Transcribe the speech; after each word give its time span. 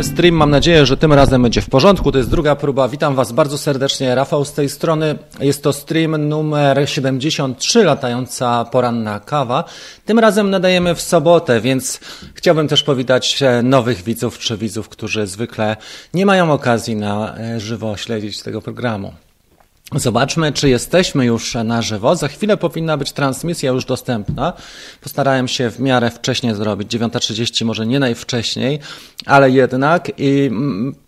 Rozpoczęliśmy 0.00 0.16
stream, 0.16 0.34
mam 0.34 0.50
nadzieję, 0.50 0.86
że 0.86 0.96
tym 0.96 1.12
razem 1.12 1.42
będzie 1.42 1.60
w 1.60 1.68
porządku. 1.68 2.12
To 2.12 2.18
jest 2.18 2.30
druga 2.30 2.56
próba. 2.56 2.88
Witam 2.88 3.14
Was 3.14 3.32
bardzo 3.32 3.58
serdecznie. 3.58 4.14
Rafał 4.14 4.44
z 4.44 4.52
tej 4.52 4.68
strony. 4.68 5.18
Jest 5.40 5.62
to 5.62 5.72
stream 5.72 6.28
numer 6.28 6.88
73, 6.90 7.84
latająca 7.84 8.64
poranna 8.64 9.20
kawa. 9.20 9.64
Tym 10.04 10.18
razem 10.18 10.50
nadajemy 10.50 10.94
w 10.94 11.00
sobotę, 11.00 11.60
więc 11.60 12.00
chciałbym 12.34 12.68
też 12.68 12.82
powitać 12.82 13.42
e, 13.42 13.62
nowych 13.62 14.02
widzów 14.02 14.38
czy 14.38 14.56
widzów, 14.56 14.88
którzy 14.88 15.26
zwykle 15.26 15.76
nie 16.14 16.26
mają 16.26 16.52
okazji 16.52 16.96
na 16.96 17.38
e, 17.38 17.60
żywo 17.60 17.96
śledzić 17.96 18.42
tego 18.42 18.62
programu. 18.62 19.12
Zobaczmy, 19.94 20.52
czy 20.52 20.68
jesteśmy 20.68 21.26
już 21.26 21.54
na 21.64 21.82
żywo. 21.82 22.16
Za 22.16 22.28
chwilę 22.28 22.56
powinna 22.56 22.96
być 22.96 23.12
transmisja 23.12 23.70
już 23.70 23.84
dostępna. 23.84 24.52
Postarałem 25.00 25.48
się 25.48 25.70
w 25.70 25.80
miarę 25.80 26.10
wcześnie 26.10 26.54
zrobić, 26.54 26.92
9.30 26.92 27.64
może 27.64 27.86
nie 27.86 28.00
najwcześniej, 28.00 28.78
ale 29.26 29.50
jednak 29.50 30.12
i 30.18 30.50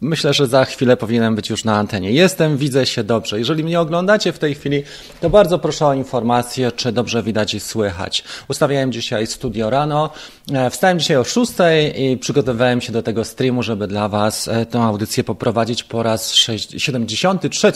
myślę, 0.00 0.34
że 0.34 0.46
za 0.46 0.64
chwilę 0.64 0.96
powinienem 0.96 1.36
być 1.36 1.50
już 1.50 1.64
na 1.64 1.76
antenie. 1.76 2.12
Jestem, 2.12 2.56
widzę 2.56 2.86
się 2.86 3.04
dobrze. 3.04 3.38
Jeżeli 3.38 3.64
mnie 3.64 3.80
oglądacie 3.80 4.32
w 4.32 4.38
tej 4.38 4.54
chwili, 4.54 4.82
to 5.20 5.30
bardzo 5.30 5.58
proszę 5.58 5.86
o 5.86 5.94
informację, 5.94 6.72
czy 6.72 6.92
dobrze 6.92 7.22
widać 7.22 7.54
i 7.54 7.60
słychać. 7.60 8.24
Ustawiałem 8.48 8.92
dzisiaj 8.92 9.26
studio 9.26 9.70
rano, 9.70 10.10
e, 10.52 10.70
wstałem 10.70 10.98
dzisiaj 10.98 11.16
o 11.16 11.24
6 11.24 11.52
i 11.96 12.16
przygotowałem 12.16 12.80
się 12.80 12.92
do 12.92 13.02
tego 13.02 13.24
streamu, 13.24 13.62
żeby 13.62 13.86
dla 13.86 14.08
Was 14.08 14.48
e, 14.48 14.66
tę 14.66 14.82
audycję 14.82 15.24
poprowadzić 15.24 15.84
po 15.84 16.02
raz 16.02 16.34
73. 16.34 17.72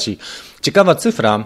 Ciekawa 0.63 0.96
cyfra, 0.97 1.45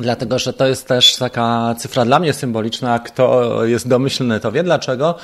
dlatego 0.00 0.38
że 0.38 0.52
to 0.52 0.66
jest 0.66 0.86
też 0.86 1.16
taka 1.16 1.74
cyfra 1.78 2.04
dla 2.04 2.18
mnie 2.18 2.32
symboliczna. 2.32 2.98
Kto 2.98 3.64
jest 3.64 3.88
domyślny, 3.88 4.40
to 4.40 4.52
wie 4.52 4.62
dlaczego. 4.62 5.14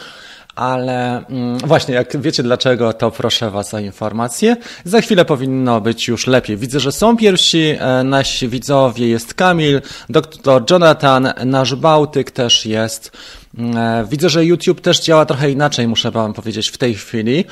Ale 0.59 1.27
mm, 1.27 1.59
właśnie, 1.59 1.95
jak 1.95 2.21
wiecie 2.21 2.43
dlaczego, 2.43 2.93
to 2.93 3.11
proszę 3.11 3.51
Was 3.51 3.75
o 3.75 3.79
informację. 3.79 4.57
Za 4.85 5.01
chwilę 5.01 5.25
powinno 5.25 5.81
być 5.81 6.09
już 6.09 6.27
lepiej. 6.27 6.57
Widzę, 6.57 6.81
że 6.81 6.93
są 6.93 7.17
pierwsi 7.17 7.77
e, 7.79 8.05
nasi 8.05 8.49
widzowie. 8.49 9.09
Jest 9.09 9.35
Kamil, 9.35 9.81
doktor 10.09 10.63
Jonathan, 10.71 11.33
nasz 11.45 11.75
Bałtyk 11.75 12.31
też 12.31 12.67
jest. 12.67 13.13
Mm, 13.59 13.77
e, 13.77 14.07
widzę, 14.11 14.29
że 14.29 14.45
YouTube 14.45 14.81
też 14.81 15.01
działa 15.01 15.27
trochę 15.27 15.51
inaczej, 15.51 15.89
muszę 15.89 16.11
Wam 16.11 16.33
powiedzieć, 16.33 16.69
w 16.69 16.79
tej 16.79 16.95
chwili 16.95 17.45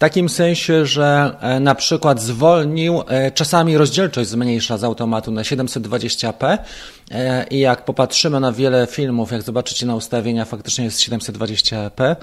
takim 0.00 0.28
sensie, 0.28 0.86
że 0.86 1.36
e, 1.40 1.60
na 1.60 1.74
przykład 1.74 2.22
zwolnił, 2.22 3.02
e, 3.08 3.30
czasami 3.30 3.76
rozdzielczość 3.76 4.30
zmniejsza 4.30 4.78
z 4.78 4.84
automatu 4.84 5.30
na 5.30 5.42
720p 5.42 6.58
e, 7.10 7.46
i 7.50 7.58
jak 7.58 7.84
popatrzymy 7.84 8.40
na 8.40 8.52
wiele 8.52 8.86
filmów, 8.86 9.32
jak 9.32 9.42
zobaczycie 9.42 9.86
na 9.86 9.94
ustawienia, 9.94 10.44
faktycznie 10.44 10.84
jest 10.84 11.00
720p 11.00 12.16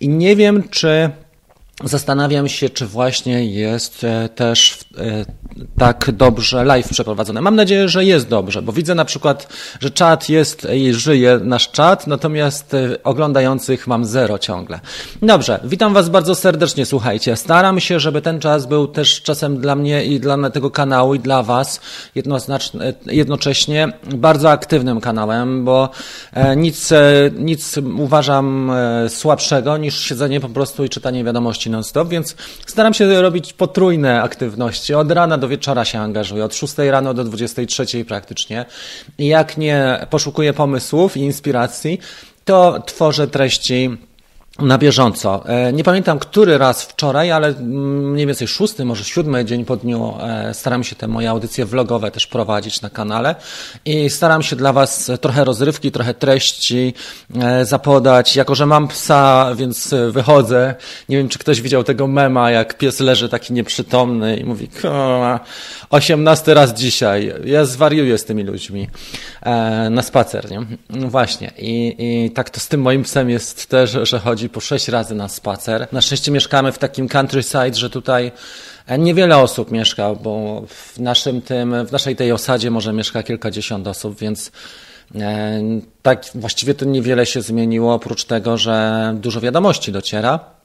i 0.00 0.08
nie 0.08 0.36
wiem, 0.36 0.68
czy 0.68 1.10
Zastanawiam 1.84 2.48
się, 2.48 2.68
czy 2.68 2.86
właśnie 2.86 3.44
jest 3.44 4.04
e, 4.04 4.28
też 4.28 4.78
e, 4.98 5.24
tak 5.78 6.10
dobrze 6.12 6.64
live 6.64 6.88
przeprowadzone. 6.88 7.40
Mam 7.40 7.56
nadzieję, 7.56 7.88
że 7.88 8.04
jest 8.04 8.28
dobrze, 8.28 8.62
bo 8.62 8.72
widzę 8.72 8.94
na 8.94 9.04
przykład, 9.04 9.48
że 9.80 9.90
czat 9.90 10.28
jest 10.28 10.66
i 10.74 10.94
żyje 10.94 11.40
nasz 11.42 11.70
czat, 11.70 12.06
natomiast 12.06 12.74
e, 12.74 13.02
oglądających 13.04 13.86
mam 13.86 14.04
zero 14.04 14.38
ciągle. 14.38 14.80
Dobrze, 15.22 15.60
witam 15.64 15.94
Was 15.94 16.08
bardzo 16.08 16.34
serdecznie, 16.34 16.86
słuchajcie. 16.86 17.36
Staram 17.36 17.80
się, 17.80 18.00
żeby 18.00 18.22
ten 18.22 18.40
czas 18.40 18.66
był 18.66 18.88
też 18.88 19.22
czasem 19.22 19.60
dla 19.60 19.76
mnie 19.76 20.04
i 20.04 20.20
dla 20.20 20.50
tego 20.50 20.70
kanału 20.70 21.14
i 21.14 21.20
dla 21.20 21.42
Was 21.42 21.80
jednocześnie 23.06 23.92
bardzo 24.14 24.50
aktywnym 24.50 25.00
kanałem, 25.00 25.64
bo 25.64 25.90
nic, 26.56 26.90
nic 27.38 27.78
uważam 27.98 28.72
słabszego 29.08 29.76
niż 29.76 30.00
siedzenie 30.00 30.40
po 30.40 30.48
prostu 30.48 30.84
i 30.84 30.88
czytanie 30.88 31.24
wiadomości 31.24 31.69
non-stop, 31.70 32.08
więc 32.08 32.36
staram 32.66 32.94
się 32.94 33.22
robić 33.22 33.52
potrójne 33.52 34.22
aktywności. 34.22 34.94
Od 34.94 35.12
rana 35.12 35.38
do 35.38 35.48
wieczora 35.48 35.84
się 35.84 35.98
angażuję, 35.98 36.44
od 36.44 36.54
6 36.54 36.74
rano 36.78 37.14
do 37.14 37.24
23 37.24 38.04
praktycznie. 38.04 38.64
I 39.18 39.26
jak 39.26 39.56
nie 39.56 40.06
poszukuję 40.10 40.52
pomysłów 40.52 41.16
i 41.16 41.20
inspiracji, 41.20 42.00
to 42.44 42.82
tworzę 42.86 43.28
treści 43.28 43.96
na 44.58 44.78
bieżąco. 44.78 45.42
E, 45.46 45.72
nie 45.72 45.84
pamiętam, 45.84 46.18
który 46.18 46.58
raz 46.58 46.82
wczoraj, 46.82 47.32
ale 47.32 47.52
mniej 47.52 48.26
więcej 48.26 48.48
szósty, 48.48 48.84
może 48.84 49.04
siódmy 49.04 49.44
dzień 49.44 49.64
po 49.64 49.76
dniu 49.76 50.14
e, 50.20 50.54
staram 50.54 50.84
się 50.84 50.96
te 50.96 51.08
moje 51.08 51.30
audycje 51.30 51.66
vlogowe 51.66 52.10
też 52.10 52.26
prowadzić 52.26 52.80
na 52.82 52.90
kanale 52.90 53.34
i 53.84 54.10
staram 54.10 54.42
się 54.42 54.56
dla 54.56 54.72
Was 54.72 55.10
trochę 55.20 55.44
rozrywki, 55.44 55.90
trochę 55.90 56.14
treści 56.14 56.94
e, 57.40 57.64
zapodać. 57.64 58.36
Jako, 58.36 58.54
że 58.54 58.66
mam 58.66 58.88
psa, 58.88 59.54
więc 59.54 59.94
wychodzę. 60.10 60.74
Nie 61.08 61.16
wiem, 61.16 61.28
czy 61.28 61.38
ktoś 61.38 61.60
widział 61.60 61.84
tego 61.84 62.06
mema, 62.06 62.50
jak 62.50 62.78
pies 62.78 63.00
leży 63.00 63.28
taki 63.28 63.52
nieprzytomny 63.52 64.36
i 64.36 64.44
mówi, 64.44 64.68
osiemnasty 65.90 66.54
raz 66.54 66.74
dzisiaj. 66.74 67.34
Ja 67.44 67.64
zwariuję 67.64 68.18
z 68.18 68.24
tymi 68.24 68.42
ludźmi 68.42 68.88
na 69.90 70.02
spacer, 70.02 70.50
nie? 70.50 70.60
No 70.90 71.08
właśnie. 71.08 71.50
I, 71.58 71.96
I 71.98 72.30
tak 72.30 72.50
to 72.50 72.60
z 72.60 72.68
tym 72.68 72.80
moim 72.80 73.02
psem 73.02 73.30
jest 73.30 73.66
też, 73.66 73.98
że 74.02 74.18
chodzi 74.18 74.39
po 74.48 74.60
sześć 74.60 74.88
razy 74.88 75.14
na 75.14 75.28
spacer. 75.28 75.88
Na 75.92 76.00
szczęście 76.00 76.32
mieszkamy 76.32 76.72
w 76.72 76.78
takim 76.78 77.08
countryside, 77.08 77.74
że 77.74 77.90
tutaj 77.90 78.32
e, 78.86 78.98
niewiele 78.98 79.38
osób 79.38 79.70
mieszka, 79.70 80.14
bo 80.14 80.62
w 80.68 80.98
naszym 80.98 81.42
tym, 81.42 81.86
w 81.86 81.92
naszej 81.92 82.16
tej 82.16 82.32
osadzie 82.32 82.70
może 82.70 82.92
mieszka 82.92 83.22
kilkadziesiąt 83.22 83.86
osób, 83.86 84.18
więc 84.18 84.52
e, 85.14 85.60
tak 86.02 86.24
właściwie 86.34 86.74
to 86.74 86.84
niewiele 86.84 87.26
się 87.26 87.42
zmieniło, 87.42 87.94
oprócz 87.94 88.24
tego, 88.24 88.58
że 88.58 89.14
dużo 89.20 89.40
wiadomości 89.40 89.92
dociera. 89.92 90.59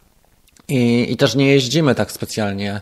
I, 0.67 1.11
I 1.11 1.17
też 1.17 1.35
nie 1.35 1.47
jeździmy 1.47 1.95
tak 1.95 2.11
specjalnie, 2.11 2.81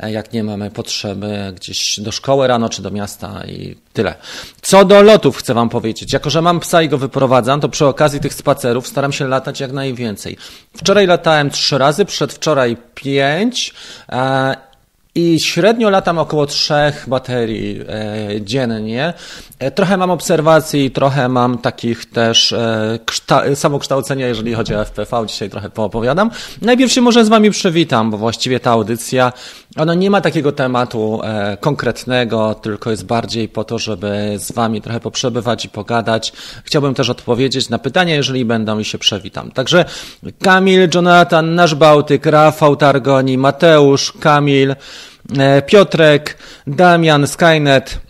e, 0.00 0.12
jak 0.12 0.32
nie 0.32 0.44
mamy 0.44 0.70
potrzeby 0.70 1.52
gdzieś 1.56 2.00
do 2.00 2.12
szkoły 2.12 2.46
rano 2.46 2.68
czy 2.68 2.82
do 2.82 2.90
miasta 2.90 3.42
i 3.46 3.76
tyle. 3.92 4.14
Co 4.62 4.84
do 4.84 5.02
lotów 5.02 5.36
chcę 5.36 5.54
Wam 5.54 5.68
powiedzieć. 5.68 6.12
Jako, 6.12 6.30
że 6.30 6.42
mam 6.42 6.60
psa 6.60 6.82
i 6.82 6.88
go 6.88 6.98
wyprowadzam, 6.98 7.60
to 7.60 7.68
przy 7.68 7.86
okazji 7.86 8.20
tych 8.20 8.34
spacerów 8.34 8.88
staram 8.88 9.12
się 9.12 9.28
latać 9.28 9.60
jak 9.60 9.72
najwięcej. 9.72 10.36
Wczoraj 10.76 11.06
latałem 11.06 11.50
trzy 11.50 11.78
razy, 11.78 12.04
przedwczoraj 12.04 12.76
pięć 12.94 13.74
e, 14.08 14.73
i 15.14 15.40
średnio 15.40 15.90
latam 15.90 16.18
około 16.18 16.46
trzech 16.46 17.04
baterii 17.08 17.80
e, 17.80 18.40
dziennie. 18.40 19.14
E, 19.58 19.70
trochę 19.70 19.96
mam 19.96 20.10
obserwacji, 20.10 20.90
trochę 20.90 21.28
mam 21.28 21.58
takich 21.58 22.10
też 22.10 22.52
e, 22.52 22.98
samokształcenia, 23.54 24.26
jeżeli 24.26 24.54
chodzi 24.54 24.74
o 24.74 24.84
FPV. 24.84 25.26
Dzisiaj 25.26 25.50
trochę 25.50 25.70
poopowiadam. 25.70 26.30
Najpierw 26.62 26.92
się 26.92 27.00
może 27.00 27.24
z 27.24 27.28
Wami 27.28 27.50
przywitam, 27.50 28.10
bo 28.10 28.18
właściwie 28.18 28.60
ta 28.60 28.70
audycja, 28.70 29.32
ona 29.76 29.94
nie 29.94 30.10
ma 30.10 30.20
takiego 30.20 30.52
tematu 30.52 31.20
e, 31.24 31.56
konkretnego, 31.60 32.54
tylko 32.54 32.90
jest 32.90 33.06
bardziej 33.06 33.48
po 33.48 33.64
to, 33.64 33.78
żeby 33.78 34.34
z 34.38 34.52
Wami 34.52 34.82
trochę 34.82 35.00
poprzebywać 35.00 35.64
i 35.64 35.68
pogadać. 35.68 36.32
Chciałbym 36.64 36.94
też 36.94 37.10
odpowiedzieć 37.10 37.68
na 37.68 37.78
pytania, 37.78 38.14
jeżeli 38.14 38.44
będą 38.44 38.78
i 38.78 38.84
się 38.84 38.98
przewitam. 38.98 39.50
Także 39.50 39.84
Kamil, 40.42 40.88
Jonathan, 40.94 41.54
Nasz 41.54 41.74
Bałtyk, 41.74 42.26
Rafał 42.26 42.76
Targoni, 42.76 43.38
Mateusz, 43.38 44.12
Kamil, 44.12 44.74
Piotrek, 45.66 46.38
Damian, 46.66 47.26
Skynet, 47.26 48.00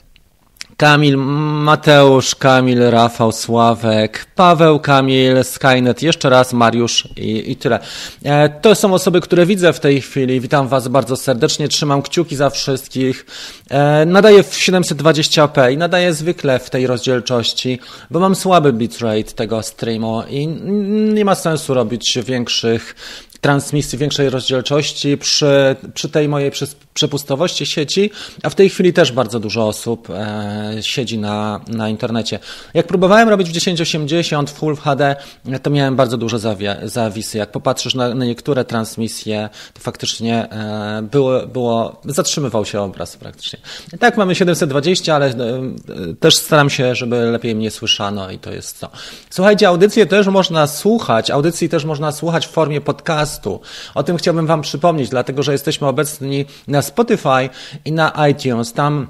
Kamil, 0.77 1.17
Mateusz, 1.17 2.35
Kamil, 2.35 2.91
Rafał, 2.91 3.33
Sławek, 3.33 4.27
Paweł, 4.35 4.81
Kamil, 4.81 5.45
Skynet, 5.45 6.03
jeszcze 6.03 6.31
raz 6.31 6.53
Mariusz 6.53 7.09
i, 7.17 7.51
i 7.51 7.57
tyle. 7.57 7.79
E, 8.25 8.49
to 8.49 8.75
są 8.75 8.95
osoby, 8.95 9.21
które 9.21 9.47
widzę 9.47 9.73
w 9.73 9.81
tej 9.81 10.01
chwili. 10.01 10.41
Witam 10.41 10.69
Was 10.69 10.89
bardzo 10.89 11.17
serdecznie, 11.17 11.69
trzymam 11.69 12.03
kciuki 12.03 12.37
za 12.37 12.51
wszystkich. 12.51 13.27
E, 13.71 14.07
nadaję 14.07 14.43
w 14.43 14.51
720p 14.51 15.73
i 15.73 15.77
nadaję 15.77 16.15
zwykle 16.15 16.59
w 16.59 16.71
tej 16.71 16.87
rozdzielczości, 16.87 17.79
bo 18.11 18.21
mam 18.21 18.35
słaby 18.35 18.73
bitrate 18.73 19.33
tego 19.35 19.63
streamu 19.63 20.23
i 20.31 20.47
nie 21.15 21.25
ma 21.25 21.35
sensu 21.35 21.75
robić 21.75 22.19
większych 22.27 22.95
transmisji 23.45 23.99
większej 23.99 24.31
rozdzielczości 24.31 25.19
przy, 25.19 25.77
przy 25.95 26.09
tej 26.09 26.29
mojej 26.29 26.51
przepustowości 26.95 27.67
sieci, 27.67 28.11
a 28.43 28.51
w 28.51 28.55
tej 28.55 28.71
chwili 28.71 28.93
też 28.93 29.13
bardzo 29.13 29.41
dużo 29.41 29.69
osób 29.69 30.11
e, 30.11 30.73
siedzi 30.81 31.19
na, 31.19 31.61
na 31.69 31.89
internecie. 31.89 32.39
Jak 32.75 32.87
próbowałem 32.87 33.29
robić 33.29 33.51
w 33.51 33.53
1080 33.53 34.51
w 34.51 34.55
Full 34.55 34.77
HD, 34.77 35.17
to 35.63 35.71
miałem 35.71 35.97
bardzo 35.97 36.17
duże 36.17 36.39
zawie, 36.39 36.77
zawisy. 36.83 37.39
Jak 37.39 37.51
popatrzysz 37.51 37.95
na, 37.95 38.15
na 38.15 38.25
niektóre 38.25 38.65
transmisje, 38.65 39.49
to 39.75 39.81
faktycznie 39.81 40.51
e, 40.51 41.03
było, 41.03 41.47
było, 41.47 42.01
zatrzymywał 42.05 42.65
się 42.65 42.81
obraz 42.81 43.17
praktycznie. 43.17 43.59
tak, 44.01 44.17
mamy 44.17 44.35
720, 44.35 45.15
ale 45.15 45.27
e, 45.27 45.35
też 46.21 46.37
staram 46.37 46.71
się, 46.71 46.95
żeby 46.95 47.17
lepiej 47.17 47.55
mnie 47.55 47.71
słyszano 47.71 48.31
i 48.31 48.39
to 48.39 48.53
jest 48.53 48.81
to. 48.81 48.91
Słuchajcie, 49.31 49.69
audycje 49.69 50.07
też 50.07 50.27
można 50.27 50.67
słuchać, 50.67 51.31
audycji 51.31 51.69
też 51.69 51.85
można 51.85 52.13
słuchać 52.13 52.47
w 52.47 52.51
formie 52.51 52.81
podcastu, 52.81 53.34
podcastu. 53.35 53.61
O 53.95 54.03
tym 54.03 54.17
chciałbym 54.17 54.47
Wam 54.47 54.63
przypomnieć, 54.63 55.09
dlatego 55.09 55.43
że 55.43 55.53
jesteśmy 55.53 55.87
obecni 55.87 56.45
na 56.69 56.83
Spotify 56.83 57.51
i 57.85 57.93
na 57.93 58.29
iTunes. 58.29 58.73
Tam 58.73 59.07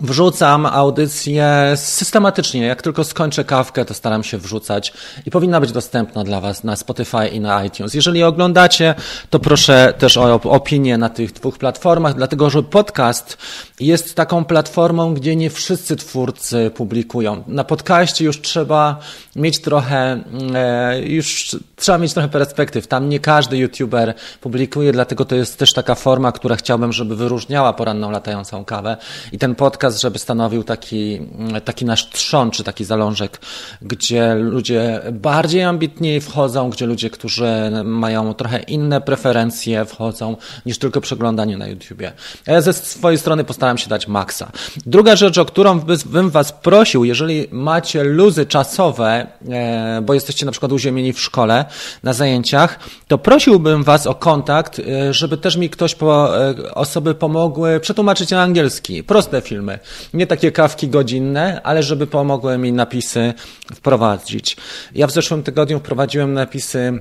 Wrzucam 0.00 0.66
audycje 0.66 1.72
systematycznie. 1.76 2.66
Jak 2.66 2.82
tylko 2.82 3.04
skończę 3.04 3.44
kawkę, 3.44 3.84
to 3.84 3.94
staram 3.94 4.24
się 4.24 4.38
wrzucać 4.38 4.92
i 5.26 5.30
powinna 5.30 5.60
być 5.60 5.72
dostępna 5.72 6.24
dla 6.24 6.40
Was 6.40 6.64
na 6.64 6.76
Spotify 6.76 7.28
i 7.32 7.40
na 7.40 7.64
iTunes. 7.64 7.94
Jeżeli 7.94 8.22
oglądacie, 8.22 8.94
to 9.30 9.38
proszę 9.38 9.94
też 9.98 10.16
o 10.16 10.34
opinię 10.34 10.98
na 10.98 11.08
tych 11.08 11.32
dwóch 11.32 11.58
platformach, 11.58 12.14
dlatego 12.14 12.50
że 12.50 12.62
podcast 12.62 13.38
jest 13.80 14.14
taką 14.14 14.44
platformą, 14.44 15.14
gdzie 15.14 15.36
nie 15.36 15.50
wszyscy 15.50 15.96
twórcy 15.96 16.70
publikują. 16.74 17.44
Na 17.46 17.64
podcaście 17.64 18.24
już 18.24 18.40
trzeba 18.40 18.98
mieć 19.36 19.60
trochę, 19.60 20.24
e, 20.54 21.00
już 21.00 21.56
trzeba 21.84 21.98
mieć 21.98 22.12
trochę 22.12 22.28
perspektyw. 22.28 22.86
Tam 22.86 23.08
nie 23.08 23.20
każdy 23.20 23.58
YouTuber 23.58 24.14
publikuje, 24.40 24.92
dlatego 24.92 25.24
to 25.24 25.34
jest 25.34 25.58
też 25.58 25.72
taka 25.72 25.94
forma, 25.94 26.32
która 26.32 26.56
chciałbym, 26.56 26.92
żeby 26.92 27.16
wyróżniała 27.16 27.72
poranną 27.72 28.10
latającą 28.10 28.64
kawę. 28.64 28.96
I 29.32 29.38
ten 29.38 29.54
podcast, 29.54 30.00
żeby 30.00 30.18
stanowił 30.18 30.64
taki, 30.64 31.20
taki 31.64 31.84
nasz 31.84 32.10
trzon, 32.10 32.50
czy 32.50 32.64
taki 32.64 32.84
zalążek, 32.84 33.40
gdzie 33.82 34.34
ludzie 34.34 35.00
bardziej 35.12 35.62
ambitni 35.62 36.20
wchodzą, 36.20 36.70
gdzie 36.70 36.86
ludzie, 36.86 37.10
którzy 37.10 37.70
mają 37.84 38.34
trochę 38.34 38.58
inne 38.58 39.00
preferencje 39.00 39.84
wchodzą, 39.84 40.36
niż 40.66 40.78
tylko 40.78 41.00
przeglądanie 41.00 41.56
na 41.56 41.66
YouTubie. 41.66 42.12
Ja 42.46 42.60
ze 42.60 42.72
swojej 42.72 43.18
strony 43.18 43.44
postaram 43.44 43.78
się 43.78 43.88
dać 43.88 44.08
maksa. 44.08 44.52
Druga 44.86 45.16
rzecz, 45.16 45.38
o 45.38 45.44
którą 45.44 45.80
bym 46.06 46.30
Was 46.30 46.52
prosił, 46.52 47.04
jeżeli 47.04 47.48
macie 47.50 48.04
luzy 48.04 48.46
czasowe, 48.46 49.26
e, 49.50 50.02
bo 50.02 50.14
jesteście 50.14 50.46
na 50.46 50.52
przykład 50.52 50.72
uziemieni 50.72 51.12
w 51.12 51.20
szkole, 51.20 51.64
na 52.02 52.12
zajęciach, 52.12 52.78
to 53.08 53.18
prosiłbym 53.18 53.84
Was 53.84 54.06
o 54.06 54.14
kontakt, 54.14 54.78
e, 54.78 55.14
żeby 55.14 55.36
też 55.36 55.56
mi 55.56 55.70
ktoś, 55.70 55.94
po, 55.94 56.40
e, 56.48 56.74
osoby 56.74 57.14
pomogły 57.14 57.80
przetłumaczyć 57.80 58.30
na 58.30 58.42
angielski. 58.42 59.04
Proste 59.04 59.40
filmy. 59.40 59.78
Nie 60.14 60.26
takie 60.26 60.52
kawki 60.52 60.88
godzinne, 60.88 61.60
ale 61.62 61.82
żeby 61.82 62.06
pomogły 62.06 62.58
mi 62.58 62.72
napisy 62.72 63.34
wprowadzić. 63.74 64.56
Ja 64.94 65.06
w 65.06 65.10
zeszłym 65.10 65.42
tygodniu 65.42 65.78
wprowadziłem 65.78 66.34
napisy 66.34 67.00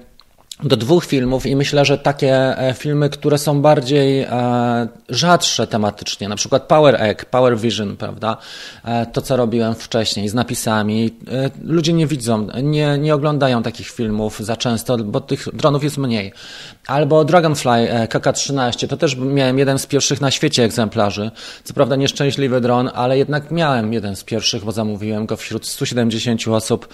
do 0.63 0.77
dwóch 0.77 1.05
filmów 1.05 1.45
i 1.45 1.55
myślę, 1.55 1.85
że 1.85 1.97
takie 1.97 2.57
e, 2.57 2.73
filmy, 2.73 3.09
które 3.09 3.37
są 3.37 3.61
bardziej 3.61 4.21
e, 4.21 4.87
rzadsze 5.09 5.67
tematycznie, 5.67 6.29
na 6.29 6.35
przykład 6.35 6.63
Power 6.63 6.95
Egg, 7.01 7.25
Power 7.25 7.57
Vision, 7.57 7.97
prawda? 7.97 8.37
E, 8.85 9.05
to, 9.05 9.21
co 9.21 9.37
robiłem 9.37 9.75
wcześniej 9.75 10.29
z 10.29 10.33
napisami. 10.33 11.15
Ludzie 11.63 11.93
nie 11.93 12.07
widzą, 12.07 12.47
nie, 12.63 12.97
nie 12.97 13.15
oglądają 13.15 13.63
takich 13.63 13.89
filmów 13.89 14.39
za 14.39 14.57
często, 14.57 14.97
bo 14.97 15.21
tych 15.21 15.47
dronów 15.53 15.83
jest 15.83 15.97
mniej. 15.97 16.33
Albo 16.87 17.25
Dragonfly 17.25 18.07
KK-13, 18.09 18.87
to 18.87 18.97
też 18.97 19.15
miałem 19.15 19.59
jeden 19.59 19.79
z 19.79 19.85
pierwszych 19.85 20.21
na 20.21 20.31
świecie 20.31 20.63
egzemplarzy. 20.63 21.31
Co 21.63 21.73
prawda 21.73 21.95
nieszczęśliwy 21.95 22.61
dron, 22.61 22.89
ale 22.93 23.17
jednak 23.17 23.51
miałem 23.51 23.93
jeden 23.93 24.15
z 24.15 24.23
pierwszych, 24.23 24.63
bo 24.63 24.71
zamówiłem 24.71 25.25
go 25.25 25.37
wśród 25.37 25.67
170 25.67 26.47
osób 26.47 26.87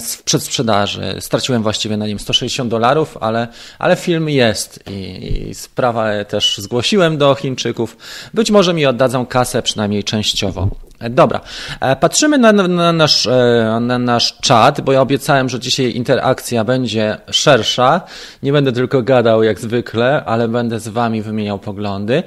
w 0.00 0.22
przedsprzedaży. 0.22 1.16
Straciłem 1.20 1.62
właściwie 1.62 1.96
na 1.96 2.06
nim 2.06 2.18
160 2.18 2.70
dolarów, 2.70 3.16
ale, 3.20 3.48
ale 3.78 3.96
film 3.96 4.28
jest 4.28 4.84
i, 4.90 5.48
i 5.48 5.54
sprawę 5.54 6.24
też 6.28 6.58
zgłosiłem 6.58 7.18
do 7.18 7.34
Chińczyków. 7.34 7.96
Być 8.34 8.50
może 8.50 8.74
mi 8.74 8.86
oddadzą 8.86 9.26
kasę, 9.26 9.62
przynajmniej 9.62 10.04
częściowo. 10.04 10.68
E, 11.00 11.10
dobra, 11.10 11.40
e, 11.80 11.96
patrzymy 11.96 12.38
na, 12.38 12.52
na, 12.52 12.92
nasz, 12.92 13.26
e, 13.26 13.78
na 13.80 13.98
nasz 13.98 14.38
czat, 14.40 14.80
bo 14.80 14.92
ja 14.92 15.00
obiecałem, 15.00 15.48
że 15.48 15.60
dzisiaj 15.60 15.92
interakcja 15.96 16.64
będzie 16.64 17.16
szersza. 17.30 18.00
Nie 18.42 18.52
będę 18.52 18.72
tylko 18.72 19.02
gadał 19.02 19.42
jak 19.42 19.60
zwykle, 19.60 20.24
ale 20.24 20.48
będę 20.48 20.80
z 20.80 20.88
Wami 20.88 21.22
wymieniał 21.22 21.58
poglądy. 21.58 22.22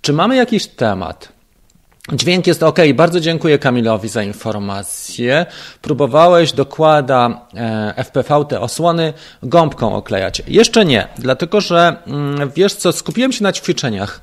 Czy 0.00 0.12
mamy 0.12 0.36
jakiś 0.36 0.66
temat? 0.66 1.28
Dźwięk 2.12 2.46
jest 2.46 2.62
ok. 2.62 2.78
Bardzo 2.94 3.20
dziękuję 3.20 3.58
Kamilowi 3.58 4.08
za 4.08 4.22
informację. 4.22 5.46
Próbowałeś 5.82 6.52
dokłada 6.52 7.46
FPV 7.96 8.44
te 8.48 8.60
osłony 8.60 9.12
gąbką 9.42 9.94
oklejać. 9.94 10.42
Jeszcze 10.48 10.84
nie, 10.84 11.08
dlatego 11.18 11.60
że 11.60 11.96
mm, 12.06 12.50
wiesz 12.56 12.74
co, 12.74 12.92
skupiłem 12.92 13.32
się 13.32 13.42
na 13.42 13.52
ćwiczeniach. 13.52 14.20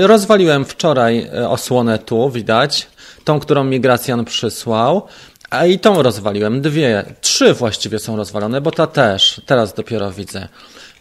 Rozwaliłem 0.00 0.64
wczoraj 0.64 1.30
osłonę 1.48 1.98
tu, 1.98 2.30
widać, 2.30 2.86
tą, 3.24 3.40
którą 3.40 3.64
mi 3.64 3.80
Gracjan 3.80 4.24
przysłał. 4.24 5.06
A 5.50 5.66
i 5.66 5.78
tą 5.78 6.02
rozwaliłem. 6.02 6.62
Dwie, 6.62 7.04
trzy 7.20 7.54
właściwie 7.54 7.98
są 7.98 8.16
rozwalone, 8.16 8.60
bo 8.60 8.70
ta 8.70 8.86
też. 8.86 9.40
Teraz 9.46 9.74
dopiero 9.74 10.12
widzę. 10.12 10.48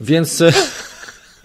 Więc 0.01 0.43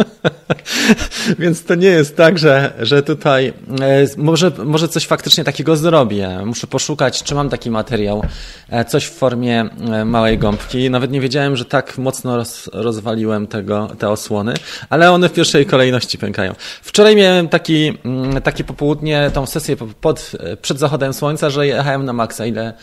Więc 1.39 1.65
to 1.65 1.75
nie 1.75 1.89
jest 1.89 2.17
tak, 2.17 2.39
że, 2.39 2.73
że 2.81 3.03
tutaj 3.03 3.53
e, 3.81 4.07
może, 4.17 4.53
może 4.65 4.89
coś 4.89 5.07
faktycznie 5.07 5.45
takiego 5.45 5.77
zrobię. 5.77 6.41
Muszę 6.45 6.67
poszukać, 6.67 7.23
czy 7.23 7.35
mam 7.35 7.49
taki 7.49 7.71
materiał, 7.71 8.23
e, 8.69 8.85
coś 8.85 9.05
w 9.05 9.13
formie 9.13 9.69
e, 9.93 10.05
małej 10.05 10.39
gąbki. 10.39 10.91
Nawet 10.91 11.11
nie 11.11 11.21
wiedziałem, 11.21 11.57
że 11.57 11.65
tak 11.65 11.99
mocno 11.99 12.37
roz, 12.37 12.71
rozwaliłem 12.73 13.47
tego, 13.47 13.89
te 13.99 14.11
osłony, 14.11 14.55
ale 14.91 15.13
one 15.13 15.29
w 15.29 15.33
pierwszej 15.33 15.67
kolejności 15.67 16.19
pękają. 16.19 16.55
Wczoraj 16.83 17.17
miałem 17.17 17.49
taki, 17.49 17.99
mm, 18.05 18.43
takie 18.43 18.65
popołudnie, 18.65 19.31
tą 19.35 19.47
sesję 19.47 19.77
pod, 20.01 20.33
przed 20.63 20.79
zachodem 20.79 21.13
słońca, 21.13 21.51
że 21.51 21.67
jechałem 21.67 22.05
na 22.05 22.13
maksa, 22.13 22.47
ile 22.47 22.75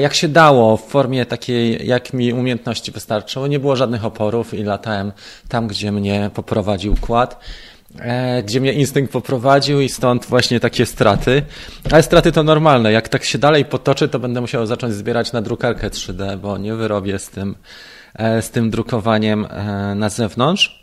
jak 0.00 0.14
się 0.14 0.28
dało, 0.28 0.76
w 0.76 0.84
formie 0.84 1.26
takiej, 1.26 1.86
jak 1.86 2.12
mi 2.12 2.32
umiejętności 2.32 2.92
wystarczyło. 2.92 3.46
Nie 3.46 3.58
było 3.58 3.76
żadnych 3.76 4.04
oporów 4.04 4.54
i 4.54 4.62
latałem 4.62 5.12
tam, 5.48 5.66
gdzie 5.66 5.92
mnie 5.92 6.30
poprowadził 6.34 6.94
kład, 7.00 7.40
e, 7.98 8.42
gdzie 8.42 8.60
mnie 8.60 8.72
instynkt 8.72 9.12
poprowadził 9.12 9.80
i 9.80 9.88
stąd 9.88 10.26
właśnie 10.26 10.60
takie 10.60 10.86
straty. 10.86 11.42
Ale 11.90 12.02
straty 12.02 12.32
to 12.32 12.42
normalne. 12.42 12.92
Jak 12.92 13.08
tak 13.08 13.24
się 13.24 13.38
dalej 13.38 13.64
potoczy, 13.64 14.08
to 14.08 14.18
będę 14.18 14.40
musiał 14.40 14.66
zacząć 14.66 14.94
zbierać 14.94 15.32
na 15.32 15.42
drukarkę 15.42 15.90
3D, 15.90 16.38
bo 16.38 16.58
nie 16.58 16.74
wyrobię 16.74 17.18
z 17.18 17.28
tym, 17.28 17.54
e, 18.14 18.42
z 18.42 18.50
tym 18.50 18.70
drukowaniem 18.70 19.46
na 19.94 20.08
zewnątrz. 20.08 20.81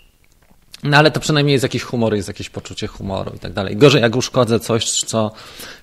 No 0.83 0.97
ale 0.97 1.11
to 1.11 1.19
przynajmniej 1.19 1.53
jest 1.53 1.63
jakiś 1.63 1.83
humor, 1.83 2.15
jest 2.15 2.27
jakieś 2.27 2.49
poczucie 2.49 2.87
humoru 2.87 3.31
i 3.35 3.39
tak 3.39 3.53
dalej. 3.53 3.77
Gorzej 3.77 4.01
jak 4.01 4.15
uszkodzę 4.15 4.59
coś, 4.59 4.91
co, 4.91 5.31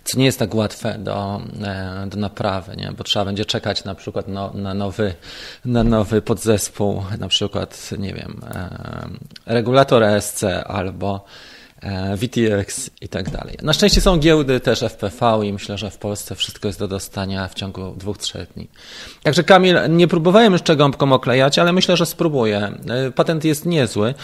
co 0.05 0.19
nie 0.19 0.25
jest 0.25 0.39
tak 0.39 0.55
łatwe 0.55 0.99
do, 0.99 1.41
e, 1.65 2.07
do 2.07 2.17
naprawy, 2.17 2.77
nie? 2.77 2.93
bo 2.93 3.05
trzeba 3.05 3.25
będzie 3.25 3.45
czekać 3.45 3.85
na 3.85 3.95
przykład 3.95 4.29
no, 4.29 4.53
na, 4.55 4.75
nowy, 4.75 5.15
na 5.65 5.85
nowy 5.85 6.23
podzespół, 6.23 7.05
na 7.19 7.29
przykład, 7.29 7.91
nie 7.99 8.15
wiem, 8.15 8.41
e, 8.55 9.09
regulator 9.47 10.03
ESC 10.03 10.45
albo 10.67 11.25
VTX 12.17 12.91
i 13.01 13.09
tak 13.09 13.31
dalej. 13.31 13.57
Na 13.63 13.73
szczęście 13.73 14.01
są 14.01 14.19
giełdy 14.19 14.61
też 14.61 14.83
FPV 14.83 15.41
i 15.47 15.53
myślę, 15.53 15.79
że 15.79 15.91
w 15.91 15.99
Polsce 15.99 16.35
wszystko 16.35 16.69
jest 16.69 16.79
do 16.79 16.89
dostania 16.89 17.49
w 17.49 17.55
ciągu 17.55 17.95
dwóch, 17.97 18.19
trzech 18.19 18.53
dni. 18.53 18.69
Także 19.23 19.45
Kamil, 19.45 19.79
nie 19.89 20.09
próbowałem 20.09 20.53
jeszcze 20.53 20.77
gąbką 20.77 21.13
oklejać, 21.13 21.59
ale 21.59 21.73
myślę, 21.73 21.97
że 21.97 22.07
spróbuję. 22.07 22.73
E, 22.89 23.11
patent 23.11 23.45
jest 23.45 23.67
niezły. 23.67 24.15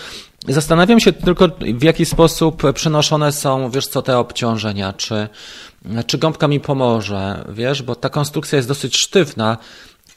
Zastanawiam 0.49 1.01
się 1.01 1.13
tylko, 1.13 1.49
w 1.75 1.83
jaki 1.83 2.05
sposób 2.05 2.73
przenoszone 2.73 3.33
są, 3.33 3.71
wiesz 3.71 3.87
co, 3.87 4.03
te 4.03 4.19
obciążenia, 4.19 4.93
czy, 4.93 5.29
czy 6.07 6.19
gąbka 6.19 6.49
mi 6.49 6.61
pomoże, 6.61 7.45
wiesz, 7.49 7.83
bo 7.83 7.95
ta 7.95 8.09
konstrukcja 8.09 8.57
jest 8.57 8.69
dosyć 8.69 8.97
sztywna, 8.97 9.59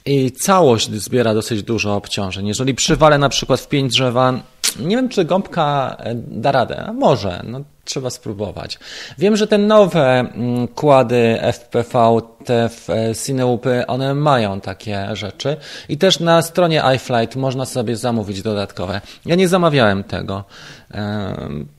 i 0.06 0.32
całość 0.32 0.92
zbiera 0.92 1.34
dosyć 1.34 1.64
dużo 1.64 1.96
obciążeń. 1.96 2.48
Jeżeli 2.48 2.76
przywalę 2.76 3.18
na 3.18 3.30
przykład 3.30 3.60
w 3.62 3.68
pięć 3.68 3.92
drzewa, 3.92 4.40
nie 4.80 4.96
wiem, 4.96 5.10
czy 5.10 5.26
gąbka 5.26 5.96
e, 6.00 6.16
da 6.16 6.52
radę. 6.52 6.94
Może, 6.94 7.42
no 7.44 7.62
trzeba 7.84 8.10
spróbować. 8.10 8.80
Wiem, 9.18 9.36
że 9.36 9.48
te 9.48 9.58
nowe 9.58 10.20
mm, 10.20 10.68
kłady 10.68 11.40
FPV, 11.54 12.20
te 12.46 12.70
e, 12.90 13.16
Cineupy, 13.26 13.88
one 13.88 14.14
mają 14.14 14.62
takie 14.62 15.08
rzeczy 15.14 15.58
i 15.90 15.98
też 15.98 16.20
na 16.20 16.42
stronie 16.42 16.84
iFlight 16.96 17.36
można 17.36 17.66
sobie 17.66 17.96
zamówić 17.96 18.42
dodatkowe. 18.42 19.02
Ja 19.26 19.36
nie 19.36 19.48
zamawiałem 19.48 20.04
tego. 20.04 20.44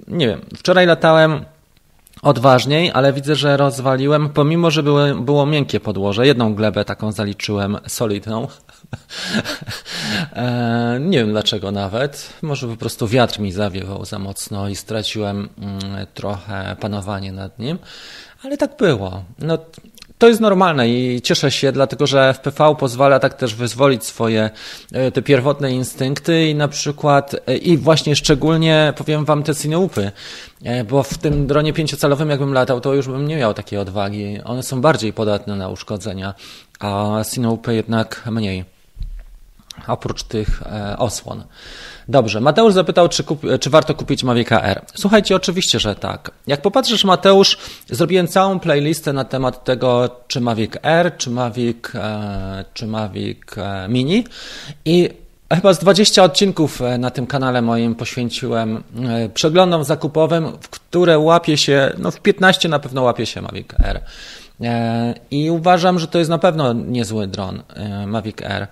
Nie 0.09 0.27
wiem, 0.27 0.41
wczoraj 0.57 0.87
latałem 0.87 1.45
odważniej, 2.27 2.91
ale 2.95 3.13
widzę, 3.13 3.37
że 3.37 3.57
rozwaliłem, 3.57 4.29
pomimo, 4.29 4.71
że 4.71 4.83
były, 4.83 5.15
było 5.15 5.47
miękkie 5.47 5.81
podłoże. 5.81 6.27
Jedną 6.27 6.55
glebę 6.55 6.85
taką 6.85 7.13
zaliczyłem 7.13 7.79
solidną. 7.87 8.47
E, 10.33 10.99
nie 11.01 11.19
wiem 11.19 11.31
dlaczego 11.31 11.73
nawet. 11.73 12.33
Może 12.43 12.69
po 12.69 12.77
prostu 12.77 13.09
wiatr 13.09 13.41
mi 13.41 13.53
zawiewał 13.53 14.05
za 14.05 14.19
mocno 14.19 14.69
i 14.69 14.77
straciłem 14.77 15.49
mm, 15.59 16.07
trochę 16.15 16.77
panowanie 16.81 17.33
nad 17.33 17.59
nim. 17.59 17.79
Ale 18.43 18.57
tak 18.57 18.77
było. 18.77 19.25
No, 19.39 19.59
to 20.19 20.29
jest 20.29 20.41
normalne 20.41 20.89
i 20.89 21.23
cieszę 21.23 21.51
się, 21.51 21.73
dlatego 21.73 22.07
że 22.07 22.35
FPV 22.35 22.75
pozwala 22.79 23.19
tak 23.19 23.35
też 23.35 23.55
wyzwolić 23.55 24.05
swoje 24.05 24.51
e, 24.93 25.11
te 25.11 25.23
pierwotne 25.23 25.73
instynkty 25.73 26.47
i 26.47 26.55
na 26.55 26.69
przykład, 26.69 27.37
e, 27.47 27.57
i 27.57 27.79
właśnie 27.79 28.17
szczególnie 28.17 28.93
powiem 28.97 29.25
Wam 29.25 29.43
te 29.43 29.55
cineupy, 29.55 30.13
e, 30.65 30.85
bo 30.85 31.03
w 31.03 31.19
tym 31.19 31.47
dronie 31.47 31.73
pięciocalowym 31.73 32.31
jakbym 32.31 32.53
latał, 32.53 32.81
to 32.81 32.95
już 32.95 33.07
bym 33.07 33.29
nie 33.29 33.37
miał 33.37 33.55
takiej 33.55 33.79
odwagi. 33.79 34.41
One 34.45 34.63
są 34.63 34.81
bardziej 34.81 35.13
podatne 35.13 35.57
na 35.57 35.69
uszkodzenia, 35.69 36.35
a 36.81 37.21
cineupy 37.33 37.75
jednak 37.75 38.23
mniej. 38.31 38.65
oprócz 39.87 40.23
tych 40.23 40.63
osłon. 40.99 41.45
Dobrze, 42.09 42.41
Mateusz 42.41 42.73
zapytał, 42.73 43.09
czy, 43.09 43.25
kup, 43.25 43.43
czy 43.61 43.71
warto 43.71 43.95
kupić 43.95 44.25
Mavic 44.25 44.53
R. 44.53 44.83
Słuchajcie, 44.95 45.37
oczywiście, 45.37 45.81
że 45.81 45.95
tak. 45.95 46.31
Jak 46.47 46.63
popatrzysz, 46.63 47.05
Mateusz, 47.05 47.59
zrobiłem 47.91 48.29
całą 48.29 48.61
playlistę 48.61 49.13
na 49.13 49.25
temat 49.25 49.65
tego, 49.65 50.11
czy 50.29 50.41
Mavic 50.41 50.73
R, 50.83 51.17
czy 51.17 51.31
Mavic, 51.31 51.95
e, 51.95 52.65
czy 52.75 52.87
Mavic 52.87 53.39
e, 53.59 53.89
Mini 53.89 54.25
i 54.85 55.11
Chyba 55.55 55.75
z 55.75 55.79
20 55.79 56.25
odcinków 56.25 56.81
na 56.99 57.11
tym 57.11 57.27
kanale 57.27 57.63
moim 57.63 57.95
poświęciłem 57.95 58.83
przeglądom 59.35 59.85
zakupowym, 59.85 60.53
w 60.61 60.71
które 60.71 61.19
łapie 61.19 61.57
się, 61.57 61.93
no 61.99 62.11
w 62.11 62.21
15 62.21 62.69
na 62.69 62.79
pewno 62.79 63.03
łapie 63.03 63.27
się 63.27 63.43
Mavic 63.43 63.69
R. 63.85 64.01
E, 64.61 65.15
I 65.31 65.51
uważam, 65.51 65.99
że 65.99 66.09
to 66.09 66.19
jest 66.19 66.31
na 66.31 66.39
pewno 66.39 66.73
niezły 66.73 67.27
dron 67.27 67.63
e, 67.69 68.07
Mavic 68.07 68.43
Air. 68.43 68.67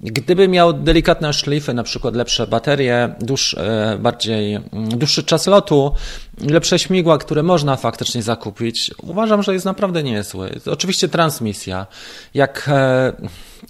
Gdyby 0.00 0.48
miał 0.48 0.72
delikatne 0.72 1.32
szlify, 1.32 1.74
na 1.74 1.82
przykład 1.82 2.14
lepsze 2.14 2.46
baterie, 2.46 3.14
dłuż, 3.20 3.54
e, 3.54 3.98
bardziej 4.00 4.54
mm, 4.54 4.88
dłuższy 4.88 5.24
czas 5.24 5.46
lotu, 5.46 5.92
lepsze 6.40 6.78
śmigła, 6.78 7.18
które 7.18 7.42
można 7.42 7.76
faktycznie 7.76 8.22
zakupić, 8.22 8.90
uważam, 9.02 9.42
że 9.42 9.52
jest 9.52 9.64
naprawdę 9.64 10.02
niezły. 10.02 10.60
Oczywiście 10.66 11.08
transmisja. 11.08 11.86
Jak 12.34 12.70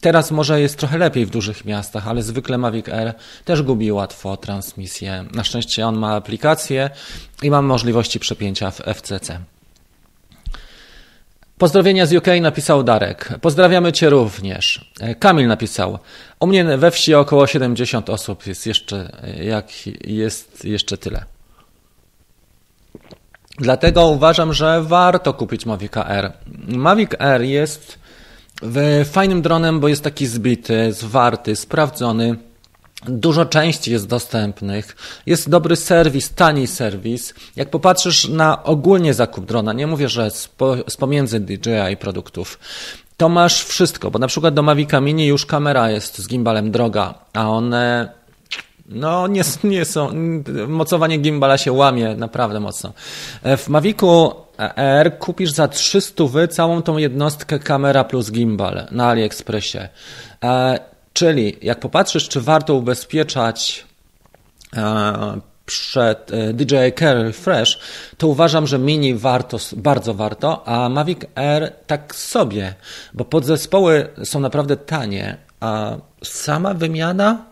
teraz 0.01 0.31
może 0.31 0.61
jest 0.61 0.79
trochę 0.79 0.99
lepiej 0.99 1.27
w 1.27 1.31
dużych 1.31 1.65
miastach, 1.65 2.09
ale 2.09 2.23
zwykle 2.23 2.59
Mavic 2.59 2.89
Air 2.89 3.15
też 3.45 3.63
gubi 3.63 3.93
łatwo 3.93 4.37
transmisję. 4.37 5.25
Na 5.35 5.45
szczęście 5.45 5.87
on 5.87 5.97
ma 5.97 6.15
aplikację 6.15 6.91
i 7.43 7.51
mam 7.51 7.65
możliwości 7.65 8.21
przepięcia 8.21 8.71
w 8.71 8.77
FCC. 8.77 9.41
Pozdrowienia 11.61 12.07
z 12.07 12.13
UK 12.13 12.27
napisał 12.41 12.83
Darek. 12.83 13.29
Pozdrawiamy 13.41 13.93
Cię 13.93 14.11
również. 14.11 14.93
Kamil 15.19 15.47
napisał. 15.47 15.99
U 16.41 16.47
mnie 16.47 16.65
we 16.65 16.91
wsi 16.91 17.15
około 17.15 17.47
70 17.47 18.11
osób 18.11 18.47
jest 18.47 18.67
jeszcze, 18.67 19.13
jak 19.43 19.67
jest 20.07 20.65
jeszcze 20.65 20.99
tyle. 20.99 21.25
Dlatego 23.59 24.07
uważam, 24.07 24.53
że 24.53 24.83
warto 24.83 25.35
kupić 25.35 25.67
Mavic 25.67 25.97
Air. 25.97 26.33
Mavic 26.69 27.11
Air 27.19 27.43
jest 27.43 27.99
fajnym 29.05 29.43
dronem, 29.43 29.81
bo 29.81 29.89
jest 29.89 30.05
taki 30.05 30.27
zbity, 30.27 30.93
zwarty, 30.93 31.57
sprawdzony 31.57 32.37
Dużo 33.09 33.47
części 33.47 33.93
jest 33.93 34.07
dostępnych, 34.07 34.97
jest 35.27 35.51
dobry 35.51 35.77
serwis, 35.77 36.35
tani 36.35 36.67
serwis. 36.67 37.35
Jak 37.57 37.71
popatrzysz 37.71 38.29
na 38.29 38.65
ogólnie 38.65 39.15
zakup 39.15 39.45
drona, 39.45 39.73
nie 39.73 39.87
mówię, 39.87 40.09
że 40.09 40.31
z, 40.31 40.49
po, 40.49 40.77
z 40.89 40.97
pomiędzy 40.97 41.41
DJI 41.41 41.97
produktów, 42.01 42.59
to 43.17 43.29
masz 43.29 43.65
wszystko, 43.65 44.11
bo 44.11 44.19
na 44.19 44.27
przykład 44.27 44.55
do 44.55 44.63
Mavica 44.63 45.01
Mini 45.01 45.27
już 45.27 45.47
kamera 45.47 45.91
jest 45.91 46.19
z 46.19 46.29
gimbalem 46.29 46.71
droga, 46.71 47.15
a 47.33 47.49
one 47.49 48.09
no 48.91 49.27
nie, 49.27 49.43
nie 49.65 49.85
są, 49.85 50.11
mocowanie 50.69 51.19
gimbala 51.19 51.59
się 51.59 51.73
łamie 51.73 52.17
naprawdę 52.17 52.61
mocno. 52.61 52.93
W 53.57 53.69
Mavicu 53.69 54.35
R 54.77 55.19
kupisz 55.19 55.51
za 55.51 55.69
300 55.69 56.25
wy 56.25 56.49
całą 56.49 56.83
tą 56.83 56.97
jednostkę 56.97 57.59
kamera 57.59 58.05
plus 58.05 58.31
gimbal 58.31 58.87
na 58.91 59.09
AliExpressie. 59.09 59.79
Czyli 61.13 61.57
jak 61.63 61.81
popatrzysz, 61.81 62.29
czy 62.29 62.41
warto 62.41 62.75
ubezpieczać 62.75 63.87
e, 64.77 65.41
przed 65.67 66.31
e, 66.33 66.53
DJI 66.53 66.93
Carry 66.99 67.33
Fresh, 67.33 67.79
to 68.19 68.29
uważam, 68.29 68.67
że 68.67 68.79
Mini 68.79 69.15
warto, 69.15 69.59
bardzo 69.77 70.15
warto, 70.15 70.69
a 70.69 70.89
Mavic 70.89 71.19
Air 71.35 71.73
tak 71.87 72.15
sobie, 72.15 72.75
bo 73.15 73.25
podzespoły 73.25 74.09
są 74.25 74.41
naprawdę 74.41 74.77
tanie, 74.77 75.37
a 75.61 75.97
sama 76.23 76.75
wymiana, 76.75 77.51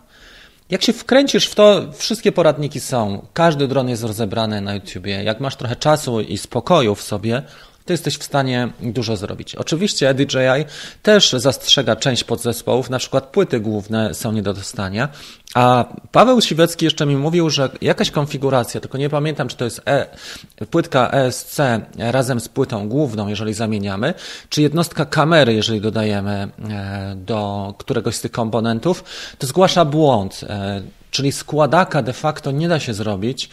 jak 0.69 0.83
się 0.83 0.93
wkręcisz 0.93 1.47
w 1.47 1.55
to, 1.55 1.81
wszystkie 1.93 2.31
poradniki 2.31 2.79
są. 2.79 3.25
Każdy 3.33 3.67
dron 3.67 3.89
jest 3.89 4.03
rozebrany 4.03 4.61
na 4.61 4.73
YouTubie. 4.73 5.23
Jak 5.23 5.39
masz 5.39 5.55
trochę 5.55 5.75
czasu 5.75 6.21
i 6.21 6.37
spokoju 6.37 6.95
w 6.95 7.01
sobie, 7.01 7.43
to 7.89 7.93
jesteś 7.93 8.17
w 8.17 8.23
stanie 8.23 8.69
dużo 8.79 9.17
zrobić. 9.17 9.55
Oczywiście 9.55 10.13
DJI 10.13 10.65
też 11.03 11.31
zastrzega 11.31 11.95
część 11.95 12.23
podzespołów, 12.23 12.89
na 12.89 12.99
przykład 12.99 13.23
płyty 13.25 13.59
główne 13.59 14.13
są 14.13 14.31
nie 14.31 14.41
do 14.41 14.53
dostania, 14.53 15.09
a 15.53 15.85
Paweł 16.11 16.41
Siwecki 16.41 16.85
jeszcze 16.85 17.05
mi 17.05 17.15
mówił, 17.15 17.49
że 17.49 17.69
jakaś 17.81 18.11
konfiguracja, 18.11 18.81
tylko 18.81 18.97
nie 18.97 19.09
pamiętam, 19.09 19.47
czy 19.47 19.57
to 19.57 19.65
jest 19.65 19.81
e, 19.85 20.07
płytka 20.71 21.11
ESC 21.11 21.59
razem 21.97 22.39
z 22.39 22.49
płytą 22.49 22.89
główną, 22.89 23.27
jeżeli 23.27 23.53
zamieniamy, 23.53 24.13
czy 24.49 24.61
jednostka 24.61 25.05
kamery, 25.05 25.53
jeżeli 25.53 25.81
dodajemy 25.81 26.31
e, 26.69 27.15
do 27.15 27.73
któregoś 27.77 28.15
z 28.15 28.21
tych 28.21 28.31
komponentów, 28.31 29.03
to 29.37 29.47
zgłasza 29.47 29.85
błąd. 29.85 30.41
E, 30.49 30.81
czyli 31.11 31.31
składaka 31.31 32.01
de 32.01 32.13
facto 32.13 32.51
nie 32.51 32.67
da 32.67 32.79
się 32.79 32.93
zrobić, 32.93 33.49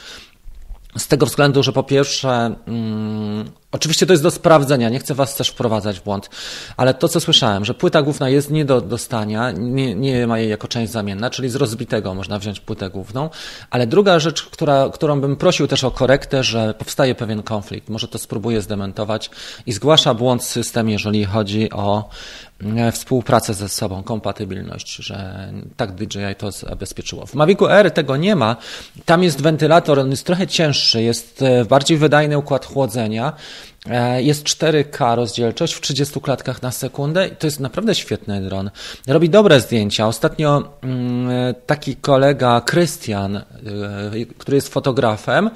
z 0.99 1.09
tego 1.09 1.26
względu, 1.26 1.62
że 1.62 1.73
po 1.73 1.83
pierwsze, 1.83 2.55
mm, 2.66 3.50
oczywiście 3.73 4.06
to 4.06 4.12
jest 4.12 4.23
do 4.23 4.30
sprawdzenia, 4.30 4.88
nie 4.88 4.99
chcę 4.99 5.14
Was 5.14 5.35
też 5.35 5.49
wprowadzać 5.49 6.00
w 6.00 6.04
błąd, 6.04 6.30
ale 6.76 6.94
to, 6.94 7.08
co 7.08 7.20
słyszałem, 7.20 7.64
że 7.64 7.75
płyta 7.75 8.02
główna 8.02 8.28
jest 8.28 8.50
nie 8.50 8.64
do 8.64 8.80
dostania, 8.80 9.50
nie, 9.50 9.94
nie 9.94 10.26
ma 10.26 10.38
jej 10.38 10.50
jako 10.50 10.68
część 10.68 10.92
zamienna, 10.92 11.30
czyli 11.30 11.49
z 11.49 11.56
rozbitego 11.56 12.14
można 12.14 12.38
wziąć 12.38 12.61
płytę 12.61 12.90
główną, 12.90 13.30
ale 13.70 13.87
druga 13.87 14.18
rzecz, 14.18 14.42
która, 14.42 14.90
którą 14.92 15.20
bym 15.20 15.37
prosił 15.37 15.66
też 15.66 15.85
o 15.85 15.90
korektę, 15.90 16.44
że 16.44 16.75
powstaje 16.75 17.14
pewien 17.14 17.42
konflikt, 17.42 17.88
może 17.88 18.08
to 18.08 18.18
spróbuję 18.18 18.62
zdementować 18.62 19.30
i 19.66 19.73
zgłasza 19.73 20.14
błąd 20.14 20.44
system, 20.44 20.88
jeżeli 20.88 21.25
chodzi 21.25 21.70
o 21.70 22.11
E, 22.76 22.92
współpracę 22.92 23.54
ze 23.54 23.68
sobą, 23.68 24.02
kompatybilność, 24.02 24.96
że 24.96 25.49
tak 25.76 25.94
DJI 25.94 26.35
to 26.38 26.50
zabezpieczyło. 26.50 27.26
W 27.26 27.35
Mavicu 27.35 27.68
R 27.68 27.90
tego 27.90 28.16
nie 28.16 28.37
ma. 28.37 28.56
Tam 29.04 29.23
jest 29.23 29.42
wentylator, 29.42 29.99
on 29.99 30.11
jest 30.11 30.26
trochę 30.26 30.46
cięższy, 30.46 31.02
jest 31.02 31.42
e, 31.42 31.64
bardziej 31.64 31.99
wydajny 31.99 32.38
układ 32.38 32.66
chłodzenia. 32.66 33.32
E, 33.91 34.23
jest 34.23 34.45
4K 34.45 35.17
rozdzielczość 35.17 35.75
w 35.75 35.81
30 35.81 36.21
klatkach 36.21 36.63
na 36.63 36.71
sekundę 36.71 37.29
i 37.29 37.37
to 37.37 37.47
jest 37.47 37.61
naprawdę 37.61 37.95
świetny 37.95 38.43
dron. 38.43 38.71
Robi 39.07 39.31
dobre 39.31 39.61
zdjęcia. 39.61 40.07
Ostatnio 40.07 40.79
mm, 40.83 41.55
taki 41.67 41.97
kolega, 41.97 42.61
Krystian, 42.61 43.43
który 44.39 44.55
jest 44.55 44.69
fotografem, 44.69 45.51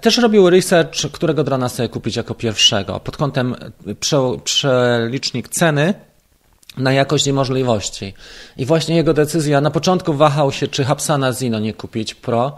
też 0.00 0.18
robił 0.18 0.50
research, 0.50 1.10
którego 1.12 1.44
drona 1.44 1.68
sobie 1.68 1.88
kupić 1.88 2.16
jako 2.16 2.34
pierwszego. 2.34 3.00
Pod 3.00 3.16
kątem 3.16 3.56
przelicznik 4.44 5.48
ceny 5.48 5.94
na 6.76 6.92
jakość 6.92 7.26
i 7.26 7.32
możliwości. 7.32 8.14
I 8.56 8.66
właśnie 8.66 8.96
jego 8.96 9.14
decyzja, 9.14 9.60
na 9.60 9.70
początku 9.70 10.14
wahał 10.14 10.52
się, 10.52 10.68
czy 10.68 10.84
Hapsana 10.84 11.32
Zino 11.32 11.58
nie 11.58 11.74
kupić 11.74 12.14
Pro, 12.14 12.56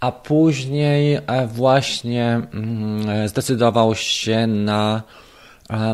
a 0.00 0.12
później 0.12 1.14
e, 1.14 1.46
właśnie 1.46 2.40
mm, 2.52 3.28
zdecydował 3.28 3.94
się 3.94 4.46
na 4.46 5.02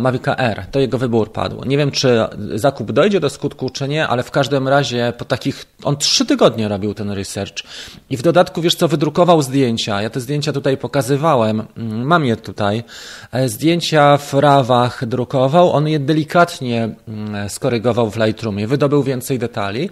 Mavic 0.00 0.22
R. 0.36 0.66
To 0.70 0.80
jego 0.80 0.98
wybór 0.98 1.32
padł. 1.32 1.64
Nie 1.64 1.78
wiem, 1.78 1.90
czy 1.90 2.18
zakup 2.54 2.92
dojdzie 2.92 3.20
do 3.20 3.30
skutku, 3.30 3.70
czy 3.70 3.88
nie, 3.88 4.08
ale 4.08 4.22
w 4.22 4.30
każdym 4.30 4.68
razie 4.68 5.12
po 5.18 5.24
takich. 5.24 5.66
On 5.84 5.96
trzy 5.96 6.26
tygodnie 6.26 6.68
robił 6.68 6.94
ten 6.94 7.10
research 7.10 7.54
i 8.10 8.16
w 8.16 8.22
dodatku, 8.22 8.62
wiesz 8.62 8.74
co, 8.74 8.88
wydrukował 8.88 9.42
zdjęcia. 9.42 10.02
Ja 10.02 10.10
te 10.10 10.20
zdjęcia 10.20 10.52
tutaj 10.52 10.76
pokazywałem. 10.76 11.62
Mm, 11.76 12.06
mam 12.06 12.24
je 12.24 12.36
tutaj. 12.36 12.84
E, 13.32 13.48
zdjęcia 13.48 14.16
w 14.16 14.34
rawach 14.34 15.06
drukował. 15.06 15.72
On 15.72 15.88
je 15.88 15.98
delikatnie 15.98 16.88
mm, 17.08 17.48
skorygował 17.48 18.10
w 18.10 18.16
Lightroomie. 18.16 18.66
Wydobył 18.66 19.02
więcej 19.02 19.38
detali. 19.38 19.90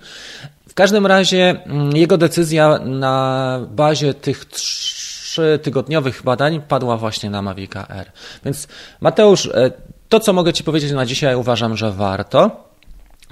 W 0.74 0.76
każdym 0.76 1.06
razie 1.06 1.56
mm, 1.66 1.96
jego 1.96 2.16
decyzja 2.16 2.78
na 2.78 3.58
bazie 3.70 4.14
tych 4.14 4.44
trzech 4.44 5.60
tygodniowych 5.62 6.22
badań 6.22 6.62
padła 6.68 6.96
właśnie 6.96 7.30
na 7.30 7.42
Mavica 7.42 7.86
R. 7.88 8.12
Więc 8.44 8.68
Mateusz, 9.00 9.46
e, 9.46 9.70
to 10.08 10.20
co 10.20 10.32
mogę 10.32 10.52
Ci 10.52 10.64
powiedzieć 10.64 10.92
na 10.92 11.06
dzisiaj 11.06 11.34
uważam, 11.36 11.76
że 11.76 11.92
warto. 11.92 12.50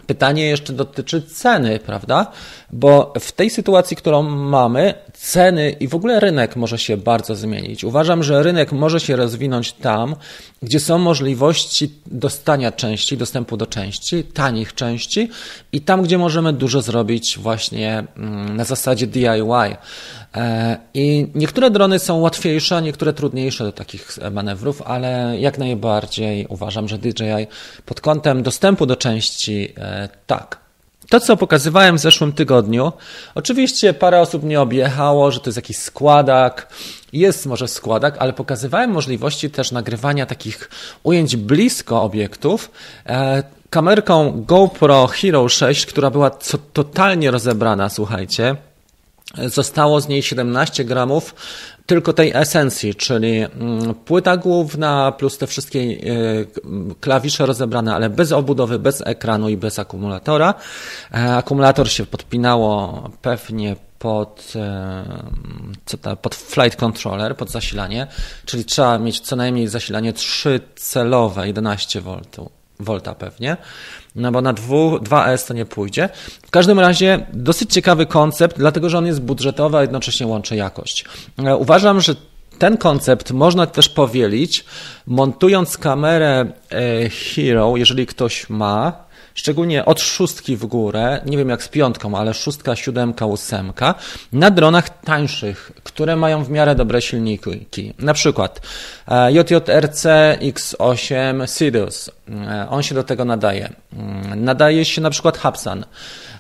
Pytanie 0.07 0.47
jeszcze 0.47 0.73
dotyczy 0.73 1.23
ceny, 1.23 1.79
prawda? 1.79 2.27
Bo 2.73 3.13
w 3.21 3.33
tej 3.33 3.51
sytuacji, 3.51 3.97
którą 3.97 4.23
mamy, 4.23 4.95
ceny 5.23 5.71
i 5.71 5.88
w 5.88 5.95
ogóle 5.95 6.21
rynek 6.21 6.57
może 6.57 6.79
się 6.79 6.97
bardzo 6.97 7.35
zmienić. 7.35 7.85
Uważam, 7.85 8.23
że 8.23 8.43
rynek 8.43 8.73
może 8.73 9.00
się 9.00 9.17
rozwinąć 9.17 9.73
tam, 9.73 10.17
gdzie 10.62 10.81
są 10.81 10.99
możliwości 10.99 11.95
dostania 12.07 12.73
części, 12.73 13.17
dostępu 13.17 13.57
do 13.57 13.67
części, 13.67 14.25
tanich 14.25 14.75
części 14.75 15.29
i 15.73 15.81
tam, 15.81 16.02
gdzie 16.02 16.19
możemy 16.19 16.52
dużo 16.52 16.83
zrobić 16.83 17.38
właśnie 17.38 18.05
mm, 18.17 18.57
na 18.57 18.64
zasadzie 18.64 19.07
DIY. 19.07 19.76
E, 20.35 20.79
I 20.95 21.26
niektóre 21.35 21.71
drony 21.71 21.99
są 21.99 22.21
łatwiejsze, 22.21 22.83
niektóre 22.83 23.12
trudniejsze 23.12 23.64
do 23.64 23.73
takich 23.73 24.19
manewrów, 24.31 24.83
ale 24.83 25.37
jak 25.38 25.59
najbardziej 25.59 26.47
uważam, 26.49 26.88
że 26.88 26.99
DJI 26.99 27.47
pod 27.87 28.00
kątem 28.00 28.43
dostępu 28.43 28.87
do 28.87 28.97
części 28.97 29.73
e, 29.76 30.09
tak. 30.26 30.62
To, 31.12 31.21
co 31.21 31.37
pokazywałem 31.37 31.97
w 31.97 32.00
zeszłym 32.00 32.33
tygodniu, 32.33 32.92
oczywiście 33.35 33.95
parę 33.95 34.21
osób 34.21 34.42
mnie 34.42 34.61
objechało, 34.61 35.31
że 35.31 35.40
to 35.40 35.49
jest 35.49 35.57
jakiś 35.57 35.76
składak. 35.76 36.69
Jest 37.12 37.47
może 37.47 37.69
składak, 37.69 38.16
ale 38.19 38.33
pokazywałem 38.33 38.90
możliwości 38.90 39.50
też 39.50 39.73
nagrywania 39.73 40.26
takich 40.26 40.71
ujęć 41.02 41.37
blisko 41.37 42.02
obiektów, 42.02 42.71
e, 43.07 43.42
kamerką 43.71 44.45
GoPro 44.47 45.07
Hero 45.07 45.49
6, 45.49 45.87
która 45.87 46.11
była 46.11 46.31
totalnie 46.73 47.31
rozebrana, 47.31 47.88
słuchajcie. 47.88 48.57
Zostało 49.47 50.01
z 50.01 50.09
niej 50.09 50.23
17 50.23 50.85
gramów 50.85 51.35
tylko 51.87 52.12
tej 52.12 52.33
esencji, 52.35 52.95
czyli 52.95 53.39
mm, 53.39 53.95
płyta 53.95 54.37
główna 54.37 55.12
plus 55.12 55.39
te 55.39 55.47
wszystkie 55.47 55.81
e, 55.81 55.95
klawisze 57.01 57.47
rozebrane, 57.47 57.95
ale 57.95 58.11
bez 58.11 58.33
obudowy, 58.33 58.79
bez 58.79 59.03
ekranu 59.07 59.49
i 59.49 59.57
bez 59.57 59.79
akumulatora. 59.79 60.55
E, 61.15 61.35
akumulator 61.37 61.91
się 61.91 62.07
podpinało 62.07 63.03
pewnie 63.23 63.77
pod, 63.99 64.53
e, 64.57 65.05
co 65.85 65.99
ta, 65.99 66.17
pod 66.17 66.35
flight 66.35 66.79
controller, 66.79 67.37
pod 67.37 67.51
zasilanie, 67.51 68.07
czyli 68.45 68.65
trzeba 68.65 68.99
mieć 68.99 69.21
co 69.21 69.37
najmniej 69.37 69.69
zasilanie 69.69 70.12
3-celowe, 70.12 71.45
11 71.45 72.01
V, 72.01 72.21
volta 72.83 73.15
pewnie, 73.15 73.57
no 74.17 74.33
bo 74.33 74.41
na 74.41 74.55
2S 74.55 75.49
to 75.49 75.55
nie 75.55 75.65
pójdzie. 75.65 76.09
W 76.47 76.51
każdym 76.51 76.81
razie 76.81 77.27
dosyć 77.33 77.73
ciekawy 77.73 78.07
koncept, 78.07 78.59
dlatego 78.59 78.91
że 78.91 78.99
on 78.99 79.07
jest 79.07 79.21
budżetowy, 79.21 79.77
a 79.77 79.83
jednocześnie 79.83 80.27
łączy 80.27 80.57
jakość. 80.57 81.05
E, 81.39 81.57
uważam, 81.57 82.01
że 82.01 82.15
ten 82.59 82.77
koncept 82.77 83.31
można 83.31 83.67
też 83.67 83.89
powielić, 83.89 84.65
montując 85.07 85.79
kamerę 85.79 86.47
e, 86.71 87.09
Hero, 87.09 87.77
jeżeli 87.77 88.07
ktoś 88.07 88.51
ma, 88.51 89.05
szczególnie 89.35 89.85
od 89.85 90.01
szóstki 90.01 90.57
w 90.57 90.67
górę, 90.67 91.21
nie 91.27 91.37
wiem 91.37 91.49
jak 91.49 91.62
z 91.62 91.69
piątką, 91.69 92.19
ale 92.19 92.35
szóstka, 92.35 92.77
siódemka, 92.77 93.27
ósemka, 93.27 93.95
na 94.33 94.51
dronach 94.51 95.01
tańszych, 95.01 95.73
które 95.83 96.17
mają 96.17 96.45
w 96.45 96.51
miarę 96.51 96.75
dobre 96.75 97.03
silniki. 97.03 97.95
Na 97.99 98.15
przykład 98.15 98.61
JJRC 99.29 100.07
X8 100.41 101.47
Sidus, 101.59 102.11
on 102.71 102.83
się 102.83 102.95
do 102.95 103.05
tego 103.05 103.25
nadaje. 103.25 103.73
Mm, 103.93 104.45
nadaje 104.45 104.85
się 104.85 105.01
na 105.01 105.11
przykład 105.11 105.39
Hapsan. 105.39 105.85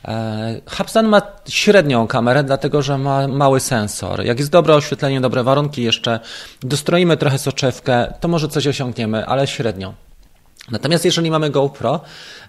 E, 0.04 0.60
Hapsan 0.66 1.08
ma 1.08 1.22
średnią 1.48 2.06
kamerę, 2.06 2.44
dlatego 2.44 2.82
że 2.82 2.98
ma 2.98 3.28
mały 3.28 3.60
sensor. 3.60 4.24
Jak 4.24 4.38
jest 4.38 4.50
dobre 4.50 4.74
oświetlenie, 4.74 5.20
dobre 5.20 5.44
warunki, 5.44 5.82
jeszcze 5.82 6.20
dostroimy 6.62 7.16
trochę 7.16 7.38
soczewkę, 7.38 8.14
to 8.20 8.28
może 8.28 8.48
coś 8.48 8.66
osiągniemy, 8.66 9.26
ale 9.26 9.46
średnio. 9.46 9.94
Natomiast 10.70 11.04
jeżeli 11.04 11.30
mamy 11.30 11.50
GoPro, 11.50 12.00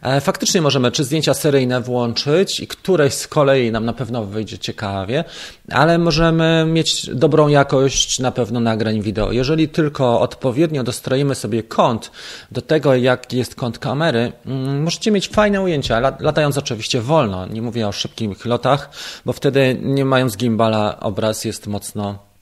e, 0.01 0.21
faktycznie 0.21 0.61
możemy 0.61 0.91
czy 0.91 1.03
zdjęcia 1.03 1.33
seryjne 1.33 1.81
włączyć 1.81 2.59
i 2.59 2.67
któreś 2.67 3.13
z 3.13 3.27
kolei 3.27 3.71
nam 3.71 3.85
na 3.85 3.93
pewno 3.93 4.25
wyjdzie 4.25 4.57
ciekawie, 4.57 5.23
ale 5.71 5.97
możemy 5.97 6.65
mieć 6.65 7.09
dobrą 7.13 7.47
jakość 7.47 8.19
na 8.19 8.31
pewno 8.31 8.59
nagrań 8.59 9.01
wideo. 9.01 9.31
Jeżeli 9.31 9.69
tylko 9.69 10.21
odpowiednio 10.21 10.83
dostroimy 10.83 11.35
sobie 11.35 11.63
kąt 11.63 12.11
do 12.51 12.61
tego, 12.61 12.95
jak 12.95 13.33
jest 13.33 13.55
kąt 13.55 13.79
kamery, 13.79 14.31
mm, 14.45 14.83
możecie 14.83 15.11
mieć 15.11 15.27
fajne 15.27 15.61
ujęcia, 15.61 16.15
latając 16.19 16.57
oczywiście 16.57 17.01
wolno. 17.01 17.47
Nie 17.47 17.61
mówię 17.61 17.87
o 17.87 17.91
szybkich 17.91 18.45
lotach, 18.45 18.89
bo 19.25 19.33
wtedy 19.33 19.77
nie 19.81 20.05
mając 20.05 20.37
gimbala 20.37 20.99
obraz 20.99 21.45
jest 21.45 21.67
mocno 21.67 22.32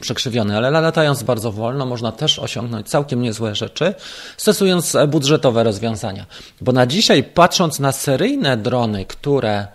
przekrzywiony, 0.00 0.56
ale 0.56 0.70
latając 0.70 1.22
bardzo 1.22 1.52
wolno 1.52 1.86
można 1.86 2.12
też 2.12 2.38
osiągnąć 2.38 2.88
całkiem 2.88 3.22
niezłe 3.22 3.54
rzeczy, 3.54 3.94
stosując 4.36 4.96
budżetowe 5.08 5.64
rozwiązania. 5.64 6.26
Bo 6.60 6.72
na 6.72 6.86
dzisiaj, 6.86 7.24
patrząc 7.24 7.78
na 7.78 7.92
seryjne 7.92 8.56
drony, 8.56 9.04
które 9.04 9.66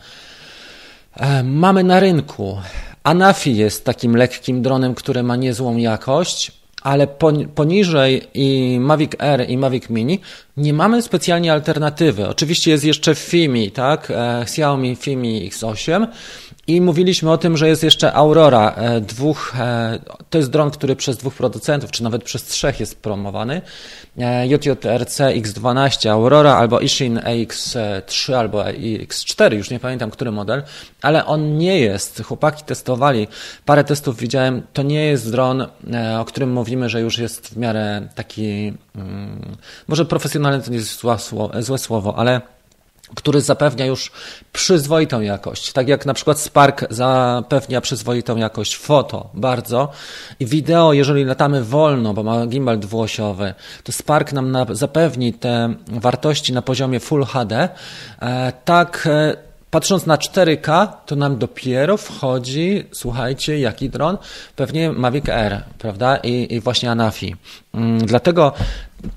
e, 1.15 1.43
mamy 1.43 1.83
na 1.83 1.99
rynku, 1.99 2.57
Anafi 3.03 3.55
jest 3.55 3.85
takim 3.85 4.15
lekkim 4.15 4.61
dronem, 4.61 4.95
który 4.95 5.23
ma 5.23 5.35
niezłą 5.35 5.77
jakość, 5.77 6.51
ale 6.81 7.07
poniżej 7.55 8.27
i 8.33 8.77
Mavic 8.79 9.11
Air 9.19 9.49
i 9.49 9.57
Mavic 9.57 9.89
Mini 9.89 10.19
nie 10.57 10.73
mamy 10.73 11.01
specjalnie 11.01 11.53
alternatywy. 11.53 12.27
Oczywiście 12.27 12.71
jest 12.71 12.83
jeszcze 12.83 13.15
Fimi, 13.15 13.71
tak? 13.71 14.11
E, 14.11 14.41
Xiaomi 14.41 14.95
Fimi 14.95 15.51
X8, 15.51 16.07
i 16.67 16.81
mówiliśmy 16.81 17.31
o 17.31 17.37
tym, 17.37 17.57
że 17.57 17.67
jest 17.67 17.83
jeszcze 17.83 18.13
Aurora, 18.13 18.73
e, 18.75 19.01
dwóch, 19.01 19.53
e, 19.59 19.99
to 20.29 20.37
jest 20.37 20.49
dron, 20.49 20.71
który 20.71 20.95
przez 20.95 21.17
dwóch 21.17 21.33
producentów, 21.33 21.91
czy 21.91 22.03
nawet 22.03 22.23
przez 22.23 22.43
trzech 22.43 22.79
jest 22.79 23.01
promowany. 23.01 23.61
E, 24.17 24.47
JJRC 24.47 25.19
X12 25.19 26.09
Aurora 26.09 26.55
albo 26.55 26.79
Ishin 26.79 27.19
AX3 27.19 28.33
albo 28.33 28.63
X4, 28.63 29.53
już 29.53 29.69
nie 29.69 29.79
pamiętam 29.79 30.11
który 30.11 30.31
model, 30.31 30.63
ale 31.01 31.25
on 31.25 31.57
nie 31.57 31.79
jest, 31.79 32.23
chłopaki 32.23 32.63
testowali, 32.63 33.27
parę 33.65 33.83
testów 33.83 34.17
widziałem, 34.17 34.61
to 34.73 34.83
nie 34.83 35.05
jest 35.05 35.31
dron, 35.31 35.67
o 36.19 36.25
którym 36.25 36.53
mówimy, 36.53 36.89
że 36.89 37.01
już 37.01 37.17
jest 37.17 37.47
w 37.47 37.57
miarę 37.57 38.07
taki, 38.15 38.73
mm, 38.95 39.57
może 39.87 40.05
profesjonalny 40.05 40.63
to 40.63 40.71
nie 40.71 40.77
jest 40.77 41.01
złe 41.59 41.77
słowo, 41.77 42.17
ale 42.17 42.41
który 43.15 43.41
zapewnia 43.41 43.85
już 43.85 44.11
przyzwoitą 44.53 45.21
jakość. 45.21 45.71
Tak 45.71 45.87
jak 45.87 46.05
na 46.05 46.13
przykład 46.13 46.39
Spark 46.39 46.85
zapewnia 46.89 47.81
przyzwoitą 47.81 48.37
jakość 48.37 48.77
foto 48.77 49.29
bardzo 49.33 49.89
i 50.39 50.45
wideo, 50.45 50.93
jeżeli 50.93 51.25
latamy 51.25 51.63
wolno, 51.63 52.13
bo 52.13 52.23
ma 52.23 52.47
gimbal 52.47 52.79
dwuosiowy, 52.79 53.53
to 53.83 53.91
Spark 53.91 54.33
nam 54.33 54.55
zapewni 54.71 55.33
te 55.33 55.73
wartości 55.87 56.53
na 56.53 56.61
poziomie 56.61 56.99
Full 56.99 57.25
HD. 57.25 57.69
E, 58.21 58.51
tak 58.65 59.07
e, 59.11 59.46
Patrząc 59.71 60.05
na 60.05 60.17
4K, 60.17 60.87
to 61.05 61.15
nam 61.15 61.37
dopiero 61.37 61.97
wchodzi, 61.97 62.83
słuchajcie, 62.91 63.59
jaki 63.59 63.89
dron? 63.89 64.17
Pewnie 64.55 64.91
Mavic 64.91 65.29
Air, 65.29 65.63
prawda? 65.77 66.17
I, 66.17 66.55
i 66.55 66.59
właśnie 66.59 66.91
Anafi. 66.91 67.35
Mm, 67.73 68.05
dlatego 68.05 68.53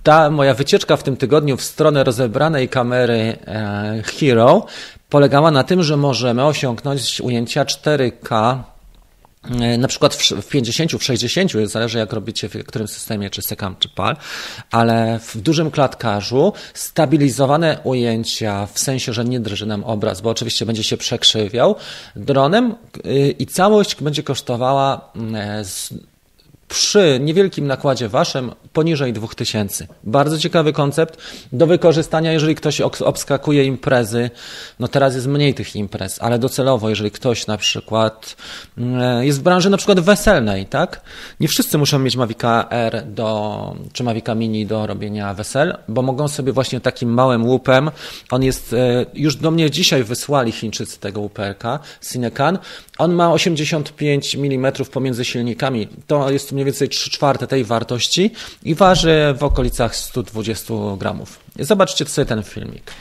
ta 0.03 0.31
moja 0.31 0.55
wycieczka 0.55 0.97
w 0.97 1.03
tym 1.03 1.17
tygodniu 1.17 1.57
w 1.57 1.63
stronę 1.63 2.05
rozebranej 2.05 2.69
kamery 2.69 3.37
e, 3.47 4.03
Hero 4.05 4.67
polegała 5.09 5.51
na 5.51 5.65
tym, 5.65 5.83
że 5.83 5.97
możemy 5.97 6.45
osiągnąć 6.45 7.21
ujęcia 7.21 7.65
4K 7.65 8.35
E, 8.35 8.70
na 9.79 9.89
przykład 9.89 10.15
w 10.15 10.49
50, 10.49 10.93
w 10.93 11.05
60, 11.05 11.53
zależy 11.65 11.99
jak 11.99 12.13
robicie 12.13 12.49
w 12.49 12.65
którym 12.65 12.89
systemie, 12.89 13.31
czy 13.31 13.43
Sekam, 13.43 13.77
czy 13.79 13.89
PAL, 13.89 14.17
ale 14.71 15.19
w 15.19 15.37
dużym 15.37 15.71
klatkarzu 15.71 16.53
stabilizowane 16.75 17.79
ujęcia, 17.85 18.67
w 18.67 18.79
sensie, 18.79 19.13
że 19.13 19.25
nie 19.25 19.41
drży 19.41 19.67
nam 19.67 19.85
obraz, 19.85 20.21
bo 20.21 20.31
oczywiście 20.31 20.67
będzie 20.67 20.85
się 20.85 20.97
przekrzywiał 20.97 21.77
dronem 22.17 22.75
y, 23.07 23.35
i 23.39 23.47
całość 23.47 24.03
będzie 24.03 24.23
kosztowała 24.23 25.13
e, 25.35 25.65
przy 26.71 27.19
niewielkim 27.21 27.67
nakładzie 27.67 28.09
waszym 28.09 28.53
poniżej 28.73 29.13
2000. 29.13 29.87
Bardzo 30.05 30.39
ciekawy 30.39 30.73
koncept 30.73 31.19
do 31.53 31.67
wykorzystania, 31.67 32.33
jeżeli 32.33 32.55
ktoś 32.55 32.81
obskakuje 32.81 33.65
imprezy. 33.65 34.31
No 34.79 34.89
teraz 34.89 35.15
jest 35.15 35.27
mniej 35.27 35.55
tych 35.55 35.77
imprez, 35.77 36.23
ale 36.23 36.39
docelowo, 36.39 36.91
jeżeli 36.91 37.11
ktoś 37.11 37.47
na 37.47 37.57
przykład 37.57 38.37
mm, 38.79 39.25
jest 39.25 39.41
w 39.41 39.43
branży 39.43 39.71
na 39.71 39.77
przykład 39.77 40.01
weselnej, 40.01 40.67
tak? 40.67 41.01
Nie 41.41 41.49
wszyscy 41.49 41.79
muszą 41.79 41.99
mieć 41.99 42.17
Mavica 42.17 42.67
R 42.71 43.03
do, 43.07 43.75
czy 43.93 44.05
Mavica 44.05 44.35
Mini 44.35 44.67
do 44.67 44.87
robienia 44.87 45.35
wesel, 45.35 45.77
bo 45.89 46.03
mogą 46.03 46.29
sobie 46.29 46.53
właśnie 46.53 46.81
takim 46.81 47.15
małym 47.15 47.47
łupem, 47.47 47.91
on 48.31 48.43
jest, 48.43 48.73
e, 48.73 49.07
już 49.15 49.37
do 49.37 49.51
mnie 49.51 49.71
dzisiaj 49.71 50.05
wysłali 50.05 50.53
Chińczycy 50.53 51.01
tego 51.01 51.21
łuperka, 51.21 51.79
Cinecan, 52.13 52.59
on 53.01 53.13
ma 53.13 53.33
85 53.33 54.35
mm 54.35 54.73
pomiędzy 54.93 55.25
silnikami. 55.25 55.89
To 56.07 56.31
jest 56.31 56.53
mniej 56.53 56.65
więcej 56.65 56.89
3 56.89 57.11
czwarte 57.11 57.47
tej 57.47 57.65
wartości 57.65 58.31
i 58.65 58.75
waży 58.75 59.35
w 59.39 59.45
okolicach 59.45 59.97
120 59.97 60.75
gramów. 60.99 61.39
Zobaczcie 61.61 62.05
sobie 62.05 62.27
ten 62.27 62.43
filmik. 62.43 62.93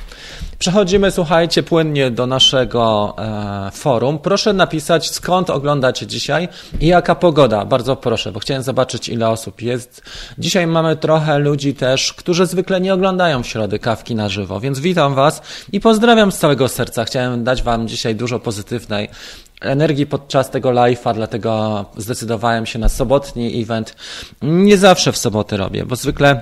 Przechodzimy, 0.59 1.11
słuchajcie, 1.11 1.63
płynnie 1.63 2.11
do 2.11 2.27
naszego 2.27 3.15
e, 3.17 3.71
forum. 3.71 4.19
Proszę 4.19 4.53
napisać, 4.53 5.09
skąd 5.11 5.49
oglądacie 5.49 6.07
dzisiaj 6.07 6.47
i 6.79 6.87
jaka 6.87 7.15
pogoda. 7.15 7.65
Bardzo 7.65 7.95
proszę, 7.95 8.31
bo 8.31 8.39
chciałem 8.39 8.63
zobaczyć, 8.63 9.09
ile 9.09 9.29
osób 9.29 9.61
jest. 9.61 10.01
Dzisiaj 10.37 10.67
mamy 10.67 10.95
trochę 10.95 11.39
ludzi 11.39 11.73
też, 11.73 12.13
którzy 12.13 12.45
zwykle 12.45 12.81
nie 12.81 12.93
oglądają 12.93 13.43
w 13.43 13.47
środy 13.47 13.79
kawki 13.79 14.15
na 14.15 14.29
żywo, 14.29 14.59
więc 14.59 14.79
witam 14.79 15.15
Was 15.15 15.41
i 15.71 15.79
pozdrawiam 15.79 16.31
z 16.31 16.37
całego 16.37 16.67
serca. 16.67 17.05
Chciałem 17.05 17.43
dać 17.43 17.63
Wam 17.63 17.87
dzisiaj 17.87 18.15
dużo 18.15 18.39
pozytywnej 18.39 19.09
energii 19.61 20.05
podczas 20.05 20.49
tego 20.49 20.69
live'a, 20.69 21.13
dlatego 21.13 21.85
zdecydowałem 21.97 22.65
się 22.65 22.79
na 22.79 22.89
sobotni 22.89 23.61
event. 23.61 23.95
Nie 24.41 24.77
zawsze 24.77 25.11
w 25.11 25.17
soboty 25.17 25.57
robię, 25.57 25.85
bo 25.85 25.95
zwykle 25.95 26.41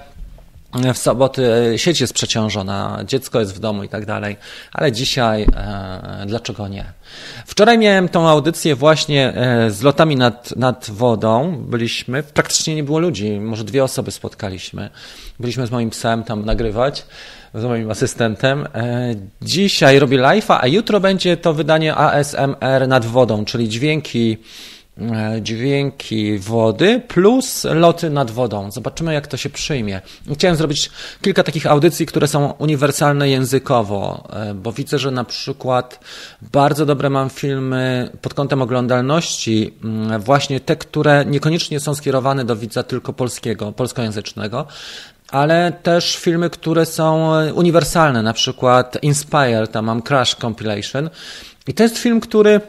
w 0.93 0.97
soboty 0.97 1.73
sieć 1.77 2.01
jest 2.01 2.13
przeciążona, 2.13 2.99
dziecko 3.05 3.39
jest 3.39 3.55
w 3.55 3.59
domu 3.59 3.83
i 3.83 3.89
tak 3.89 4.05
dalej, 4.05 4.35
ale 4.73 4.91
dzisiaj 4.91 5.43
e, 5.43 6.25
dlaczego 6.27 6.67
nie? 6.67 6.85
Wczoraj 7.45 7.77
miałem 7.77 8.09
tą 8.09 8.27
audycję 8.27 8.75
właśnie 8.75 9.33
e, 9.35 9.71
z 9.71 9.81
lotami 9.81 10.15
nad, 10.15 10.55
nad 10.55 10.89
wodą. 10.89 11.57
Byliśmy, 11.67 12.23
praktycznie 12.23 12.75
nie 12.75 12.83
było 12.83 12.99
ludzi, 12.99 13.39
może 13.39 13.63
dwie 13.63 13.83
osoby 13.83 14.11
spotkaliśmy. 14.11 14.89
Byliśmy 15.39 15.67
z 15.67 15.71
moim 15.71 15.89
psem 15.89 16.23
tam 16.23 16.45
nagrywać, 16.45 17.05
z 17.53 17.63
moim 17.63 17.91
asystentem. 17.91 18.67
E, 18.73 19.15
dzisiaj 19.41 19.99
robię 19.99 20.17
live'a, 20.17 20.57
a 20.61 20.67
jutro 20.67 20.99
będzie 20.99 21.37
to 21.37 21.53
wydanie 21.53 21.95
ASMR 21.95 22.87
nad 22.87 23.05
wodą, 23.05 23.45
czyli 23.45 23.69
dźwięki 23.69 24.37
e, 24.41 24.76
dźwięki 25.41 26.37
wody 26.37 27.01
plus 27.07 27.63
loty 27.63 28.09
nad 28.09 28.31
wodą. 28.31 28.71
Zobaczymy, 28.71 29.13
jak 29.13 29.27
to 29.27 29.37
się 29.37 29.49
przyjmie. 29.49 30.01
Chciałem 30.33 30.57
zrobić 30.57 30.91
kilka 31.21 31.43
takich 31.43 31.65
audycji, 31.65 32.05
które 32.05 32.27
są 32.27 32.51
uniwersalne 32.51 33.29
językowo, 33.29 34.27
e, 34.33 34.53
bo 34.53 34.71
widzę, 34.71 34.99
że 34.99 35.11
na 35.11 35.23
przykład 35.23 35.99
bardzo 36.41 36.85
dobre 36.85 37.09
mam 37.09 37.29
filmy 37.29 38.09
pod 38.21 38.33
kątem 38.33 38.61
oglądalności, 38.61 39.73
mm, 39.83 40.21
właśnie 40.21 40.59
te, 40.59 40.75
które 40.75 41.25
niekoniecznie 41.25 41.79
są 41.79 41.95
skierowane 41.95 42.45
do 42.45 42.55
widza 42.55 42.83
tylko 42.83 43.13
polskiego, 43.13 43.71
polskojęzycznego, 43.71 44.67
ale 45.31 45.71
też 45.83 46.15
filmy, 46.17 46.49
które 46.49 46.85
są 46.85 47.31
uniwersalne, 47.53 48.23
na 48.23 48.33
przykład 48.33 48.97
Inspire, 49.03 49.67
tam 49.67 49.85
mam 49.85 50.01
Crash 50.01 50.35
Compilation. 50.35 51.09
I 51.67 51.73
to 51.73 51.83
jest 51.83 51.97
film, 51.97 52.19
który 52.19 52.61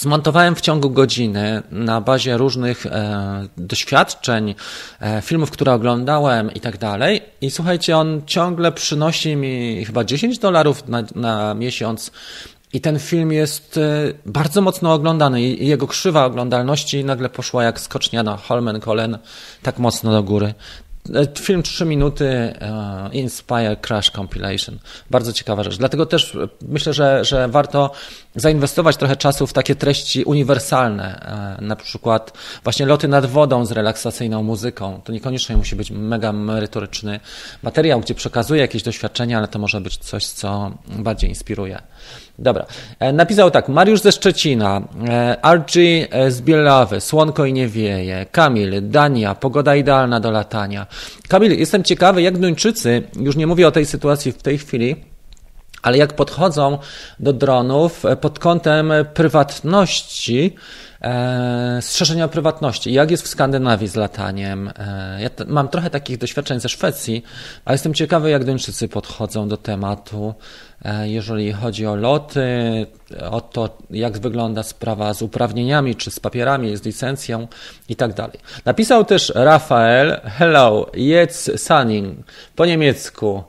Zmontowałem 0.00 0.54
w 0.54 0.60
ciągu 0.60 0.90
godziny 0.90 1.62
na 1.70 2.00
bazie 2.00 2.36
różnych 2.36 2.86
e, 2.86 3.48
doświadczeń, 3.56 4.54
e, 5.00 5.22
filmów, 5.22 5.50
które 5.50 5.72
oglądałem 5.72 6.54
i 6.54 6.60
tak 6.60 6.78
dalej. 6.78 7.22
I 7.40 7.50
słuchajcie, 7.50 7.96
on 7.96 8.22
ciągle 8.26 8.72
przynosi 8.72 9.36
mi 9.36 9.84
chyba 9.84 10.04
10 10.04 10.38
dolarów 10.38 10.88
na, 10.88 11.02
na 11.14 11.54
miesiąc. 11.54 12.10
I 12.72 12.80
ten 12.80 12.98
film 12.98 13.32
jest 13.32 13.76
e, 13.76 13.80
bardzo 14.26 14.60
mocno 14.60 14.92
oglądany 14.92 15.42
i 15.42 15.66
jego 15.66 15.86
krzywa 15.86 16.24
oglądalności 16.24 17.04
nagle 17.04 17.28
poszła 17.28 17.64
jak 17.64 17.80
skocznia 17.80 18.22
na 18.22 18.36
Holmen 18.36 18.80
Kolen 18.80 19.18
tak 19.62 19.78
mocno 19.78 20.12
do 20.12 20.22
góry. 20.22 20.54
E, 21.12 21.26
film 21.40 21.62
3 21.62 21.84
minuty 21.84 22.54
uh, 22.60 23.14
Inspire 23.14 23.76
Crash 23.80 24.10
Compilation. 24.10 24.78
Bardzo 25.10 25.32
ciekawa 25.32 25.62
rzecz. 25.62 25.76
Dlatego 25.76 26.06
też 26.06 26.36
myślę, 26.68 26.92
że, 26.92 27.24
że 27.24 27.48
warto 27.48 27.90
zainwestować 28.36 28.96
trochę 28.96 29.16
czasu 29.16 29.46
w 29.46 29.52
takie 29.52 29.74
treści 29.74 30.24
uniwersalne. 30.24 31.20
Na 31.60 31.76
przykład 31.76 32.32
właśnie 32.64 32.86
loty 32.86 33.08
nad 33.08 33.26
wodą 33.26 33.66
z 33.66 33.72
relaksacyjną 33.72 34.42
muzyką. 34.42 35.00
To 35.04 35.12
niekoniecznie 35.12 35.56
musi 35.56 35.76
być 35.76 35.90
mega 35.90 36.32
merytoryczny 36.32 37.20
materiał, 37.62 38.00
gdzie 38.00 38.14
przekazuje 38.14 38.60
jakieś 38.60 38.82
doświadczenia, 38.82 39.38
ale 39.38 39.48
to 39.48 39.58
może 39.58 39.80
być 39.80 39.96
coś, 39.96 40.26
co 40.26 40.72
bardziej 40.86 41.30
inspiruje. 41.30 41.82
Dobra. 42.38 42.66
E, 43.00 43.12
napisał 43.12 43.50
tak, 43.50 43.68
Mariusz 43.68 44.00
ze 44.00 44.12
Szczecina, 44.12 44.82
e, 45.08 45.36
RG 45.42 45.72
z 46.28 46.40
Bielawy, 46.40 47.00
Słonko 47.00 47.44
i 47.44 47.52
nie 47.52 47.68
wieje, 47.68 48.26
Kamil, 48.32 48.90
Dania, 48.90 49.34
pogoda 49.34 49.76
idealna 49.76 50.20
do 50.20 50.30
latania. 50.30 50.86
Kamil, 51.28 51.58
jestem 51.58 51.84
ciekawy, 51.84 52.22
jak 52.22 52.38
Duńczycy, 52.38 53.02
już 53.20 53.36
nie 53.36 53.46
mówię 53.46 53.68
o 53.68 53.70
tej 53.70 53.86
sytuacji 53.86 54.32
w 54.32 54.42
tej 54.42 54.58
chwili, 54.58 54.96
ale 55.82 55.98
jak 55.98 56.12
podchodzą 56.12 56.78
do 57.20 57.32
dronów 57.32 58.04
e, 58.04 58.16
pod 58.16 58.38
kątem 58.38 58.92
prywatności, 59.14 60.54
e, 61.04 61.82
strzeżenia 61.82 62.28
prywatności. 62.28 62.92
Jak 62.92 63.10
jest 63.10 63.22
w 63.22 63.28
Skandynawii 63.28 63.88
z 63.88 63.94
lataniem? 63.94 64.70
E, 64.78 65.18
ja 65.22 65.30
mam 65.46 65.68
trochę 65.68 65.90
takich 65.90 66.18
doświadczeń 66.18 66.60
ze 66.60 66.68
Szwecji, 66.68 67.24
a 67.64 67.72
jestem 67.72 67.94
ciekawy, 67.94 68.30
jak 68.30 68.44
Duńczycy 68.44 68.88
podchodzą 68.88 69.48
do 69.48 69.56
tematu, 69.56 70.34
e, 70.84 71.08
jeżeli 71.08 71.52
chodzi 71.52 71.86
o 71.86 71.96
loty, 71.96 72.46
o 73.30 73.40
to, 73.40 73.78
jak 73.90 74.18
wygląda 74.18 74.62
sprawa 74.62 75.14
z 75.14 75.22
uprawnieniami, 75.22 75.96
czy 75.96 76.10
z 76.10 76.20
papierami, 76.20 76.76
z 76.76 76.84
licencją 76.84 77.48
i 77.88 77.96
tak 77.96 78.14
dalej. 78.14 78.38
Napisał 78.64 79.04
też 79.04 79.32
Rafael, 79.34 80.20
hello, 80.24 80.90
jetzt 80.94 81.66
Sunning, 81.66 82.26
po 82.56 82.66
niemiecku. 82.66 83.44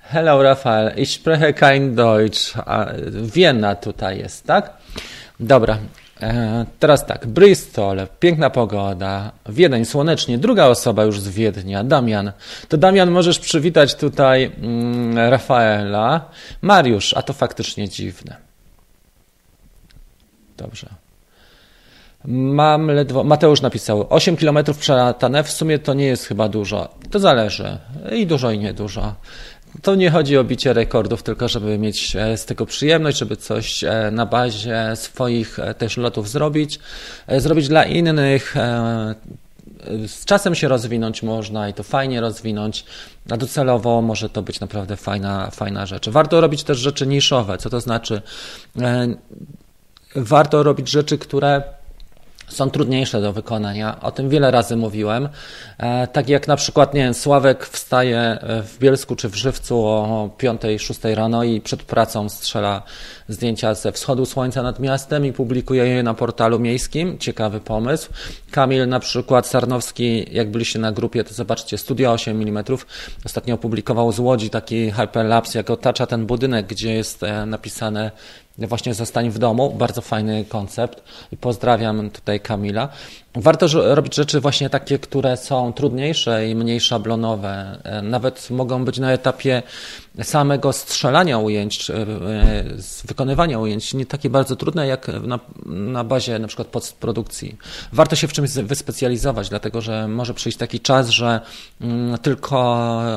Hello 0.00 0.42
Rafael, 0.42 0.92
ich 0.96 1.10
spreche 1.10 1.52
kein 1.52 1.94
Deutsch. 1.94 2.54
Wiena 3.34 3.74
tutaj 3.74 4.18
jest, 4.18 4.46
tak? 4.46 4.72
Dobra, 5.40 5.78
teraz 6.78 7.06
tak, 7.06 7.26
Bristol, 7.26 8.06
piękna 8.20 8.50
pogoda, 8.50 9.32
Wiedeń 9.48 9.84
słonecznie, 9.84 10.38
druga 10.38 10.66
osoba 10.66 11.04
już 11.04 11.20
z 11.20 11.28
Wiednia, 11.28 11.84
Damian. 11.84 12.32
To 12.68 12.76
Damian 12.76 13.10
możesz 13.10 13.38
przywitać 13.38 13.94
tutaj 13.94 14.52
mm, 14.62 15.18
Rafaela. 15.30 16.30
Mariusz, 16.62 17.14
a 17.14 17.22
to 17.22 17.32
faktycznie 17.32 17.88
dziwne. 17.88 18.36
Dobrze. 20.56 20.88
Mam 22.24 22.86
ledwo. 22.90 23.24
Mateusz 23.24 23.60
napisał 23.60 24.06
8 24.10 24.36
km 24.36 24.58
przelatane, 24.80 25.44
w 25.44 25.50
sumie 25.50 25.78
to 25.78 25.94
nie 25.94 26.06
jest 26.06 26.26
chyba 26.26 26.48
dużo. 26.48 26.88
To 27.10 27.18
zależy. 27.18 27.78
I 28.12 28.26
dużo, 28.26 28.50
i 28.50 28.58
niedużo. 28.58 29.14
To 29.82 29.94
nie 29.94 30.10
chodzi 30.10 30.38
o 30.38 30.44
bicie 30.44 30.72
rekordów, 30.72 31.22
tylko 31.22 31.48
żeby 31.48 31.78
mieć 31.78 32.16
e, 32.16 32.36
z 32.36 32.44
tego 32.44 32.66
przyjemność, 32.66 33.18
żeby 33.18 33.36
coś 33.36 33.84
e, 33.84 34.10
na 34.12 34.26
bazie 34.26 34.92
swoich 34.94 35.58
e, 35.58 35.74
też 35.74 35.96
lotów 35.96 36.28
zrobić, 36.28 36.78
zrobić 37.38 37.68
dla 37.68 37.84
innych. 37.84 38.54
Z 40.06 40.24
czasem 40.24 40.54
się 40.54 40.68
rozwinąć 40.68 41.22
można 41.22 41.68
i 41.68 41.74
to 41.74 41.82
fajnie 41.82 42.20
rozwinąć, 42.20 42.84
a 43.30 43.36
docelowo 43.36 44.02
może 44.02 44.28
to 44.28 44.42
być 44.42 44.60
naprawdę 44.60 44.96
fajna, 44.96 45.50
fajna 45.50 45.86
rzecz. 45.86 46.08
Warto 46.08 46.40
robić 46.40 46.64
też 46.64 46.78
rzeczy 46.78 47.06
niszowe, 47.06 47.58
co 47.58 47.70
to 47.70 47.80
znaczy? 47.80 48.22
Warto 50.16 50.62
robić 50.62 50.90
rzeczy, 50.90 51.18
które 51.18 51.62
są 52.48 52.70
trudniejsze 52.70 53.20
do 53.20 53.32
wykonania. 53.32 54.00
O 54.00 54.12
tym 54.12 54.28
wiele 54.28 54.50
razy 54.50 54.76
mówiłem. 54.76 55.28
E, 55.78 56.06
tak 56.06 56.28
jak 56.28 56.48
na 56.48 56.56
przykład, 56.56 56.94
nie 56.94 57.02
wiem, 57.02 57.14
Sławek 57.14 57.66
wstaje 57.66 58.18
e, 58.20 58.62
w 58.62 58.78
Bielsku 58.78 59.16
czy 59.16 59.28
w 59.28 59.34
Żywcu 59.34 59.86
o 59.86 60.30
5-6 60.38 61.14
rano 61.14 61.44
i 61.44 61.60
przed 61.60 61.82
pracą 61.82 62.28
strzela 62.28 62.82
zdjęcia 63.28 63.74
ze 63.74 63.92
wschodu 63.92 64.26
słońca 64.26 64.62
nad 64.62 64.80
miastem 64.80 65.26
i 65.26 65.32
publikuje 65.32 65.86
je 65.86 66.02
na 66.02 66.14
portalu 66.14 66.58
miejskim. 66.58 67.18
Ciekawy 67.18 67.60
pomysł. 67.60 68.10
Kamil 68.50 68.88
na 68.88 69.00
przykład 69.00 69.46
Sarnowski, 69.46 70.26
jak 70.34 70.50
byliście 70.50 70.78
na 70.78 70.92
grupie, 70.92 71.24
to 71.24 71.34
zobaczcie, 71.34 71.78
Studio 71.78 72.12
8 72.12 72.42
mm 72.42 72.64
ostatnio 73.24 73.54
opublikował 73.54 74.12
z 74.12 74.18
Łodzi 74.18 74.50
taki 74.50 74.90
hyperlapse, 74.90 75.58
jak 75.58 75.70
otacza 75.70 76.06
ten 76.06 76.26
budynek, 76.26 76.66
gdzie 76.66 76.94
jest 76.94 77.22
e, 77.22 77.46
napisane 77.46 78.10
właśnie 78.58 78.94
zostań 78.94 79.30
w 79.30 79.38
domu. 79.38 79.74
Bardzo 79.78 80.00
fajny 80.00 80.44
koncept 80.44 81.02
i 81.32 81.36
pozdrawiam 81.36 82.10
tutaj 82.10 82.40
Kamila. 82.40 82.88
Warto 83.40 83.94
robić 83.94 84.14
rzeczy 84.14 84.40
właśnie 84.40 84.70
takie, 84.70 84.98
które 84.98 85.36
są 85.36 85.72
trudniejsze 85.72 86.48
i 86.48 86.54
mniej 86.54 86.80
szablonowe. 86.80 87.78
E, 87.84 88.02
nawet 88.02 88.50
mogą 88.50 88.84
być 88.84 88.98
na 88.98 89.12
etapie 89.12 89.62
samego 90.22 90.72
strzelania 90.72 91.38
ujęć, 91.38 91.90
e, 91.90 91.94
wykonywania 93.04 93.58
ujęć, 93.58 93.94
nie 93.94 94.06
takie 94.06 94.30
bardzo 94.30 94.56
trudne 94.56 94.86
jak 94.86 95.08
na, 95.22 95.40
na 95.66 96.04
bazie 96.04 96.38
na 96.38 96.48
przykład 96.48 96.68
postprodukcji. 96.68 97.56
Warto 97.92 98.16
się 98.16 98.28
w 98.28 98.32
czymś 98.32 98.50
wyspecjalizować, 98.50 99.48
dlatego 99.48 99.80
że 99.80 100.08
może 100.08 100.34
przyjść 100.34 100.58
taki 100.58 100.80
czas, 100.80 101.08
że 101.08 101.40
mm, 101.80 102.18
tylko 102.18 102.58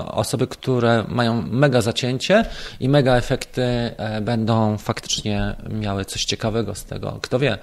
osoby, 0.07 0.47
które 0.47 1.05
mają 1.07 1.41
mega 1.41 1.81
zacięcie 1.81 2.45
i 2.79 2.89
mega 2.89 3.15
efekty 3.15 3.61
e, 3.61 4.21
będą 4.21 4.77
faktycznie 4.77 5.55
miały 5.69 6.05
coś 6.05 6.25
ciekawego 6.25 6.75
z 6.75 6.85
tego. 6.85 7.19
Kto 7.21 7.39
wie. 7.39 7.57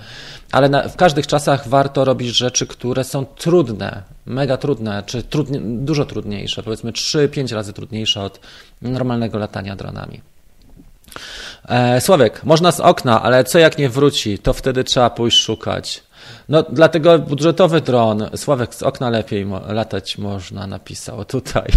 Ale 0.53 0.69
na, 0.69 0.89
w 0.89 0.97
każdych 0.97 1.27
czasach 1.27 1.69
warto 1.69 2.05
robić 2.05 2.29
rzeczy, 2.29 2.48
które 2.67 3.05
są 3.05 3.27
trudne, 3.27 4.03
mega 4.27 4.57
trudne, 4.57 5.03
czy 5.07 5.23
trudnie, 5.23 5.61
dużo 5.63 6.05
trudniejsze, 6.05 6.63
powiedzmy 6.63 6.93
3-5 6.93 7.55
razy 7.55 7.73
trudniejsze 7.73 8.23
od 8.23 8.41
normalnego 8.83 9.39
latania 9.39 9.77
dronami. 9.77 10.21
E, 11.69 12.01
Sławek, 12.01 12.45
można 12.45 12.73
z 12.73 12.81
okna, 12.81 13.23
ale 13.23 13.45
co 13.45 13.59
jak 13.59 13.79
nie 13.79 13.89
wróci, 13.89 14.39
to 14.39 14.53
wtedy 14.53 14.85
trzeba 14.85 15.11
pójść 15.11 15.39
szukać. 15.39 16.03
No, 16.49 16.63
dlatego 16.63 17.19
budżetowy 17.19 17.81
dron, 17.81 18.31
Sławek, 18.37 18.75
z 18.75 18.83
okna 18.83 19.11
lepiej 19.11 19.47
latać 19.69 20.19
można, 20.19 20.67
napisał 20.67 21.25
tutaj. 21.25 21.69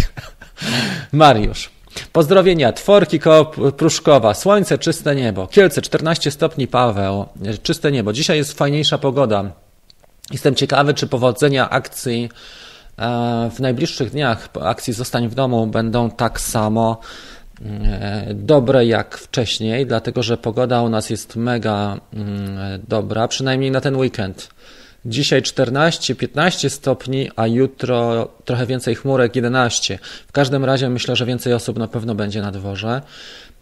Mariusz. 1.12 1.70
Pozdrowienia, 2.12 2.72
Tworki 2.72 3.20
koło 3.20 3.44
Pruszkowa, 3.72 4.34
słońce, 4.34 4.78
czyste 4.78 5.14
niebo, 5.14 5.46
Kielce 5.46 5.82
14 5.82 6.30
stopni, 6.30 6.68
Paweł, 6.68 7.26
czyste 7.62 7.92
niebo. 7.92 8.12
Dzisiaj 8.12 8.36
jest 8.36 8.58
fajniejsza 8.58 8.98
pogoda. 8.98 9.50
Jestem 10.30 10.54
ciekawy, 10.54 10.94
czy 10.94 11.06
powodzenia 11.06 11.70
akcji 11.70 12.28
e, 12.98 13.50
w 13.54 13.60
najbliższych 13.60 14.10
dniach, 14.10 14.48
akcji 14.60 14.92
Zostań 14.92 15.28
w 15.28 15.34
domu, 15.34 15.66
będą 15.66 16.10
tak 16.10 16.40
samo 16.40 17.00
e, 17.64 18.28
dobre 18.34 18.86
jak 18.86 19.18
wcześniej, 19.18 19.86
dlatego 19.86 20.22
że 20.22 20.36
pogoda 20.36 20.82
u 20.82 20.88
nas 20.88 21.10
jest 21.10 21.36
mega 21.36 22.00
mm, 22.14 22.80
dobra, 22.88 23.28
przynajmniej 23.28 23.70
na 23.70 23.80
ten 23.80 23.96
weekend. 23.96 24.48
Dzisiaj 25.04 25.42
14-15 25.42 26.68
stopni, 26.68 27.30
a 27.36 27.46
jutro 27.46 28.28
trochę 28.44 28.66
więcej 28.66 28.94
chmurek 28.94 29.36
11. 29.36 29.98
W 30.28 30.32
każdym 30.32 30.64
razie 30.64 30.88
myślę, 30.88 31.16
że 31.16 31.26
więcej 31.26 31.54
osób 31.54 31.78
na 31.78 31.88
pewno 31.88 32.14
będzie 32.14 32.42
na 32.42 32.52
dworze. 32.52 33.02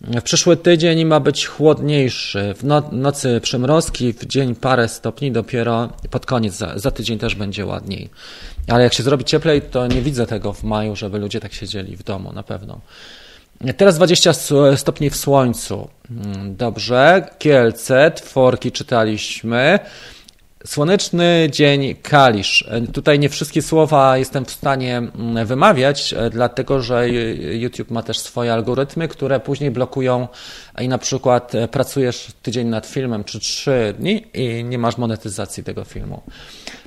W 0.01 0.23
przyszły 0.23 0.57
tydzień 0.57 1.05
ma 1.05 1.21
być 1.21 1.47
chłodniejszy. 1.47 2.55
W 2.55 2.65
no, 2.65 2.83
nocy 2.93 3.41
przymrozki, 3.41 4.13
w 4.13 4.27
dzień 4.27 4.55
parę 4.55 4.89
stopni, 4.89 5.33
dopiero 5.33 5.89
pod 6.11 6.27
koniec, 6.27 6.55
za, 6.55 6.79
za 6.79 6.91
tydzień 6.91 7.19
też 7.19 7.35
będzie 7.35 7.67
ładniej. 7.67 8.11
Ale 8.69 8.85
jak 8.85 8.95
się 8.95 9.03
zrobi 9.03 9.25
cieplej, 9.25 9.63
to 9.63 9.87
nie 9.87 10.03
widzę 10.03 10.27
tego 10.27 10.53
w 10.53 10.63
maju, 10.63 10.97
żeby 10.97 11.19
ludzie 11.19 11.41
tak 11.41 11.53
siedzieli 11.53 11.97
w 11.97 12.03
domu, 12.03 12.33
na 12.33 12.43
pewno. 12.43 12.81
Teraz 13.77 13.97
20 13.97 14.33
stopni 14.77 15.11
w 15.11 15.17
słońcu. 15.17 15.89
Mm, 16.11 16.57
dobrze. 16.57 17.29
Kielce, 17.39 18.11
tworki 18.11 18.73
czytaliśmy. 18.73 19.79
Słoneczny 20.67 21.49
dzień 21.51 21.95
Kalisz. 21.95 22.69
Tutaj 22.93 23.19
nie 23.19 23.29
wszystkie 23.29 23.63
słowa 23.63 24.19
jestem 24.19 24.45
w 24.45 24.51
stanie 24.51 24.99
mm, 24.99 25.47
wymawiać, 25.47 26.13
e, 26.13 26.31
dlatego 26.31 26.83
że 26.83 27.09
YouTube 27.53 27.91
ma 27.91 28.03
też 28.03 28.19
swoje 28.19 28.53
algorytmy, 28.53 29.09
które 29.09 29.41
później 29.41 29.71
blokują 29.71 30.29
i 30.81 30.89
na 30.89 30.99
przykład 30.99 31.55
e, 31.55 31.69
pracujesz 31.69 32.29
tydzień 32.43 32.69
nad 32.69 32.87
filmem 32.87 33.25
czy 33.25 33.41
trzy 33.41 33.95
dni 33.99 34.27
i 34.35 34.65
nie 34.65 34.79
masz 34.79 34.99
monetyzacji 34.99 35.65
tego 35.65 35.85
filmu. 35.85 36.23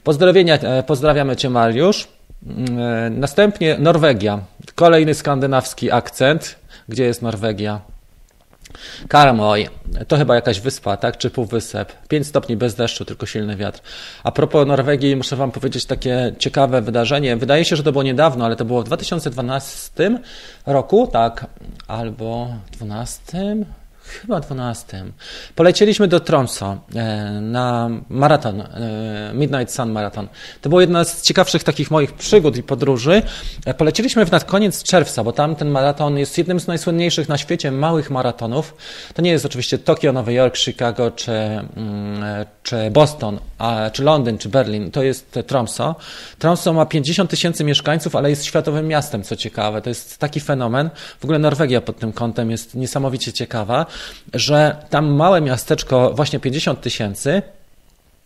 Pozdrowienia, 0.03 0.55
e, 0.59 0.83
pozdrawiamy 0.83 1.36
Cię 1.36 1.49
Mariusz. 1.49 2.07
Mm, 2.47 3.19
następnie 3.19 3.77
Norwegia. 3.79 4.39
Kolejny 4.75 5.13
skandynawski 5.13 5.91
akcent. 5.91 6.55
Gdzie 6.89 7.03
jest 7.03 7.21
Norwegia? 7.21 7.92
Karmoj, 9.07 9.69
to 10.07 10.17
chyba 10.17 10.36
jakaś 10.36 10.59
wyspa, 10.59 10.97
tak? 10.97 11.17
Czy 11.17 11.29
półwysep. 11.29 12.07
5 12.07 12.27
stopni 12.27 12.57
bez 12.57 12.75
deszczu, 12.75 13.05
tylko 13.05 13.25
silny 13.25 13.55
wiatr. 13.55 13.79
A 14.23 14.31
propos 14.31 14.67
Norwegii, 14.67 15.15
muszę 15.15 15.36
Wam 15.36 15.51
powiedzieć 15.51 15.86
takie 15.86 16.33
ciekawe 16.39 16.81
wydarzenie. 16.81 17.38
Wydaje 17.38 17.65
się, 17.65 17.75
że 17.75 17.83
to 17.83 17.91
było 17.91 18.03
niedawno, 18.03 18.45
ale 18.45 18.55
to 18.55 18.65
było 18.65 18.81
w 18.81 18.86
2012 18.86 20.19
roku, 20.65 21.07
tak? 21.07 21.45
Albo 21.88 22.47
12? 22.71 23.55
Chyba 24.13 24.39
12. 24.39 25.06
Polecieliśmy 25.56 26.08
do 26.08 26.19
Tromso 26.19 26.78
e, 26.95 27.41
na 27.41 27.89
maraton, 28.10 28.62
e, 28.62 29.32
Midnight 29.34 29.76
Sun 29.76 29.91
Marathon. 29.91 30.28
To 30.62 30.69
była 30.69 30.82
jedna 30.82 31.04
z 31.04 31.21
ciekawszych 31.21 31.63
takich 31.63 31.91
moich 31.91 32.13
przygód 32.13 32.58
i 32.58 32.63
podróży. 32.63 33.21
E, 33.65 33.73
polecieliśmy 33.73 34.26
w 34.26 34.32
nad 34.32 34.43
koniec 34.43 34.84
czerwca, 34.84 35.23
bo 35.23 35.32
tam 35.32 35.56
ten 35.56 35.69
maraton 35.69 36.17
jest 36.17 36.38
jednym 36.38 36.60
z 36.60 36.67
najsłynniejszych 36.67 37.30
na 37.30 37.38
świecie 37.38 37.71
małych 37.71 38.10
maratonów. 38.10 38.76
To 39.13 39.21
nie 39.21 39.32
jest 39.32 39.45
oczywiście 39.45 39.78
Tokio, 39.78 40.13
Nowy 40.13 40.34
Jork, 40.34 40.58
Chicago 40.58 41.12
czy, 41.12 41.32
mm, 41.32 42.45
czy 42.63 42.91
Boston, 42.91 43.39
czy 43.93 44.04
Londyn, 44.04 44.38
czy 44.38 44.49
Berlin. 44.49 44.91
To 44.91 45.04
jest 45.04 45.39
Tromso. 45.47 45.95
Tromso 46.39 46.73
ma 46.73 46.86
50 46.86 47.30
tysięcy 47.30 47.63
mieszkańców, 47.63 48.15
ale 48.15 48.30
jest 48.30 48.45
światowym 48.45 48.88
miastem, 48.88 49.23
co 49.23 49.36
ciekawe. 49.36 49.82
To 49.82 49.89
jest 49.89 50.17
taki 50.17 50.39
fenomen. 50.39 50.89
W 51.19 51.23
ogóle 51.23 51.39
Norwegia 51.39 51.82
pod 51.82 51.99
tym 51.99 52.13
kątem 52.13 52.52
jest 52.52 52.76
niesamowicie 52.76 53.34
ciekawa 53.34 53.86
że 54.33 54.75
tam 54.89 55.13
małe 55.13 55.41
miasteczko, 55.41 56.11
właśnie 56.15 56.39
50 56.39 56.81
tysięcy, 56.81 57.41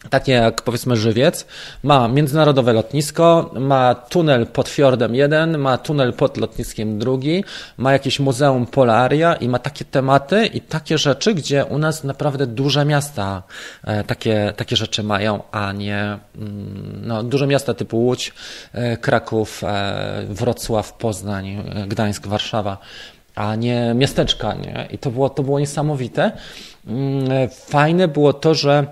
takie 0.10 0.32
jak 0.32 0.62
powiedzmy 0.62 0.96
Żywiec, 0.96 1.46
ma 1.84 2.08
międzynarodowe 2.08 2.74
lotnisko, 2.74 3.52
ma 3.60 3.96
tunel 3.96 4.48
pod 4.48 4.70
fiordem 4.70 5.16
jeden, 5.16 5.58
ma 5.58 5.78
tunel 5.78 6.14
pod 6.14 6.38
lotniskiem 6.38 7.00
drugi, 7.00 7.44
ma 7.78 7.94
jakieś 7.94 8.20
muzeum 8.20 8.66
Polaria 8.66 9.36
i 9.36 9.50
ma 9.50 9.60
takie 9.60 9.86
tematy 9.86 10.46
i 10.46 10.62
takie 10.62 10.98
rzeczy, 10.98 11.34
gdzie 11.34 11.66
u 11.66 11.78
nas 11.78 12.04
naprawdę 12.04 12.48
duże 12.48 12.86
miasta 12.86 13.44
e, 13.84 14.04
takie, 14.04 14.54
takie 14.56 14.76
rzeczy 14.76 15.04
mają, 15.04 15.44
a 15.52 15.72
nie 15.72 16.18
mm, 16.36 17.02
no, 17.04 17.24
duże 17.24 17.48
miasta 17.48 17.74
typu 17.74 17.98
Łódź, 17.98 18.34
e, 18.74 18.98
Kraków, 18.98 19.64
e, 19.64 20.26
Wrocław, 20.30 20.94
Poznań, 20.94 21.64
Gdańsk, 21.88 22.28
Warszawa 22.28 22.78
a 23.38 23.56
nie 23.56 23.94
miasteczka. 23.96 24.54
Nie? 24.54 24.88
I 24.92 24.98
to 24.98 25.12
było, 25.12 25.30
to 25.30 25.44
było 25.44 25.60
niesamowite. 25.60 26.32
Mm, 26.88 27.50
fajne 27.50 28.08
było 28.08 28.34
to, 28.34 28.54
że 28.54 28.88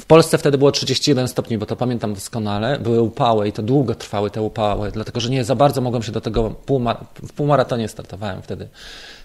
w 0.00 0.06
Polsce 0.06 0.38
wtedy 0.38 0.58
było 0.58 0.72
31 0.72 1.28
stopni, 1.28 1.58
bo 1.58 1.66
to 1.66 1.76
pamiętam 1.76 2.14
doskonale. 2.14 2.78
Były 2.78 3.02
upały 3.02 3.48
i 3.48 3.52
to 3.52 3.62
długo 3.62 3.94
trwały 3.94 4.30
te 4.30 4.42
upały, 4.42 4.90
dlatego 4.90 5.20
że 5.20 5.30
nie 5.30 5.44
za 5.44 5.54
bardzo 5.54 5.80
mogłem 5.80 6.02
się 6.02 6.12
do 6.12 6.20
tego, 6.20 6.50
półmar 6.50 6.96
w 7.22 7.32
półmaratonie 7.32 7.88
startowałem 7.88 8.42
wtedy 8.42 8.68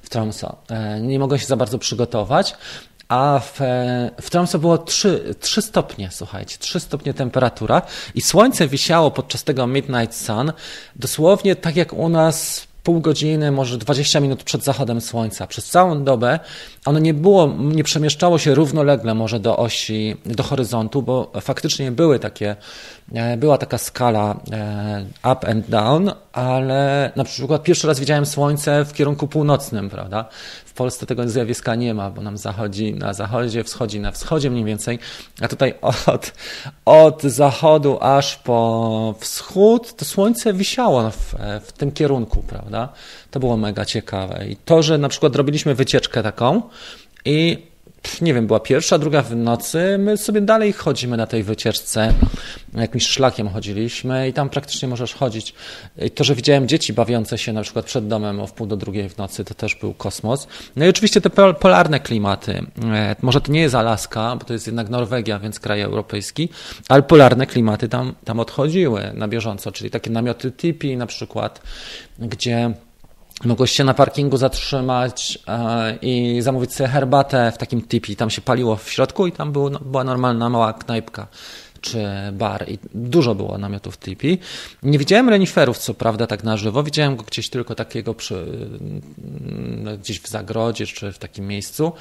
w 0.01 0.09
Tromso. 0.09 0.55
E, 0.69 1.01
nie 1.01 1.19
mogłem 1.19 1.39
się 1.39 1.45
za 1.45 1.55
bardzo 1.55 1.79
przygotować, 1.79 2.55
a 3.07 3.41
w, 3.43 3.61
e, 3.61 4.11
w 4.21 4.29
Tromso 4.29 4.59
było 4.59 4.77
3, 4.77 5.35
3 5.39 5.61
stopnie, 5.61 6.09
słuchajcie, 6.11 6.57
3 6.59 6.79
stopnie 6.79 7.13
temperatura 7.13 7.81
i 8.15 8.21
słońce 8.21 8.67
wisiało 8.67 9.11
podczas 9.11 9.43
tego 9.43 9.67
Midnight 9.67 10.15
Sun 10.15 10.53
dosłownie 10.95 11.55
tak 11.55 11.75
jak 11.75 11.93
u 11.93 12.09
nas 12.09 12.67
pół 12.85 12.99
godziny, 12.99 13.51
może 13.51 13.77
20 13.77 14.19
minut 14.19 14.43
przed 14.43 14.63
zachodem 14.63 15.01
słońca. 15.01 15.47
Przez 15.47 15.65
całą 15.65 16.03
dobę 16.03 16.39
ono 16.85 16.99
nie 16.99 17.13
było, 17.13 17.55
nie 17.59 17.83
przemieszczało 17.83 18.37
się 18.37 18.55
równolegle 18.55 19.13
może 19.13 19.39
do 19.39 19.57
osi, 19.57 20.15
do 20.25 20.43
horyzontu, 20.43 21.01
bo 21.01 21.31
faktycznie 21.41 21.91
były 21.91 22.19
takie, 22.19 22.55
e, 23.13 23.37
była 23.37 23.57
taka 23.57 23.77
skala 23.77 24.39
e, 24.51 25.05
up 25.31 25.47
and 25.47 25.69
down, 25.69 26.11
ale 26.33 27.11
na 27.15 27.23
przykład 27.23 27.63
pierwszy 27.63 27.87
raz 27.87 27.99
widziałem 27.99 28.25
słońce 28.25 28.85
w 28.85 28.93
kierunku 28.93 29.27
północnym, 29.27 29.89
prawda? 29.89 30.25
Polsce 30.75 31.05
tego 31.05 31.29
zjawiska 31.29 31.75
nie 31.75 31.93
ma, 31.93 32.09
bo 32.09 32.21
nam 32.21 32.37
zachodzi 32.37 32.93
na 32.93 33.13
zachodzie, 33.13 33.63
wschodzi 33.63 33.99
na 33.99 34.11
wschodzie 34.11 34.51
mniej 34.51 34.63
więcej, 34.63 34.99
a 35.41 35.47
tutaj 35.47 35.73
od, 35.81 36.33
od 36.85 37.23
zachodu 37.23 37.97
aż 38.01 38.35
po 38.35 39.15
wschód 39.19 39.95
to 39.95 40.05
słońce 40.05 40.53
wisiało 40.53 41.11
w, 41.11 41.35
w 41.65 41.71
tym 41.71 41.91
kierunku, 41.91 42.43
prawda? 42.47 42.89
To 43.31 43.39
było 43.39 43.57
mega 43.57 43.85
ciekawe. 43.85 44.45
I 44.49 44.55
to, 44.55 44.83
że 44.83 44.97
na 44.97 45.09
przykład 45.09 45.35
robiliśmy 45.35 45.75
wycieczkę 45.75 46.23
taką 46.23 46.61
i 47.25 47.67
nie 48.21 48.33
wiem, 48.33 48.47
była 48.47 48.59
pierwsza, 48.59 48.97
druga 48.97 49.21
w 49.21 49.35
nocy, 49.35 49.97
my 49.99 50.17
sobie 50.17 50.41
dalej 50.41 50.73
chodzimy 50.73 51.17
na 51.17 51.27
tej 51.27 51.43
wycieczce, 51.43 52.13
jakimś 52.73 53.07
szlakiem 53.07 53.49
chodziliśmy 53.49 54.29
i 54.29 54.33
tam 54.33 54.49
praktycznie 54.49 54.87
możesz 54.87 55.13
chodzić. 55.13 55.53
I 55.97 56.11
to, 56.11 56.23
że 56.23 56.35
widziałem 56.35 56.67
dzieci 56.67 56.93
bawiące 56.93 57.37
się 57.37 57.53
na 57.53 57.61
przykład 57.61 57.85
przed 57.85 58.07
domem 58.07 58.39
o 58.39 58.47
wpół 58.47 58.67
do 58.67 58.77
drugiej 58.77 59.09
w 59.09 59.17
nocy, 59.17 59.45
to 59.45 59.53
też 59.53 59.75
był 59.75 59.93
kosmos. 59.93 60.47
No 60.75 60.85
i 60.85 60.89
oczywiście 60.89 61.21
te 61.21 61.29
polarne 61.53 61.99
klimaty. 61.99 62.65
E, 62.83 63.15
może 63.21 63.41
to 63.41 63.51
nie 63.51 63.61
jest 63.61 63.75
Alaska, 63.75 64.35
bo 64.35 64.45
to 64.45 64.53
jest 64.53 64.67
jednak 64.67 64.89
Norwegia, 64.89 65.39
więc 65.39 65.59
kraj 65.59 65.81
europejski, 65.81 66.49
ale 66.89 67.03
polarne 67.03 67.47
klimaty 67.47 67.89
tam, 67.89 68.15
tam 68.23 68.39
odchodziły 68.39 69.11
na 69.13 69.27
bieżąco, 69.27 69.71
czyli 69.71 69.89
takie 69.89 70.09
namioty 70.09 70.51
tipi 70.51 70.97
na 70.97 71.05
przykład, 71.05 71.61
gdzie 72.19 72.73
Mogłeś 73.43 73.71
się 73.71 73.83
na 73.83 73.93
parkingu 73.93 74.37
zatrzymać 74.37 75.39
e, 75.47 75.97
i 76.01 76.41
zamówić 76.41 76.73
sobie 76.73 76.89
herbatę 76.89 77.51
w 77.51 77.57
takim 77.57 77.81
tipi. 77.81 78.15
Tam 78.15 78.29
się 78.29 78.41
paliło 78.41 78.75
w 78.75 78.91
środku 78.91 79.27
i 79.27 79.31
tam 79.31 79.51
było, 79.51 79.69
no, 79.69 79.79
była 79.79 80.03
normalna 80.03 80.49
mała 80.49 80.73
knajpka 80.73 81.27
czy 81.85 82.05
bar 82.33 82.69
i 82.69 82.79
dużo 82.93 83.35
było 83.35 83.57
namiotów 83.57 83.97
tipi. 83.97 84.37
Nie 84.83 84.99
widziałem 84.99 85.29
reniferów, 85.29 85.77
co 85.77 85.93
prawda, 85.93 86.27
tak 86.27 86.43
na 86.43 86.57
żywo. 86.57 86.83
Widziałem 86.83 87.15
go 87.15 87.23
gdzieś 87.23 87.49
tylko 87.49 87.75
takiego 87.75 88.13
przy, 88.13 88.35
mm, 88.35 89.97
gdzieś 89.99 90.21
w 90.21 90.27
zagrodzie 90.27 90.87
czy 90.87 91.11
w 91.11 91.17
takim 91.17 91.47
miejscu, 91.47 91.91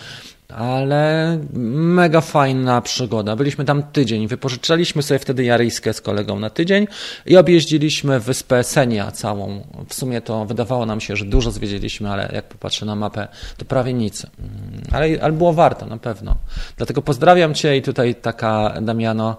ale 0.48 1.38
mega 1.52 2.20
fajna 2.20 2.80
przygoda. 2.80 3.36
Byliśmy 3.36 3.64
tam 3.64 3.82
tydzień, 3.82 4.28
wypożyczaliśmy 4.28 5.02
sobie 5.02 5.18
wtedy 5.18 5.44
jaryjskę 5.44 5.92
z 5.92 6.00
kolegą 6.00 6.38
na 6.38 6.50
tydzień 6.50 6.86
i 7.26 7.36
objeździliśmy 7.36 8.20
wyspę 8.20 8.64
Senia 8.64 9.10
całą. 9.10 9.66
W 9.88 9.94
sumie 9.94 10.20
to 10.20 10.44
wydawało 10.44 10.86
nam 10.86 11.00
się, 11.00 11.16
że 11.16 11.24
dużo 11.24 11.50
zwiedziliśmy, 11.50 12.10
ale 12.10 12.30
jak 12.32 12.44
popatrzę 12.44 12.86
na 12.86 12.96
mapę, 12.96 13.28
to 13.56 13.64
prawie 13.64 13.92
nic. 13.92 14.24
Mm, 14.24 14.82
ale, 14.92 15.06
ale 15.22 15.32
było 15.32 15.52
warto, 15.52 15.86
na 15.86 15.96
pewno. 15.96 16.36
Dlatego 16.76 17.02
pozdrawiam 17.02 17.54
Cię 17.54 17.76
i 17.76 17.82
tutaj 17.82 18.14
taka, 18.14 18.74
Damiano, 18.82 19.36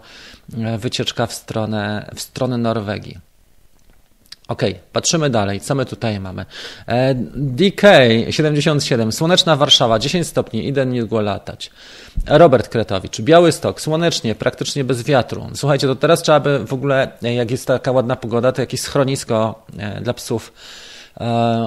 wycieczka 0.77 1.25
w 1.27 1.33
stronę, 1.33 2.09
w 2.15 2.21
stronę 2.21 2.57
Norwegii. 2.57 3.34
Ok, 4.47 4.61
patrzymy 4.93 5.29
dalej. 5.29 5.59
Co 5.59 5.75
my 5.75 5.85
tutaj 5.85 6.19
mamy? 6.19 6.45
E, 6.87 7.15
DK77, 7.35 9.11
Słoneczna 9.11 9.55
Warszawa, 9.55 9.99
10 9.99 10.27
stopni, 10.27 10.67
idę 10.67 10.85
niedługo 10.85 11.21
latać. 11.21 11.71
Robert 12.27 12.69
Kretowicz, 12.69 13.21
Białystok, 13.21 13.81
słonecznie, 13.81 14.35
praktycznie 14.35 14.83
bez 14.83 15.03
wiatru. 15.03 15.47
Słuchajcie, 15.53 15.87
to 15.87 15.95
teraz 15.95 16.21
trzeba 16.21 16.39
by 16.39 16.65
w 16.65 16.73
ogóle, 16.73 17.11
jak 17.21 17.51
jest 17.51 17.67
taka 17.67 17.91
ładna 17.91 18.15
pogoda, 18.15 18.51
to 18.51 18.61
jakieś 18.61 18.81
schronisko 18.81 19.65
e, 19.77 20.01
dla 20.01 20.13
psów 20.13 20.53
e, 21.17 21.25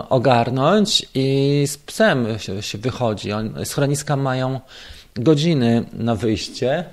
ogarnąć 0.08 1.06
i 1.14 1.64
z 1.66 1.78
psem 1.78 2.26
się 2.60 2.78
wychodzi. 2.78 3.30
Schroniska 3.64 4.16
mają 4.16 4.60
godziny 5.14 5.84
na 5.92 6.14
wyjście, 6.14 6.84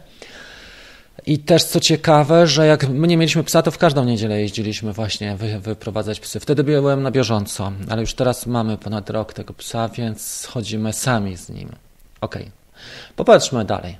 i 1.25 1.39
też 1.39 1.63
co 1.63 1.80
ciekawe, 1.80 2.47
że 2.47 2.67
jak 2.67 2.89
my 2.89 3.08
nie 3.08 3.17
mieliśmy 3.17 3.43
psa, 3.43 3.62
to 3.62 3.71
w 3.71 3.78
każdą 3.78 4.04
niedzielę 4.06 4.41
jeździliśmy 4.41 4.93
właśnie 4.93 5.36
wy, 5.36 5.60
wyprowadzać 5.60 6.19
psy. 6.19 6.39
Wtedy 6.39 6.63
byłem 6.63 7.04
na 7.04 7.12
bieżąco, 7.12 7.71
ale 7.89 8.01
już 8.01 8.13
teraz 8.13 8.45
mamy 8.45 8.78
ponad 8.78 9.10
rok 9.10 9.34
tego 9.34 9.54
psa, 9.54 9.89
więc 9.89 10.47
chodzimy 10.49 10.93
sami 10.93 11.38
z 11.38 11.49
nim. 11.49 11.69
Ok, 12.21 12.38
popatrzmy 13.15 13.65
dalej. 13.65 13.97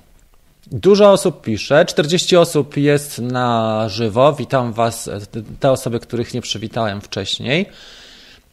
Dużo 0.66 1.10
osób 1.10 1.42
pisze, 1.42 1.84
40 1.84 2.36
osób 2.36 2.76
jest 2.76 3.18
na 3.18 3.84
żywo. 3.88 4.32
Witam 4.32 4.72
Was, 4.72 5.10
te 5.60 5.70
osoby, 5.70 6.00
których 6.00 6.34
nie 6.34 6.40
przywitałem 6.40 7.00
wcześniej. 7.00 7.66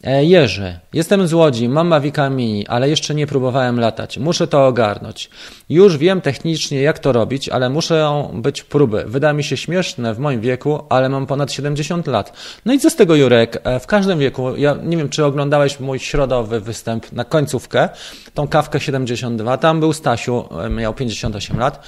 E, 0.04 0.24
Jerzy, 0.24 0.78
jestem 0.92 1.28
z 1.28 1.32
Łodzi, 1.32 1.68
mam 1.68 1.88
Mavica 1.88 2.30
Mini, 2.30 2.66
ale 2.66 2.88
jeszcze 2.88 3.14
nie 3.14 3.26
próbowałem 3.26 3.80
latać. 3.80 4.18
Muszę 4.18 4.46
to 4.46 4.66
ogarnąć. 4.66 5.30
Już 5.68 5.98
wiem 5.98 6.20
technicznie, 6.20 6.82
jak 6.82 6.98
to 6.98 7.12
robić, 7.12 7.48
ale 7.48 7.70
muszą 7.70 8.30
być 8.34 8.62
próby. 8.62 9.04
Wyda 9.06 9.32
mi 9.32 9.44
się 9.44 9.56
śmieszne 9.56 10.14
w 10.14 10.18
moim 10.18 10.40
wieku, 10.40 10.84
ale 10.88 11.08
mam 11.08 11.26
ponad 11.26 11.52
70 11.52 12.06
lat. 12.06 12.32
No 12.64 12.72
i 12.72 12.78
co 12.78 12.90
z 12.90 12.96
tego, 12.96 13.14
Jurek? 13.14 13.60
E, 13.64 13.80
w 13.80 13.86
każdym 13.86 14.18
wieku, 14.18 14.56
ja 14.56 14.76
nie 14.82 14.96
wiem, 14.96 15.08
czy 15.08 15.24
oglądałeś 15.24 15.80
mój 15.80 15.98
środowy 15.98 16.60
występ 16.60 17.12
na 17.12 17.24
końcówkę, 17.24 17.88
tą 18.34 18.48
kawkę 18.48 18.80
72. 18.80 19.56
Tam 19.56 19.80
był 19.80 19.92
Stasiu, 19.92 20.44
e, 20.64 20.70
miał 20.70 20.94
58 20.94 21.58
lat. 21.58 21.86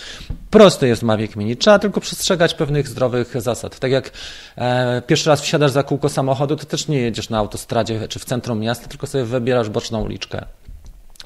Prosty 0.51 0.89
jest 0.89 1.03
Mavic 1.03 1.37
Mini. 1.37 1.57
Trzeba 1.57 1.79
tylko 1.79 2.01
przestrzegać 2.01 2.55
pewnych 2.55 2.89
zdrowych 2.89 3.41
zasad. 3.41 3.79
Tak 3.79 3.91
jak 3.91 4.11
pierwszy 5.07 5.31
raz 5.31 5.41
wsiadasz 5.41 5.71
za 5.71 5.83
kółko 5.83 6.09
samochodu, 6.09 6.57
to 6.57 6.65
też 6.65 6.89
nie 6.89 6.99
jedziesz 6.99 7.31
na 7.31 7.39
autostradzie 7.39 8.06
czy 8.09 8.19
w 8.19 8.25
centrum 8.25 8.61
miasta, 8.61 8.89
tylko 8.89 9.07
sobie 9.07 9.25
wybierasz 9.25 9.69
boczną 9.69 10.03
uliczkę 10.03 10.47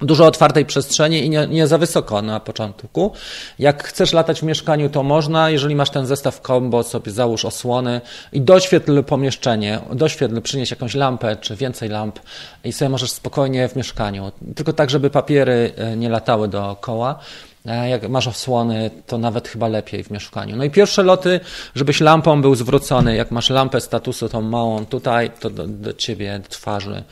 dużo 0.03 0.27
otwartej 0.27 0.67
przestrzeni 0.67 1.25
i 1.25 1.31
nie, 1.31 1.47
nie, 1.47 1.67
za 1.67 1.79
wysoko 1.79 2.23
na 2.23 2.41
początku. 2.41 3.13
Jak 3.59 3.85
chcesz 3.85 4.13
latać 4.13 4.41
w 4.41 4.43
mieszkaniu, 4.43 4.91
to 4.91 5.03
można. 5.03 5.51
Jeżeli 5.51 5.75
masz 5.75 5.91
ten 5.91 6.07
zestaw 6.07 6.41
combo, 6.41 6.83
sobie 6.83 7.13
załóż 7.13 7.45
osłony 7.45 8.01
i 8.33 8.41
doświetl 8.41 9.05
pomieszczenie, 9.05 9.81
doświetl, 9.93 10.41
przynieś 10.43 10.71
jakąś 10.71 10.95
lampę 10.95 11.37
czy 11.37 11.57
więcej 11.57 11.89
lamp 11.89 12.21
i 12.65 12.73
sobie 12.73 12.89
możesz 12.89 13.11
spokojnie 13.11 13.69
w 13.69 13.77
mieszkaniu. 13.77 14.33
Tylko 14.57 14.73
tak, 14.73 14.91
żeby 14.91 15.11
papiery 15.11 15.73
e, 15.77 15.97
nie 15.97 16.09
latały 16.09 16.49
dookoła. 16.49 17.19
E, 17.67 17.89
jak 17.89 18.09
masz 18.09 18.27
osłony, 18.27 18.91
to 19.07 19.19
nawet 19.19 19.49
chyba 19.49 19.69
lepiej 19.69 20.05
w 20.05 20.11
mieszkaniu. 20.11 20.57
No 20.57 20.65
i 20.65 20.71
pierwsze 20.71 21.03
loty, 21.03 21.41
żebyś 21.75 22.01
lampą 22.01 22.43
był 22.43 22.55
zwrócony. 22.55 23.17
Jak 23.17 23.31
masz 23.31 23.51
lampę 23.51 23.81
statusu, 23.81 24.29
tą 24.29 24.41
małą 24.41 24.87
tutaj, 24.87 25.31
to 25.41 25.51
do, 25.51 25.67
do 25.67 25.93
ciebie, 25.93 26.41
do 26.43 26.49
twarzy, 26.49 27.03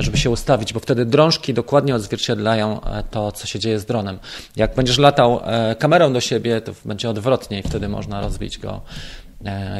żeby 0.00 0.18
się 0.18 0.30
ustawić, 0.30 0.72
bo 0.72 0.80
wtedy 0.80 1.04
drążki 1.04 1.54
dokładnie 1.54 1.94
odzwierciedlają 1.94 2.80
e, 2.80 3.02
to, 3.10 3.32
co 3.32 3.46
się 3.46 3.58
dzieje 3.58 3.78
z 3.78 3.84
dronem. 3.84 4.18
Jak 4.56 4.74
będziesz 4.74 4.98
latał 4.98 5.40
e, 5.44 5.76
kamerą 5.78 6.12
do 6.12 6.20
siebie, 6.20 6.60
to 6.60 6.72
będzie 6.84 7.10
odwrotnie 7.10 7.58
i 7.58 7.62
wtedy 7.62 7.88
można 7.88 8.20
rozbić 8.20 8.58
go 8.58 8.80
E, 9.27 9.27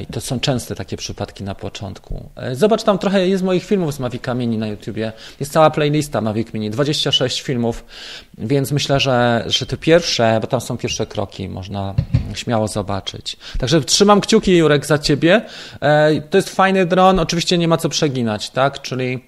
I 0.02 0.06
to 0.06 0.20
są 0.20 0.40
częste 0.40 0.74
takie 0.74 0.96
przypadki 0.96 1.44
na 1.44 1.54
początku. 1.54 2.30
E, 2.36 2.54
zobacz, 2.54 2.82
tam 2.82 2.98
trochę 2.98 3.28
jest 3.28 3.44
moich 3.44 3.64
filmów 3.64 3.94
z 3.94 3.98
Mavic 3.98 4.22
Mini 4.34 4.58
na 4.58 4.66
YouTubie. 4.66 5.12
Jest 5.40 5.52
cała 5.52 5.70
playlista 5.70 6.20
Mavic 6.20 6.54
Mini, 6.54 6.70
26 6.70 7.40
filmów, 7.42 7.84
więc 8.38 8.72
myślę, 8.72 9.00
że, 9.00 9.44
że 9.46 9.66
te 9.66 9.76
pierwsze, 9.76 10.38
bo 10.40 10.46
tam 10.46 10.60
są 10.60 10.78
pierwsze 10.78 11.06
kroki, 11.06 11.48
można 11.48 11.94
śmiało 12.34 12.68
zobaczyć. 12.68 13.36
Także 13.58 13.80
trzymam 13.80 14.20
kciuki, 14.20 14.56
Jurek, 14.56 14.86
za 14.86 14.98
ciebie. 14.98 15.42
E, 15.80 16.20
to 16.20 16.38
jest 16.38 16.48
fajny 16.48 16.86
dron, 16.86 17.18
oczywiście 17.18 17.58
nie 17.58 17.68
ma 17.68 17.76
co 17.76 17.88
przeginać, 17.88 18.50
tak? 18.50 18.82
Czyli 18.82 19.24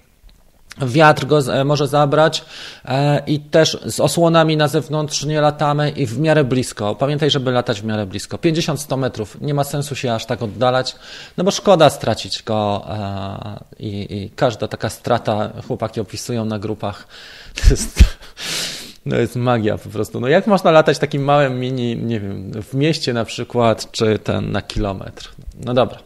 Wiatr 0.77 1.25
go 1.25 1.39
e, 1.39 1.63
może 1.63 1.87
zabrać 1.87 2.45
e, 2.85 3.23
i 3.27 3.39
też 3.39 3.77
z 3.85 3.99
osłonami 3.99 4.57
na 4.57 4.67
zewnątrz 4.67 5.25
nie 5.25 5.41
latamy 5.41 5.89
i 5.89 6.05
w 6.05 6.19
miarę 6.19 6.43
blisko. 6.43 6.95
Pamiętaj, 6.95 7.29
żeby 7.31 7.51
latać 7.51 7.81
w 7.81 7.85
miarę 7.85 8.05
blisko. 8.05 8.37
50-100 8.37 8.97
metrów. 8.97 9.41
Nie 9.41 9.53
ma 9.53 9.63
sensu 9.63 9.95
się 9.95 10.13
aż 10.13 10.25
tak 10.25 10.41
oddalać, 10.41 10.95
no 11.37 11.43
bo 11.43 11.51
szkoda 11.51 11.89
stracić 11.89 12.43
go 12.43 12.85
e, 12.89 13.59
i, 13.79 14.17
i 14.17 14.29
każda 14.29 14.67
taka 14.67 14.89
strata, 14.89 15.49
chłopaki 15.67 15.99
opisują 15.99 16.45
na 16.45 16.59
grupach, 16.59 17.07
to 17.61 17.69
jest, 17.69 17.99
no 19.05 19.15
jest 19.15 19.35
magia 19.35 19.77
po 19.77 19.89
prostu. 19.89 20.19
No 20.19 20.27
jak 20.27 20.47
można 20.47 20.71
latać 20.71 20.99
takim 20.99 21.23
małym 21.23 21.59
mini, 21.59 21.97
nie 21.97 22.19
wiem, 22.19 22.51
w 22.63 22.73
mieście 22.73 23.13
na 23.13 23.25
przykład, 23.25 23.91
czy 23.91 24.19
ten 24.19 24.51
na 24.51 24.61
kilometr? 24.61 25.31
No 25.65 25.73
dobra. 25.73 25.99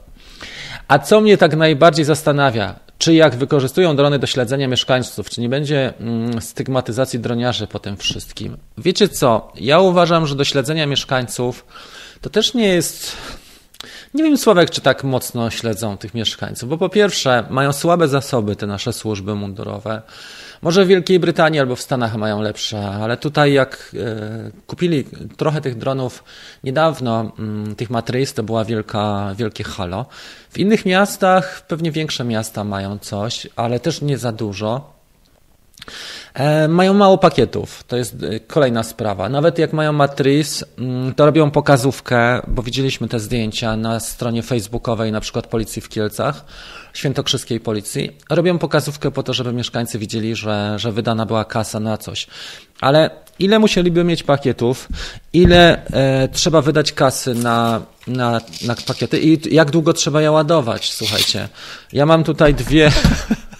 A 0.87 0.99
co 0.99 1.21
mnie 1.21 1.37
tak 1.37 1.55
najbardziej 1.55 2.05
zastanawia, 2.05 2.84
czy 2.97 3.13
jak 3.13 3.35
wykorzystują 3.35 3.95
drony 3.95 4.19
do 4.19 4.27
śledzenia 4.27 4.67
mieszkańców, 4.67 5.29
czy 5.29 5.41
nie 5.41 5.49
będzie 5.49 5.93
mm, 5.99 6.41
stygmatyzacji 6.41 7.19
droniarzy 7.19 7.67
po 7.67 7.79
tym 7.79 7.97
wszystkim? 7.97 8.57
Wiecie 8.77 9.09
co? 9.09 9.51
Ja 9.55 9.79
uważam, 9.79 10.27
że 10.27 10.35
do 10.35 10.43
śledzenia 10.43 10.85
mieszkańców 10.85 11.65
to 12.21 12.29
też 12.29 12.53
nie 12.53 12.67
jest. 12.67 13.17
Nie 14.15 14.23
wiem, 14.23 14.37
Sławek, 14.37 14.69
czy 14.69 14.81
tak 14.81 15.03
mocno 15.03 15.49
śledzą 15.49 15.97
tych 15.97 16.13
mieszkańców, 16.13 16.69
bo 16.69 16.77
po 16.77 16.89
pierwsze, 16.89 17.43
mają 17.49 17.73
słabe 17.73 18.07
zasoby 18.07 18.55
te 18.55 18.67
nasze 18.67 18.93
służby 18.93 19.35
mundurowe. 19.35 20.01
Może 20.61 20.85
w 20.85 20.87
Wielkiej 20.87 21.19
Brytanii 21.19 21.59
albo 21.59 21.75
w 21.75 21.81
Stanach 21.81 22.15
mają 22.15 22.41
lepsze, 22.41 22.87
ale 22.87 23.17
tutaj 23.17 23.53
jak 23.53 23.95
e, 23.95 24.51
kupili 24.67 25.03
trochę 25.37 25.61
tych 25.61 25.77
dronów 25.77 26.23
niedawno, 26.63 27.31
mm, 27.39 27.75
tych 27.75 27.89
matryc, 27.89 28.33
to 28.33 28.43
była 28.43 28.65
wielka, 28.65 29.33
wielkie 29.37 29.63
halo. 29.63 30.05
W 30.49 30.57
innych 30.57 30.85
miastach, 30.85 31.61
pewnie 31.67 31.91
większe 31.91 32.23
miasta 32.23 32.63
mają 32.63 32.99
coś, 32.99 33.47
ale 33.55 33.79
też 33.79 34.01
nie 34.01 34.17
za 34.17 34.31
dużo. 34.31 34.94
E, 36.33 36.67
mają 36.67 36.93
mało 36.93 37.17
pakietów, 37.17 37.83
to 37.83 37.97
jest 37.97 38.23
e, 38.23 38.39
kolejna 38.39 38.83
sprawa. 38.83 39.29
Nawet 39.29 39.59
jak 39.59 39.73
mają 39.73 39.93
matryc, 39.93 40.63
mm, 40.77 41.13
to 41.13 41.25
robią 41.25 41.51
pokazówkę, 41.51 42.41
bo 42.47 42.61
widzieliśmy 42.63 43.07
te 43.07 43.19
zdjęcia 43.19 43.77
na 43.77 43.99
stronie 43.99 44.43
facebookowej 44.43 45.11
na 45.11 45.21
przykład 45.21 45.47
Policji 45.47 45.81
w 45.81 45.89
Kielcach, 45.89 46.45
Świętokrzyskiej 46.93 47.59
Policji. 47.59 48.11
Robią 48.29 48.57
pokazówkę 48.57 49.11
po 49.11 49.23
to, 49.23 49.33
żeby 49.33 49.53
mieszkańcy 49.53 49.99
widzieli, 49.99 50.35
że, 50.35 50.73
że 50.79 50.91
wydana 50.91 51.25
była 51.25 51.45
kasa 51.45 51.79
na 51.79 51.97
coś. 51.97 52.27
Ale 52.81 53.09
ile 53.39 53.59
musieliby 53.59 54.03
mieć 54.03 54.23
pakietów, 54.23 54.87
ile 55.33 55.85
e, 55.85 56.27
trzeba 56.27 56.61
wydać 56.61 56.91
kasy 56.91 57.33
na, 57.33 57.81
na, 58.07 58.41
na 58.67 58.75
pakiety 58.87 59.19
i 59.19 59.55
jak 59.55 59.71
długo 59.71 59.93
trzeba 59.93 60.21
je 60.21 60.31
ładować, 60.31 60.93
słuchajcie. 60.93 61.49
Ja 61.93 62.05
mam 62.05 62.23
tutaj 62.23 62.53
dwie... 62.53 62.91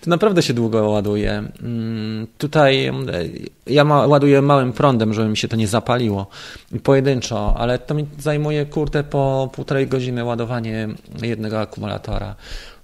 To 0.00 0.10
naprawdę 0.10 0.42
się 0.42 0.54
długo 0.54 0.90
ładuje. 0.90 1.32
Mm, 1.62 2.26
tutaj 2.38 2.86
e, 2.86 2.92
ja 3.66 3.84
ma, 3.84 4.06
ładuję 4.06 4.42
małym 4.42 4.72
prądem, 4.72 5.14
żeby 5.14 5.28
mi 5.28 5.36
się 5.36 5.48
to 5.48 5.56
nie 5.56 5.68
zapaliło 5.68 6.26
pojedynczo, 6.82 7.54
ale 7.58 7.78
to 7.78 7.94
mi 7.94 8.06
zajmuje 8.18 8.66
kurde 8.66 9.04
po 9.04 9.50
półtorej 9.52 9.86
godziny 9.86 10.24
ładowanie 10.24 10.88
jednego 11.22 11.60
akumulatora. 11.60 12.36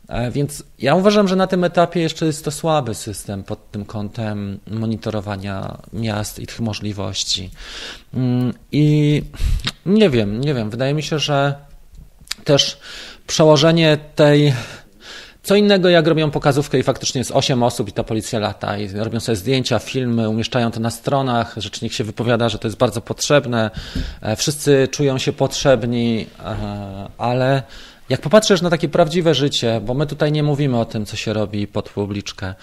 E, 0.08 0.30
więc 0.30 0.62
ja 0.78 0.94
uważam, 0.94 1.28
że 1.28 1.36
na 1.36 1.46
tym 1.46 1.64
etapie 1.64 2.00
jeszcze 2.00 2.26
jest 2.26 2.44
to 2.44 2.50
słaby 2.50 2.94
system 2.94 3.44
pod 3.44 3.70
tym 3.70 3.84
kątem 3.84 4.58
monitorowania 4.70 5.78
miast 5.92 6.38
i 6.38 6.46
tych 6.46 6.60
możliwości. 6.60 7.50
Mm, 8.14 8.54
I 8.72 9.22
nie 9.86 10.10
wiem, 10.10 10.40
nie 10.40 10.54
wiem, 10.54 10.70
wydaje 10.70 10.94
mi 10.94 11.02
się, 11.02 11.18
że 11.18 11.54
też 12.44 12.78
przełożenie 13.26 13.98
tej 14.14 14.52
co 15.42 15.57
innego, 15.57 15.88
jak 15.88 16.07
robią 16.07 16.31
pokazówkę 16.31 16.78
i 16.78 16.83
faktycznie 16.83 17.18
jest 17.18 17.31
8 17.31 17.62
osób 17.62 17.88
i 17.88 17.92
ta 17.92 18.05
policja 18.05 18.38
lata 18.38 18.78
i 18.78 18.88
robią 18.88 19.20
sobie 19.20 19.37
zdjęcia, 19.37 19.78
filmy, 19.78 20.28
umieszczają 20.28 20.70
to 20.70 20.81
na 20.81 20.90
stronach, 20.90 21.55
rzecznik 21.57 21.92
się 21.92 22.05
wypowiada, 22.05 22.48
że 22.48 22.59
to 22.59 22.68
jest 22.68 22.78
bardzo 22.78 23.00
potrzebne, 23.00 23.70
e, 24.20 24.37
wszyscy 24.37 24.88
czują 24.90 25.18
się 25.18 25.33
potrzebni, 25.33 26.26
e, 26.44 26.57
ale 27.18 27.62
jak 28.09 28.20
popatrzysz 28.20 28.62
na 28.62 28.70
takie 28.70 28.88
prawdziwe 28.88 29.35
życie, 29.35 29.81
bo 29.85 29.94
my 29.94 30.07
tutaj 30.07 30.33
nie 30.33 30.42
mówimy 30.42 30.78
o 30.78 30.85
tym, 30.85 31.07
co 31.07 31.16
się 31.16 31.33
robi 31.33 31.66
pod 31.66 31.88
publiczkę, 31.88 32.55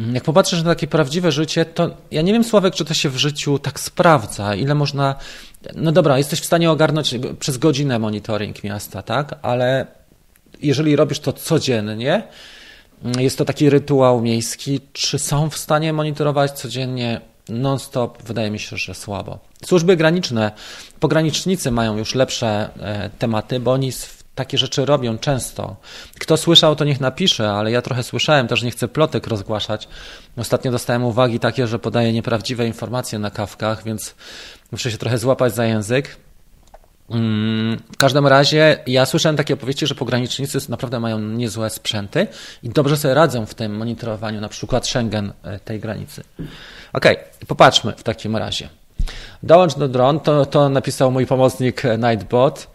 mm, 0.00 0.14
jak 0.14 0.24
popatrzysz 0.24 0.62
na 0.62 0.70
takie 0.70 0.86
prawdziwe 0.86 1.32
życie, 1.32 1.64
to 1.64 1.90
ja 2.10 2.22
nie 2.22 2.32
wiem, 2.32 2.44
Sławek, 2.44 2.74
czy 2.74 2.84
to 2.84 2.94
się 2.94 3.08
w 3.08 3.16
życiu 3.16 3.58
tak 3.58 3.80
sprawdza, 3.80 4.54
ile 4.54 4.74
można. 4.74 5.14
No 5.74 5.92
dobra, 5.92 6.18
jesteś 6.18 6.40
w 6.40 6.46
stanie 6.46 6.70
ogarnąć 6.70 7.14
przez 7.40 7.58
godzinę 7.58 7.98
monitoring 7.98 8.64
miasta, 8.64 9.02
tak? 9.02 9.34
Ale 9.42 9.97
jeżeli 10.62 10.96
robisz 10.96 11.20
to 11.20 11.32
codziennie, 11.32 12.22
jest 13.18 13.38
to 13.38 13.44
taki 13.44 13.70
rytuał 13.70 14.20
miejski, 14.20 14.80
czy 14.92 15.18
są 15.18 15.50
w 15.50 15.56
stanie 15.58 15.92
monitorować 15.92 16.50
codziennie 16.52 17.20
non-stop? 17.48 18.22
Wydaje 18.22 18.50
mi 18.50 18.58
się, 18.58 18.76
że 18.76 18.94
słabo. 18.94 19.38
Służby 19.64 19.96
graniczne, 19.96 20.52
pogranicznicy 21.00 21.70
mają 21.70 21.96
już 21.96 22.14
lepsze 22.14 22.70
e, 22.80 23.10
tematy, 23.18 23.60
bo 23.60 23.72
oni 23.72 23.92
takie 24.34 24.58
rzeczy 24.58 24.84
robią 24.84 25.18
często. 25.18 25.76
Kto 26.18 26.36
słyszał, 26.36 26.76
to 26.76 26.84
niech 26.84 27.00
napisze, 27.00 27.50
ale 27.50 27.70
ja 27.70 27.82
trochę 27.82 28.02
słyszałem, 28.02 28.48
też 28.48 28.62
nie 28.62 28.70
chcę 28.70 28.88
plotek 28.88 29.26
rozgłaszać. 29.26 29.88
Ostatnio 30.36 30.70
dostałem 30.70 31.04
uwagi 31.04 31.40
takie, 31.40 31.66
że 31.66 31.78
podaję 31.78 32.12
nieprawdziwe 32.12 32.66
informacje 32.66 33.18
na 33.18 33.30
kawkach, 33.30 33.84
więc 33.84 34.14
muszę 34.72 34.90
się 34.90 34.98
trochę 34.98 35.18
złapać 35.18 35.54
za 35.54 35.64
język. 35.64 36.16
Mm, 37.10 37.78
w 37.92 37.96
każdym 37.96 38.26
razie 38.26 38.78
ja 38.86 39.06
słyszałem 39.06 39.36
takie 39.36 39.54
opowieści, 39.54 39.86
że 39.86 39.94
pogranicznicy 39.94 40.58
naprawdę 40.68 41.00
mają 41.00 41.18
niezłe 41.18 41.70
sprzęty 41.70 42.26
i 42.62 42.68
dobrze 42.68 42.96
sobie 42.96 43.14
radzą 43.14 43.46
w 43.46 43.54
tym 43.54 43.76
monitorowaniu 43.76 44.40
na 44.40 44.48
przykład 44.48 44.86
Schengen 44.86 45.32
e, 45.42 45.58
tej 45.58 45.80
granicy. 45.80 46.22
Okej, 46.92 47.16
okay, 47.16 47.46
popatrzmy 47.46 47.92
w 47.96 48.02
takim 48.02 48.36
razie. 48.36 48.68
Dołącz 49.42 49.74
do 49.74 49.88
dron, 49.88 50.20
to, 50.20 50.46
to 50.46 50.68
napisał 50.68 51.10
mój 51.10 51.26
pomocnik 51.26 51.84
e, 51.84 51.98
Nightbot. 51.98 52.68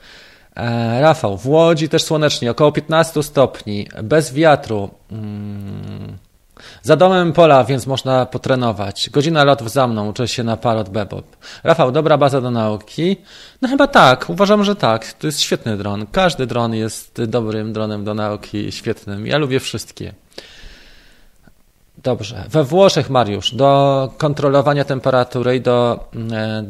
E, 0.55 1.01
Rafał, 1.01 1.37
w 1.37 1.47
Łodzi 1.47 1.89
też 1.89 2.03
słonecznie, 2.03 2.51
około 2.51 2.71
15 2.71 3.23
stopni, 3.23 3.87
bez 4.03 4.33
wiatru. 4.33 4.89
Mm. 5.11 6.17
Za 6.81 6.95
domem 6.95 7.33
pola, 7.33 7.63
więc 7.63 7.87
można 7.87 8.25
potrenować. 8.25 9.09
Godzina 9.09 9.43
lotów 9.43 9.71
za 9.71 9.87
mną, 9.87 10.09
uczę 10.09 10.27
się 10.27 10.43
na 10.43 10.57
parot 10.57 10.89
bebop. 10.89 11.25
Rafał, 11.63 11.91
dobra 11.91 12.17
baza 12.17 12.41
do 12.41 12.51
nauki? 12.51 13.17
No 13.61 13.69
chyba 13.69 13.87
tak, 13.87 14.29
uważam, 14.29 14.63
że 14.63 14.75
tak. 14.75 15.13
To 15.13 15.27
jest 15.27 15.41
świetny 15.41 15.77
dron. 15.77 16.05
Każdy 16.11 16.47
dron 16.47 16.73
jest 16.73 17.23
dobrym 17.23 17.73
dronem 17.73 18.03
do 18.03 18.13
nauki, 18.13 18.71
świetnym. 18.71 19.27
Ja 19.27 19.37
lubię 19.37 19.59
wszystkie. 19.59 20.13
Dobrze. 21.97 22.43
We 22.49 22.63
Włoszech, 22.63 23.09
Mariusz, 23.09 23.55
do 23.55 24.11
kontrolowania 24.17 24.83
temperatury 24.83 25.55
i 25.55 25.61
do 25.61 26.09
e, 26.31 26.63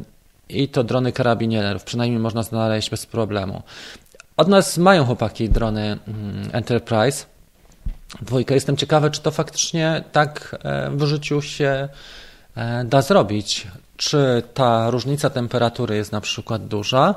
i 0.49 0.67
to 0.67 0.83
drony 0.83 1.11
karabinierów. 1.11 1.83
Przynajmniej 1.83 2.19
można 2.19 2.43
znaleźć 2.43 2.89
bez 2.89 3.05
problemu. 3.05 3.63
Od 4.37 4.47
nas 4.47 4.77
mają 4.77 5.05
chłopaki 5.05 5.49
drony 5.49 5.97
mm, 6.07 6.49
Enterprise. 6.51 7.25
Dwójka. 8.21 8.53
Jestem 8.53 8.77
ciekawy, 8.77 9.11
czy 9.11 9.21
to 9.21 9.31
faktycznie 9.31 10.03
tak 10.11 10.55
e, 10.63 10.89
w 10.89 11.03
życiu 11.03 11.41
się 11.41 11.89
e, 12.55 12.83
da 12.85 13.01
zrobić. 13.01 13.67
Czy 13.97 14.43
ta 14.53 14.89
różnica 14.89 15.29
temperatury 15.29 15.95
jest 15.95 16.11
na 16.11 16.21
przykład 16.21 16.67
duża? 16.67 17.15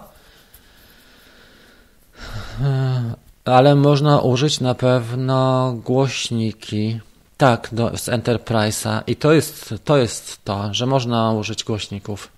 E, 2.63 3.15
ale 3.45 3.75
można 3.75 4.21
użyć 4.21 4.61
na 4.61 4.75
pewno 4.75 5.73
głośniki. 5.85 7.01
Tak, 7.37 7.69
do, 7.73 7.99
z 7.99 8.09
Enterprise'a. 8.09 9.03
I 9.07 9.17
to 9.17 9.33
jest, 9.33 9.75
to 9.85 9.97
jest 9.97 10.45
to, 10.45 10.75
że 10.75 10.87
można 10.87 11.33
użyć 11.33 11.65
głośników. 11.65 12.29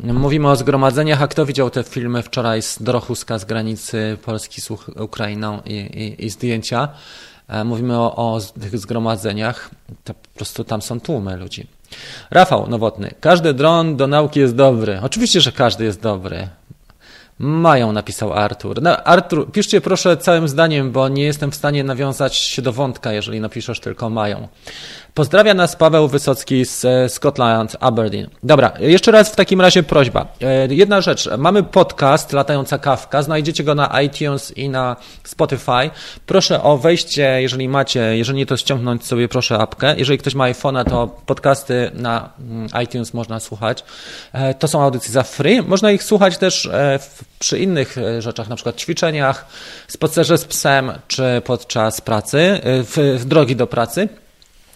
Mówimy 0.00 0.50
o 0.50 0.56
zgromadzeniach. 0.56 1.22
A 1.22 1.28
kto 1.28 1.46
widział 1.46 1.70
te 1.70 1.84
filmy 1.84 2.22
wczoraj 2.22 2.62
z 2.62 2.82
Drochuska 2.82 3.38
z 3.38 3.44
granicy 3.44 4.18
Polski 4.24 4.60
z 4.60 4.70
Ukrainą 5.00 5.60
i, 5.64 5.74
i, 5.74 6.26
i 6.26 6.30
zdjęcia? 6.30 6.88
E, 7.48 7.64
mówimy 7.64 7.98
o, 7.98 8.16
o 8.16 8.40
tych 8.60 8.78
zgromadzeniach. 8.78 9.70
To 10.04 10.14
po 10.14 10.28
prostu 10.34 10.64
tam 10.64 10.82
są 10.82 11.00
tłumy 11.00 11.36
ludzi. 11.36 11.66
Rafał 12.30 12.68
Nowotny. 12.68 13.14
Każdy 13.20 13.54
dron 13.54 13.96
do 13.96 14.06
nauki 14.06 14.40
jest 14.40 14.54
dobry. 14.54 15.00
Oczywiście, 15.02 15.40
że 15.40 15.52
każdy 15.52 15.84
jest 15.84 16.00
dobry. 16.00 16.48
Mają, 17.38 17.92
napisał 17.92 18.32
Artur. 18.32 18.82
No, 18.82 19.04
Artur, 19.04 19.52
piszcie 19.52 19.80
proszę 19.80 20.16
całym 20.16 20.48
zdaniem, 20.48 20.92
bo 20.92 21.08
nie 21.08 21.24
jestem 21.24 21.50
w 21.50 21.54
stanie 21.54 21.84
nawiązać 21.84 22.36
się 22.36 22.62
do 22.62 22.72
wątka, 22.72 23.12
jeżeli 23.12 23.40
napiszesz 23.40 23.80
tylko 23.80 24.10
mają. 24.10 24.48
Pozdrawia 25.14 25.54
nas 25.54 25.76
Paweł 25.76 26.08
Wysocki 26.08 26.64
z 26.64 26.84
e, 26.84 27.08
Scotland, 27.08 27.76
Aberdeen. 27.80 28.30
Dobra, 28.42 28.72
jeszcze 28.80 29.10
raz 29.10 29.30
w 29.30 29.36
takim 29.36 29.60
razie 29.60 29.82
prośba. 29.82 30.26
E, 30.40 30.74
jedna 30.74 31.00
rzecz. 31.00 31.28
Mamy 31.38 31.62
podcast 31.62 32.32
Latająca 32.32 32.78
Kawka. 32.78 33.22
Znajdziecie 33.22 33.64
go 33.64 33.74
na 33.74 34.00
iTunes 34.02 34.56
i 34.56 34.68
na 34.68 34.96
Spotify. 35.24 35.90
Proszę 36.26 36.62
o 36.62 36.78
wejście, 36.78 37.42
jeżeli 37.42 37.68
macie, 37.68 38.16
jeżeli 38.16 38.38
nie 38.38 38.46
to 38.46 38.56
ściągnąć 38.56 39.06
sobie 39.06 39.28
proszę 39.28 39.58
apkę. 39.58 39.94
Jeżeli 39.96 40.18
ktoś 40.18 40.34
ma 40.34 40.50
iPhone'a, 40.50 40.90
to 40.90 41.06
podcasty 41.26 41.90
na 41.94 42.30
mm, 42.40 42.68
iTunes 42.84 43.14
można 43.14 43.40
słuchać. 43.40 43.84
E, 44.32 44.54
to 44.54 44.68
są 44.68 44.82
audycje 44.82 45.12
za 45.12 45.22
free. 45.22 45.62
Można 45.62 45.90
ich 45.90 46.02
słuchać 46.02 46.38
też 46.38 46.70
przy 47.38 47.58
innych 47.58 47.96
rzeczach, 48.18 48.48
na 48.48 48.56
przykład 48.56 48.76
ćwiczeniach, 48.76 49.46
spacerze 49.88 50.38
z 50.38 50.44
psem, 50.44 50.92
czy 51.08 51.42
podczas 51.44 52.00
pracy, 52.00 52.60
w 52.94 53.22
drogi 53.24 53.56
do 53.56 53.66
pracy. 53.66 54.08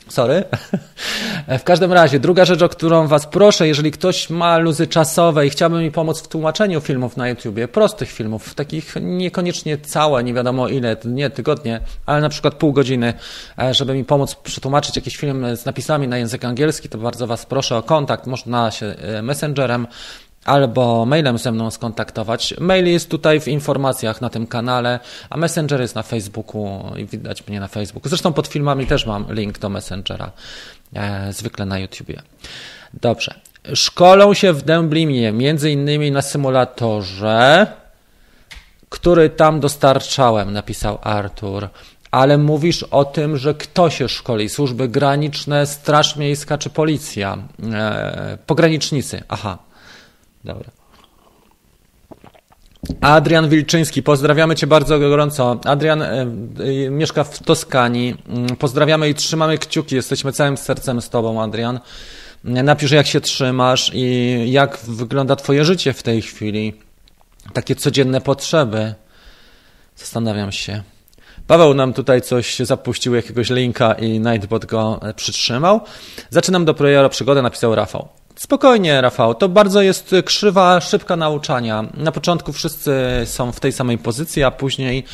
Sorry. 0.08 0.44
W 1.58 1.64
każdym 1.64 1.92
razie, 1.92 2.20
druga 2.20 2.44
rzecz, 2.44 2.62
o 2.62 2.68
którą 2.68 3.06
Was 3.06 3.26
proszę, 3.26 3.68
jeżeli 3.68 3.90
ktoś 3.90 4.30
ma 4.30 4.58
luzy 4.58 4.86
czasowe 4.86 5.46
i 5.46 5.50
chciałby 5.50 5.82
mi 5.82 5.90
pomóc 5.90 6.20
w 6.20 6.28
tłumaczeniu 6.28 6.80
filmów 6.80 7.16
na 7.16 7.28
YouTubie, 7.28 7.68
prostych 7.68 8.10
filmów, 8.10 8.54
takich 8.54 8.94
niekoniecznie 9.00 9.78
całe, 9.78 10.24
nie 10.24 10.34
wiadomo 10.34 10.68
ile, 10.68 10.96
nie 11.04 11.30
tygodnie, 11.30 11.80
ale 12.06 12.20
na 12.20 12.28
przykład 12.28 12.54
pół 12.54 12.72
godziny, 12.72 13.14
e, 13.58 13.74
żeby 13.74 13.94
mi 13.94 14.04
pomóc 14.04 14.34
przetłumaczyć 14.34 14.96
jakiś 14.96 15.16
film 15.16 15.56
z 15.56 15.64
napisami 15.64 16.08
na 16.08 16.18
język 16.18 16.44
angielski, 16.44 16.88
to 16.88 16.98
bardzo 16.98 17.26
Was 17.26 17.46
proszę 17.46 17.76
o 17.76 17.82
kontakt. 17.82 18.26
Można 18.26 18.70
się 18.70 18.86
e, 18.86 19.22
messengerem 19.22 19.86
albo 20.44 21.06
mailem 21.06 21.38
ze 21.38 21.52
mną 21.52 21.70
skontaktować. 21.70 22.54
Mail 22.60 22.86
jest 22.86 23.10
tutaj 23.10 23.40
w 23.40 23.48
informacjach 23.48 24.20
na 24.20 24.30
tym 24.30 24.46
kanale, 24.46 25.00
a 25.30 25.36
Messenger 25.36 25.80
jest 25.80 25.94
na 25.94 26.02
Facebooku 26.02 26.82
i 26.96 27.06
widać 27.06 27.46
mnie 27.46 27.60
na 27.60 27.68
Facebooku. 27.68 28.08
Zresztą 28.08 28.32
pod 28.32 28.46
filmami 28.46 28.86
też 28.86 29.06
mam 29.06 29.26
link 29.34 29.58
do 29.58 29.68
Messengera, 29.68 30.30
e, 30.94 31.32
zwykle 31.32 31.66
na 31.66 31.78
YouTubie. 31.78 32.22
Dobrze. 32.94 33.34
Szkolą 33.74 34.34
się 34.34 34.52
w 34.52 34.62
Dęblinie, 34.62 35.32
między 35.32 35.70
innymi 35.70 36.10
na 36.10 36.22
symulatorze, 36.22 37.66
który 38.88 39.30
tam 39.30 39.60
dostarczałem, 39.60 40.52
napisał 40.52 40.98
Artur. 41.02 41.68
Ale 42.10 42.38
mówisz 42.38 42.82
o 42.82 43.04
tym, 43.04 43.36
że 43.36 43.54
kto 43.54 43.90
się 43.90 44.08
szkoli? 44.08 44.48
Służby 44.48 44.88
graniczne, 44.88 45.66
Straż 45.66 46.16
Miejska 46.16 46.58
czy 46.58 46.70
Policja? 46.70 47.38
E, 47.72 48.38
pogranicznicy. 48.46 49.22
Aha, 49.28 49.58
Dobra. 50.44 50.70
Adrian 53.00 53.48
Wilczyński, 53.48 54.02
pozdrawiamy 54.02 54.56
Cię 54.56 54.66
bardzo 54.66 54.98
gorąco. 54.98 55.60
Adrian 55.64 56.02
e, 56.02 56.26
e, 56.86 56.90
mieszka 56.90 57.24
w 57.24 57.42
Toskanii. 57.42 58.16
Mm, 58.28 58.56
pozdrawiamy 58.56 59.08
i 59.08 59.14
trzymamy 59.14 59.58
kciuki. 59.58 59.94
Jesteśmy 59.94 60.32
całym 60.32 60.56
sercem 60.56 61.00
z 61.00 61.10
Tobą, 61.10 61.42
Adrian. 61.42 61.80
Napisz, 62.44 62.90
jak 62.90 63.06
się 63.06 63.20
trzymasz 63.20 63.90
i 63.94 64.44
jak 64.52 64.78
wygląda 64.78 65.36
Twoje 65.36 65.64
życie 65.64 65.92
w 65.92 66.02
tej 66.02 66.22
chwili. 66.22 66.74
Takie 67.52 67.74
codzienne 67.74 68.20
potrzeby. 68.20 68.94
Zastanawiam 69.96 70.52
się. 70.52 70.82
Paweł 71.46 71.74
nam 71.74 71.92
tutaj 71.92 72.22
coś 72.22 72.58
zapuścił, 72.58 73.14
jakiegoś 73.14 73.50
linka 73.50 73.92
i 73.92 74.20
Nightbot 74.20 74.66
go 74.66 75.00
przytrzymał. 75.16 75.80
Zaczynam 76.30 76.64
do 76.64 76.74
Projero 76.74 77.08
przygodę, 77.08 77.42
napisał 77.42 77.74
Rafał. 77.74 78.08
Spokojnie, 78.38 79.00
Rafał. 79.00 79.34
To 79.34 79.48
bardzo 79.48 79.82
jest 79.82 80.14
krzywa, 80.24 80.80
szybka 80.80 81.16
nauczania. 81.16 81.84
Na 81.94 82.12
początku 82.12 82.52
wszyscy 82.52 82.92
są 83.24 83.52
w 83.52 83.60
tej 83.60 83.72
samej 83.72 83.98
pozycji, 83.98 84.42
a 84.42 84.50
później, 84.50 85.04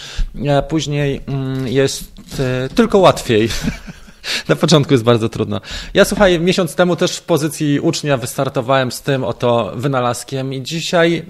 później 0.69 1.21
mm, 1.27 1.69
jest 1.69 2.05
e, 2.39 2.69
tylko 2.69 2.99
łatwiej. 2.99 3.49
Na 4.49 4.57
początku 4.57 4.95
jest 4.95 5.05
bardzo 5.05 5.29
trudno. 5.29 5.61
Ja 5.95 6.05
słuchaj, 6.05 6.41
miesiąc 6.41 6.75
temu 6.75 6.97
też 6.97 7.17
w 7.17 7.23
pozycji 7.23 7.81
ucznia 7.81 8.17
wystartowałem 8.17 8.93
z 8.93 9.03
tym 9.03 9.25
oto 9.25 9.73
wynalazkiem 9.77 10.55
i 10.55 10.63
dzisiaj 10.63 11.25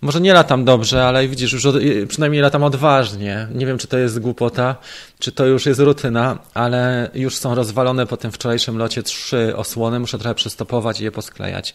może 0.00 0.20
nie 0.20 0.32
latam 0.32 0.64
dobrze, 0.64 1.06
ale 1.06 1.28
widzisz, 1.28 1.52
już 1.52 1.66
od, 1.66 1.76
przynajmniej 2.08 2.42
latam 2.42 2.62
odważnie. 2.62 3.48
Nie 3.54 3.66
wiem, 3.66 3.78
czy 3.78 3.88
to 3.88 3.98
jest 3.98 4.18
głupota, 4.18 4.76
czy 5.18 5.32
to 5.32 5.46
już 5.46 5.66
jest 5.66 5.80
rutyna, 5.80 6.38
ale 6.54 7.10
już 7.14 7.36
są 7.36 7.54
rozwalone 7.54 8.06
po 8.06 8.16
tym 8.16 8.32
wczorajszym 8.32 8.78
locie 8.78 9.02
trzy 9.02 9.56
osłony. 9.56 10.00
Muszę 10.00 10.18
trochę 10.18 10.34
przystopować 10.34 11.00
i 11.00 11.04
je 11.04 11.12
posklejać. 11.12 11.74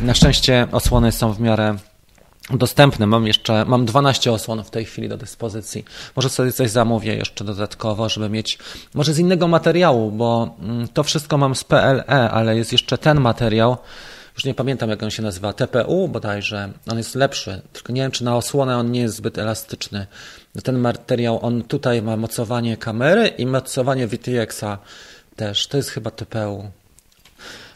Na 0.00 0.14
szczęście 0.14 0.68
osłony 0.72 1.12
są 1.12 1.32
w 1.32 1.40
miarę 1.40 1.76
dostępne. 2.50 3.06
Mam 3.06 3.26
jeszcze, 3.26 3.64
mam 3.64 3.84
12 3.84 4.32
osłon 4.32 4.64
w 4.64 4.70
tej 4.70 4.84
chwili 4.84 5.08
do 5.08 5.16
dyspozycji. 5.16 5.84
Może 6.16 6.28
sobie 6.28 6.52
coś 6.52 6.70
zamówię 6.70 7.16
jeszcze 7.16 7.44
dodatkowo, 7.44 8.08
żeby 8.08 8.28
mieć, 8.28 8.58
może 8.94 9.14
z 9.14 9.18
innego 9.18 9.48
materiału, 9.48 10.10
bo 10.10 10.56
mm, 10.60 10.88
to 10.88 11.02
wszystko 11.02 11.38
mam 11.38 11.54
z 11.54 11.64
PLE, 11.64 12.30
ale 12.30 12.56
jest 12.56 12.72
jeszcze 12.72 12.98
ten 12.98 13.20
materiał, 13.20 13.76
już 14.34 14.44
nie 14.44 14.54
pamiętam 14.54 14.90
jak 14.90 15.02
on 15.02 15.10
się 15.10 15.22
nazywa, 15.22 15.52
TPU 15.52 16.08
bodajże, 16.08 16.72
on 16.90 16.98
jest 16.98 17.14
lepszy, 17.14 17.62
tylko 17.72 17.92
nie 17.92 18.02
wiem 18.02 18.10
czy 18.10 18.24
na 18.24 18.36
osłonę 18.36 18.76
on 18.76 18.90
nie 18.90 19.00
jest 19.00 19.16
zbyt 19.16 19.38
elastyczny. 19.38 20.06
Ten 20.64 20.78
materiał, 20.78 21.38
on 21.42 21.62
tutaj 21.62 22.02
ma 22.02 22.16
mocowanie 22.16 22.76
kamery 22.76 23.28
i 23.28 23.46
mocowanie 23.46 24.06
VTX-a 24.06 24.78
też, 25.36 25.66
to 25.66 25.76
jest 25.76 25.90
chyba 25.90 26.10
TPU. 26.10 26.70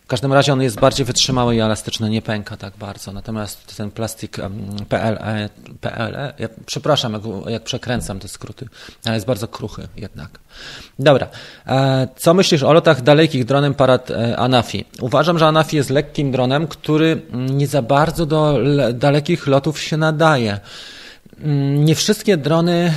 W 0.08 0.10
każdym 0.10 0.32
razie 0.32 0.52
on 0.52 0.62
jest 0.62 0.80
bardziej 0.80 1.06
wytrzymały 1.06 1.56
i 1.56 1.60
elastyczny, 1.60 2.10
nie 2.10 2.22
pęka 2.22 2.56
tak 2.56 2.76
bardzo. 2.76 3.12
Natomiast 3.12 3.76
ten 3.76 3.90
plastik 3.90 4.36
PLE, 4.88 5.48
PLE 5.80 6.34
ja 6.38 6.48
przepraszam, 6.66 7.12
jak, 7.12 7.22
jak 7.46 7.62
przekręcam 7.62 8.18
te 8.18 8.28
skróty, 8.28 8.68
ale 9.04 9.14
jest 9.14 9.26
bardzo 9.26 9.48
kruchy 9.48 9.88
jednak. 9.96 10.38
Dobra. 10.98 11.28
E, 11.66 12.08
co 12.16 12.34
myślisz 12.34 12.62
o 12.62 12.72
lotach 12.72 13.02
dalekich 13.02 13.44
dronem 13.44 13.74
Parad 13.74 14.10
e, 14.10 14.36
Anafi? 14.36 14.84
Uważam, 15.00 15.38
że 15.38 15.46
Anafi 15.46 15.76
jest 15.76 15.90
lekkim 15.90 16.32
dronem, 16.32 16.66
który 16.66 17.22
nie 17.32 17.66
za 17.66 17.82
bardzo 17.82 18.26
do 18.26 18.58
dalekich 18.94 19.46
lotów 19.46 19.80
się 19.80 19.96
nadaje. 19.96 20.60
Mm, 21.40 21.84
nie 21.84 21.94
wszystkie 21.94 22.36
drony 22.36 22.92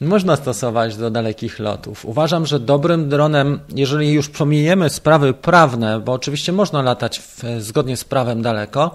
można 0.00 0.36
stosować 0.36 0.96
do 0.96 1.10
dalekich 1.10 1.58
lotów. 1.58 2.04
Uważam, 2.04 2.46
że 2.46 2.60
dobrym 2.60 3.08
dronem, 3.08 3.60
jeżeli 3.74 4.12
już 4.12 4.28
pomijemy 4.28 4.90
sprawy 4.90 5.34
prawne, 5.34 6.00
bo 6.00 6.12
oczywiście 6.12 6.52
można 6.52 6.82
latać 6.82 7.18
w, 7.18 7.42
zgodnie 7.58 7.96
z 7.96 8.04
prawem 8.04 8.42
daleko, 8.42 8.90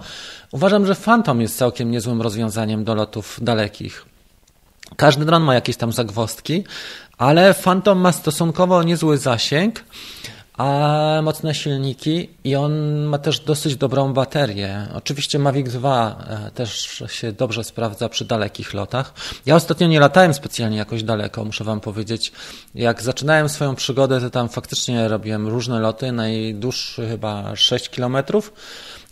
uważam, 0.52 0.86
że 0.86 0.94
Phantom 0.94 1.40
jest 1.40 1.58
całkiem 1.58 1.90
niezłym 1.90 2.22
rozwiązaniem 2.22 2.84
do 2.84 2.94
lotów 2.94 3.38
dalekich. 3.42 4.06
Każdy 4.96 5.24
dron 5.24 5.42
ma 5.42 5.54
jakieś 5.54 5.76
tam 5.76 5.92
zagwozdki, 5.92 6.64
ale 7.18 7.54
Phantom 7.54 7.98
ma 7.98 8.12
stosunkowo 8.12 8.82
niezły 8.82 9.18
zasięg 9.18 9.84
a 10.58 11.20
mocne 11.22 11.54
silniki 11.54 12.30
i 12.44 12.56
on 12.56 13.02
ma 13.04 13.18
też 13.18 13.40
dosyć 13.40 13.76
dobrą 13.76 14.12
baterię. 14.12 14.86
Oczywiście 14.94 15.38
Mavic 15.38 15.72
2 15.72 16.16
e, 16.28 16.50
też 16.50 17.02
się 17.06 17.32
dobrze 17.32 17.64
sprawdza 17.64 18.08
przy 18.08 18.24
dalekich 18.24 18.74
lotach. 18.74 19.12
Ja 19.46 19.56
ostatnio 19.56 19.86
nie 19.86 20.00
latałem 20.00 20.34
specjalnie 20.34 20.76
jakoś 20.76 21.02
daleko, 21.02 21.44
muszę 21.44 21.64
Wam 21.64 21.80
powiedzieć. 21.80 22.32
Jak 22.74 23.02
zaczynałem 23.02 23.48
swoją 23.48 23.74
przygodę, 23.74 24.20
to 24.20 24.30
tam 24.30 24.48
faktycznie 24.48 25.08
robiłem 25.08 25.48
różne 25.48 25.80
loty, 25.80 26.12
najdłuższy 26.12 27.08
chyba 27.08 27.56
6 27.56 27.88
kilometrów. 27.88 28.52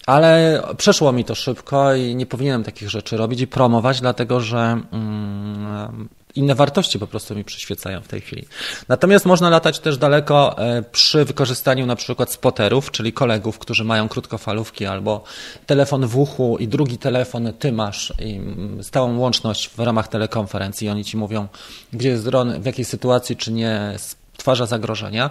Ale 0.06 0.62
przeszło 0.76 1.12
mi 1.12 1.24
to 1.24 1.34
szybko 1.34 1.94
i 1.94 2.14
nie 2.14 2.26
powinienem 2.26 2.64
takich 2.64 2.90
rzeczy 2.90 3.16
robić 3.16 3.40
i 3.40 3.46
promować, 3.46 4.00
dlatego 4.00 4.40
że 4.40 4.80
mm, 4.92 6.08
inne 6.36 6.54
wartości 6.54 6.98
po 6.98 7.06
prostu 7.06 7.34
mi 7.34 7.44
przyświecają 7.44 8.00
w 8.00 8.08
tej 8.08 8.20
chwili. 8.20 8.44
Natomiast 8.88 9.26
można 9.26 9.50
latać 9.50 9.78
też 9.78 9.98
daleko 9.98 10.58
e, 10.58 10.82
przy 10.82 11.24
wykorzystaniu 11.24 11.86
na 11.86 11.96
przykład 11.96 12.32
spoterów, 12.32 12.90
czyli 12.90 13.12
kolegów, 13.12 13.58
którzy 13.58 13.84
mają 13.84 14.08
krótkofalówki 14.08 14.86
albo 14.86 15.24
telefon 15.66 16.06
w 16.06 16.18
uchu 16.18 16.58
i 16.58 16.68
drugi 16.68 16.98
telefon 16.98 17.52
ty 17.58 17.72
masz 17.72 18.12
i 18.18 18.34
mm, 18.34 18.84
stałą 18.84 19.18
łączność 19.18 19.68
w 19.68 19.78
ramach 19.78 20.08
telekonferencji. 20.08 20.88
Oni 20.88 21.04
ci 21.04 21.16
mówią, 21.16 21.48
gdzie 21.92 22.08
jest 22.08 22.24
dron, 22.24 22.62
w 22.62 22.66
jakiej 22.66 22.84
sytuacji, 22.84 23.36
czy 23.36 23.52
nie 23.52 23.94
stwarza 24.36 24.66
zagrożenia. 24.66 25.30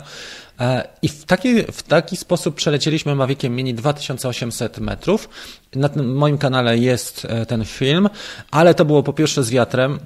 E, 0.59 0.87
I 1.01 1.07
w 1.07 1.25
taki, 1.25 1.63
w 1.63 1.83
taki 1.83 2.17
sposób 2.17 2.55
przelecieliśmy 2.55 3.15
Maviciem 3.15 3.55
Mini 3.55 3.73
2800 3.73 4.79
metrów. 4.79 5.29
Na 5.75 5.89
moim 6.03 6.37
kanale 6.37 6.77
jest 6.77 7.25
e, 7.29 7.45
ten 7.45 7.65
film, 7.65 8.09
ale 8.51 8.73
to 8.73 8.85
było 8.85 9.03
po 9.03 9.13
pierwsze 9.13 9.43
z 9.43 9.49
wiatrem, 9.49 9.99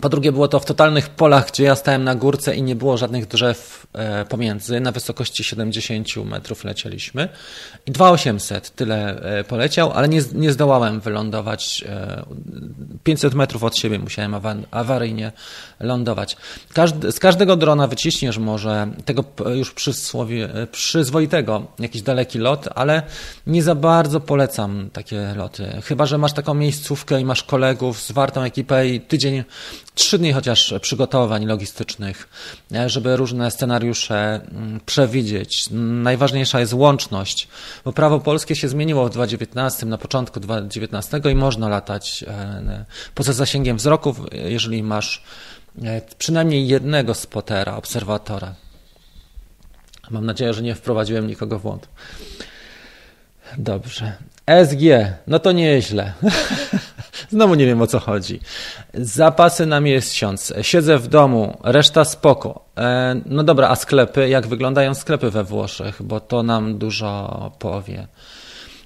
po 0.00 0.08
drugie, 0.08 0.32
było 0.32 0.48
to 0.48 0.60
w 0.60 0.64
totalnych 0.64 1.08
polach, 1.08 1.48
gdzie 1.48 1.64
ja 1.64 1.74
stałem 1.74 2.04
na 2.04 2.14
górce 2.14 2.56
i 2.56 2.62
nie 2.62 2.76
było 2.76 2.96
żadnych 2.96 3.26
drzew 3.26 3.86
e, 3.92 4.24
pomiędzy. 4.24 4.80
Na 4.80 4.92
wysokości 4.92 5.44
70 5.44 6.16
metrów 6.16 6.64
lecieliśmy. 6.64 7.28
I 7.86 7.90
2800 7.90 8.74
tyle 8.74 9.22
e, 9.22 9.44
poleciał, 9.44 9.92
ale 9.92 10.08
nie, 10.08 10.20
nie 10.34 10.52
zdołałem 10.52 11.00
wylądować. 11.00 11.84
500 13.04 13.32
e, 13.32 13.36
metrów 13.36 13.64
od 13.64 13.76
siebie 13.78 13.98
musiałem 13.98 14.34
awaryjnie 14.70 15.32
lądować. 15.80 16.36
Każdy, 16.72 17.12
z 17.12 17.18
każdego 17.18 17.56
drona 17.56 17.86
wyciśniesz 17.86 18.38
może 18.38 18.88
tego 19.04 19.24
już 19.54 19.72
przysłowie, 19.72 20.48
przyzwoitego, 20.72 21.66
jakiś 21.78 22.02
daleki 22.02 22.38
lot, 22.38 22.68
ale 22.74 23.02
nie 23.46 23.62
za 23.62 23.74
bardzo 23.74 24.20
polecam 24.20 24.90
takie 24.92 25.34
loty. 25.36 25.80
Chyba, 25.84 26.06
że 26.06 26.18
masz 26.18 26.32
taką 26.32 26.54
miejscówkę 26.54 27.20
i 27.20 27.24
masz 27.24 27.42
kolegów, 27.42 28.02
zwartą 28.02 28.42
ekipę 28.42 28.88
i 28.88 29.00
tydzień 29.00 29.44
trzy 29.96 30.18
dni 30.18 30.32
chociaż 30.32 30.74
przygotowań 30.80 31.46
logistycznych, 31.46 32.28
e, 32.72 32.88
żeby 32.88 33.16
różne 33.16 33.50
scenariusze 33.50 34.40
mm, 34.52 34.80
przewidzieć. 34.86 35.68
Najważniejsza 36.02 36.60
jest 36.60 36.72
łączność, 36.72 37.48
bo 37.84 37.92
prawo 37.92 38.20
polskie 38.20 38.56
się 38.56 38.68
zmieniło 38.68 39.06
w 39.06 39.10
2019, 39.10 39.86
na 39.86 39.98
początku 39.98 40.40
2019 40.40 41.20
i 41.32 41.34
można 41.34 41.68
latać 41.68 42.24
e, 42.28 42.84
poza 43.14 43.32
zasięgiem 43.32 43.76
wzroku, 43.76 44.14
jeżeli 44.32 44.82
masz 44.82 45.22
e, 45.82 46.00
przynajmniej 46.18 46.68
jednego 46.68 47.14
spotera, 47.14 47.76
obserwatora. 47.76 48.54
Mam 50.10 50.26
nadzieję, 50.26 50.54
że 50.54 50.62
nie 50.62 50.74
wprowadziłem 50.74 51.26
nikogo 51.26 51.58
w 51.58 51.62
błąd. 51.62 51.88
Dobrze. 53.58 54.12
SG, 54.64 55.12
no 55.26 55.38
to 55.38 55.52
nieźle. 55.52 56.12
Znowu 57.28 57.54
nie 57.54 57.66
wiem 57.66 57.82
o 57.82 57.86
co 57.86 57.98
chodzi. 57.98 58.40
Zapasy 58.94 59.66
na 59.66 59.80
miesiąc. 59.80 60.52
Siedzę 60.62 60.98
w 60.98 61.08
domu, 61.08 61.58
reszta 61.64 62.04
spoko. 62.04 62.64
E, 62.76 63.20
no 63.26 63.44
dobra, 63.44 63.68
a 63.68 63.76
sklepy? 63.76 64.28
Jak 64.28 64.46
wyglądają 64.46 64.94
sklepy 64.94 65.30
we 65.30 65.44
Włoszech? 65.44 66.02
Bo 66.02 66.20
to 66.20 66.42
nam 66.42 66.78
dużo 66.78 67.52
powie. 67.58 68.08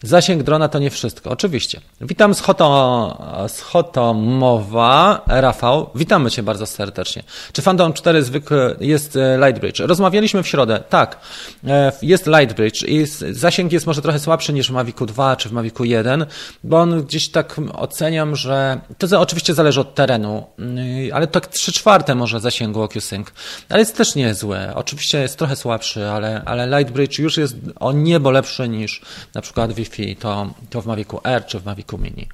Zasięg 0.03 0.43
drona 0.43 0.69
to 0.69 0.79
nie 0.79 0.91
wszystko, 0.91 1.31
oczywiście. 1.31 1.81
Witam 2.01 2.35
z, 2.35 2.41
Hoto, 2.41 3.47
z 3.49 3.61
Hotomowa, 3.61 5.25
Rafał. 5.27 5.91
Witamy 5.95 6.31
Cię 6.31 6.43
bardzo 6.43 6.67
serdecznie. 6.67 7.23
Czy 7.53 7.63
Phantom 7.63 7.93
4 7.93 8.23
zwykły 8.23 8.77
jest 8.81 9.17
e, 9.17 9.39
Lightbridge? 9.39 9.79
Rozmawialiśmy 9.79 10.43
w 10.43 10.49
środę. 10.49 10.83
Tak, 10.89 11.21
e, 11.67 11.93
jest 12.03 12.27
Lightbridge 12.27 12.83
i 12.83 13.07
zasięg 13.31 13.73
jest 13.73 13.87
może 13.87 14.03
trochę 14.03 14.19
słabszy 14.19 14.53
niż 14.53 14.69
w 14.69 14.71
Mavicu 14.71 15.07
2 15.07 15.37
czy 15.37 15.49
w 15.49 15.53
Mavicu 15.53 15.85
1, 15.85 16.27
bo 16.65 16.81
on 16.81 17.03
gdzieś 17.03 17.29
tak 17.29 17.57
oceniam, 17.73 18.37
że 18.37 18.81
to 18.99 19.21
oczywiście 19.21 19.55
zależy 19.55 19.81
od 19.81 19.95
terenu, 19.95 20.47
mm, 20.59 20.87
ale 21.13 21.27
tak 21.27 21.47
3 21.47 21.73
czwarte 21.73 22.15
może 22.15 22.41
zasięgu 22.41 22.83
OcuSync, 22.83 23.29
ale 23.69 23.79
jest 23.79 23.97
też 23.97 24.15
niezły. 24.15 24.59
Oczywiście 24.75 25.21
jest 25.21 25.39
trochę 25.39 25.57
słabszy, 25.57 26.09
ale, 26.09 26.43
ale 26.45 26.79
Lightbridge 26.79 27.19
już 27.19 27.37
jest 27.37 27.57
o 27.81 27.93
niebo 27.93 28.31
lepszy 28.31 28.69
niż 28.69 29.01
na 29.35 29.41
przykład 29.41 29.73
Wi-Fi, 29.91 30.17
to, 30.17 30.51
to 30.71 30.83
w 30.83 30.87
Mavicu 30.87 31.21
R 31.25 31.47
czy 31.47 31.61
w 31.61 31.65
Mavicu 31.65 31.99
Mini. 31.99 32.29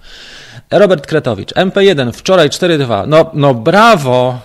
Robert 0.70 1.06
Kretowicz, 1.06 1.54
MP1, 1.54 2.12
wczoraj 2.12 2.48
4.2. 2.48 3.08
No, 3.08 3.30
no 3.34 3.54
brawo! 3.54 4.38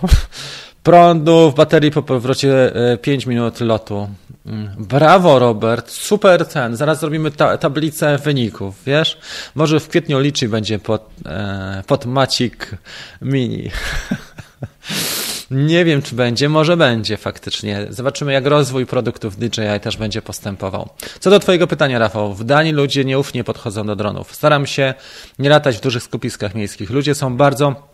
Prądu 0.82 1.50
w 1.50 1.54
baterii 1.54 1.90
po 1.90 2.02
powrocie 2.02 2.72
5 3.02 3.26
e, 3.26 3.28
minut 3.30 3.60
lotu. 3.60 4.08
Mm, 4.46 4.70
brawo, 4.78 5.38
Robert, 5.38 5.90
super 5.90 6.46
ten. 6.46 6.76
Zaraz 6.76 7.00
zrobimy 7.00 7.30
ta 7.30 7.58
tablicę 7.58 8.18
wyników, 8.18 8.74
wiesz? 8.86 9.18
Może 9.54 9.80
w 9.80 9.88
kwietniu 9.88 10.20
liczy 10.20 10.48
będzie 10.48 10.78
pod, 10.78 11.10
e, 11.26 11.82
pod 11.86 12.06
Macik 12.06 12.70
Mini. 13.22 13.70
Nie 15.52 15.84
wiem, 15.84 16.02
czy 16.02 16.14
będzie, 16.14 16.48
może 16.48 16.76
będzie 16.76 17.16
faktycznie. 17.16 17.86
Zobaczymy, 17.90 18.32
jak 18.32 18.46
rozwój 18.46 18.86
produktów 18.86 19.36
DJI 19.36 19.80
też 19.82 19.96
będzie 19.96 20.22
postępował. 20.22 20.88
Co 21.20 21.30
do 21.30 21.38
Twojego 21.38 21.66
pytania, 21.66 21.98
Rafał, 21.98 22.34
w 22.34 22.44
Danii 22.44 22.72
ludzie 22.72 23.04
nieufnie 23.04 23.44
podchodzą 23.44 23.86
do 23.86 23.96
dronów. 23.96 24.34
Staram 24.34 24.66
się 24.66 24.94
nie 25.38 25.48
latać 25.48 25.76
w 25.76 25.80
dużych 25.80 26.02
skupiskach 26.02 26.54
miejskich. 26.54 26.90
Ludzie 26.90 27.14
są 27.14 27.36
bardzo 27.36 27.92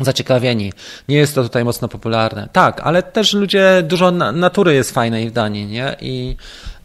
zaciekawieni. 0.00 0.72
Nie 1.08 1.16
jest 1.16 1.34
to 1.34 1.42
tutaj 1.42 1.64
mocno 1.64 1.88
popularne. 1.88 2.48
Tak, 2.52 2.80
ale 2.80 3.02
też 3.02 3.34
ludzie, 3.34 3.82
dużo 3.82 4.10
natury 4.10 4.74
jest 4.74 4.90
fajnej 4.90 5.30
w 5.30 5.32
Danii, 5.32 5.66
nie? 5.66 5.96
I, 6.00 6.36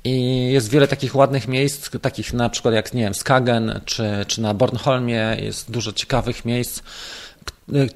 i 0.03 0.45
jest 0.51 0.69
wiele 0.69 0.87
takich 0.87 1.15
ładnych 1.15 1.47
miejsc, 1.47 1.89
takich 2.01 2.33
na 2.33 2.49
przykład 2.49 2.73
jak, 2.73 2.93
nie 2.93 3.03
wiem, 3.03 3.13
Skagen 3.13 3.81
czy, 3.85 4.25
czy 4.27 4.41
na 4.41 4.53
Bornholmie, 4.53 5.37
jest 5.39 5.71
dużo 5.71 5.93
ciekawych 5.93 6.45
miejsc 6.45 6.81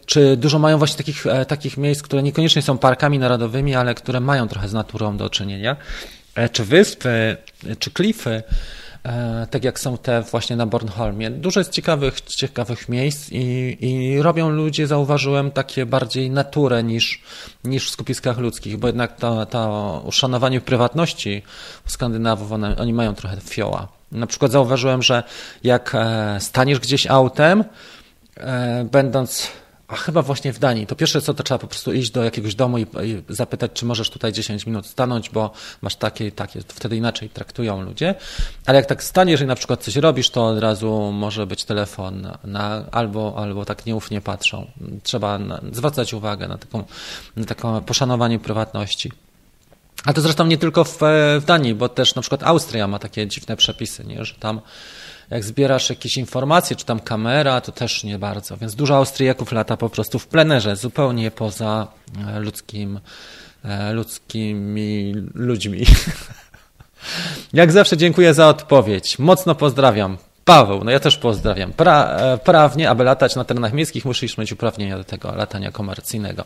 czy 0.05 0.38
dużo 0.38 0.59
mają 0.59 0.78
właśnie 0.78 0.97
takich, 0.97 1.28
e, 1.28 1.45
takich 1.45 1.78
miejsc, 1.78 2.01
które 2.01 2.24
niekoniecznie 2.24 2.61
są 2.61 2.78
parkami 2.78 3.20
narodowymi, 3.20 3.76
ale 3.76 3.95
które 3.95 4.20
mają 4.20 4.47
trochę 4.47 4.68
z 4.68 4.74
naturą 4.74 5.18
do 5.18 5.30
czynienia? 5.30 5.76
E, 6.36 6.49
czy 6.49 6.66
wyspy, 6.66 7.38
czy 7.80 7.91
klify, 7.91 8.43
e, 9.03 9.47
tak 9.51 9.63
jak 9.63 9.80
są 9.80 9.97
te 9.97 10.22
właśnie 10.22 10.55
na 10.55 10.66
Bornholmie. 10.66 11.32
Dużo 11.32 11.59
jest 11.59 11.72
ciekawych, 11.72 12.22
ciekawych 12.22 12.89
miejsc 12.89 13.30
i, 13.32 13.78
i 13.80 14.22
robią 14.22 14.49
ludzie, 14.49 14.88
zauważyłem, 14.88 15.51
takie 15.51 15.86
bardziej 15.86 16.30
naturę 16.30 16.84
niż, 16.84 17.22
niż 17.63 17.88
w 17.88 17.91
skupiskach 17.91 18.38
ludzkich, 18.38 18.78
bo 18.78 18.88
jednak 18.88 19.16
to, 19.18 19.45
to 19.45 20.01
uszanowanie 20.05 20.61
prywatności 20.61 21.41
u 21.88 21.89
Skandynawów, 21.89 22.51
one, 22.51 22.78
oni 22.78 22.93
mają 22.93 23.16
trochę 23.16 23.38
fioła. 23.41 23.88
Na 24.11 24.28
przykład 24.28 24.51
zauważyłem, 24.51 25.03
że 25.03 25.24
jak 25.63 25.95
staniesz 26.39 26.80
gdzieś 26.80 27.07
autem, 27.07 27.63
będąc 28.92 29.52
a 29.88 29.96
chyba 29.96 30.22
właśnie 30.22 30.54
w 30.54 30.60
Danii. 30.60 30.88
To 30.88 30.96
pierwsze 30.96 31.22
co, 31.22 31.34
to 31.34 31.44
trzeba 31.44 31.60
po 31.60 31.68
prostu 31.68 31.94
iść 31.94 32.12
do 32.12 32.24
jakiegoś 32.24 32.56
domu 32.56 32.78
i, 32.78 32.82
i, 32.82 33.24
zapytać, 33.30 33.72
czy 33.74 33.86
możesz 33.86 34.10
tutaj 34.10 34.34
10 34.34 34.66
minut 34.66 34.88
stanąć, 34.88 35.30
bo 35.30 35.52
masz 35.82 35.96
takie 35.96 36.28
i 36.28 36.32
takie. 36.32 36.62
Wtedy 36.68 36.98
inaczej 36.98 37.30
traktują 37.30 37.82
ludzie. 37.82 38.16
Ale 38.66 38.78
jak 38.78 38.86
tak 38.86 39.04
staniesz 39.04 39.42
i 39.42 39.46
na 39.46 39.56
przykład 39.56 39.84
coś 39.84 39.96
robisz, 39.96 40.30
to 40.30 40.46
od 40.46 40.60
razu 40.60 41.12
może 41.12 41.48
być 41.48 41.66
telefon 41.66 42.22
na, 42.22 42.38
na 42.44 42.86
albo, 42.92 43.34
albo 43.38 43.66
tak 43.66 43.86
nieufnie 43.86 44.22
patrzą. 44.22 44.72
Trzeba 45.04 45.40
na, 45.40 45.62
zwracać 45.72 46.14
uwagę 46.14 46.48
na 46.48 46.58
taką, 46.58 46.84
na 47.36 47.46
taką 47.46 47.82
poszanowanie 47.82 48.40
prywatności. 48.40 49.12
A 50.06 50.14
to 50.14 50.22
zresztą 50.22 50.48
nie 50.48 50.58
tylko 50.58 50.84
w, 50.84 51.00
w 51.40 51.44
Danii, 51.46 51.76
bo 51.76 51.90
też 51.90 52.16
na 52.16 52.22
przykład 52.22 52.44
Austria 52.44 52.88
ma 52.88 53.00
takie 53.00 53.28
dziwne 53.28 53.58
przepisy, 53.58 54.06
nie? 54.06 54.26
że 54.26 54.36
tam 54.36 54.62
jak 55.30 55.44
zbierasz 55.44 55.90
jakieś 55.90 56.18
informacje, 56.18 56.76
czy 56.76 56.86
tam 56.86 57.00
kamera, 57.00 57.62
to 57.62 57.72
też 57.72 58.04
nie 58.04 58.20
bardzo. 58.20 58.58
Więc 58.58 58.76
dużo 58.76 58.96
Austriaków 58.96 59.52
lata 59.52 59.78
po 59.78 59.90
prostu 59.90 60.20
w 60.20 60.28
plenerze, 60.28 60.76
zupełnie 60.76 61.32
poza 61.32 61.88
e, 62.28 62.40
ludzkim, 62.40 63.00
e, 63.64 63.94
ludzkimi 63.94 65.14
ludźmi. 65.34 65.86
Jak 67.54 67.72
zawsze 67.72 67.98
dziękuję 67.98 68.34
za 68.34 68.48
odpowiedź. 68.48 69.20
Mocno 69.20 69.56
pozdrawiam. 69.56 70.18
Paweł, 70.46 70.84
no 70.84 70.91
ja 70.91 71.00
też 71.00 71.18
pozdrawiam. 71.18 71.74
Pra, 71.74 72.18
e, 72.18 72.38
prawnie, 72.38 72.89
aby 72.89 73.04
latać 73.04 73.36
na 73.36 73.43
terenach 73.46 73.74
miejskich, 73.74 74.06
musisz 74.06 74.38
mieć 74.38 74.52
uprawnienia 74.52 74.98
do 74.98 75.04
tego 75.04 75.36
latania 75.36 75.72
komercyjnego. 75.72 76.43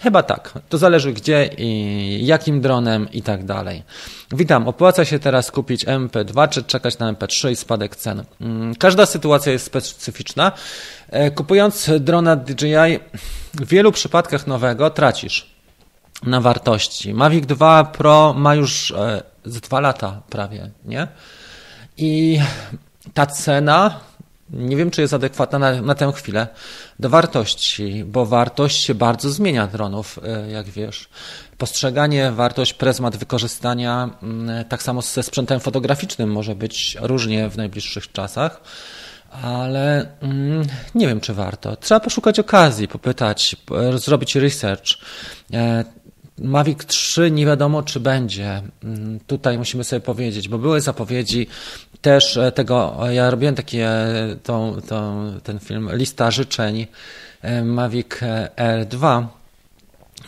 Chyba 0.00 0.22
tak. 0.22 0.52
To 0.68 0.78
zależy 0.78 1.12
gdzie 1.12 1.50
i 1.58 2.26
jakim 2.26 2.60
dronem 2.60 3.08
i 3.12 3.22
tak 3.22 3.44
dalej. 3.44 3.82
Witam. 4.32 4.68
Opłaca 4.68 5.04
się 5.04 5.18
teraz 5.18 5.50
kupić 5.50 5.86
MP2 5.86 6.48
czy 6.48 6.62
czekać 6.62 6.98
na 6.98 7.12
MP3 7.12 7.50
i 7.50 7.56
spadek 7.56 7.96
cen? 7.96 8.24
Mm, 8.40 8.74
każda 8.74 9.06
sytuacja 9.06 9.52
jest 9.52 9.66
specyficzna. 9.66 10.52
E, 11.08 11.30
kupując 11.30 11.90
drona 12.00 12.36
DJI 12.36 12.98
w 13.54 13.68
wielu 13.68 13.92
przypadkach 13.92 14.46
nowego 14.46 14.90
tracisz 14.90 15.50
na 16.22 16.40
wartości. 16.40 17.14
Mavic 17.14 17.46
2 17.46 17.84
Pro 17.84 18.34
ma 18.36 18.54
już 18.54 18.90
e, 18.90 19.22
z 19.44 19.60
dwa 19.60 19.80
lata 19.80 20.22
prawie, 20.30 20.70
nie? 20.84 21.08
I 21.96 22.40
ta 23.14 23.26
cena, 23.26 24.00
nie 24.50 24.76
wiem, 24.76 24.90
czy 24.90 25.00
jest 25.00 25.14
adekwatna 25.14 25.58
na, 25.58 25.82
na 25.82 25.94
tę 25.94 26.12
chwilę 26.12 26.48
do 26.98 27.08
wartości, 27.08 28.04
bo 28.04 28.26
wartość 28.26 28.84
się 28.84 28.94
bardzo 28.94 29.30
zmienia 29.30 29.66
dronów, 29.66 30.18
e, 30.24 30.50
jak 30.50 30.66
wiesz. 30.66 31.08
Postrzeganie, 31.58 32.32
wartość, 32.32 32.72
prezmat 32.72 33.16
wykorzystania, 33.16 34.10
mm, 34.22 34.64
tak 34.64 34.82
samo 34.82 35.02
ze 35.02 35.22
sprzętem 35.22 35.60
fotograficznym 35.60 36.32
może 36.32 36.54
być 36.54 36.96
różnie 37.00 37.48
w 37.50 37.56
najbliższych 37.56 38.12
czasach 38.12 38.60
ale 39.30 40.06
mm, 40.20 40.66
nie 40.94 41.06
wiem, 41.06 41.20
czy 41.20 41.34
warto. 41.34 41.76
Trzeba 41.76 42.00
poszukać 42.00 42.38
okazji, 42.38 42.88
popytać, 42.88 43.56
zrobić 43.94 44.36
research. 44.36 44.86
E, 45.52 45.84
Mavic 46.38 46.86
3 46.86 47.30
nie 47.30 47.46
wiadomo, 47.46 47.82
czy 47.82 48.00
będzie. 48.00 48.62
Mm, 48.84 49.20
tutaj 49.26 49.58
musimy 49.58 49.84
sobie 49.84 50.00
powiedzieć, 50.00 50.48
bo 50.48 50.58
były 50.58 50.80
zapowiedzi 50.80 51.46
też 52.02 52.36
e, 52.36 52.52
tego, 52.52 52.98
ja 53.10 53.30
robiłem 53.30 53.54
takie, 53.54 53.88
e, 53.88 54.36
ten 55.42 55.58
film, 55.58 55.90
lista 55.92 56.30
życzeń 56.30 56.86
e, 57.42 57.64
Mavic 57.64 58.08
R2 58.56 59.26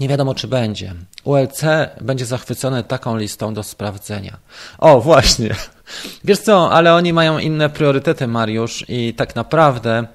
Nie 0.00 0.08
wiadomo, 0.08 0.34
czy 0.34 0.48
będzie. 0.48 0.94
ULC 1.24 1.62
będzie 2.00 2.26
zachwycony 2.26 2.84
taką 2.84 3.16
listą 3.16 3.54
do 3.54 3.62
sprawdzenia. 3.62 4.36
O, 4.78 5.00
właśnie. 5.00 5.54
Wiesz 6.24 6.38
co, 6.38 6.72
ale 6.72 6.94
oni 6.94 7.12
mają 7.12 7.38
inne 7.38 7.70
priorytety, 7.70 8.26
Mariusz, 8.26 8.84
i 8.88 9.14
tak 9.14 9.36
naprawdę 9.36 10.06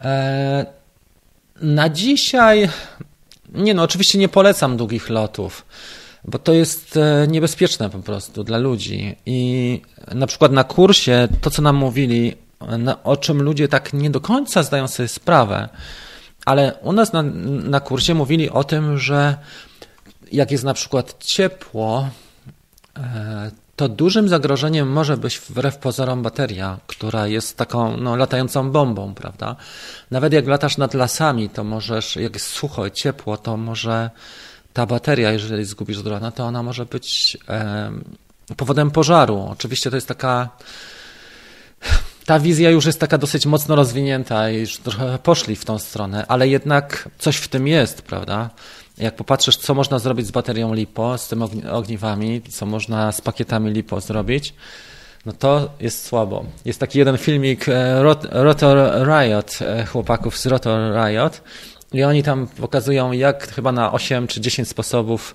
e, 0.00 0.66
na 1.60 1.88
dzisiaj, 1.88 2.68
nie 3.52 3.74
no, 3.74 3.82
oczywiście 3.82 4.18
nie 4.18 4.28
polecam 4.28 4.76
długich 4.76 5.10
lotów, 5.10 5.64
bo 6.24 6.38
to 6.38 6.52
jest 6.52 6.96
e, 6.96 7.26
niebezpieczne 7.28 7.90
po 7.90 7.98
prostu 7.98 8.44
dla 8.44 8.58
ludzi. 8.58 9.16
I 9.26 9.80
na 10.14 10.26
przykład 10.26 10.52
na 10.52 10.64
kursie 10.64 11.28
to, 11.40 11.50
co 11.50 11.62
nam 11.62 11.76
mówili, 11.76 12.36
o 13.04 13.16
czym 13.16 13.42
ludzie 13.42 13.68
tak 13.68 13.92
nie 13.92 14.10
do 14.10 14.20
końca 14.20 14.62
zdają 14.62 14.88
sobie 14.88 15.08
sprawę, 15.08 15.68
ale 16.44 16.74
u 16.82 16.92
nas 16.92 17.12
na, 17.12 17.22
na 17.22 17.80
kursie 17.80 18.14
mówili 18.14 18.50
o 18.50 18.64
tym, 18.64 18.98
że 18.98 19.36
jak 20.32 20.50
jest 20.50 20.64
na 20.64 20.74
przykład 20.74 21.24
ciepło, 21.24 22.08
e, 22.96 23.50
to 23.76 23.88
dużym 23.88 24.28
zagrożeniem 24.28 24.92
może 24.92 25.16
być 25.16 25.38
wbrew 25.38 25.78
pozorom 25.78 26.22
bateria, 26.22 26.78
która 26.86 27.26
jest 27.26 27.56
taką 27.56 27.96
no, 27.96 28.16
latającą 28.16 28.70
bombą, 28.70 29.14
prawda? 29.14 29.56
Nawet 30.10 30.32
jak 30.32 30.46
latasz 30.46 30.76
nad 30.76 30.94
lasami, 30.94 31.48
to 31.48 31.64
możesz, 31.64 32.16
jak 32.16 32.34
jest 32.34 32.46
sucho 32.46 32.86
i 32.86 32.92
ciepło, 32.92 33.36
to 33.36 33.56
może 33.56 34.10
ta 34.72 34.86
bateria, 34.86 35.32
jeżeli 35.32 35.64
zgubisz 35.64 36.02
drona, 36.02 36.30
to 36.30 36.44
ona 36.44 36.62
może 36.62 36.86
być 36.86 37.38
powodem 38.56 38.90
pożaru. 38.90 39.46
Oczywiście 39.50 39.90
to 39.90 39.96
jest 39.96 40.08
taka 40.08 40.48
ta 42.30 42.40
wizja 42.40 42.70
już 42.70 42.86
jest 42.86 43.00
taka 43.00 43.18
dosyć 43.18 43.46
mocno 43.46 43.76
rozwinięta 43.76 44.50
i 44.50 44.56
już 44.56 44.78
trochę 44.78 45.18
poszli 45.18 45.56
w 45.56 45.64
tą 45.64 45.78
stronę, 45.78 46.24
ale 46.28 46.48
jednak 46.48 47.08
coś 47.18 47.36
w 47.36 47.48
tym 47.48 47.68
jest, 47.68 48.02
prawda? 48.02 48.50
Jak 48.98 49.16
popatrzysz, 49.16 49.56
co 49.56 49.74
można 49.74 49.98
zrobić 49.98 50.26
z 50.26 50.30
baterią 50.30 50.74
LiPo, 50.74 51.18
z 51.18 51.28
tym 51.28 51.42
ogniwami, 51.72 52.42
co 52.42 52.66
można 52.66 53.12
z 53.12 53.20
pakietami 53.20 53.70
LiPo 53.70 54.00
zrobić, 54.00 54.54
no 55.26 55.32
to 55.32 55.70
jest 55.80 56.06
słabo. 56.06 56.44
Jest 56.64 56.80
taki 56.80 56.98
jeden 56.98 57.18
filmik 57.18 57.68
e, 57.68 58.02
Rotor 58.32 59.06
Riot, 59.06 59.58
e, 59.60 59.86
chłopaków 59.86 60.38
z 60.38 60.46
Rotor 60.46 60.94
Riot 60.94 61.42
i 61.92 62.04
oni 62.04 62.22
tam 62.22 62.46
pokazują, 62.46 63.12
jak 63.12 63.54
chyba 63.54 63.72
na 63.72 63.92
8 63.92 64.26
czy 64.26 64.40
10 64.40 64.68
sposobów 64.68 65.34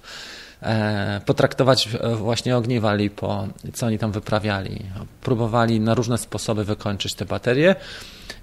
E, 0.65 1.21
potraktować 1.25 1.89
właśnie 2.15 2.57
ogniwa 2.57 2.93
LiPo, 2.93 3.47
co 3.73 3.85
oni 3.85 3.99
tam 3.99 4.11
wyprawiali. 4.11 4.79
Próbowali 5.21 5.79
na 5.79 5.93
różne 5.93 6.17
sposoby 6.17 6.63
wykończyć 6.63 7.13
te 7.13 7.25
baterie 7.25 7.75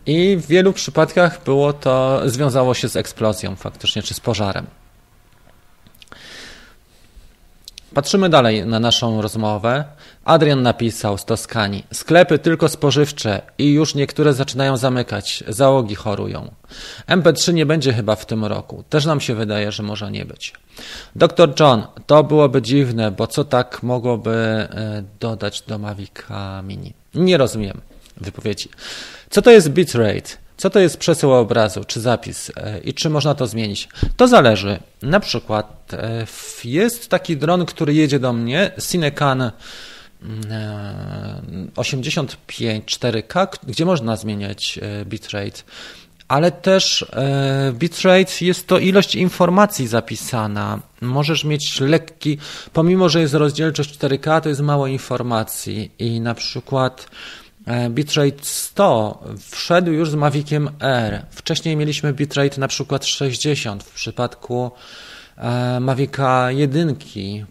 i 0.06 0.36
w 0.36 0.46
wielu 0.46 0.72
przypadkach 0.72 1.44
było 1.44 1.72
to, 1.72 2.22
związało 2.24 2.74
się 2.74 2.88
z 2.88 2.96
eksplozją 2.96 3.56
faktycznie, 3.56 4.02
czy 4.02 4.14
z 4.14 4.20
pożarem. 4.20 4.66
Patrzymy 7.95 8.28
dalej 8.28 8.66
na 8.66 8.80
naszą 8.80 9.22
rozmowę. 9.22 9.84
Adrian 10.24 10.62
napisał 10.62 11.18
z 11.18 11.24
Toskanii. 11.24 11.84
Sklepy 11.93 12.38
tylko 12.38 12.68
spożywcze 12.68 13.43
i 13.59 13.72
już 13.72 13.95
niektóre 13.95 14.32
zaczynają 14.32 14.76
zamykać. 14.76 15.45
Załogi 15.49 15.95
chorują. 15.95 16.51
MP3 17.09 17.55
nie 17.55 17.66
będzie 17.66 17.93
chyba 17.93 18.16
w 18.16 18.26
tym 18.26 18.45
roku. 18.45 18.84
Też 18.88 19.07
nam 19.07 19.20
się 19.20 19.34
wydaje, 19.34 19.72
że 19.72 19.82
może 19.82 20.11
nie 20.11 20.24
być. 20.24 20.53
Dr 21.16 21.55
John, 21.61 21.82
to 22.07 22.24
byłoby 22.24 22.62
dziwne, 22.62 23.11
bo 23.11 23.26
co 23.26 23.45
tak 23.45 23.82
mogłoby 23.82 24.30
e, 24.30 25.03
dodać 25.20 25.62
do 25.62 25.78
Mavica 25.78 26.62
Mini? 26.62 26.93
Nie 27.14 27.36
rozumiem 27.36 27.80
wypowiedzi. 28.16 28.68
Co 29.30 29.43
to 29.43 29.51
jest 29.51 29.68
bitrate? 29.68 30.41
Co 30.62 30.70
to 30.70 30.80
jest 30.80 30.96
przesył 30.96 31.32
obrazu, 31.32 31.84
czy 31.84 32.00
zapis 32.00 32.52
e, 32.56 32.78
i 32.78 32.94
czy 32.94 33.10
można 33.10 33.34
to 33.34 33.46
zmienić? 33.46 33.88
To 34.16 34.28
zależy. 34.28 34.78
Na 35.02 35.20
przykład 35.20 35.94
e, 35.94 36.26
jest 36.64 37.08
taki 37.08 37.36
dron, 37.36 37.66
który 37.66 37.94
jedzie 37.94 38.18
do 38.18 38.32
mnie, 38.32 38.70
Cinecan 38.90 39.50
85 41.76 42.98
4K, 42.98 43.48
gdzie 43.66 43.84
można 43.84 44.16
zmieniać 44.16 44.78
e, 44.82 45.04
bitrate 45.04 45.62
ale 46.28 46.50
też 46.50 47.06
bitrate 47.72 48.32
jest 48.40 48.66
to 48.66 48.78
ilość 48.78 49.14
informacji 49.14 49.86
zapisana. 49.86 50.80
Możesz 51.00 51.44
mieć 51.44 51.80
lekki, 51.80 52.38
pomimo 52.72 53.08
że 53.08 53.20
jest 53.20 53.34
rozdzielczość 53.34 53.98
4K, 53.98 54.40
to 54.40 54.48
jest 54.48 54.60
mało 54.60 54.86
informacji 54.86 55.90
i 55.98 56.20
na 56.20 56.34
przykład 56.34 57.06
E, 57.06 57.41
bitrate 57.90 58.38
100 58.42 59.24
wszedł 59.50 59.90
już 59.90 60.10
z 60.10 60.14
Maviciem 60.14 60.70
R. 60.80 61.26
Wcześniej 61.30 61.76
mieliśmy 61.76 62.12
bitrate 62.12 62.60
na 62.60 62.68
przykład 62.68 63.04
60 63.04 63.84
w 63.84 63.94
przypadku 63.94 64.70
e, 65.36 65.80
Mavica 65.80 66.50
1 66.50 66.96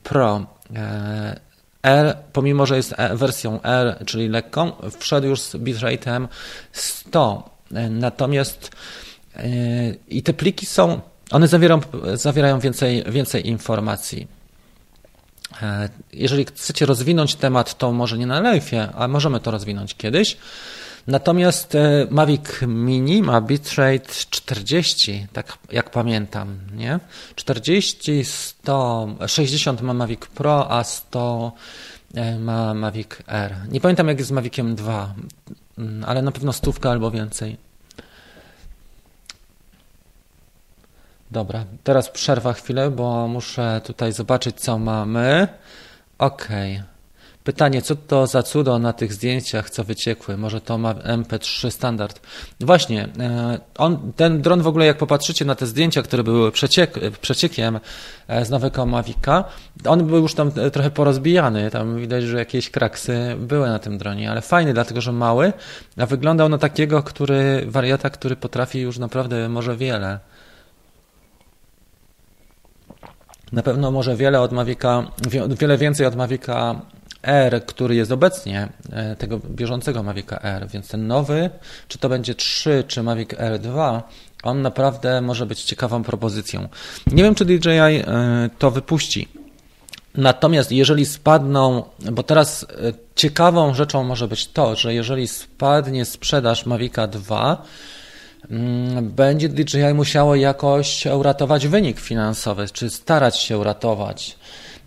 Pro. 0.03 0.45
E, 0.76 1.39
R, 1.84 2.18
pomimo 2.34 2.66
że 2.66 2.78
jest 2.78 2.95
wersją 3.14 3.62
R, 3.62 4.03
czyli 4.05 4.30
lekką, 4.30 4.72
wszedł 4.99 5.28
już 5.28 5.41
z 5.41 5.55
bitrate'em 5.55 6.28
100. 6.72 7.49
Natomiast 7.89 8.72
i 10.07 10.24
te 10.24 10.34
pliki 10.34 10.66
są, 10.66 11.01
one 11.32 11.47
zawierają, 11.47 11.82
zawierają 12.14 12.59
więcej, 12.59 13.03
więcej 13.07 13.47
informacji. 13.47 14.41
E, 15.62 15.89
jeżeli 16.14 16.45
chcecie 16.45 16.86
rozwinąć 16.86 17.36
temat, 17.36 17.78
to 17.78 17.91
może 17.91 18.18
nie 18.18 18.26
na 18.26 18.41
live'ie, 18.41 18.88
ale 18.95 19.08
możemy 19.08 19.39
to 19.39 19.52
rozwinąć 19.52 19.95
kiedyś. 19.95 20.38
Natomiast 21.08 21.76
e, 21.76 22.08
Mavic 22.10 22.62
Mini 22.68 23.24
ma 23.24 23.41
bitrate 23.41 24.14
40, 24.30 25.28
tak 25.34 25.58
jak 25.72 25.89
pamiętam, 25.89 26.58
nie? 26.76 26.99
40, 27.36 28.26
100, 28.26 29.16
60 29.28 29.82
ma 29.82 29.93
Mavic 29.93 30.26
Pro, 30.26 30.72
a 30.72 30.84
100 30.84 31.52
e, 32.16 32.39
ma 32.39 32.74
Mavic 32.74 33.10
R. 33.28 33.56
Nie 33.72 33.82
pamiętam 33.82 34.08
jak 34.08 34.18
jest 34.18 34.30
z 34.30 34.32
Maviciem 34.32 34.76
2, 34.76 35.14
mm, 35.78 36.04
ale 36.08 36.22
na 36.22 36.32
pewno 36.32 36.54
stówka 36.54 36.91
albo 36.91 37.12
więcej. 37.12 37.71
Dobra, 41.32 41.66
teraz 41.84 42.10
przerwa 42.10 42.54
chwilę, 42.54 42.92
bo 42.92 43.28
muszę 43.28 43.82
tutaj 43.84 44.14
zobaczyć, 44.14 44.56
co 44.60 44.80
mamy. 44.80 45.48
Ok. 46.18 46.48
Pytanie, 47.44 47.82
co 47.82 47.96
to 47.96 48.28
za 48.28 48.44
cudo 48.44 48.80
na 48.80 48.94
tych 48.94 49.14
zdjęciach, 49.14 49.70
co 49.70 49.84
wyciekły? 49.84 50.38
Może 50.38 50.62
to 50.62 50.78
ma 50.78 50.94
MP3 50.94 51.72
standard? 51.72 52.20
Właśnie, 52.60 53.10
e, 53.20 53.60
on, 53.78 54.12
ten 54.16 54.42
dron 54.42 54.62
w 54.62 54.68
ogóle, 54.68 54.86
jak 54.86 54.98
popatrzycie 54.98 55.46
na 55.46 55.56
te 55.56 55.66
zdjęcia, 55.66 56.02
które 56.02 56.24
były 56.24 56.52
przeciek, 56.52 56.94
przeciekiem 57.22 57.80
e, 58.28 58.46
z 58.46 58.50
nowego 58.50 58.86
Mavica, 58.86 59.44
on 59.86 60.08
był 60.08 60.22
już 60.22 60.36
tam 60.36 60.52
trochę 60.74 60.92
porozbijany. 60.92 61.72
Tam 61.72 61.98
widać, 61.98 62.24
że 62.24 62.38
jakieś 62.38 62.70
kraksy 62.70 63.36
były 63.40 63.68
na 63.68 63.80
tym 63.80 63.98
dronie, 63.98 64.32
ale 64.32 64.42
fajny, 64.42 64.74
dlatego 64.74 65.02
że 65.02 65.12
mały, 65.12 65.54
a 65.98 66.06
wyglądał 66.06 66.50
na 66.50 66.58
takiego, 66.58 67.04
który, 67.04 67.66
wariata, 67.68 68.10
który 68.10 68.36
potrafi 68.36 68.80
już 68.80 68.98
naprawdę 68.98 69.50
może 69.50 69.78
wiele. 69.78 70.20
Na 73.52 73.64
pewno 73.64 73.91
może 73.91 74.16
wiele 74.16 74.41
od 74.41 74.52
Mavica, 74.52 75.04
wiele 75.60 75.78
więcej 75.78 76.06
od 76.06 76.16
Mavica 76.16 76.82
R, 77.24 77.66
który 77.66 77.95
jest 77.95 78.12
obecnie, 78.12 78.70
e, 78.91 79.16
tego 79.16 79.39
bieżącego 79.39 80.04
Mavica 80.04 80.39
R, 80.41 80.68
więc 80.68 80.88
ten 80.88 81.08
nowy, 81.08 81.49
czy 81.88 81.97
to 81.97 82.10
będzie 82.10 82.36
3, 82.36 82.84
czy 82.88 83.04
Mavic 83.04 83.30
R2, 83.30 84.02
on 84.43 84.62
naprawdę 84.62 85.22
może 85.22 85.45
być 85.45 85.64
ciekawą 85.64 86.04
propozycją. 86.04 86.68
Nie 87.08 87.24
wiem, 87.24 87.36
czy 87.36 87.45
DJI 87.45 87.70
e, 87.70 88.04
to 88.60 88.72
wypuści. 88.72 89.28
Natomiast 90.16 90.72
jeżeli 90.72 91.06
spadną, 91.06 91.84
bo 92.12 92.24
teraz 92.24 92.64
e, 92.64 92.66
ciekawą 93.16 93.74
rzeczą 93.74 94.04
może 94.04 94.28
być 94.28 94.47
to, 94.47 94.76
że 94.76 94.93
jeżeli 94.93 95.28
spadnie 95.28 96.06
sprzedaż 96.06 96.66
Mavica 96.66 97.08
2, 97.08 97.58
Mm, 97.58 98.01
będzie 99.02 99.50
DJI 99.50 99.94
musiało 99.94 100.36
jakoś 100.36 101.06
uratować 101.06 101.68
wynik 101.68 102.00
finansowy, 102.00 102.66
czy 102.74 102.89
starać 102.89 103.38
się 103.38 103.58
uratować. 103.58 104.38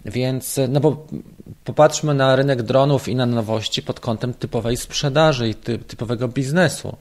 Więc, 0.05 0.61
no 0.69 0.81
bo 0.81 1.07
popatrzmy 1.65 2.15
na 2.15 2.37
rynek 2.37 2.63
dronów 2.63 3.09
i 3.09 3.15
na 3.15 3.27
nowości 3.27 3.83
pod 3.83 4.01
kątem 4.01 4.35
typowej 4.35 4.77
sprzedaży 4.77 5.49
i 5.49 5.55
typowego 5.87 6.29
biznesu. 6.29 6.97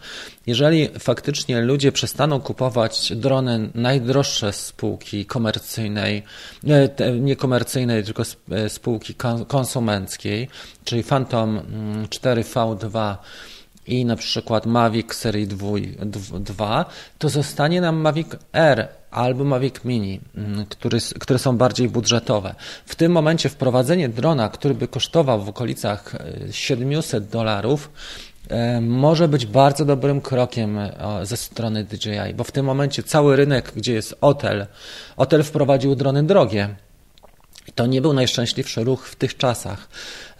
Jeżeli 0.47 0.89
faktycznie 0.99 1.62
ludzie 1.62 1.91
przestaną 1.91 2.39
kupować 2.39 3.14
drony 3.16 3.70
najdroższe 3.76 4.54
spółki 4.54 5.26
komercyjnej, 5.26 6.24
nie, 6.64 6.89
nie 7.20 7.36
komercyjnej, 7.36 8.04
tylko 8.04 8.24
spółki 8.68 9.16
konsumenckiej, 9.47 10.49
czyli 10.84 11.04
Phantom 11.04 11.62
4V2 12.10 12.97
mm, 12.99 13.18
i 13.88 14.06
na 14.06 14.16
przykład 14.16 14.66
Mavic 14.66 15.14
serii 15.14 15.48
2, 15.48 16.86
to 17.18 17.30
zostanie 17.30 17.82
nam 17.82 17.96
Mavic 17.96 18.28
R 18.54 18.88
albo 19.12 19.44
Mavic 19.44 19.76
Mini, 19.86 20.20
mm, 20.36 20.66
który, 20.66 20.98
które 21.20 21.40
są 21.40 21.58
bardziej 21.58 21.90
budżetowe. 21.90 22.56
W 22.86 22.96
tym 22.96 23.12
momencie 23.12 23.50
wprowadzenie 23.50 24.10
drona, 24.10 24.50
który 24.50 24.74
by 24.74 24.88
kosztował 24.88 25.42
w 25.42 25.50
okolicach 25.50 26.16
700 26.52 27.24
e, 27.24 27.28
dolarów, 27.28 27.92
e, 28.50 28.82
może 28.82 29.28
być 29.28 29.46
bardzo 29.46 29.86
dobrym 29.86 30.22
krokiem 30.22 30.80
ze 31.24 31.38
strony 31.38 31.84
DJI, 31.84 32.34
bo 32.36 32.44
w 32.44 32.52
tym 32.52 32.66
momencie 32.66 33.04
cały 33.04 33.36
rynek, 33.36 33.72
gdzie 33.76 33.94
jest 33.94 34.16
hotel, 34.22 34.68
hotel 35.18 35.44
wprowadził 35.44 35.96
drony 35.96 36.24
drogie. 36.24 36.76
To 37.76 37.86
nie 37.86 38.02
był 38.02 38.14
najszczęśliwszy 38.14 38.84
ruch 38.84 39.08
w 39.08 39.16
tych 39.16 39.38
czasach. 39.38 39.88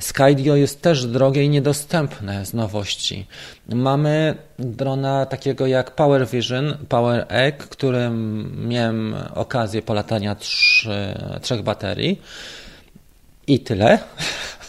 Skydio 0.04 0.56
jest 0.56 0.82
też 0.82 1.06
drogie 1.06 1.44
i 1.44 1.50
niedostępne 1.50 2.46
z 2.46 2.54
nowości. 2.54 3.28
Mamy 3.70 4.36
drona 4.60 5.26
takiego 5.26 5.68
jak 5.68 5.92
Power 5.92 6.28
Vision, 6.28 6.78
Power 6.90 7.26
Egg, 7.30 7.64
którym 7.64 8.52
miałem 8.68 9.16
okazję 9.36 9.82
polatania 9.82 10.36
trzy, 10.36 11.16
trzech 11.42 11.62
baterii. 11.62 12.22
I 13.48 13.60
tyle. 13.60 14.00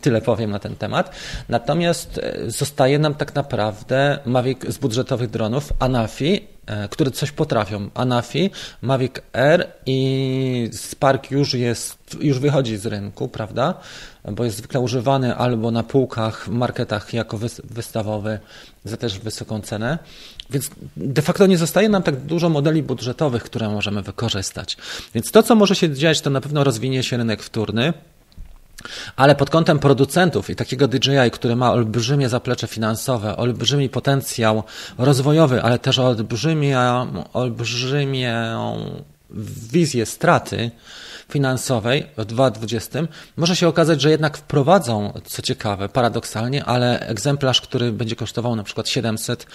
Tyle 0.00 0.20
powiem 0.20 0.50
na 0.50 0.58
ten 0.58 0.76
temat. 0.76 1.10
Natomiast 1.48 2.18
e, 2.18 2.50
zostaje 2.50 2.98
nam 2.98 3.14
tak 3.14 3.34
naprawdę 3.34 4.18
Mavic 4.26 4.58
z 4.68 4.78
budżetowych 4.78 5.30
dronów, 5.30 5.72
Anafi, 5.78 6.46
e, 6.66 6.88
które 6.88 7.10
coś 7.10 7.32
potrafią. 7.32 7.90
Anafi, 7.94 8.50
Mavic 8.82 9.12
Air 9.32 9.66
i 9.86 10.70
Spark 10.72 11.30
już 11.30 11.54
jest, 11.54 12.16
już 12.20 12.38
wychodzi 12.38 12.76
z 12.76 12.86
rynku, 12.86 13.28
prawda? 13.28 13.74
Bo 14.32 14.44
jest 14.44 14.56
zwykle 14.56 14.80
używany 14.80 15.36
albo 15.36 15.70
na 15.70 15.82
półkach 15.82 16.44
w 16.44 16.48
marketach 16.48 17.14
jako 17.14 17.38
wystawowy 17.64 18.38
za 18.84 18.96
też 18.96 19.18
wysoką 19.18 19.60
cenę. 19.60 19.98
Więc 20.50 20.70
de 20.96 21.22
facto 21.22 21.46
nie 21.46 21.58
zostaje 21.58 21.88
nam 21.88 22.02
tak 22.02 22.16
dużo 22.16 22.48
modeli 22.48 22.82
budżetowych, 22.82 23.42
które 23.42 23.68
możemy 23.68 24.02
wykorzystać. 24.02 24.76
Więc 25.14 25.30
to, 25.30 25.42
co 25.42 25.54
może 25.54 25.74
się 25.74 25.92
dziać, 25.92 26.20
to 26.20 26.30
na 26.30 26.40
pewno 26.40 26.64
rozwinie 26.64 27.02
się 27.02 27.16
rynek 27.16 27.42
wtórny. 27.42 27.92
Ale 29.16 29.34
pod 29.34 29.50
kątem 29.50 29.78
producentów 29.78 30.50
i 30.50 30.56
takiego 30.56 30.88
DJI, 30.88 31.30
który 31.32 31.56
ma 31.56 31.72
olbrzymie 31.72 32.28
zaplecze 32.28 32.66
finansowe, 32.66 33.36
olbrzymi 33.36 33.88
potencjał 33.88 34.62
rozwojowy, 34.98 35.62
ale 35.62 35.78
też 35.78 35.98
olbrzymią, 35.98 37.06
olbrzymią 37.32 38.76
wizję 39.70 40.06
straty, 40.06 40.70
finansowej 41.28 42.06
w 42.16 42.24
2020 42.24 42.98
może 43.36 43.56
się 43.56 43.68
okazać, 43.68 44.02
że 44.02 44.10
jednak 44.10 44.36
wprowadzą, 44.36 45.12
co 45.24 45.42
ciekawe, 45.42 45.88
paradoksalnie, 45.88 46.64
ale 46.64 47.00
egzemplarz, 47.00 47.60
który 47.60 47.92
będzie 47.92 48.16
kosztował 48.16 48.56
na 48.56 48.62
przykład 48.62 48.88
700, 48.88 49.46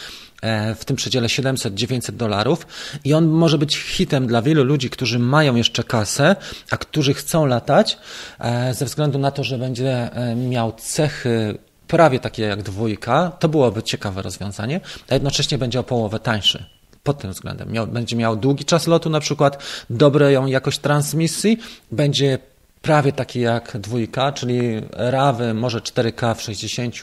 e, 0.41 0.75
w 0.75 0.85
tym 0.85 0.95
przedziale 0.95 1.27
700-900 1.27 2.11
dolarów. 2.11 2.67
I 3.03 3.13
on 3.13 3.27
może 3.27 3.57
być 3.57 3.77
hitem 3.77 4.27
dla 4.27 4.41
wielu 4.41 4.63
ludzi, 4.63 4.89
którzy 4.89 5.19
mają 5.19 5.55
jeszcze 5.55 5.83
kasę, 5.83 6.35
a 6.71 6.77
którzy 6.77 7.13
chcą 7.13 7.45
latać, 7.45 7.97
e, 8.39 8.73
ze 8.73 8.85
względu 8.85 9.19
na 9.19 9.31
to, 9.31 9.43
że 9.43 9.57
będzie 9.57 10.13
e, 10.13 10.35
miał 10.35 10.71
cechy 10.71 11.57
prawie 11.87 12.19
takie 12.19 12.43
jak 12.43 12.63
dwójka, 12.63 13.31
to 13.39 13.49
byłoby 13.49 13.83
ciekawe 13.83 14.21
rozwiązanie, 14.21 14.81
a 15.09 15.13
jednocześnie 15.13 15.57
będzie 15.57 15.79
o 15.79 15.83
połowę 15.83 16.19
tańszy 16.19 16.80
pod 17.03 17.17
tym 17.17 17.31
względem. 17.31 17.71
Miał, 17.71 17.87
będzie 17.87 18.15
miał 18.15 18.35
długi 18.35 18.65
czas 18.65 18.87
lotu 18.87 19.09
na 19.09 19.19
przykład, 19.19 19.63
dobrą 19.89 20.45
jakość 20.45 20.79
transmisji, 20.79 21.57
będzie 21.91 22.39
prawie 22.81 23.11
taki 23.11 23.39
jak 23.39 23.77
dwójka, 23.77 24.31
czyli 24.31 24.81
rawy, 24.91 25.53
może 25.53 25.79
4K 25.79 26.35
w 26.35 26.41
60 26.41 26.95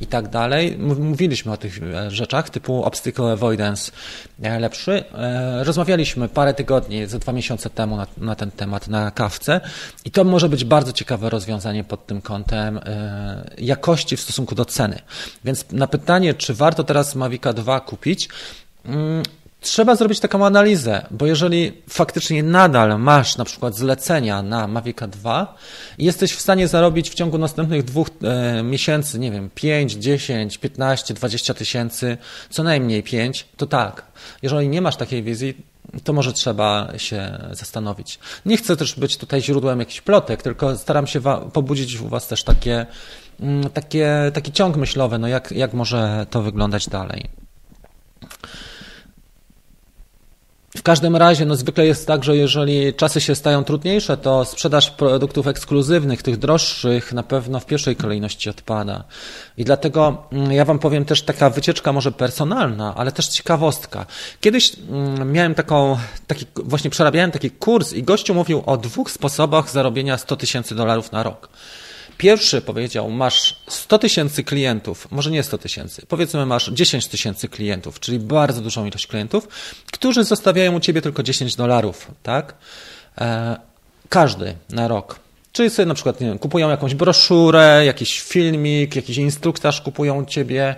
i 0.00 0.06
tak 0.06 0.28
dalej. 0.28 0.78
Mówiliśmy 0.78 1.52
o 1.52 1.56
tych 1.56 1.82
e, 1.82 2.10
rzeczach 2.10 2.50
typu 2.50 2.84
obstacle 2.84 3.32
avoidance 3.32 3.92
e, 4.42 4.60
lepszy. 4.60 5.04
E, 5.14 5.64
rozmawialiśmy 5.64 6.28
parę 6.28 6.54
tygodni, 6.54 7.06
ze 7.06 7.18
dwa 7.18 7.32
miesiące 7.32 7.70
temu 7.70 7.96
na, 7.96 8.06
na 8.18 8.34
ten 8.34 8.50
temat 8.50 8.88
na 8.88 9.10
kawce 9.10 9.60
i 10.04 10.10
to 10.10 10.24
może 10.24 10.48
być 10.48 10.64
bardzo 10.64 10.92
ciekawe 10.92 11.30
rozwiązanie 11.30 11.84
pod 11.84 12.06
tym 12.06 12.22
kątem 12.22 12.80
jakości 13.58 14.16
w 14.16 14.20
stosunku 14.20 14.54
do 14.54 14.64
ceny. 14.64 14.98
Więc 15.44 15.64
na 15.72 15.86
pytanie, 15.86 16.34
czy 16.34 16.54
warto 16.54 16.84
teraz 16.84 17.14
Mavica 17.14 17.52
2 17.52 17.80
kupić, 17.80 18.28
trzeba 19.60 19.96
zrobić 19.96 20.20
taką 20.20 20.46
analizę, 20.46 21.06
bo 21.10 21.26
jeżeli 21.26 21.72
faktycznie 21.88 22.42
nadal 22.42 23.00
masz 23.00 23.36
na 23.36 23.44
przykład 23.44 23.76
zlecenia 23.76 24.42
na 24.42 24.66
Mavica 24.66 25.06
2 25.06 25.54
i 25.98 26.04
jesteś 26.04 26.32
w 26.32 26.40
stanie 26.40 26.68
zarobić 26.68 27.10
w 27.10 27.14
ciągu 27.14 27.38
następnych 27.38 27.84
dwóch 27.84 28.08
e, 28.22 28.62
miesięcy, 28.62 29.18
nie 29.18 29.30
wiem, 29.30 29.50
5, 29.54 29.92
10, 29.92 30.58
15, 30.58 31.14
20 31.14 31.54
tysięcy, 31.54 32.18
co 32.50 32.62
najmniej 32.62 33.02
5, 33.02 33.46
to 33.56 33.66
tak. 33.66 34.06
Jeżeli 34.42 34.68
nie 34.68 34.82
masz 34.82 34.96
takiej 34.96 35.22
wizji, 35.22 35.56
to 36.04 36.12
może 36.12 36.32
trzeba 36.32 36.88
się 36.96 37.38
zastanowić. 37.52 38.18
Nie 38.46 38.56
chcę 38.56 38.76
też 38.76 38.94
być 38.94 39.16
tutaj 39.16 39.42
źródłem 39.42 39.80
jakichś 39.80 40.00
plotek, 40.00 40.42
tylko 40.42 40.76
staram 40.76 41.06
się 41.06 41.20
pobudzić 41.52 42.00
u 42.00 42.08
Was 42.08 42.28
też 42.28 42.44
takie, 42.44 42.86
mm, 43.40 43.70
takie, 43.70 44.30
taki 44.34 44.52
ciąg 44.52 44.76
myślowy, 44.76 45.18
no 45.18 45.28
jak, 45.28 45.52
jak 45.52 45.72
może 45.72 46.26
to 46.30 46.42
wyglądać 46.42 46.88
dalej. 46.88 47.28
W 50.75 50.75
każdym 50.86 51.16
razie, 51.16 51.46
no 51.46 51.56
zwykle 51.56 51.86
jest 51.86 52.06
tak, 52.06 52.24
że 52.24 52.36
jeżeli 52.36 52.94
czasy 52.94 53.20
się 53.20 53.34
stają 53.34 53.64
trudniejsze, 53.64 54.16
to 54.16 54.44
sprzedaż 54.44 54.90
produktów 54.90 55.46
ekskluzywnych, 55.46 56.22
tych 56.22 56.36
droższych, 56.36 57.12
na 57.12 57.22
pewno 57.22 57.60
w 57.60 57.66
pierwszej 57.66 57.96
kolejności 57.96 58.50
odpada. 58.50 59.04
I 59.56 59.64
dlatego 59.64 60.28
mm, 60.32 60.52
ja 60.52 60.64
Wam 60.64 60.78
powiem 60.78 61.04
też 61.04 61.22
taka 61.22 61.50
wycieczka 61.50 61.92
może 61.92 62.12
personalna, 62.12 62.94
ale 62.96 63.12
też 63.12 63.28
ciekawostka. 63.28 64.06
Kiedyś 64.40 64.72
mm, 64.90 65.32
miałem 65.32 65.54
taką, 65.54 65.98
taki, 66.26 66.46
właśnie 66.54 66.90
przerabiałem 66.90 67.30
taki 67.30 67.50
kurs 67.50 67.92
i 67.92 68.02
gościu 68.02 68.34
mówił 68.34 68.62
o 68.66 68.76
dwóch 68.76 69.10
sposobach 69.10 69.70
zarobienia 69.70 70.18
100 70.18 70.36
tysięcy 70.36 70.74
dolarów 70.74 71.12
na 71.12 71.22
rok. 71.22 71.48
Pierwszy 72.18 72.60
powiedział, 72.60 73.10
masz 73.10 73.56
100 73.68 73.98
tysięcy 73.98 74.44
klientów, 74.44 75.08
może 75.10 75.30
nie 75.30 75.42
100 75.42 75.58
tysięcy, 75.58 76.06
powiedzmy 76.08 76.46
masz 76.46 76.70
10 76.70 77.06
tysięcy 77.06 77.48
klientów, 77.48 78.00
czyli 78.00 78.18
bardzo 78.18 78.60
dużą 78.60 78.86
ilość 78.86 79.06
klientów, 79.06 79.48
którzy 79.92 80.24
zostawiają 80.24 80.76
u 80.76 80.80
ciebie 80.80 81.02
tylko 81.02 81.22
10 81.22 81.56
dolarów, 81.56 82.10
tak? 82.22 82.54
E, 83.18 83.56
każdy 84.08 84.54
na 84.70 84.88
rok. 84.88 85.20
Czyli 85.52 85.70
sobie 85.70 85.86
na 85.86 85.94
przykład 85.94 86.20
nie 86.20 86.26
wiem, 86.26 86.38
kupują 86.38 86.70
jakąś 86.70 86.94
broszurę, 86.94 87.82
jakiś 87.86 88.22
filmik, 88.22 88.96
jakiś 88.96 89.16
instruktaż 89.16 89.80
kupują 89.80 90.22
u 90.22 90.26
ciebie 90.26 90.76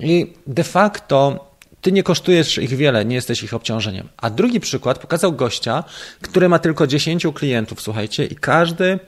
i 0.00 0.32
de 0.46 0.64
facto 0.64 1.46
ty 1.80 1.92
nie 1.92 2.02
kosztujesz 2.02 2.58
ich 2.58 2.76
wiele, 2.76 3.04
nie 3.04 3.14
jesteś 3.14 3.42
ich 3.42 3.54
obciążeniem. 3.54 4.08
A 4.16 4.30
drugi 4.30 4.60
przykład 4.60 4.98
pokazał 4.98 5.32
gościa, 5.32 5.84
który 6.20 6.48
ma 6.48 6.58
tylko 6.58 6.86
10 6.86 7.26
klientów, 7.34 7.82
słuchajcie, 7.82 8.24
i 8.24 8.36
każdy 8.36 8.98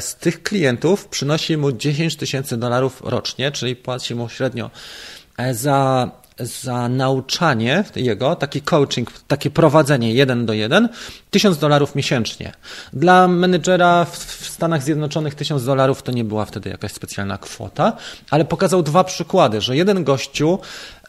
z 0.00 0.14
tych 0.14 0.42
klientów 0.42 1.08
przynosi 1.08 1.56
mu 1.56 1.72
10 1.72 2.16
tysięcy 2.16 2.56
dolarów 2.56 3.02
rocznie, 3.04 3.52
czyli 3.52 3.76
płaci 3.76 4.14
mu 4.14 4.28
średnio 4.28 4.70
e, 5.36 5.54
za 5.54 6.10
za 6.38 6.88
nauczanie 6.88 7.84
jego, 7.96 8.36
taki 8.36 8.62
coaching, 8.62 9.12
takie 9.28 9.50
prowadzenie 9.50 10.14
jeden 10.14 10.46
do 10.46 10.52
jeden, 10.52 10.88
1000 11.30 11.58
dolarów 11.58 11.94
miesięcznie. 11.94 12.52
Dla 12.92 13.28
menedżera 13.28 14.04
w 14.04 14.48
Stanach 14.48 14.82
Zjednoczonych 14.82 15.34
1000 15.34 15.64
dolarów 15.64 16.02
to 16.02 16.12
nie 16.12 16.24
była 16.24 16.44
wtedy 16.44 16.70
jakaś 16.70 16.92
specjalna 16.92 17.38
kwota, 17.38 17.92
ale 18.30 18.44
pokazał 18.44 18.82
dwa 18.82 19.04
przykłady, 19.04 19.60
że 19.60 19.76
jeden 19.76 20.04
gościu 20.04 20.58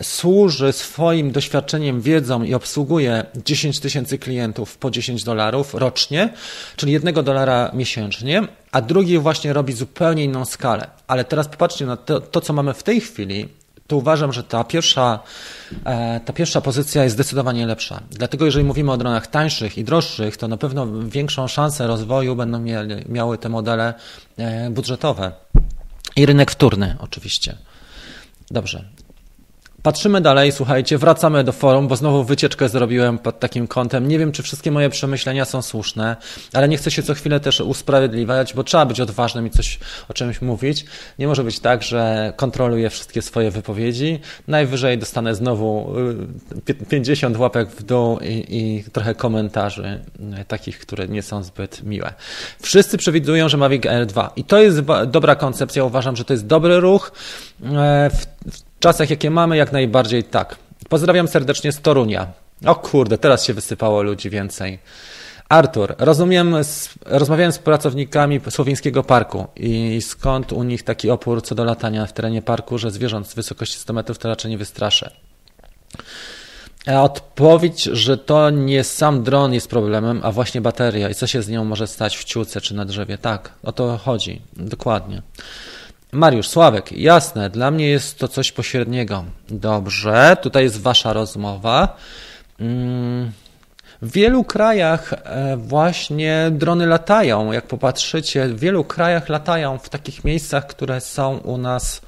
służy 0.03 0.73
swoim 0.73 1.31
doświadczeniem, 1.31 2.01
wiedzą 2.01 2.43
i 2.43 2.53
obsługuje 2.53 3.25
10 3.45 3.79
tysięcy 3.79 4.17
klientów 4.17 4.77
po 4.77 4.91
10 4.91 5.23
dolarów 5.23 5.73
rocznie, 5.73 6.29
czyli 6.75 6.91
jednego 6.91 7.23
dolara 7.23 7.71
miesięcznie, 7.73 8.47
a 8.71 8.81
drugi 8.81 9.19
właśnie 9.19 9.53
robi 9.53 9.73
zupełnie 9.73 10.23
inną 10.23 10.45
skalę. 10.45 10.87
Ale 11.07 11.23
teraz 11.23 11.47
popatrzcie 11.47 11.85
na 11.85 11.97
to, 11.97 12.21
to 12.21 12.41
co 12.41 12.53
mamy 12.53 12.73
w 12.73 12.83
tej 12.83 13.01
chwili, 13.01 13.49
to 13.87 13.97
uważam, 13.97 14.33
że 14.33 14.43
ta 14.43 14.63
pierwsza, 14.63 15.19
e, 15.85 16.19
ta 16.25 16.33
pierwsza 16.33 16.61
pozycja 16.61 17.03
jest 17.03 17.15
zdecydowanie 17.15 17.65
lepsza. 17.65 18.01
Dlatego 18.11 18.45
jeżeli 18.45 18.65
mówimy 18.65 18.91
o 18.91 18.97
dronach 18.97 19.27
tańszych 19.27 19.77
i 19.77 19.83
droższych, 19.83 20.37
to 20.37 20.47
na 20.47 20.57
pewno 20.57 20.87
większą 21.01 21.47
szansę 21.47 21.87
rozwoju 21.87 22.35
będą 22.35 22.65
miały 23.09 23.37
te 23.37 23.49
modele 23.49 23.93
e, 24.37 24.69
budżetowe. 24.69 25.31
I 26.15 26.25
rynek 26.25 26.51
wtórny 26.51 26.95
oczywiście. 26.99 27.57
Dobrze. 28.51 28.83
Patrzymy 29.87 30.21
dalej, 30.21 30.51
słuchajcie, 30.51 30.97
wracamy 30.97 31.43
do 31.43 31.51
forum, 31.51 31.87
bo 31.87 31.95
znowu 31.95 32.23
wycieczkę 32.23 32.69
zrobiłem 32.69 33.17
pod 33.17 33.39
takim 33.39 33.67
kątem. 33.67 34.07
Nie 34.07 34.19
wiem, 34.19 34.31
czy 34.31 34.43
wszystkie 34.43 34.71
moje 34.71 34.89
przemyślenia 34.89 35.45
są 35.45 35.61
słuszne, 35.61 36.15
ale 36.53 36.69
nie 36.69 36.77
chcę 36.77 36.91
się 36.91 37.03
co 37.03 37.13
chwilę 37.13 37.39
też 37.39 37.59
usprawiedliwiać, 37.59 38.53
bo 38.53 38.63
trzeba 38.63 38.85
być 38.85 38.99
odważnym 38.99 39.47
i 39.47 39.49
coś 39.49 39.79
o 40.09 40.13
czymś 40.13 40.41
mówić. 40.41 40.85
Nie 41.19 41.27
może 41.27 41.43
być 41.43 41.59
tak, 41.59 41.83
że 41.83 42.33
kontroluję 42.35 42.89
wszystkie 42.89 43.21
swoje 43.21 43.51
wypowiedzi. 43.51 44.19
Najwyżej 44.47 44.97
dostanę 44.97 45.35
znowu 45.35 45.93
50 46.89 47.35
y, 47.35 47.39
łapek 47.39 47.69
w 47.69 47.83
dół 47.83 48.19
i, 48.19 48.45
i 48.49 48.83
trochę 48.91 49.15
komentarzy, 49.15 50.01
y, 50.41 50.45
takich, 50.45 50.79
które 50.79 51.07
nie 51.07 51.21
są 51.21 51.43
zbyt 51.43 51.83
miłe. 51.83 52.13
Wszyscy 52.59 52.97
przewidują, 52.97 53.49
że 53.49 53.57
Mavic 53.57 53.85
Air 53.85 54.05
2 54.05 54.31
i 54.35 54.43
to 54.43 54.61
jest 54.61 54.81
dobra 55.07 55.35
koncepcja. 55.35 55.83
Uważam, 55.83 56.15
że 56.15 56.25
to 56.25 56.33
jest 56.33 56.47
dobry 56.47 56.79
ruch. 56.79 57.11
E, 57.63 58.09
w, 58.09 58.25
w 58.51 58.66
czasach, 58.79 59.09
jakie 59.09 59.29
mamy, 59.29 59.57
jak 59.57 59.71
najbardziej 59.71 60.23
tak. 60.23 60.55
Pozdrawiam 60.89 61.27
serdecznie 61.27 61.71
z 61.71 61.81
Torunia. 61.81 62.27
O 62.65 62.75
kurde, 62.75 63.17
teraz 63.17 63.45
się 63.45 63.53
wysypało 63.53 64.01
ludzi 64.01 64.29
więcej. 64.29 64.79
Artur, 65.49 65.95
rozumiem, 65.97 66.55
rozmawiałem 67.05 67.51
z 67.51 67.59
pracownikami 67.59 68.41
Słowińskiego 68.49 69.03
Parku 69.03 69.47
i 69.55 70.01
skąd 70.01 70.53
u 70.53 70.63
nich 70.63 70.83
taki 70.83 71.09
opór 71.09 71.43
co 71.43 71.55
do 71.55 71.63
latania 71.63 72.05
w 72.05 72.13
terenie 72.13 72.41
parku, 72.41 72.77
że 72.77 72.91
zwierząt 72.91 73.27
z 73.27 73.33
wysokości 73.33 73.79
100 73.79 73.93
metrów 73.93 74.17
to 74.17 74.29
raczej 74.29 74.51
nie 74.51 74.57
wystraszę. 74.57 75.11
Odpowiedź, 77.01 77.83
że 77.83 78.17
to 78.17 78.49
nie 78.49 78.83
sam 78.83 79.23
dron 79.23 79.53
jest 79.53 79.69
problemem, 79.69 80.19
a 80.23 80.31
właśnie 80.31 80.61
bateria 80.61 81.09
i 81.09 81.15
co 81.15 81.27
się 81.27 81.41
z 81.41 81.49
nią 81.49 81.65
może 81.65 81.87
stać 81.87 82.17
w 82.17 82.23
ciuce 82.23 82.61
czy 82.61 82.75
na 82.75 82.85
drzewie. 82.85 83.17
Tak, 83.17 83.51
o 83.63 83.71
to 83.71 83.97
chodzi, 83.97 84.41
dokładnie. 84.53 85.21
Mariusz, 86.11 86.47
Sławek, 86.47 86.91
jasne, 86.91 87.49
dla 87.49 87.71
mnie 87.71 87.89
jest 87.89 88.19
to 88.19 88.27
coś 88.27 88.51
pośredniego. 88.51 89.25
Dobrze, 89.49 90.37
tutaj 90.41 90.63
jest 90.63 90.81
wasza 90.81 91.13
rozmowa. 91.13 91.97
Mm, 92.59 93.31
w 94.01 94.11
wielu 94.11 94.43
krajach 94.43 95.13
e, 95.13 95.57
właśnie 95.57 96.49
drony 96.51 96.85
latają. 96.85 97.51
Jak 97.51 97.67
popatrzycie, 97.67 98.47
w 98.47 98.59
wielu 98.59 98.83
krajach 98.83 99.29
latają 99.29 99.77
w 99.77 99.89
takich 99.89 100.23
miejscach, 100.23 100.67
które 100.67 101.01
są 101.01 101.37
u 101.37 101.57
nas 101.57 102.01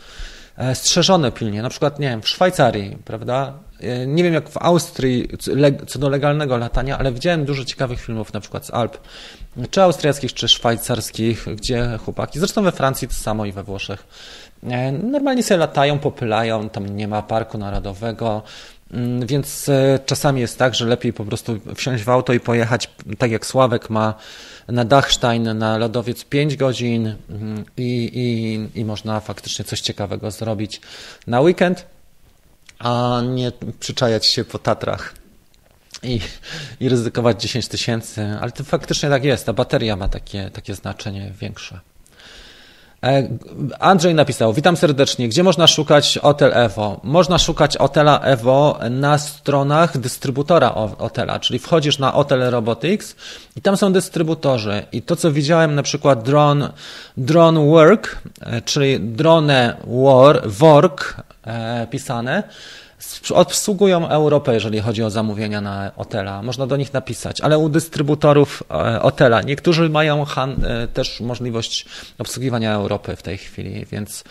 e, 0.58 0.76
strzeżone 0.76 1.32
pilnie. 1.32 1.62
Na 1.62 1.70
przykład, 1.70 2.00
nie 2.00 2.10
wiem, 2.10 2.22
w 2.22 2.30
Szwajcarii, 2.30 2.98
prawda? 3.06 3.54
E, 3.82 4.08
nie 4.08 4.24
wiem 4.24 4.34
jak 4.34 4.50
w 4.50 4.58
Austrii 4.58 5.28
co 5.88 6.00
do 6.00 6.10
legalnego 6.10 6.58
latania, 6.58 6.98
ale 6.98 7.12
widziałem 7.12 7.46
dużo 7.46 7.66
ciekawych 7.66 8.02
filmów, 8.02 8.34
na 8.34 8.40
przykład 8.40 8.66
z 8.66 8.72
Alp, 8.72 8.98
czy 9.72 9.82
austriackich, 9.82 10.34
czy 10.34 10.48
szwajcarskich, 10.48 11.46
gdzie 11.56 12.00
chłopaki, 12.06 12.40
zresztą 12.40 12.64
we 12.64 12.72
Francji 12.72 13.08
to 13.08 13.14
samo 13.14 13.46
i 13.46 13.52
we 13.52 13.64
Włoszech, 13.64 14.08
normalnie 15.04 15.44
sobie 15.44 15.58
latają, 15.58 16.00
popylają, 16.00 16.70
tam 16.70 16.98
nie 16.98 17.08
ma 17.08 17.22
parku 17.22 17.58
narodowego, 17.58 18.44
Mm, 18.94 19.26
więc 19.26 19.70
e, 19.70 20.00
czasami 20.06 20.42
jest 20.42 20.58
tak, 20.58 20.76
że 20.76 20.86
lepiej 20.86 21.14
po 21.14 21.26
prostu 21.26 21.60
wsiąść 21.76 22.04
w 22.04 22.10
auto 22.10 22.34
i 22.34 22.40
pojechać, 22.40 22.90
tak 23.18 23.32
jak 23.32 23.46
Sławek 23.46 23.90
ma 23.90 24.14
na 24.68 24.86
Dachstein, 24.86 25.58
na 25.58 25.78
lodowiec 25.78 26.24
5 26.24 26.56
godzin 26.56 27.16
mm, 27.30 27.66
i, 27.78 28.12
i, 28.14 28.80
i 28.80 28.86
można 28.86 29.20
faktycznie 29.20 29.66
coś 29.66 29.82
ciekawego 29.82 30.32
zrobić. 30.32 30.82
Na 31.28 31.42
weekend, 31.42 31.86
a 32.80 33.22
nie 33.26 33.52
przyczajać 33.80 34.26
się 34.26 34.46
po 34.46 34.60
Tatrach 34.60 35.14
i, 36.04 36.20
i 36.80 36.90
ryzykować 36.90 37.42
10 37.42 37.68
tysięcy, 37.68 38.38
ale 38.42 38.52
to 38.52 38.64
faktycznie 38.64 39.10
tak 39.10 39.24
jest, 39.24 39.46
ta 39.46 39.54
bateria 39.54 39.96
ma 39.96 40.10
takie, 40.10 40.50
takie 40.52 40.76
znaczenie 40.76 41.34
większe. 41.40 41.80
E, 43.04 43.30
Andrzej 43.80 44.16
napisał, 44.16 44.54
witam 44.54 44.78
serdecznie, 44.78 45.30
gdzie 45.30 45.44
można 45.44 45.68
szukać 45.68 46.20
Hotel 46.22 46.52
Evo? 46.54 47.00
Można 47.04 47.38
szukać 47.38 47.78
Hotela 47.78 48.20
Evo 48.20 48.80
na 48.90 49.18
stronach 49.18 49.98
dystrybutora 49.98 50.70
Hotela, 50.98 51.40
czyli 51.40 51.60
wchodzisz 51.60 52.00
na 52.00 52.12
Hotel 52.12 52.52
Robotics 52.52 53.16
i 53.56 53.62
tam 53.62 53.78
są 53.78 53.94
dystrybutorzy 53.94 54.86
i 54.92 55.02
to 55.02 55.16
co 55.16 55.32
widziałem 55.32 55.76
na 55.76 55.84
przykład 55.84 56.24
Drone, 56.24 56.70
drone 57.18 57.66
Work, 57.66 58.18
e, 58.42 58.62
czyli 58.62 59.00
Drone 59.00 59.78
War, 59.88 60.42
Work 60.46 61.16
e, 61.46 61.88
pisane, 61.88 62.44
obsługują 63.34 64.10
Europę, 64.10 64.54
jeżeli 64.54 64.80
chodzi 64.80 65.04
o 65.04 65.10
zamówienia 65.10 65.62
na 65.62 65.92
Otela. 65.96 66.42
Można 66.42 66.68
do 66.68 66.78
nich 66.78 66.94
napisać, 66.94 67.42
ale 67.42 67.58
u 67.58 67.70
dystrybutorów 67.70 68.64
e, 68.72 69.02
Otela. 69.02 69.42
Niektórzy 69.42 69.90
mają 69.90 70.26
e, 70.26 70.88
też 70.88 71.22
możliwość 71.22 71.86
obsługiwania 72.18 72.74
Europy 72.74 73.16
w 73.16 73.24
tej 73.24 73.38
chwili, 73.38 73.86
więc 73.92 74.24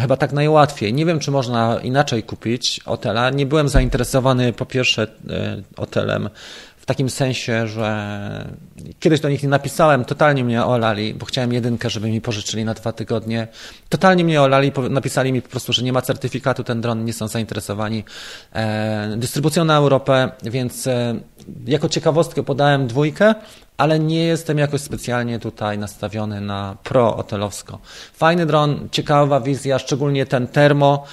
chyba 0.00 0.16
tak 0.16 0.32
najłatwiej. 0.32 0.94
Nie 0.94 1.06
wiem, 1.06 1.20
czy 1.20 1.30
można 1.30 1.80
inaczej 1.82 2.22
kupić 2.22 2.80
Otela. 2.86 3.30
Nie 3.30 3.46
byłem 3.46 3.68
zainteresowany 3.68 4.52
po 4.52 4.66
pierwsze 4.66 5.02
e, 5.02 5.62
Otelem 5.76 6.28
takim 6.92 7.10
sensie, 7.10 7.66
że 7.66 7.88
kiedyś 9.00 9.20
do 9.20 9.28
nich 9.28 9.42
nie 9.42 9.48
napisałem, 9.48 10.04
totalnie 10.04 10.44
mnie 10.44 10.64
olali, 10.64 11.14
bo 11.14 11.26
chciałem 11.26 11.52
jedynkę, 11.52 11.90
żeby 11.90 12.10
mi 12.10 12.20
pożyczyli 12.20 12.64
na 12.64 12.74
dwa 12.74 12.92
tygodnie. 12.92 13.48
Totalnie 13.88 14.24
mnie 14.24 14.42
olali, 14.42 14.72
napisali 14.90 15.32
mi 15.32 15.42
po 15.42 15.48
prostu, 15.48 15.72
że 15.72 15.82
nie 15.82 15.92
ma 15.92 16.02
certyfikatu, 16.02 16.64
ten 16.64 16.80
dron 16.80 17.04
nie 17.04 17.12
są 17.12 17.28
zainteresowani 17.28 18.04
e, 18.52 19.14
dystrybucją 19.16 19.64
na 19.64 19.76
Europę, 19.76 20.30
więc 20.42 20.86
e, 20.86 21.14
jako 21.66 21.88
ciekawostkę 21.88 22.42
podałem 22.42 22.86
dwójkę, 22.86 23.34
ale 23.76 23.98
nie 23.98 24.24
jestem 24.24 24.58
jakoś 24.58 24.80
specjalnie 24.80 25.38
tutaj 25.38 25.78
nastawiony 25.78 26.40
na 26.40 26.76
pro-otelowsko. 26.84 27.78
Fajny 28.14 28.46
dron, 28.46 28.88
ciekawa 28.90 29.40
wizja, 29.40 29.78
szczególnie 29.78 30.26
ten 30.26 30.46
termo. 30.46 31.04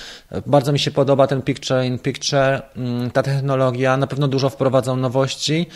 Bardzo 0.45 0.71
mi 0.71 0.79
się 0.79 0.91
podoba 0.91 1.27
ten 1.27 1.41
picture 1.41 1.85
in 1.85 1.99
picture, 1.99 2.61
mm, 2.75 3.11
ta 3.11 3.23
technologia. 3.23 3.97
Na 3.97 4.07
pewno 4.07 4.27
dużo 4.27 4.49
wprowadzą 4.49 4.95
nowości. 4.95 5.67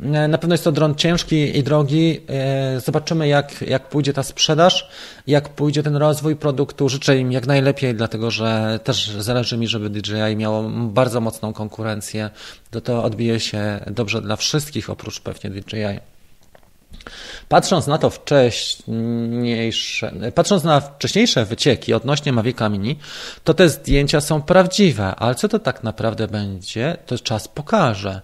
E, 0.00 0.28
na 0.28 0.38
pewno 0.38 0.54
jest 0.54 0.64
to 0.64 0.72
dron 0.72 0.94
ciężki 0.94 1.58
i 1.58 1.62
drogi. 1.62 2.20
E, 2.28 2.80
zobaczymy, 2.80 3.28
jak, 3.28 3.62
jak 3.62 3.88
pójdzie 3.88 4.12
ta 4.12 4.22
sprzedaż, 4.22 4.90
jak 5.26 5.48
pójdzie 5.48 5.82
ten 5.82 5.96
rozwój 5.96 6.36
produktu. 6.36 6.88
Życzę 6.88 7.18
im 7.18 7.32
jak 7.32 7.46
najlepiej, 7.46 7.94
dlatego 7.94 8.30
że 8.30 8.80
też 8.84 9.10
zależy 9.18 9.58
mi, 9.58 9.68
żeby 9.68 9.90
DJI 9.90 10.36
miało 10.36 10.62
bardzo 10.70 11.20
mocną 11.20 11.52
konkurencję. 11.52 12.30
To 12.70 12.80
to 12.80 13.04
odbije 13.04 13.40
się 13.40 13.80
dobrze 13.86 14.22
dla 14.22 14.36
wszystkich, 14.36 14.90
oprócz 14.90 15.20
pewnie 15.20 15.50
DJI. 15.50 16.17
Patrząc 17.48 17.86
na 17.86 17.98
to 17.98 18.10
wcześniejsze, 18.10 20.12
patrząc 20.34 20.64
na 20.64 20.80
wcześniejsze 20.80 21.44
wycieki 21.44 21.94
odnośnie 21.94 22.32
Mavica 22.32 22.68
Mini, 22.68 22.98
to 23.44 23.54
te 23.54 23.68
zdjęcia 23.68 24.20
są 24.20 24.42
prawdziwe, 24.42 25.14
ale 25.16 25.34
co 25.34 25.48
to 25.48 25.58
tak 25.58 25.82
naprawdę 25.82 26.28
będzie, 26.28 26.96
to 27.06 27.18
czas 27.18 27.48
pokaże. 27.48 28.20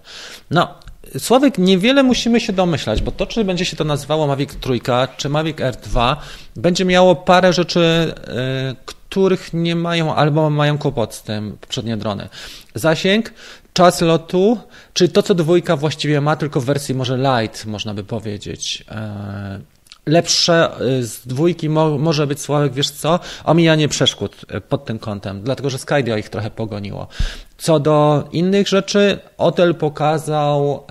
No, 0.50 0.74
Sławek, 1.18 1.58
niewiele 1.58 2.02
musimy 2.02 2.40
się 2.40 2.52
domyślać, 2.52 3.02
bo 3.02 3.10
to, 3.10 3.26
czy 3.26 3.44
będzie 3.44 3.64
się 3.64 3.76
to 3.76 3.84
nazywało 3.84 4.26
Mavic 4.26 4.54
Trójka, 4.54 5.08
czy 5.16 5.28
Mavic 5.28 5.56
R2, 5.56 6.16
będzie 6.56 6.84
miało 6.84 7.16
parę 7.16 7.52
rzeczy, 7.52 8.14
yy, 8.26 8.76
których 8.86 9.52
nie 9.52 9.76
mają 9.76 10.14
albo 10.14 10.50
mają 10.50 10.78
kłopot 10.78 11.14
z 11.14 11.22
tym 11.22 11.56
poprzednie 11.60 11.96
drony. 11.96 12.28
Zasięg, 12.74 13.32
czas 13.74 14.00
lotu, 14.00 14.58
czy 14.92 15.08
to, 15.08 15.22
co 15.22 15.34
dwójka 15.34 15.76
właściwie 15.76 16.20
ma, 16.20 16.36
tylko 16.36 16.60
w 16.60 16.64
wersji 16.64 16.94
może 16.94 17.16
light, 17.16 17.66
można 17.66 17.94
by 17.94 18.04
powiedzieć. 18.04 18.84
E, 18.90 19.60
lepsze 20.06 20.70
e, 20.76 21.02
z 21.02 21.26
dwójki 21.26 21.68
mo, 21.68 21.98
może 21.98 22.26
być 22.26 22.40
Sławek, 22.40 22.72
wiesz 22.72 22.90
co, 22.90 23.20
omijanie 23.44 23.88
przeszkód 23.88 24.36
e, 24.48 24.60
pod 24.60 24.84
tym 24.84 24.98
kątem, 24.98 25.42
dlatego 25.42 25.70
że 25.70 25.78
Skydio 25.78 26.16
ich 26.16 26.28
trochę 26.28 26.50
pogoniło. 26.50 27.06
Co 27.58 27.80
do 27.80 28.28
innych 28.32 28.68
rzeczy, 28.68 29.18
Otel 29.38 29.74
pokazał 29.74 30.84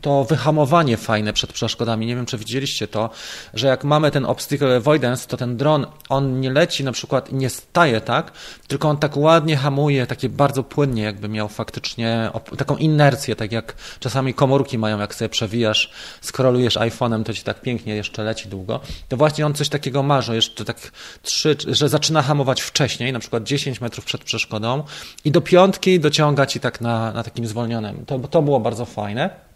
to 0.00 0.24
wyhamowanie 0.24 0.96
fajne 0.96 1.32
przed 1.32 1.52
przeszkodami. 1.52 2.06
Nie 2.06 2.16
wiem, 2.16 2.26
czy 2.26 2.38
widzieliście 2.38 2.88
to, 2.88 3.10
że 3.54 3.66
jak 3.66 3.84
mamy 3.84 4.10
ten 4.10 4.24
obstacle 4.24 4.76
avoidance, 4.76 5.28
to 5.28 5.36
ten 5.36 5.56
dron, 5.56 5.86
on 6.08 6.40
nie 6.40 6.52
leci 6.52 6.84
na 6.84 6.92
przykład 6.92 7.32
nie 7.32 7.50
staje 7.50 8.00
tak, 8.00 8.32
tylko 8.68 8.88
on 8.88 8.96
tak 8.96 9.16
ładnie 9.16 9.56
hamuje, 9.56 10.06
takie 10.06 10.28
bardzo 10.28 10.62
płynnie, 10.62 11.02
jakby 11.02 11.28
miał 11.28 11.48
faktycznie 11.48 12.30
taką 12.58 12.76
inercję, 12.76 13.36
tak 13.36 13.52
jak 13.52 13.74
czasami 14.00 14.34
komórki 14.34 14.78
mają, 14.78 14.98
jak 14.98 15.14
sobie 15.14 15.28
przewijasz, 15.28 15.90
skrolujesz 16.20 16.76
iPhone'em, 16.76 17.24
to 17.24 17.34
ci 17.34 17.42
tak 17.42 17.60
pięknie 17.60 17.96
jeszcze 17.96 18.22
leci 18.24 18.48
długo. 18.48 18.80
To 19.08 19.16
właśnie 19.16 19.46
on 19.46 19.54
coś 19.54 19.68
takiego 19.68 20.02
ma, 20.02 20.22
że 20.22 20.34
jeszcze 20.34 20.64
tak 20.64 20.92
trzy, 21.22 21.56
że 21.68 21.88
zaczyna 21.88 22.22
hamować 22.22 22.60
wcześniej, 22.60 23.12
na 23.12 23.18
przykład 23.18 23.42
10 23.42 23.80
metrów 23.80 24.04
przed 24.04 24.24
przeszkodą 24.24 24.84
i 25.24 25.30
do 25.30 25.40
piątki 25.40 26.00
dociąga 26.00 26.46
ci 26.46 26.60
tak 26.60 26.80
na, 26.80 27.12
na 27.12 27.22
takim 27.22 27.46
zwolnionym. 27.46 28.04
To, 28.06 28.18
to 28.18 28.42
było 28.42 28.60
bardzo 28.60 28.84
fajne. 28.84 29.49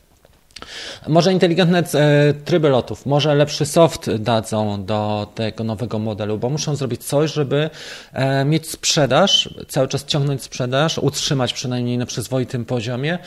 Może 1.09 1.33
inteligentne 1.33 1.79
e, 1.79 2.35
tryby 2.45 2.69
lotów, 2.69 3.07
może 3.07 3.35
lepszy 3.35 3.67
soft 3.67 4.15
dadzą 4.15 4.85
do 4.85 5.33
tego 5.35 5.65
nowego 5.65 5.99
modelu, 5.99 6.39
bo 6.39 6.51
muszą 6.51 6.77
zrobić 6.77 7.05
coś, 7.05 7.33
żeby 7.33 7.71
e, 8.13 8.45
mieć 8.45 8.71
sprzedaż, 8.71 9.55
cały 9.69 9.89
czas 9.89 10.05
ciągnąć 10.05 10.43
sprzedaż, 10.43 10.99
utrzymać 10.99 11.53
przynajmniej 11.53 11.99
na 11.99 12.07
przyzwoitym 12.07 12.65
poziomie, 12.65 13.19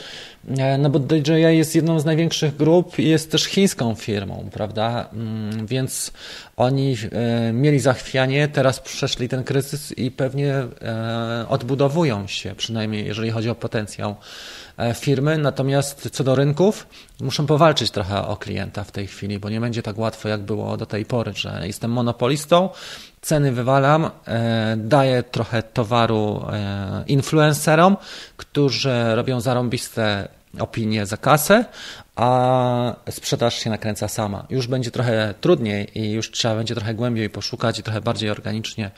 e, 0.58 0.78
no 0.78 0.90
bo 0.90 0.98
DJI 0.98 1.42
jest 1.42 1.74
jedną 1.74 2.00
z 2.00 2.04
największych 2.04 2.56
grup 2.56 2.98
i 2.98 3.08
jest 3.08 3.32
też 3.32 3.44
chińską 3.44 3.94
firmą, 3.94 4.48
prawda? 4.52 5.08
Mm, 5.12 5.66
więc 5.66 6.12
oni 6.56 6.96
mieli 7.52 7.80
zachwianie, 7.80 8.48
teraz 8.48 8.80
przeszli 8.80 9.28
ten 9.28 9.44
kryzys 9.44 9.98
i 9.98 10.10
pewnie 10.10 10.54
odbudowują 11.48 12.26
się, 12.26 12.54
przynajmniej 12.54 13.06
jeżeli 13.06 13.30
chodzi 13.30 13.50
o 13.50 13.54
potencjał 13.54 14.16
firmy, 14.94 15.38
natomiast 15.38 16.10
co 16.12 16.24
do 16.24 16.34
rynków, 16.34 16.86
muszę 17.20 17.46
powalczyć 17.46 17.90
trochę 17.90 18.26
o 18.26 18.36
klienta 18.36 18.84
w 18.84 18.92
tej 18.92 19.06
chwili, 19.06 19.38
bo 19.38 19.50
nie 19.50 19.60
będzie 19.60 19.82
tak 19.82 19.98
łatwo, 19.98 20.28
jak 20.28 20.40
było 20.40 20.76
do 20.76 20.86
tej 20.86 21.04
pory, 21.04 21.32
że 21.34 21.60
jestem 21.64 21.90
monopolistą, 21.90 22.68
ceny 23.20 23.52
wywalam, 23.52 24.10
e, 24.26 24.76
daję 24.76 25.22
trochę 25.22 25.62
towaru 25.62 26.44
e, 26.52 27.04
influencerom, 27.06 27.96
którzy 28.36 29.14
robią 29.14 29.40
zarąbiste 29.40 30.28
opinie 30.58 31.06
za 31.06 31.16
kasę, 31.16 31.64
a 32.16 32.94
sprzedaż 33.10 33.54
się 33.54 33.70
nakręca 33.70 34.08
sama. 34.08 34.46
Już 34.50 34.66
będzie 34.66 34.90
trochę 34.90 35.34
trudniej 35.40 35.98
i 35.98 36.10
już 36.10 36.30
trzeba 36.30 36.54
będzie 36.54 36.74
trochę 36.74 36.94
głębiej 36.94 37.30
poszukać 37.30 37.78
i 37.78 37.82
trochę 37.82 38.00
bardziej 38.00 38.30
organicznie 38.30 38.90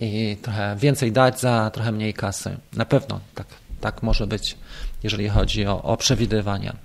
i 0.00 0.36
trochę 0.42 0.76
więcej 0.76 1.12
dać 1.12 1.40
za 1.40 1.70
trochę 1.70 1.92
mniej 1.92 2.14
kasy. 2.14 2.56
Na 2.72 2.84
pewno 2.84 3.20
tak, 3.34 3.46
tak 3.80 4.02
może 4.02 4.26
być 4.26 4.56
jeżeli 5.04 5.28
chodzi 5.28 5.66
o, 5.66 5.82
o 5.82 5.96
przewidywania. 5.96 6.76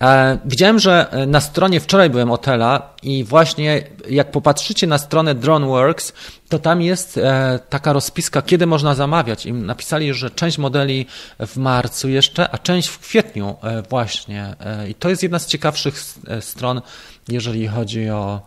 E, 0.00 0.38
widziałem, 0.44 0.78
że 0.78 1.06
na 1.26 1.40
stronie, 1.40 1.80
wczoraj 1.80 2.10
byłem 2.10 2.30
Otela 2.30 2.94
i 3.02 3.24
właśnie 3.24 3.82
jak 4.10 4.30
popatrzycie 4.30 4.86
na 4.86 4.98
stronę 4.98 5.34
DroneWorks, 5.34 6.12
to 6.48 6.58
tam 6.58 6.82
jest 6.82 7.18
e, 7.18 7.60
taka 7.68 7.92
rozpiska, 7.92 8.42
kiedy 8.42 8.66
można 8.66 8.94
zamawiać. 8.94 9.46
I 9.46 9.52
napisali, 9.52 10.14
że 10.14 10.30
część 10.30 10.58
modeli 10.58 11.06
w 11.38 11.56
marcu 11.56 12.08
jeszcze, 12.08 12.50
a 12.50 12.58
część 12.58 12.88
w 12.88 12.98
kwietniu 12.98 13.56
e, 13.62 13.82
właśnie. 13.82 14.54
I 14.88 14.94
to 14.94 15.08
jest 15.08 15.22
jedna 15.22 15.38
z 15.38 15.46
ciekawszych 15.46 16.02
stron, 16.40 16.82
jeżeli 17.28 17.68
chodzi 17.68 18.10
o 18.10 18.40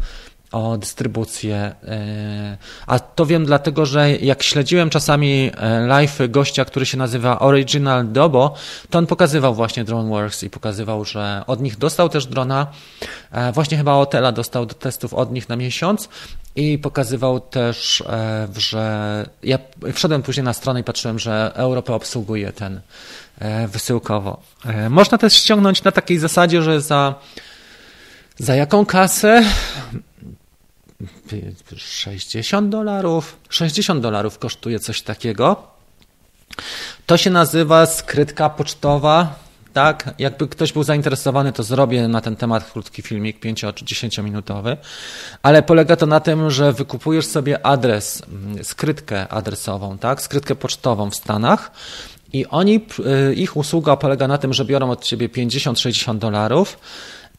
o 0.56 0.78
dystrybucję. 0.78 1.56
E, 1.56 2.58
a 2.88 3.00
to 3.00 3.26
wiem 3.26 3.46
dlatego, 3.46 3.86
że 3.86 4.12
jak 4.12 4.44
śledziłem 4.44 4.90
czasami 4.90 5.52
e, 5.58 5.88
live 5.88 6.20
gościa, 6.30 6.66
który 6.66 6.86
się 6.86 6.98
nazywa 6.98 7.40
Original 7.40 8.12
Dobo, 8.12 8.54
to 8.90 9.00
on 9.00 9.08
pokazywał 9.08 9.56
właśnie 9.56 9.84
DroneWorks 9.84 10.44
i 10.44 10.50
pokazywał, 10.50 11.06
że 11.06 11.44
od 11.48 11.62
nich 11.62 11.78
dostał 11.78 12.10
też 12.10 12.26
drona. 12.26 12.68
E, 13.32 13.52
właśnie 13.52 13.78
chyba 13.78 13.94
Otela 13.94 14.32
dostał 14.32 14.66
do 14.66 14.74
testów 14.74 15.14
od 15.14 15.32
nich 15.32 15.50
na 15.50 15.56
miesiąc 15.56 16.10
i 16.56 16.78
pokazywał 16.78 17.40
też, 17.40 18.04
że 18.58 19.26
ja 19.44 19.60
wszedłem 19.94 20.24
później 20.24 20.44
na 20.44 20.54
stronę 20.54 20.80
i 20.80 20.84
patrzyłem, 20.84 21.20
że 21.20 21.52
Europę 21.56 21.94
obsługuje 21.94 22.52
ten 22.52 22.82
wysyłkowo. 23.68 24.40
Można 24.90 25.18
też 25.18 25.34
ściągnąć 25.34 25.84
na 25.84 25.92
takiej 25.92 26.20
zasadzie, 26.20 26.62
że 26.62 26.82
za 26.82 27.16
za 28.38 28.56
jaką 28.56 28.86
kasę 28.86 29.44
60 31.78 32.70
dolarów. 32.70 33.38
60 33.50 34.02
dolarów 34.02 34.40
kosztuje 34.40 34.80
coś 34.80 35.02
takiego. 35.02 35.68
To 37.06 37.18
się 37.18 37.30
nazywa 37.30 37.86
skrytka 37.86 38.50
pocztowa. 38.50 39.46
Tak, 39.74 40.14
jakby 40.20 40.48
ktoś 40.48 40.74
był 40.74 40.84
zainteresowany, 40.84 41.54
to 41.54 41.64
zrobię 41.64 42.08
na 42.08 42.22
ten 42.22 42.36
temat 42.36 42.72
krótki 42.72 43.02
filmik, 43.02 43.40
5 43.40 43.66
czy 43.76 43.86
10 43.86 44.18
minutowy, 44.18 44.78
ale 45.44 45.64
polega 45.64 45.96
to 45.96 46.06
na 46.06 46.20
tym, 46.20 46.52
że 46.52 46.74
wykupujesz 46.74 47.26
sobie 47.26 47.66
adres, 47.66 48.22
mm, 48.28 48.64
skrytkę 48.64 49.28
adresową, 49.28 49.98
tak, 49.98 50.22
skrytkę 50.22 50.56
pocztową 50.56 51.10
w 51.10 51.16
Stanach 51.16 51.72
i 52.34 52.46
oni, 52.46 52.86
y, 53.30 53.36
ich 53.36 53.58
usługa 53.58 53.96
polega 53.96 54.28
na 54.28 54.38
tym, 54.38 54.54
że 54.54 54.66
biorą 54.66 54.92
od 54.92 55.04
ciebie 55.04 55.30
50-60 55.30 56.20
dolarów 56.20 56.78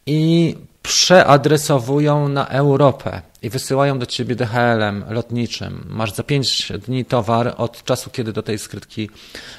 i 0.07 0.54
przeadresowują 0.82 2.28
na 2.28 2.48
Europę 2.48 3.22
i 3.42 3.50
wysyłają 3.50 3.98
do 3.98 4.07
ciebie 4.07 4.34
DHL-em 4.34 5.04
lotniczym. 5.11 5.86
Masz 5.88 6.12
za 6.12 6.22
5 6.22 6.72
dni 6.86 7.04
towar 7.04 7.54
od 7.57 7.84
czasu, 7.84 8.11
kiedy 8.11 8.32
do 8.32 8.42
tej 8.42 8.59
skrytki, 8.59 9.11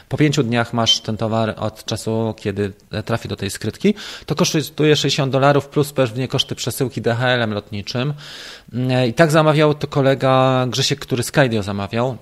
po 0.10 0.18
5 0.18 0.38
dniach 0.44 0.74
masz 0.74 1.00
ten 1.00 1.18
towar 1.18 1.56
od 1.58 1.86
czasu, 1.86 2.34
kiedy 2.38 2.74
trafi 3.06 3.28
do 3.28 3.36
tej 3.36 3.50
skrytki. 3.50 3.94
To 4.26 4.36
kosztuje 4.36 4.96
60 4.96 5.32
dolarów 5.32 5.68
plus 5.68 5.94
pewnie 5.94 6.28
koszty 6.28 6.56
przesyłki 6.56 7.02
DHL-em 7.02 7.54
lotniczym. 7.54 8.14
I 9.08 9.14
tak 9.14 9.32
zamawiał 9.32 9.74
to 9.74 9.88
kolega 9.88 10.66
Grzesiek, 10.70 11.00
który 11.00 11.24
Skydio 11.24 11.64
zamawiał. 11.64 12.18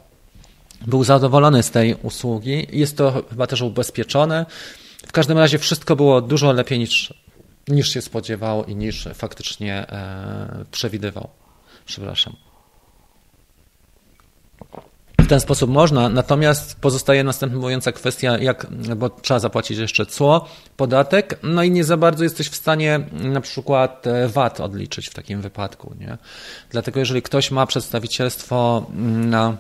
Był 0.88 1.04
zadowolony 1.04 1.64
z 1.64 1.72
tej 1.72 1.96
usługi. 2.04 2.68
Jest 2.72 2.98
to 2.98 3.24
chyba 3.30 3.48
też 3.48 3.62
ubezpieczone. 3.62 4.46
W 5.08 5.12
każdym 5.12 5.38
razie 5.38 5.60
wszystko 5.60 5.96
było 5.96 6.22
dużo 6.22 6.52
lepiej 6.52 6.80
niż 6.80 7.14
niż 7.68 7.90
się 7.90 8.02
spodziewał 8.02 8.66
i 8.66 8.76
niż 8.76 9.08
faktycznie 9.14 9.74
e, 9.90 10.66
przewidywał. 10.72 11.30
Przepraszam. 11.86 12.36
W 15.26 15.28
ten 15.28 15.40
sposób 15.40 15.70
można, 15.70 16.10
natomiast 16.10 16.80
pozostaje 16.80 17.24
następująca 17.24 17.92
kwestia, 17.92 18.38
jak, 18.38 18.68
bo 18.96 19.10
trzeba 19.10 19.40
zapłacić 19.40 19.78
jeszcze 19.78 20.06
cło, 20.06 20.48
podatek, 20.78 21.40
no 21.44 21.64
i 21.64 21.72
nie 21.72 21.84
za 21.84 21.98
bardzo 21.98 22.24
jesteś 22.24 22.50
w 22.50 22.56
stanie 22.56 23.00
na 23.12 23.42
przykład 23.42 24.08
e, 24.08 24.28
VAT 24.28 24.60
odliczyć 24.60 25.10
w 25.10 25.14
takim 25.14 25.42
wypadku. 25.42 25.96
Nie? 26.00 26.18
Dlatego 26.70 27.00
jeżeli 27.00 27.22
ktoś 27.22 27.52
ma 27.52 27.66
przedstawicielstwo 27.66 28.86
na 29.26 29.58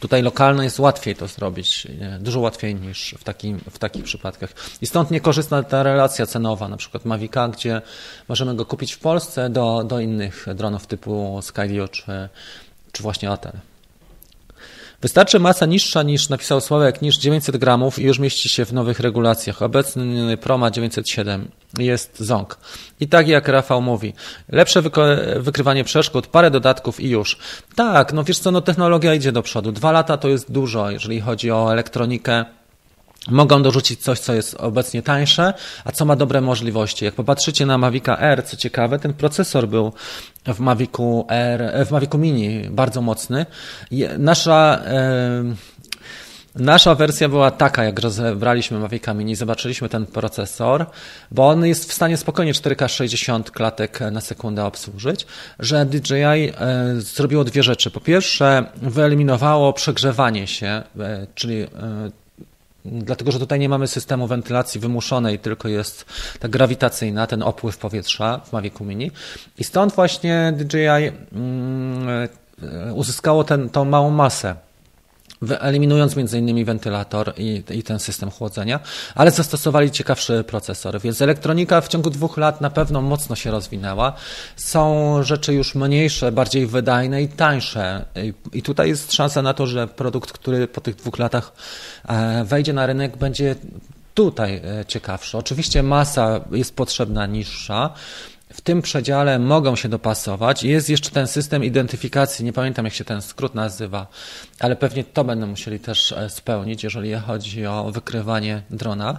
Tutaj 0.00 0.22
lokalno 0.22 0.62
jest 0.62 0.78
łatwiej 0.78 1.16
to 1.16 1.26
zrobić, 1.26 1.86
dużo 2.20 2.40
łatwiej 2.40 2.74
niż 2.74 3.14
w, 3.18 3.24
takim, 3.24 3.60
w 3.70 3.78
takich 3.78 4.04
przypadkach. 4.04 4.54
I 4.82 4.86
stąd 4.86 5.10
niekorzystna 5.10 5.62
ta 5.62 5.82
relacja 5.82 6.26
cenowa, 6.26 6.68
na 6.68 6.76
przykład 6.76 7.04
Mavica, 7.04 7.48
gdzie 7.48 7.82
możemy 8.28 8.54
go 8.54 8.66
kupić 8.66 8.92
w 8.92 8.98
Polsce 8.98 9.50
do, 9.50 9.84
do 9.84 10.00
innych 10.00 10.46
dronów 10.54 10.86
typu 10.86 11.38
Skydio 11.42 11.88
czy, 11.88 12.28
czy 12.92 13.02
właśnie 13.02 13.30
Atel. 13.30 13.52
Wystarczy 15.02 15.38
masa 15.38 15.66
niższa 15.66 16.02
niż 16.02 16.28
napisał 16.28 16.60
Sławek, 16.60 17.02
niż 17.02 17.18
900 17.18 17.56
gramów 17.56 17.98
i 17.98 18.02
już 18.02 18.18
mieści 18.18 18.48
się 18.48 18.64
w 18.64 18.72
nowych 18.72 19.00
regulacjach. 19.00 19.62
Obecny 19.62 20.36
Proma 20.36 20.70
907 20.70 21.50
jest 21.78 22.20
ZONG. 22.20 22.58
I 23.00 23.08
tak 23.08 23.28
jak 23.28 23.48
Rafał 23.48 23.82
mówi, 23.82 24.12
lepsze 24.48 24.82
wykrywanie 25.36 25.84
przeszkód, 25.84 26.26
parę 26.26 26.50
dodatków 26.50 27.00
i 27.00 27.08
już. 27.08 27.38
Tak, 27.76 28.12
no 28.12 28.24
wiesz 28.24 28.38
co, 28.38 28.50
no 28.50 28.60
technologia 28.60 29.14
idzie 29.14 29.32
do 29.32 29.42
przodu. 29.42 29.72
Dwa 29.72 29.92
lata 29.92 30.16
to 30.16 30.28
jest 30.28 30.52
dużo, 30.52 30.90
jeżeli 30.90 31.20
chodzi 31.20 31.50
o 31.50 31.72
elektronikę 31.72 32.44
Mogą 33.30 33.62
dorzucić 33.62 34.00
coś, 34.00 34.18
co 34.18 34.34
jest 34.34 34.54
obecnie 34.54 35.02
tańsze, 35.02 35.52
a 35.84 35.92
co 35.92 36.04
ma 36.04 36.16
dobre 36.16 36.40
możliwości. 36.40 37.04
Jak 37.04 37.14
popatrzycie 37.14 37.66
na 37.66 37.78
Mavica 37.78 38.18
R, 38.18 38.44
co 38.44 38.56
ciekawe, 38.56 38.98
ten 38.98 39.14
procesor 39.14 39.68
był 39.68 39.92
w 40.46 40.60
Mavicu 40.60 41.26
R, 41.28 41.86
w 41.86 41.90
Mavicu 41.90 42.18
Mini 42.18 42.70
bardzo 42.70 43.02
mocny. 43.02 43.46
Nasza, 44.18 44.82
Nasza 46.54 46.94
wersja 46.94 47.28
była 47.28 47.50
taka, 47.50 47.84
jak 47.84 47.98
rozebraliśmy 47.98 48.78
Mavica 48.78 49.14
Mini, 49.14 49.34
zobaczyliśmy 49.34 49.88
ten 49.88 50.06
procesor, 50.06 50.86
bo 51.30 51.48
on 51.48 51.66
jest 51.66 51.90
w 51.90 51.92
stanie 51.92 52.16
spokojnie 52.16 52.52
4K 52.52 52.88
60 52.88 53.50
klatek 53.50 54.00
na 54.12 54.20
sekundę 54.20 54.64
obsłużyć, 54.64 55.26
że 55.58 55.86
DJI 55.86 56.14
e, 56.14 56.50
zrobiło 56.96 57.44
dwie 57.44 57.62
rzeczy. 57.62 57.90
Po 57.90 58.00
pierwsze, 58.00 58.64
wyeliminowało 58.76 59.72
przegrzewanie 59.72 60.46
się, 60.46 60.82
e, 61.00 61.26
czyli 61.34 61.62
e, 61.62 61.68
Dlatego, 62.84 63.32
że 63.32 63.38
tutaj 63.38 63.58
nie 63.58 63.68
mamy 63.68 63.86
systemu 63.86 64.26
wentylacji 64.26 64.80
wymuszonej, 64.80 65.38
tylko 65.38 65.68
jest 65.68 66.04
ta 66.38 66.48
grawitacyjna, 66.48 67.26
ten 67.26 67.42
opływ 67.42 67.78
powietrza 67.78 68.40
w 68.44 68.52
Mavicu 68.52 68.84
Mini. 68.84 69.10
I 69.58 69.64
stąd 69.64 69.94
właśnie 69.94 70.52
DJI 70.56 70.86
mm, 71.32 72.28
uzyskało 72.94 73.44
ten, 73.44 73.70
tą 73.70 73.84
małą 73.84 74.10
masę 74.10 74.54
wyeliminując 75.42 76.16
m.in. 76.16 76.64
wentylator 76.64 77.32
i, 77.36 77.62
i, 77.70 77.82
ten 77.82 77.98
system 77.98 78.30
chłodzenia, 78.30 78.80
ale 79.14 79.30
zastosowali 79.30 79.90
ciekawszy 79.90 80.44
procesor, 80.44 81.00
więc 81.00 81.22
elektronika 81.22 81.80
w 81.80 81.88
ciągu 81.88 82.10
dwóch 82.10 82.36
lat 82.36 82.60
na 82.60 82.70
pewno 82.70 83.02
mocno 83.02 83.36
się 83.36 83.50
rozwinęła. 83.50 84.12
Są 84.56 85.22
rzeczy 85.22 85.54
już 85.54 85.74
mniejsze, 85.74 86.32
bardziej 86.32 86.66
wydajne 86.66 87.22
i 87.22 87.28
tańsze 87.28 88.04
i, 88.16 88.58
i 88.58 88.62
tutaj 88.62 88.88
jest 88.88 89.12
szansa 89.12 89.42
na 89.42 89.54
to, 89.54 89.66
że 89.66 89.86
produkt, 89.86 90.32
który 90.32 90.68
po 90.68 90.80
tych 90.80 90.96
dwóch 90.96 91.18
latach 91.18 91.52
e, 92.08 92.44
wejdzie 92.44 92.72
na 92.72 92.86
rynek, 92.86 93.16
będzie 93.16 93.56
tutaj 94.14 94.54
e, 94.54 94.84
ciekawszy. 94.86 95.38
Oczywiście 95.38 95.82
masa 95.82 96.40
jest 96.50 96.76
potrzebna 96.76 97.26
niższa, 97.26 97.94
w 98.52 98.60
tym 98.60 98.82
przedziale 98.82 99.38
mogą 99.38 99.76
się 99.76 99.88
dopasować. 99.88 100.62
Jest 100.62 100.90
jeszcze 100.90 101.10
ten 101.10 101.26
system 101.26 101.64
identyfikacji, 101.64 102.44
nie 102.44 102.52
pamiętam 102.52 102.84
jak 102.84 102.94
się 102.94 103.04
ten 103.04 103.22
skrót 103.22 103.54
nazywa, 103.54 104.06
ale 104.60 104.76
pewnie 104.76 105.04
to 105.04 105.24
będą 105.24 105.46
musieli 105.46 105.80
też 105.80 106.12
e, 106.12 106.30
spełnić, 106.30 106.84
jeżeli 106.84 107.14
chodzi 107.14 107.66
o 107.66 107.90
wykrywanie 107.92 108.62
drona, 108.70 109.18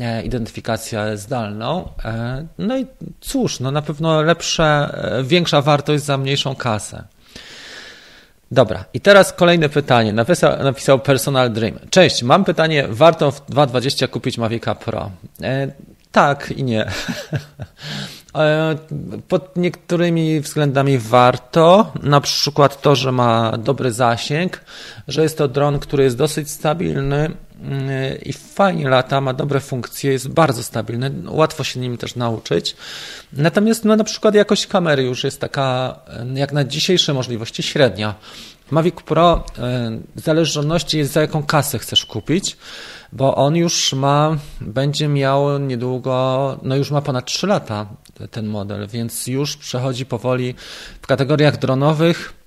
e, 0.00 0.22
identyfikację 0.22 1.16
zdalną. 1.16 1.88
E, 2.04 2.46
no 2.58 2.78
i 2.78 2.86
cóż, 3.20 3.60
no 3.60 3.70
na 3.70 3.82
pewno 3.82 4.22
lepsza, 4.22 4.94
większa 5.22 5.62
wartość 5.62 6.04
za 6.04 6.18
mniejszą 6.18 6.54
kasę. 6.54 7.04
Dobra, 8.52 8.84
i 8.94 9.00
teraz 9.00 9.32
kolejne 9.32 9.68
pytanie. 9.68 10.12
Napisał, 10.12 10.62
napisał 10.62 10.98
Personal 10.98 11.50
Dream. 11.50 11.78
Cześć, 11.90 12.22
mam 12.22 12.44
pytanie. 12.44 12.86
Warto 12.88 13.30
w 13.30 13.50
2.20 13.50 14.08
kupić 14.08 14.38
Mavica 14.38 14.74
Pro? 14.74 15.10
E, 15.42 15.72
tak 16.12 16.50
i 16.56 16.64
nie. 16.64 16.86
E, 18.34 18.76
pod 19.28 19.56
niektórymi 19.56 20.40
względami 20.40 20.98
warto, 20.98 21.92
na 22.02 22.20
przykład 22.20 22.82
to, 22.82 22.96
że 22.96 23.12
ma 23.12 23.58
dobry 23.58 23.92
zasięg, 23.92 24.64
że 25.08 25.22
jest 25.22 25.38
to 25.38 25.48
dron, 25.48 25.78
który 25.78 26.04
jest 26.04 26.16
dosyć 26.16 26.50
stabilny 26.50 27.30
mm, 27.62 27.90
i 28.22 28.32
fajnie 28.32 28.88
lata, 28.88 29.20
ma 29.20 29.32
dobre 29.32 29.60
funkcje, 29.60 30.12
jest 30.12 30.28
bardzo 30.28 30.62
stabilny, 30.62 31.12
łatwo 31.26 31.64
się 31.64 31.80
nim 31.80 31.98
też 31.98 32.16
nauczyć. 32.16 32.76
Natomiast 33.32 33.84
no, 33.84 33.96
na 33.96 34.04
przykład 34.04 34.34
jakość 34.34 34.66
kamery 34.66 35.02
już 35.02 35.24
jest 35.24 35.40
taka, 35.40 35.98
jak 36.34 36.52
na 36.52 36.64
dzisiejsze 36.64 37.14
możliwości, 37.14 37.62
średnia. 37.62 38.14
Mavic 38.70 38.94
Pro 38.94 39.44
e, 39.58 39.98
w 40.16 40.20
zależności 40.20 40.98
jest 40.98 41.12
za 41.12 41.20
jaką 41.20 41.42
kasę 41.42 41.78
chcesz 41.78 42.06
kupić 42.06 42.56
bo 43.12 43.34
on 43.34 43.56
już 43.56 43.92
ma, 43.92 44.36
będzie 44.60 45.08
miał 45.08 45.58
niedługo, 45.58 46.58
no 46.62 46.76
już 46.76 46.90
ma 46.90 47.02
ponad 47.02 47.24
3 47.24 47.46
lata 47.46 47.86
ten 48.30 48.46
model, 48.46 48.88
więc 48.88 49.26
już 49.26 49.56
przechodzi 49.56 50.06
powoli 50.06 50.54
w 51.02 51.06
kategoriach 51.06 51.58
dronowych 51.58 52.42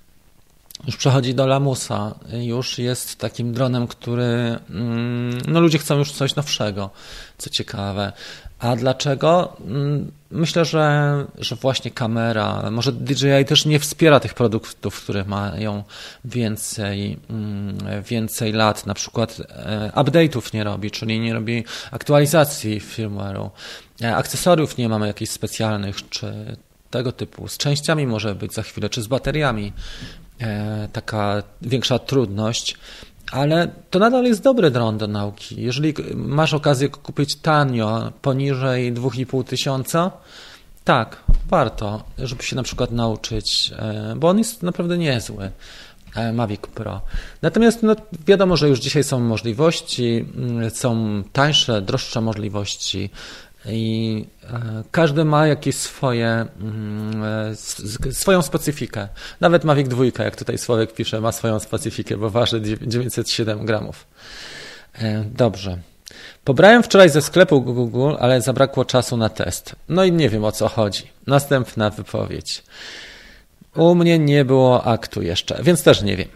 już 0.86 0.96
przechodzi 0.96 1.34
do 1.34 1.46
lamusa, 1.46 2.14
już 2.32 2.78
jest 2.78 3.18
takim 3.18 3.52
dronem, 3.52 3.86
który, 3.86 4.58
mm, 4.70 5.38
no 5.48 5.60
ludzie 5.60 5.78
chcą 5.78 5.98
już 5.98 6.12
coś 6.12 6.34
nowszego, 6.34 6.90
co 7.38 7.50
ciekawe. 7.50 8.12
A 8.58 8.76
dlaczego? 8.76 9.56
Mm, 9.66 10.12
myślę, 10.30 10.64
że, 10.64 11.24
że 11.38 11.56
właśnie 11.56 11.90
kamera, 11.90 12.70
może 12.70 12.92
DJI 12.92 13.44
też 13.46 13.66
nie 13.66 13.78
wspiera 13.78 14.20
tych 14.20 14.34
produktów, 14.34 15.02
które 15.02 15.24
mają 15.24 15.84
więcej, 16.24 17.18
mm, 17.30 18.02
więcej 18.02 18.52
lat, 18.52 18.86
na 18.86 18.94
przykład 18.94 19.42
e, 19.48 19.90
update'ów 19.94 20.54
nie 20.54 20.64
robi, 20.64 20.90
czyli 20.90 21.20
nie 21.20 21.34
robi 21.34 21.64
aktualizacji 21.90 22.80
firmware'u. 22.80 23.50
E, 24.02 24.16
akcesoriów 24.16 24.78
nie 24.78 24.88
mamy 24.88 25.06
jakichś 25.06 25.30
specjalnych, 25.30 26.08
czy 26.08 26.56
tego 26.90 27.12
typu. 27.12 27.48
Z 27.48 27.56
częściami 27.56 28.06
może 28.06 28.34
być 28.34 28.54
za 28.54 28.62
chwilę, 28.62 28.88
czy 28.88 29.02
z 29.02 29.06
bateriami 29.06 29.72
e, 30.40 30.88
taka 30.92 31.42
większa 31.62 31.98
trudność 31.98 32.76
ale 33.32 33.68
to 33.90 33.98
nadal 33.98 34.24
jest 34.24 34.42
dobry 34.42 34.70
dron 34.70 34.98
do 34.98 35.06
nauki. 35.06 35.62
Jeżeli 35.62 35.94
masz 36.14 36.54
okazję 36.54 36.88
kupić 36.88 37.36
tanio, 37.36 38.12
poniżej 38.22 38.94
2,5 38.94 39.44
tysiąca, 39.44 40.10
tak, 40.84 41.16
warto, 41.48 42.04
żeby 42.18 42.42
się 42.42 42.56
na 42.56 42.62
przykład 42.62 42.90
nauczyć, 42.90 43.72
e, 43.78 44.14
bo 44.16 44.28
on 44.28 44.38
jest 44.38 44.62
naprawdę 44.62 44.98
niezły. 44.98 45.50
E, 46.16 46.32
Mavic 46.32 46.60
Pro. 46.60 47.00
Natomiast 47.42 47.82
no, 47.82 47.96
wiadomo, 48.26 48.56
że 48.56 48.68
już 48.68 48.80
dzisiaj 48.80 49.04
są 49.04 49.20
możliwości, 49.20 50.24
mm, 50.36 50.70
są 50.70 51.22
tańsze, 51.32 51.82
droższe 51.82 52.20
możliwości 52.20 53.10
i 53.68 54.24
każdy 54.90 55.24
ma 55.24 55.46
jakieś 55.46 55.76
swoje, 55.76 56.46
mm, 56.60 57.22
e, 58.10 58.12
swoją 58.12 58.42
specyfikę. 58.42 59.08
Nawet 59.40 59.64
Mavic 59.64 59.88
2, 59.88 60.24
jak 60.24 60.36
tutaj 60.36 60.58
Sławek 60.58 60.92
pisze, 60.92 61.20
ma 61.20 61.32
swoją 61.32 61.60
specyfikę, 61.60 62.16
bo 62.16 62.30
waży 62.30 62.60
907 62.86 63.66
gramów. 63.66 64.06
E, 64.98 65.24
dobrze. 65.24 65.78
Pobrałem 66.44 66.82
wczoraj 66.82 67.10
ze 67.10 67.22
sklepu 67.22 67.62
Google, 67.62 68.14
ale 68.20 68.40
zabrakło 68.40 68.84
czasu 68.84 69.16
na 69.16 69.28
test. 69.28 69.76
No 69.88 70.04
i 70.04 70.12
nie 70.12 70.28
wiem 70.28 70.44
o 70.44 70.52
co 70.52 70.68
chodzi. 70.68 71.02
Następna 71.26 71.90
wypowiedź. 71.90 72.62
U 73.76 73.94
mnie 73.94 74.18
nie 74.18 74.44
było 74.44 74.84
aktu 74.84 75.22
jeszcze, 75.22 75.62
więc 75.62 75.82
też 75.82 76.02
nie 76.02 76.16
wiem. 76.16 76.28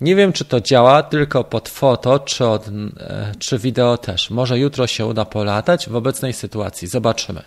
Nie 0.00 0.16
wiem, 0.16 0.32
czy 0.32 0.44
to 0.44 0.60
działa 0.60 1.02
tylko 1.02 1.44
pod 1.44 1.68
foto, 1.68 2.18
czy, 2.18 2.46
od, 2.46 2.68
e, 2.68 3.32
czy 3.38 3.58
wideo 3.58 3.98
też. 3.98 4.30
Może 4.30 4.58
jutro 4.58 4.86
się 4.86 5.06
uda 5.06 5.24
polatać 5.24 5.88
w 5.88 5.96
obecnej 5.96 6.32
sytuacji. 6.32 6.88
Zobaczymy. 6.88 7.42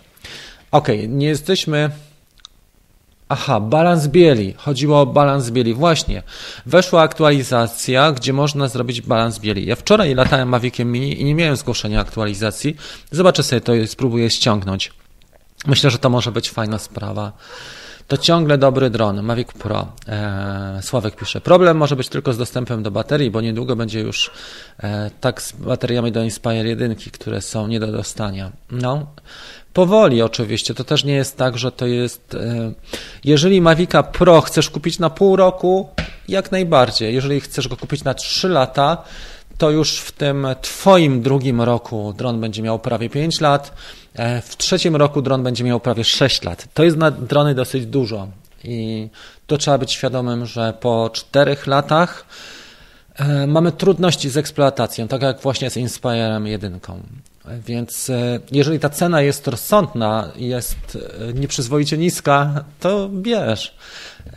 Ok, 0.71 0.87
nie 1.07 1.27
jesteśmy. 1.27 1.89
Aha, 3.29 3.59
balans 3.59 4.07
bieli. 4.07 4.53
Chodziło 4.57 5.01
o 5.01 5.05
balans 5.05 5.51
bieli. 5.51 5.73
Właśnie. 5.73 6.23
Weszła 6.65 7.01
aktualizacja, 7.01 8.11
gdzie 8.11 8.33
można 8.33 8.67
zrobić 8.67 9.01
balans 9.01 9.39
bieli. 9.39 9.65
Ja 9.65 9.75
wczoraj 9.75 10.15
latałem 10.15 10.49
Maviciem 10.49 10.91
Mini 10.91 11.21
i 11.21 11.23
nie 11.23 11.35
miałem 11.35 11.55
zgłoszenia 11.55 11.99
aktualizacji. 11.99 12.75
Zobaczę 13.11 13.43
sobie 13.43 13.61
to 13.61 13.73
i 13.73 13.87
spróbuję 13.87 14.29
ściągnąć. 14.29 14.93
Myślę, 15.67 15.89
że 15.89 15.97
to 15.97 16.09
może 16.09 16.31
być 16.31 16.49
fajna 16.49 16.79
sprawa 16.79 17.31
to 18.11 18.17
ciągle 18.17 18.57
dobry 18.57 18.89
dron, 18.89 19.23
Mavic 19.23 19.47
Pro. 19.51 19.87
E, 20.07 20.79
Sławek 20.81 21.15
pisze, 21.15 21.41
problem 21.41 21.77
może 21.77 21.95
być 21.95 22.09
tylko 22.09 22.33
z 22.33 22.37
dostępem 22.37 22.83
do 22.83 22.91
baterii, 22.91 23.31
bo 23.31 23.41
niedługo 23.41 23.75
będzie 23.75 23.99
już 23.99 24.31
e, 24.83 25.11
tak 25.21 25.41
z 25.41 25.51
bateriami 25.51 26.11
do 26.11 26.23
Inspire 26.23 26.69
1, 26.69 26.95
które 27.13 27.41
są 27.41 27.67
nie 27.67 27.79
do 27.79 27.91
dostania. 27.91 28.51
No, 28.71 29.05
powoli 29.73 30.21
oczywiście, 30.21 30.73
to 30.73 30.83
też 30.83 31.03
nie 31.03 31.13
jest 31.13 31.37
tak, 31.37 31.57
że 31.57 31.71
to 31.71 31.85
jest... 31.85 32.35
E, 32.35 32.73
jeżeli 33.23 33.61
Mavica 33.61 34.03
Pro 34.03 34.41
chcesz 34.41 34.69
kupić 34.69 34.99
na 34.99 35.09
pół 35.09 35.35
roku, 35.35 35.89
jak 36.27 36.51
najbardziej. 36.51 37.13
Jeżeli 37.13 37.41
chcesz 37.41 37.67
go 37.67 37.77
kupić 37.77 38.03
na 38.03 38.13
3 38.13 38.49
lata, 38.49 39.03
to 39.57 39.69
już 39.69 39.97
w 39.99 40.11
tym 40.11 40.47
Twoim 40.61 41.21
drugim 41.21 41.61
roku 41.61 42.13
dron 42.17 42.41
będzie 42.41 42.61
miał 42.61 42.79
prawie 42.79 43.09
5 43.09 43.41
lat, 43.41 43.73
w 44.41 44.57
trzecim 44.57 44.95
roku 44.95 45.21
dron 45.21 45.43
będzie 45.43 45.63
miał 45.63 45.79
prawie 45.79 46.03
6 46.03 46.43
lat. 46.43 46.67
To 46.73 46.83
jest 46.83 46.97
na 46.97 47.11
drony 47.11 47.55
dosyć 47.55 47.85
dużo 47.85 48.27
i 48.63 49.09
to 49.47 49.57
trzeba 49.57 49.77
być 49.77 49.91
świadomym, 49.91 50.45
że 50.45 50.73
po 50.79 51.09
4 51.13 51.57
latach 51.67 52.25
e, 53.15 53.47
mamy 53.47 53.71
trudności 53.71 54.29
z 54.29 54.37
eksploatacją, 54.37 55.07
tak 55.07 55.21
jak 55.21 55.41
właśnie 55.41 55.69
z 55.69 55.77
Inspirem 55.77 56.47
1. 56.47 56.79
Więc 57.67 58.09
e, 58.09 58.39
jeżeli 58.51 58.79
ta 58.79 58.89
cena 58.89 59.21
jest 59.21 59.47
rozsądna 59.47 60.31
jest 60.35 60.97
nieprzyzwoicie 61.33 61.97
niska, 61.97 62.63
to 62.79 63.09
bierz 63.09 63.75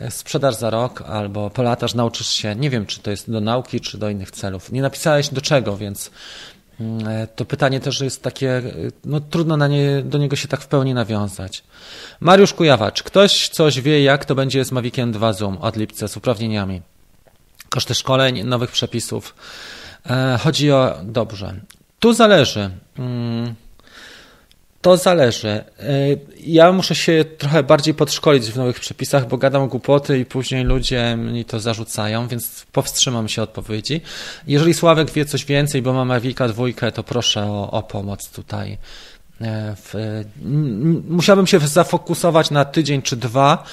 sprzedasz 0.09 0.55
za 0.55 0.69
rok 0.69 1.01
albo 1.01 1.49
polatasz, 1.49 1.93
nauczysz 1.93 2.27
się. 2.27 2.55
Nie 2.55 2.69
wiem, 2.69 2.85
czy 2.85 2.99
to 2.99 3.11
jest 3.11 3.31
do 3.31 3.41
nauki, 3.41 3.81
czy 3.81 3.97
do 3.97 4.09
innych 4.09 4.31
celów. 4.31 4.71
Nie 4.71 4.81
napisałeś 4.81 5.29
do 5.29 5.41
czego, 5.41 5.77
więc 5.77 6.07
e, 6.07 6.11
to 7.35 7.45
pytanie 7.45 7.79
też 7.79 8.01
jest 8.01 8.23
takie, 8.23 8.57
e, 8.57 8.63
no 9.05 9.19
trudno 9.19 9.57
na 9.57 9.67
nie, 9.67 10.01
do 10.01 10.17
niego 10.17 10.35
się 10.35 10.47
tak 10.47 10.61
w 10.61 10.67
pełni 10.67 10.93
nawiązać. 10.93 11.63
Mariusz 12.19 12.53
Kujawacz, 12.53 13.03
ktoś 13.03 13.49
coś 13.49 13.81
wie, 13.81 14.03
jak 14.03 14.25
to 14.25 14.35
będzie 14.35 14.65
z 14.65 14.71
Maviciem 14.71 15.11
2 15.11 15.33
Zoom 15.33 15.57
od 15.57 15.75
lipca 15.75 16.07
z 16.07 16.17
uprawnieniami? 16.17 16.81
Koszty 17.69 17.95
szkoleń, 17.95 18.43
nowych 18.43 18.71
przepisów. 18.71 19.35
E, 20.09 20.39
chodzi 20.43 20.71
o, 20.71 20.95
dobrze. 21.03 21.53
Tu 21.99 22.13
zależy. 22.13 22.69
Hmm 22.97 23.64
to 24.85 24.97
zależy. 24.97 25.49
E, 25.49 25.63
ja 26.39 26.71
muszę 26.71 26.95
się 26.95 27.25
trochę 27.37 27.63
bardziej 27.63 27.93
podszkolić 27.93 28.45
w 28.45 28.55
nowych 28.55 28.79
przepisach, 28.79 29.27
bo 29.27 29.37
gadam 29.37 29.67
głupoty 29.67 30.19
i 30.19 30.25
później 30.25 30.63
ludzie 30.63 31.15
mi 31.17 31.45
to 31.45 31.59
zarzucają, 31.59 32.27
więc 32.27 32.65
powstrzymam 32.71 33.27
się 33.29 33.41
odpowiedzi. 33.41 34.01
Jeżeli 34.47 34.73
Sławek 34.73 35.11
wie 35.11 35.25
coś 35.25 35.45
więcej, 35.45 35.81
bo 35.81 35.93
ma 35.93 36.05
Mavica 36.05 36.47
dwójkę, 36.47 36.91
to 36.91 37.03
proszę 37.03 37.45
o, 37.45 37.71
o 37.71 37.83
pomoc 37.83 38.29
tutaj. 38.29 38.77
E, 39.41 39.75
w, 39.75 40.23
musiałbym 41.09 41.47
się 41.47 41.59
zafokusować 41.59 42.51
na 42.51 42.65
tydzień 42.65 43.01
czy 43.01 43.15
dwa, 43.15 43.63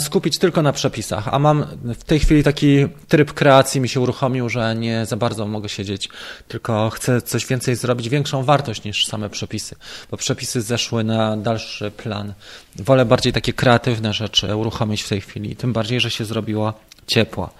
skupić 0.00 0.38
tylko 0.38 0.62
na 0.62 0.72
przepisach, 0.72 1.28
a 1.28 1.38
mam 1.38 1.66
w 1.84 2.04
tej 2.04 2.20
chwili 2.20 2.42
taki 2.42 2.86
tryb 3.08 3.32
kreacji 3.32 3.80
mi 3.80 3.88
się 3.88 4.00
uruchomił, 4.00 4.48
że 4.48 4.74
nie 4.74 5.06
za 5.06 5.16
bardzo 5.16 5.46
mogę 5.46 5.68
siedzieć, 5.68 6.08
tylko 6.48 6.90
chcę 6.90 7.22
coś 7.22 7.46
więcej 7.46 7.76
zrobić, 7.76 8.08
większą 8.08 8.42
wartość 8.42 8.84
niż 8.84 9.06
same 9.06 9.30
przepisy, 9.30 9.76
bo 10.10 10.16
przepisy 10.16 10.62
zeszły 10.62 11.04
na 11.04 11.36
dalszy 11.36 11.90
plan. 11.90 12.34
Wolę 12.76 13.04
bardziej 13.04 13.32
takie 13.32 13.52
kreatywne 13.52 14.12
rzeczy 14.12 14.56
uruchomić 14.56 15.02
w 15.02 15.08
tej 15.08 15.20
chwili, 15.20 15.56
tym 15.56 15.72
bardziej, 15.72 16.00
że 16.00 16.10
się 16.10 16.24
zrobiło 16.24 16.72
ciepło. 17.06 17.50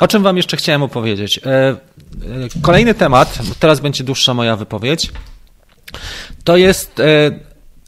O 0.00 0.08
czym 0.08 0.22
Wam 0.22 0.36
jeszcze 0.36 0.56
chciałem 0.56 0.82
opowiedzieć? 0.82 1.38
E, 1.38 1.50
e, 1.50 1.76
kolejny 2.62 2.94
temat, 2.94 3.38
teraz 3.60 3.80
będzie 3.80 4.04
dłuższa 4.04 4.34
moja 4.34 4.56
wypowiedź, 4.56 5.12
to 6.44 6.56
jest 6.56 7.00
e, 7.00 7.30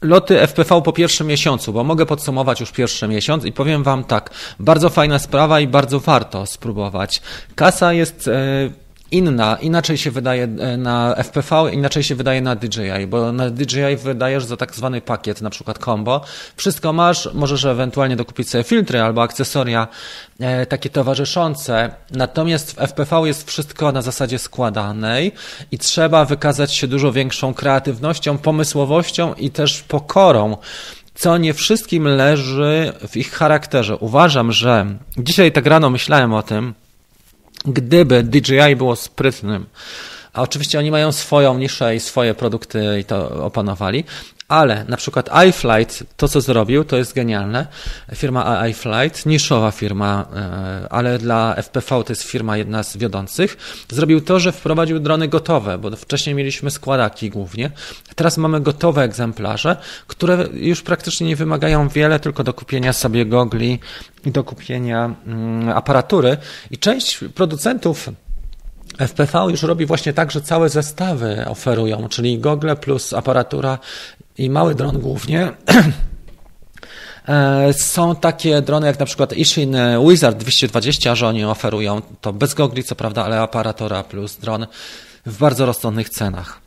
loty 0.01 0.47
FPV 0.47 0.81
po 0.81 0.93
pierwszym 0.93 1.27
miesiącu, 1.27 1.73
bo 1.73 1.83
mogę 1.83 2.05
podsumować 2.05 2.59
już 2.59 2.71
pierwszy 2.71 3.07
miesiąc 3.07 3.45
i 3.45 3.51
powiem 3.51 3.83
Wam 3.83 4.03
tak, 4.03 4.29
bardzo 4.59 4.89
fajna 4.89 5.19
sprawa 5.19 5.59
i 5.59 5.67
bardzo 5.67 5.99
warto 5.99 6.45
spróbować. 6.45 7.21
Kasa 7.55 7.93
jest 7.93 8.27
e, 8.27 8.31
inna, 9.11 9.57
inaczej 9.61 9.97
się 9.97 10.11
wydaje 10.11 10.43
e, 10.43 10.77
na 10.77 11.15
FPV, 11.15 11.69
inaczej 11.73 12.03
się 12.03 12.15
wydaje 12.15 12.41
na 12.41 12.55
DJI, 12.55 13.07
bo 13.07 13.31
na 13.31 13.49
DJI 13.49 13.97
wydajesz 14.03 14.45
za 14.45 14.57
tak 14.57 14.75
zwany 14.75 15.01
pakiet, 15.01 15.41
na 15.41 15.49
przykład 15.49 15.77
combo. 15.77 16.21
Wszystko 16.55 16.93
masz, 16.93 17.29
możesz 17.33 17.65
ewentualnie 17.65 18.15
dokupić 18.15 18.49
sobie 18.49 18.63
filtry 18.63 19.01
albo 19.01 19.21
akcesoria 19.21 19.87
e, 20.39 20.65
takie 20.65 20.89
towarzyszące. 20.89 21.91
Natomiast 22.11 22.71
w 22.71 22.77
FPV 22.87 23.27
jest 23.27 23.47
wszystko 23.47 23.91
na 23.91 24.01
zasadzie 24.01 24.39
składanej 24.39 25.31
i 25.71 25.77
trzeba 25.77 26.25
wykazać 26.25 26.73
się 26.73 26.87
dużo 26.87 27.11
większą 27.11 27.53
kreatywnością, 27.53 28.37
pomysłowością 28.37 29.33
i 29.33 29.49
też 29.51 29.83
pokorą 29.83 30.57
co 31.15 31.37
nie 31.37 31.53
wszystkim 31.53 32.07
leży 32.07 32.93
w 33.07 33.17
ich 33.17 33.31
charakterze. 33.31 33.97
Uważam, 33.97 34.51
że 34.51 34.85
dzisiaj 35.17 35.51
tak 35.51 35.65
rano 35.65 35.89
myślałem 35.89 36.33
o 36.33 36.43
tym, 36.43 36.73
gdyby 37.65 38.23
DJI 38.23 38.75
było 38.75 38.95
sprytnym, 38.95 39.65
a 40.33 40.41
oczywiście 40.41 40.79
oni 40.79 40.91
mają 40.91 41.11
swoją 41.11 41.57
niszę 41.57 41.95
i 41.95 41.99
swoje 41.99 42.33
produkty 42.33 42.99
i 42.99 43.03
to 43.03 43.45
opanowali, 43.45 44.03
ale 44.49 44.85
na 44.87 44.97
przykład 44.97 45.29
iFlight, 45.49 46.03
to 46.17 46.27
co 46.27 46.41
zrobił, 46.41 46.83
to 46.83 46.97
jest 46.97 47.13
genialne. 47.13 47.67
Firma 48.15 48.67
iFlight, 48.67 49.25
niszowa 49.25 49.71
firma, 49.71 50.25
e, 50.35 50.87
ale 50.89 51.19
dla 51.19 51.55
FPV 51.55 52.03
to 52.03 52.05
jest 52.09 52.23
firma 52.23 52.57
jedna 52.57 52.83
z 52.83 52.97
wiodących, 52.97 53.57
zrobił 53.89 54.21
to, 54.21 54.39
że 54.39 54.51
wprowadził 54.51 54.99
drony 54.99 55.27
gotowe, 55.27 55.77
bo 55.77 55.95
wcześniej 55.95 56.35
mieliśmy 56.35 56.71
składaki 56.71 57.29
głównie. 57.29 57.71
Teraz 58.15 58.37
mamy 58.37 58.61
gotowe 58.61 59.03
egzemplarze, 59.03 59.77
które 60.07 60.47
już 60.53 60.81
praktycznie 60.81 61.27
nie 61.27 61.35
wymagają 61.35 61.89
wiele, 61.89 62.19
tylko 62.19 62.43
do 62.43 62.53
kupienia 62.53 62.93
sobie 62.93 63.25
gogli 63.25 63.79
i 64.25 64.31
do 64.31 64.43
kupienia 64.43 65.15
mm, 65.27 65.69
aparatury. 65.69 66.37
I 66.71 66.77
część 66.77 67.19
producentów 67.35 68.09
FPV 68.99 69.47
już 69.51 69.63
robi 69.63 69.85
właśnie 69.85 70.13
tak, 70.13 70.31
że 70.31 70.41
całe 70.41 70.69
zestawy 70.69 71.45
oferują, 71.47 72.09
czyli 72.09 72.39
gogle 72.39 72.75
plus 72.75 73.13
aparatura 73.13 73.79
i 74.39 74.49
mały 74.49 74.75
dron 74.75 74.99
głównie 74.99 75.51
E, 77.27 77.73
są 77.73 78.15
takie 78.15 78.61
drony 78.61 78.87
jak 78.87 78.99
na 78.99 79.05
przykład 79.05 79.33
Ishin 79.33 79.75
Wizard 80.07 80.37
220, 80.37 81.15
że 81.15 81.27
oni 81.27 81.45
oferują 81.45 82.01
to 82.21 82.33
bez 82.33 82.53
gogli, 82.53 82.83
co 82.83 82.95
prawda, 82.95 83.25
ale 83.25 83.41
aparatora 83.41 84.03
plus 84.03 84.37
dron 84.37 84.67
w 85.25 85.37
bardzo 85.37 85.65
rozsądnych 85.65 86.09
cenach. 86.09 86.61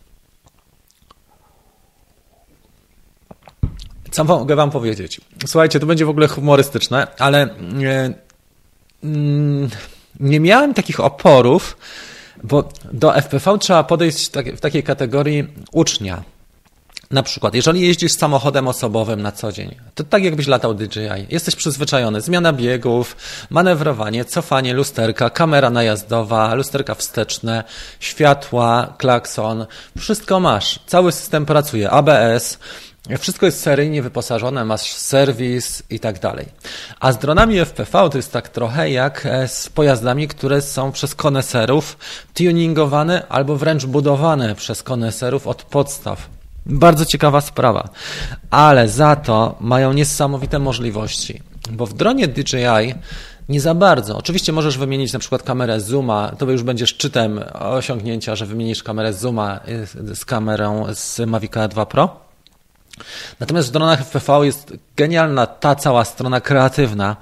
Co 4.10 4.24
mogę 4.24 4.56
wam 4.56 4.70
powiedzieć? 4.70 5.20
Słuchajcie, 5.46 5.80
to 5.80 5.86
będzie 5.86 6.06
w 6.06 6.08
ogóle 6.08 6.28
humorystyczne, 6.28 7.06
ale 7.18 7.48
nie, 7.72 8.12
mm, 9.04 9.68
nie 10.20 10.40
miałem 10.40 10.74
takich 10.74 11.00
oporów, 11.00 11.76
bo 12.42 12.68
do 12.92 13.16
FPV 13.16 13.58
trzeba 13.58 13.84
podejść 13.84 14.30
w 14.56 14.60
takiej 14.60 14.82
kategorii 14.82 15.48
ucznia. 15.72 16.22
Na 17.12 17.22
przykład, 17.22 17.54
jeżeli 17.54 17.80
jeździsz 17.80 18.12
samochodem 18.12 18.68
osobowym 18.68 19.22
na 19.22 19.32
co 19.32 19.52
dzień, 19.52 19.74
to 19.94 20.04
tak 20.04 20.24
jakbyś 20.24 20.46
latał 20.46 20.74
DJI. 20.74 21.26
Jesteś 21.28 21.56
przyzwyczajony. 21.56 22.20
Zmiana 22.20 22.52
biegów, 22.52 23.16
manewrowanie, 23.50 24.24
cofanie 24.24 24.74
lusterka, 24.74 25.30
kamera 25.30 25.70
najazdowa, 25.70 26.54
lusterka 26.54 26.94
wsteczne, 26.94 27.64
światła, 28.00 28.94
klakson. 28.98 29.66
Wszystko 29.98 30.40
masz. 30.40 30.80
Cały 30.86 31.12
system 31.12 31.46
pracuje. 31.46 31.90
ABS, 31.90 32.58
wszystko 33.18 33.46
jest 33.46 33.60
seryjnie 33.60 34.02
wyposażone, 34.02 34.64
masz 34.64 34.92
serwis 34.92 35.82
i 35.90 36.00
tak 36.00 36.18
dalej. 36.18 36.46
A 37.00 37.12
z 37.12 37.18
dronami 37.18 37.64
FPV 37.64 38.10
to 38.10 38.18
jest 38.18 38.32
tak 38.32 38.48
trochę 38.48 38.90
jak 38.90 39.26
e, 39.26 39.48
z 39.48 39.68
pojazdami, 39.68 40.28
które 40.28 40.62
są 40.62 40.92
przez 40.92 41.14
koneserów 41.14 41.98
tuningowane 42.34 43.26
albo 43.28 43.56
wręcz 43.56 43.86
budowane 43.86 44.54
przez 44.54 44.82
koneserów 44.82 45.46
od 45.46 45.62
podstaw. 45.62 46.41
Bardzo 46.66 47.04
ciekawa 47.04 47.40
sprawa, 47.40 47.88
ale 48.50 48.88
za 48.88 49.16
to 49.16 49.56
mają 49.60 49.92
niesamowite 49.92 50.58
możliwości, 50.58 51.42
bo 51.70 51.86
w 51.86 51.94
dronie 51.94 52.28
DJI 52.28 52.94
nie 53.48 53.60
za 53.60 53.74
bardzo. 53.74 54.18
Oczywiście 54.18 54.52
możesz 54.52 54.78
wymienić 54.78 55.12
na 55.12 55.18
przykład 55.18 55.42
kamerę 55.42 55.80
zooma, 55.80 56.32
to 56.38 56.50
już 56.50 56.62
będzie 56.62 56.86
szczytem 56.86 57.40
osiągnięcia, 57.54 58.36
że 58.36 58.46
wymienisz 58.46 58.82
kamerę 58.82 59.12
zooma 59.12 59.60
y, 59.68 60.16
z 60.16 60.24
kamerą 60.24 60.86
z 60.94 61.20
Mavic 61.26 61.52
2 61.70 61.86
Pro. 61.86 62.20
Natomiast 63.40 63.68
w 63.68 63.72
dronach 63.72 64.00
FPV 64.00 64.46
jest 64.46 64.72
genialna 64.96 65.46
ta 65.46 65.74
cała 65.74 66.04
strona 66.04 66.40
kreatywna 66.40 67.16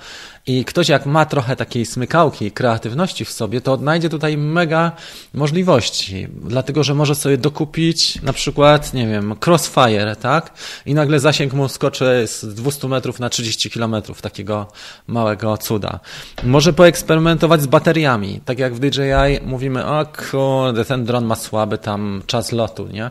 i 0.46 0.64
ktoś 0.64 0.88
jak 0.88 1.06
ma 1.06 1.26
trochę 1.26 1.56
takiej 1.56 1.86
smykałki, 1.86 2.52
kreatywności 2.52 3.24
w 3.24 3.30
sobie, 3.30 3.60
to 3.60 3.72
odnajdzie 3.72 4.08
tutaj 4.08 4.36
mega 4.36 4.92
możliwości, 5.34 6.28
dlatego 6.44 6.84
że 6.84 6.94
może 6.94 7.14
sobie 7.14 7.38
dokupić 7.38 8.22
na 8.22 8.32
przykład, 8.32 8.94
nie 8.94 9.06
wiem, 9.06 9.34
crossfire, 9.46 10.16
tak? 10.16 10.52
I 10.86 10.94
nagle 10.94 11.20
zasięg 11.20 11.52
mu 11.52 11.68
skoczy 11.68 12.24
z 12.26 12.54
200 12.54 12.88
metrów 12.88 13.20
na 13.20 13.30
30 13.30 13.70
kilometrów, 13.70 14.22
takiego 14.22 14.66
małego 15.06 15.56
cuda. 15.58 16.00
Może 16.42 16.72
poeksperymentować 16.72 17.62
z 17.62 17.66
bateriami, 17.66 18.40
tak 18.44 18.58
jak 18.58 18.74
w 18.74 18.78
DJI 18.78 19.46
mówimy, 19.46 19.86
o 19.86 20.06
kurde, 20.30 20.84
ten 20.84 21.04
dron 21.04 21.24
ma 21.24 21.36
słaby 21.36 21.78
tam 21.78 22.22
czas 22.26 22.52
lotu, 22.52 22.86
nie? 22.86 23.10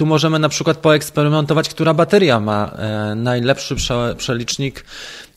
Tu 0.00 0.06
możemy 0.06 0.38
na 0.38 0.48
przykład 0.48 0.78
poeksperymentować, 0.78 1.68
która 1.68 1.94
bateria 1.94 2.40
ma 2.40 2.70
e, 2.70 3.14
najlepszy 3.14 3.76
prze, 3.76 4.14
przelicznik, 4.18 4.84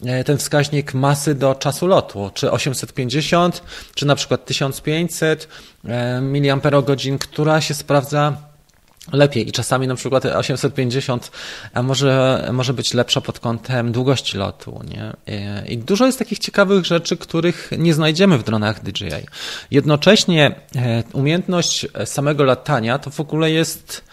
e, 0.05 0.23
ten 0.23 0.37
wskaźnik 0.37 0.93
masy 0.93 1.35
do 1.35 1.55
czasu 1.55 1.87
lotu, 1.87 2.31
czy 2.33 2.51
850, 2.51 3.63
czy 3.95 4.05
na 4.05 4.15
przykład 4.15 4.45
1500 4.45 5.47
e, 5.85 6.21
mAh, 6.21 7.19
która 7.19 7.61
się 7.61 7.73
sprawdza 7.73 8.37
lepiej 9.11 9.49
i 9.49 9.51
czasami 9.51 9.87
na 9.87 9.95
przykład 9.95 10.25
850 10.25 11.31
może, 11.83 12.49
może 12.53 12.73
być 12.73 12.93
lepsza 12.93 13.21
pod 13.21 13.39
kątem 13.39 13.91
długości 13.91 14.37
lotu. 14.37 14.81
Nie? 14.87 15.13
I 15.67 15.77
dużo 15.77 16.05
jest 16.05 16.19
takich 16.19 16.39
ciekawych 16.39 16.85
rzeczy, 16.85 17.17
których 17.17 17.69
nie 17.77 17.93
znajdziemy 17.93 18.37
w 18.37 18.43
dronach 18.43 18.83
DJI. 18.83 19.27
Jednocześnie 19.71 20.55
umiejętność 21.13 21.87
samego 22.05 22.43
latania 22.43 22.99
to 22.99 23.09
w 23.09 23.19
ogóle 23.19 23.51
jest 23.51 24.03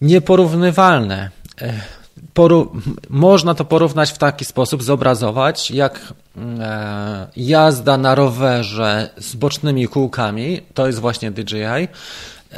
nieporównywalne. 0.00 1.30
Poru 2.34 2.72
można 3.08 3.54
to 3.54 3.64
porównać 3.64 4.12
w 4.12 4.18
taki 4.18 4.44
sposób, 4.44 4.82
zobrazować, 4.82 5.70
jak 5.70 6.00
e, 6.60 7.26
jazda 7.36 7.96
na 7.96 8.14
rowerze 8.14 9.10
z 9.16 9.36
bocznymi 9.36 9.88
kółkami, 9.88 10.60
to 10.74 10.86
jest 10.86 10.98
właśnie 10.98 11.30
DJI, 11.30 11.88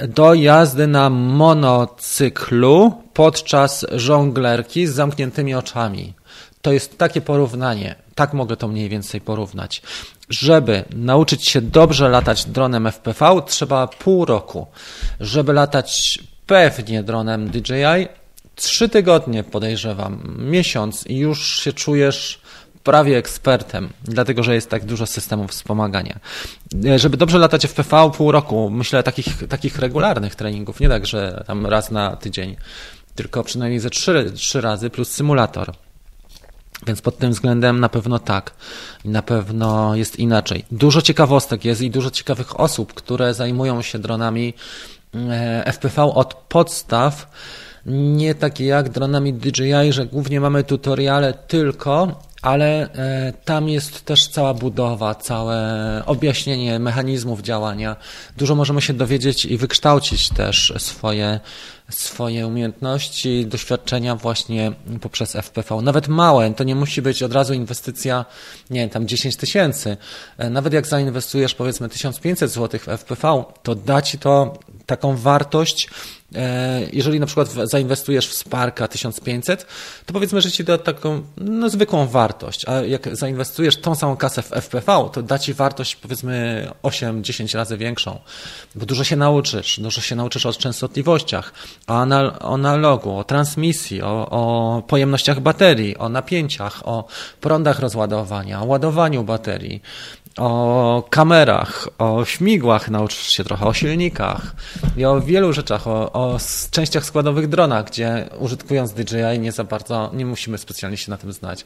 do 0.08 0.34
jazdy 0.34 0.86
na 0.86 1.10
monocyklu 1.10 2.92
podczas 3.14 3.86
żonglerki 3.92 4.86
z 4.86 4.94
zamkniętymi 4.94 5.54
oczami. 5.54 6.14
To 6.62 6.72
jest 6.72 6.98
takie 6.98 7.20
porównanie. 7.20 7.94
Tak 8.14 8.32
mogę 8.32 8.56
to 8.56 8.68
mniej 8.68 8.88
więcej 8.88 9.20
porównać. 9.20 9.82
Żeby 10.28 10.84
nauczyć 10.90 11.48
się 11.48 11.60
dobrze 11.60 12.08
latać 12.08 12.44
dronem 12.44 12.86
FPV, 12.86 13.42
trzeba 13.46 13.86
pół 13.86 14.24
roku. 14.24 14.66
Żeby 15.20 15.52
latać 15.52 16.18
pewnie 16.50 17.02
dronem 17.02 17.50
DJI. 17.50 18.08
Trzy 18.54 18.88
tygodnie 18.88 19.44
podejrzewam, 19.44 20.36
miesiąc 20.38 21.06
i 21.06 21.16
już 21.16 21.60
się 21.60 21.72
czujesz 21.72 22.40
prawie 22.84 23.16
ekspertem, 23.16 23.88
dlatego 24.04 24.42
że 24.42 24.54
jest 24.54 24.70
tak 24.70 24.84
dużo 24.84 25.06
systemów 25.06 25.50
wspomagania. 25.50 26.20
E, 26.86 26.98
żeby 26.98 27.16
dobrze 27.16 27.38
latać 27.38 27.66
FPV 27.66 28.10
pół 28.16 28.32
roku, 28.32 28.70
myślę 28.70 29.02
takich, 29.02 29.48
takich 29.48 29.78
regularnych 29.78 30.34
treningów, 30.34 30.80
nie 30.80 30.88
tak, 30.88 31.06
że 31.06 31.44
tam 31.46 31.66
raz 31.66 31.90
na 31.90 32.16
tydzień, 32.16 32.56
tylko 33.14 33.44
przynajmniej 33.44 33.80
ze 33.80 33.90
trzy, 33.90 34.32
trzy 34.34 34.60
razy 34.60 34.90
plus 34.90 35.10
symulator. 35.10 35.72
Więc 36.86 37.00
pod 37.00 37.18
tym 37.18 37.30
względem 37.30 37.80
na 37.80 37.88
pewno 37.88 38.18
tak. 38.18 38.54
Na 39.04 39.22
pewno 39.22 39.96
jest 39.96 40.18
inaczej. 40.18 40.64
Dużo 40.70 41.02
ciekawostek 41.02 41.64
jest 41.64 41.82
i 41.82 41.90
dużo 41.90 42.10
ciekawych 42.10 42.60
osób, 42.60 42.94
które 42.94 43.34
zajmują 43.34 43.82
się 43.82 43.98
dronami 43.98 44.54
FPV 45.64 46.02
od 46.02 46.34
podstaw, 46.34 47.30
nie 47.86 48.34
takie 48.34 48.64
jak 48.64 48.88
dronami 48.88 49.34
DJI, 49.34 49.92
że 49.92 50.06
głównie 50.06 50.40
mamy 50.40 50.64
tutoriale 50.64 51.32
tylko, 51.32 52.20
ale 52.42 52.92
e, 52.92 53.32
tam 53.44 53.68
jest 53.68 54.04
też 54.04 54.28
cała 54.28 54.54
budowa, 54.54 55.14
całe 55.14 56.02
objaśnienie 56.06 56.78
mechanizmów 56.78 57.42
działania. 57.42 57.96
Dużo 58.36 58.54
możemy 58.54 58.80
się 58.80 58.92
dowiedzieć 58.92 59.44
i 59.44 59.56
wykształcić 59.56 60.28
też 60.28 60.72
swoje, 60.78 61.40
swoje 61.90 62.46
umiejętności, 62.46 63.46
doświadczenia 63.46 64.16
właśnie 64.16 64.72
poprzez 65.00 65.36
FPV. 65.36 65.82
Nawet 65.82 66.08
małe, 66.08 66.54
to 66.54 66.64
nie 66.64 66.74
musi 66.74 67.02
być 67.02 67.22
od 67.22 67.32
razu 67.32 67.54
inwestycja, 67.54 68.24
nie 68.70 68.80
wiem, 68.80 68.90
tam 68.90 69.06
10 69.08 69.36
tysięcy. 69.36 69.96
E, 70.38 70.50
nawet 70.50 70.72
jak 70.72 70.86
zainwestujesz 70.86 71.54
powiedzmy 71.54 71.88
1500 71.88 72.50
zł 72.50 72.80
w 72.80 72.88
FPV, 72.88 73.44
to 73.62 73.74
da 73.74 74.02
Ci 74.02 74.18
to 74.18 74.58
taką 74.90 75.16
wartość, 75.16 75.88
jeżeli 76.92 77.20
na 77.20 77.26
przykład 77.26 77.48
zainwestujesz 77.64 78.28
w 78.28 78.34
Sparka 78.34 78.88
1500, 78.88 79.66
to 80.06 80.12
powiedzmy, 80.12 80.40
że 80.40 80.50
ci 80.50 80.64
da 80.64 80.78
taką 80.78 81.22
no, 81.36 81.70
zwykłą 81.70 82.06
wartość, 82.06 82.68
a 82.68 82.74
jak 82.80 83.16
zainwestujesz 83.16 83.76
tą 83.76 83.94
samą 83.94 84.16
kasę 84.16 84.42
w 84.42 84.50
FPV, 84.50 85.08
to 85.12 85.22
da 85.22 85.38
ci 85.38 85.54
wartość 85.54 85.96
powiedzmy 85.96 86.68
8-10 86.82 87.56
razy 87.56 87.76
większą, 87.76 88.18
bo 88.74 88.86
dużo 88.86 89.04
się 89.04 89.16
nauczysz, 89.16 89.80
dużo 89.80 90.00
się 90.00 90.16
nauczysz 90.16 90.46
o 90.46 90.52
częstotliwościach, 90.52 91.52
o, 91.86 91.92
o 92.40 92.54
analogu, 92.54 93.16
o 93.16 93.24
transmisji, 93.24 94.02
o, 94.02 94.28
o 94.30 94.82
pojemnościach 94.82 95.40
baterii, 95.40 95.96
o 95.96 96.08
napięciach, 96.08 96.88
o 96.88 97.04
prądach 97.40 97.78
rozładowania, 97.78 98.62
o 98.62 98.64
ładowaniu 98.64 99.24
baterii, 99.24 99.82
o 100.38 101.04
kamerach, 101.10 101.88
o 101.98 102.24
śmigłach 102.24 102.90
nauczysz 102.90 103.28
się 103.28 103.44
trochę, 103.44 103.66
o 103.66 103.74
silnikach 103.74 104.54
i 104.96 105.04
o 105.04 105.20
wielu 105.20 105.52
rzeczach, 105.52 105.86
o, 105.86 106.12
o 106.20 106.38
częściach 106.70 107.04
składowych 107.04 107.48
drona, 107.48 107.82
gdzie 107.82 108.28
użytkując 108.38 108.92
DJI 108.92 109.38
nie 109.38 109.52
za 109.52 109.64
bardzo, 109.64 110.10
nie 110.14 110.26
musimy 110.26 110.58
specjalnie 110.58 110.96
się 110.96 111.10
na 111.10 111.16
tym 111.16 111.32
znać. 111.32 111.64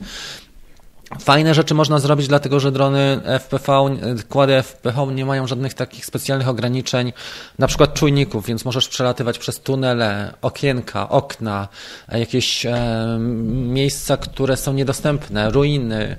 Fajne 1.21 1.55
rzeczy 1.55 1.75
można 1.75 1.99
zrobić, 1.99 2.29
dlatego 2.29 2.61
że 2.61 2.73
drony 2.73 3.21
FPV, 3.41 3.97
kłady 4.29 4.63
FPV 4.63 5.07
nie 5.07 5.25
mają 5.25 5.47
żadnych 5.47 5.75
takich 5.75 6.07
specjalnych 6.07 6.49
ograniczeń, 6.49 7.13
na 7.59 7.67
przykład 7.67 7.95
czujników, 7.95 8.47
więc 8.47 8.65
możesz 8.65 8.89
przelatywać 8.89 9.39
przez 9.39 9.61
tunele, 9.61 10.35
okienka, 10.43 11.09
okna, 11.09 11.69
jakieś 12.13 12.67
e, 12.67 13.17
miejsca, 13.51 14.17
które 14.17 14.57
są 14.57 14.73
niedostępne, 14.73 15.51
ruiny, 15.51 15.95
E, 16.05 16.17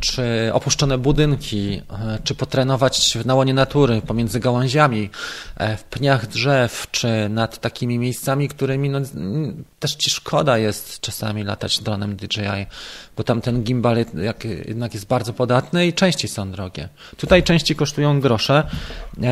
czy 0.00 0.50
opuszczone 0.52 0.98
budynki, 0.98 1.82
e, 1.90 2.18
czy 2.24 2.34
potrenować 2.34 3.18
na 3.24 3.34
łonie 3.34 3.54
natury 3.54 4.02
pomiędzy 4.06 4.40
gałęziami, 4.40 5.10
e, 5.56 5.76
w 5.76 5.84
pniach 5.84 6.26
drzew, 6.26 6.86
czy 6.90 7.28
nad 7.28 7.58
takimi 7.60 7.98
miejscami, 7.98 8.48
którymi 8.48 8.90
no, 8.90 8.98
też 9.80 9.94
ci 9.94 10.10
szkoda 10.10 10.58
jest 10.58 11.00
czasami 11.00 11.44
latać 11.44 11.80
dronem 11.80 12.16
DJI, 12.16 12.66
bo 13.16 13.24
tam 13.24 13.40
ten 13.40 13.62
gimbal 13.62 13.96
jednak 14.68 14.94
jest 14.94 15.06
bardzo 15.06 15.32
podatny 15.32 15.86
i 15.86 15.92
części 15.92 16.28
są 16.28 16.50
drogie. 16.50 16.88
Tutaj 17.16 17.42
części 17.42 17.76
kosztują 17.76 18.20
grosze, 18.20 18.66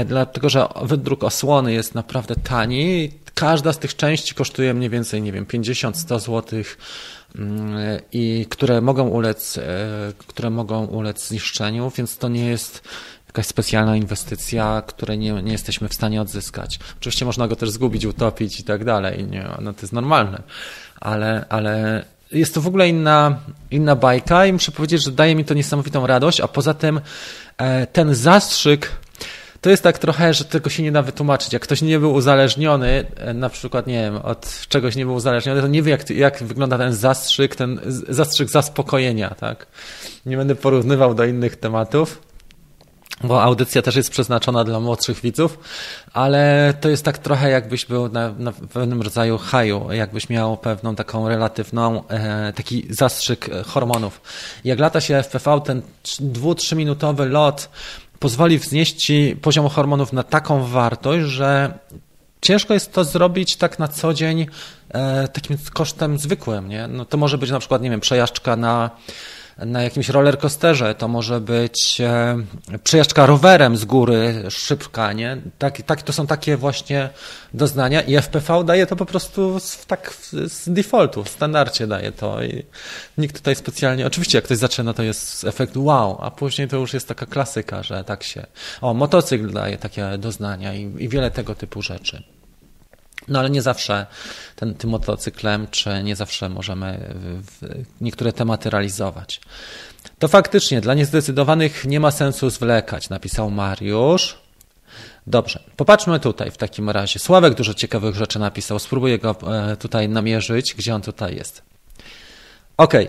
dlatego 0.06 0.48
że 0.48 0.66
wydruk 0.82 1.24
osłony 1.24 1.72
jest 1.72 1.94
naprawdę 1.94 2.34
tani. 2.36 3.10
Każda 3.34 3.72
z 3.72 3.78
tych 3.78 3.96
części 3.96 4.34
kosztuje 4.34 4.74
mniej 4.74 4.90
więcej, 4.90 5.22
nie 5.22 5.32
wiem, 5.32 5.46
50-100 5.46 6.20
zł 6.20 6.42
mm, 6.52 6.64
i 8.12 8.46
które 8.50 8.80
mogą 8.80 9.08
ulec, 9.08 9.58
które 10.26 10.50
mogą 10.50 10.84
ulec 10.84 11.28
zniszczeniu, 11.28 11.92
więc 11.96 12.18
to 12.18 12.28
nie 12.28 12.46
jest 12.46 12.82
jakaś 13.26 13.46
specjalna 13.46 13.96
inwestycja, 13.96 14.82
której 14.86 15.18
nie, 15.18 15.32
nie 15.32 15.52
jesteśmy 15.52 15.88
w 15.88 15.94
stanie 15.94 16.22
odzyskać. 16.22 16.78
Oczywiście 17.00 17.24
można 17.24 17.48
go 17.48 17.56
też 17.56 17.70
zgubić, 17.70 18.04
utopić 18.04 18.60
i 18.60 18.64
tak 18.64 18.84
dalej, 18.84 19.24
nie, 19.24 19.48
no 19.60 19.72
to 19.72 19.80
jest 19.82 19.92
normalne, 19.92 20.42
ale, 21.00 21.44
ale 21.48 22.04
jest 22.32 22.54
to 22.54 22.60
w 22.60 22.66
ogóle 22.66 22.88
inna, 22.88 23.38
inna 23.70 23.96
bajka 23.96 24.46
i 24.46 24.52
muszę 24.52 24.72
powiedzieć, 24.72 25.04
że 25.04 25.12
daje 25.12 25.34
mi 25.34 25.44
to 25.44 25.54
niesamowitą 25.54 26.06
radość, 26.06 26.40
a 26.40 26.48
poza 26.48 26.74
tym 26.74 27.00
e, 27.58 27.86
ten 27.86 28.14
zastrzyk 28.14 28.90
to 29.60 29.70
jest 29.70 29.82
tak 29.82 29.98
trochę, 29.98 30.34
że 30.34 30.44
tego 30.44 30.70
się 30.70 30.82
nie 30.82 30.92
da 30.92 31.02
wytłumaczyć. 31.02 31.52
Jak 31.52 31.62
ktoś 31.62 31.82
nie 31.82 31.98
był 31.98 32.12
uzależniony, 32.12 33.06
e, 33.16 33.34
na 33.34 33.48
przykład, 33.48 33.86
nie 33.86 34.00
wiem, 34.00 34.16
od 34.16 34.66
czegoś 34.68 34.96
nie 34.96 35.04
był 35.04 35.14
uzależniony, 35.14 35.60
to 35.60 35.68
nie 35.68 35.82
wie, 35.82 35.90
jak, 35.90 36.10
jak 36.10 36.42
wygląda 36.42 36.78
ten 36.78 36.94
zastrzyk, 36.94 37.56
ten 37.56 37.80
zastrzyk 38.08 38.50
zaspokojenia, 38.50 39.30
tak? 39.30 39.66
Nie 40.26 40.36
będę 40.36 40.54
porównywał 40.54 41.14
do 41.14 41.24
innych 41.24 41.56
tematów, 41.56 42.22
bo 43.24 43.42
audycja 43.42 43.82
też 43.82 43.96
jest 43.96 44.10
przeznaczona 44.10 44.64
dla 44.64 44.80
młodszych 44.80 45.20
widzów, 45.20 45.58
ale 46.12 46.74
to 46.80 46.88
jest 46.88 47.04
tak 47.04 47.18
trochę 47.18 47.50
jakbyś 47.50 47.86
był 47.86 48.08
na, 48.08 48.32
na 48.38 48.52
pewnym 48.52 49.02
rodzaju 49.02 49.38
haju, 49.38 49.92
jakbyś 49.92 50.28
miał 50.28 50.56
pewną 50.56 50.94
taką 50.96 51.28
relatywną, 51.28 52.08
e, 52.08 52.52
taki 52.52 52.86
zastrzyk 52.90 53.50
hormonów. 53.66 54.20
Jak 54.64 54.78
lata 54.78 55.00
się 55.00 55.16
FPV, 55.22 55.60
ten 55.60 55.82
dwu-, 56.20 56.76
minutowy 56.76 57.28
lot 57.28 57.68
pozwoli 58.20 58.58
wznieść 58.58 58.96
ci 58.96 59.36
poziom 59.42 59.68
hormonów 59.68 60.12
na 60.12 60.22
taką 60.22 60.64
wartość, 60.64 61.26
że 61.26 61.78
ciężko 62.40 62.74
jest 62.74 62.92
to 62.92 63.04
zrobić 63.04 63.56
tak 63.56 63.78
na 63.78 63.88
co 63.88 64.14
dzień 64.14 64.46
e, 64.88 65.28
takim 65.28 65.56
kosztem 65.72 66.18
zwykłym, 66.18 66.68
nie? 66.68 66.88
No 66.88 67.04
to 67.04 67.16
może 67.16 67.38
być 67.38 67.50
na 67.50 67.58
przykład, 67.58 67.82
nie 67.82 67.90
wiem, 67.90 68.00
przejażdżka 68.00 68.56
na 68.56 68.90
na 69.66 69.82
jakimś 69.82 70.08
rollercoasterze, 70.08 70.94
to 70.94 71.08
może 71.08 71.40
być 71.40 72.00
e, 72.00 72.36
przejażdżka 72.84 73.26
rowerem 73.26 73.76
z 73.76 73.84
góry, 73.84 74.44
szybka, 74.50 75.12
nie? 75.12 75.36
Tak, 75.58 75.82
tak, 75.82 76.02
to 76.02 76.12
są 76.12 76.26
takie 76.26 76.56
właśnie 76.56 77.10
doznania 77.54 78.02
i 78.02 78.16
FPV 78.16 78.64
daje 78.64 78.86
to 78.86 78.96
po 78.96 79.06
prostu 79.06 79.60
z, 79.60 79.86
tak 79.86 80.14
z 80.46 80.68
defaultu, 80.68 81.24
w 81.24 81.28
standardzie 81.28 81.86
daje 81.86 82.12
to 82.12 82.42
i 82.42 82.64
nikt 83.18 83.36
tutaj 83.36 83.56
specjalnie, 83.56 84.06
oczywiście 84.06 84.38
jak 84.38 84.44
ktoś 84.44 84.58
zaczyna 84.58 84.94
to 84.94 85.02
jest 85.02 85.44
efekt 85.44 85.76
wow, 85.76 86.18
a 86.20 86.30
później 86.30 86.68
to 86.68 86.76
już 86.76 86.94
jest 86.94 87.08
taka 87.08 87.26
klasyka, 87.26 87.82
że 87.82 88.04
tak 88.04 88.22
się, 88.22 88.46
o 88.80 88.94
motocykl 88.94 89.52
daje 89.52 89.78
takie 89.78 90.18
doznania 90.18 90.74
i, 90.74 90.94
i 90.98 91.08
wiele 91.08 91.30
tego 91.30 91.54
typu 91.54 91.82
rzeczy. 91.82 92.22
No 93.30 93.38
ale 93.38 93.50
nie 93.50 93.62
zawsze 93.62 94.06
ten, 94.56 94.74
tym 94.74 94.90
motocyklem, 94.90 95.66
czy 95.70 96.02
nie 96.02 96.16
zawsze 96.16 96.48
możemy 96.48 97.14
niektóre 98.00 98.32
tematy 98.32 98.70
realizować. 98.70 99.40
To 100.18 100.28
faktycznie 100.28 100.80
dla 100.80 100.94
niezdecydowanych 100.94 101.84
nie 101.84 102.00
ma 102.00 102.10
sensu 102.10 102.50
zwlekać, 102.50 103.08
napisał 103.08 103.50
Mariusz. 103.50 104.38
Dobrze, 105.26 105.62
popatrzmy 105.76 106.20
tutaj 106.20 106.50
w 106.50 106.56
takim 106.56 106.90
razie. 106.90 107.18
Sławek 107.18 107.54
dużo 107.54 107.74
ciekawych 107.74 108.14
rzeczy 108.14 108.38
napisał. 108.38 108.78
Spróbuję 108.78 109.18
go 109.18 109.36
e, 109.70 109.76
tutaj 109.76 110.08
namierzyć, 110.08 110.74
gdzie 110.74 110.94
on 110.94 111.02
tutaj 111.02 111.36
jest. 111.36 111.62
Ok. 112.76 112.94
E, 112.94 113.08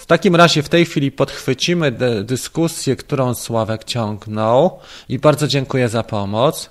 w 0.00 0.06
takim 0.06 0.36
razie 0.36 0.62
w 0.62 0.68
tej 0.68 0.86
chwili 0.86 1.12
podchwycimy 1.12 1.92
dyskusję, 2.24 2.96
którą 2.96 3.34
Sławek 3.34 3.84
ciągnął 3.84 4.78
i 5.08 5.18
bardzo 5.18 5.48
dziękuję 5.48 5.88
za 5.88 6.02
pomoc. 6.02 6.70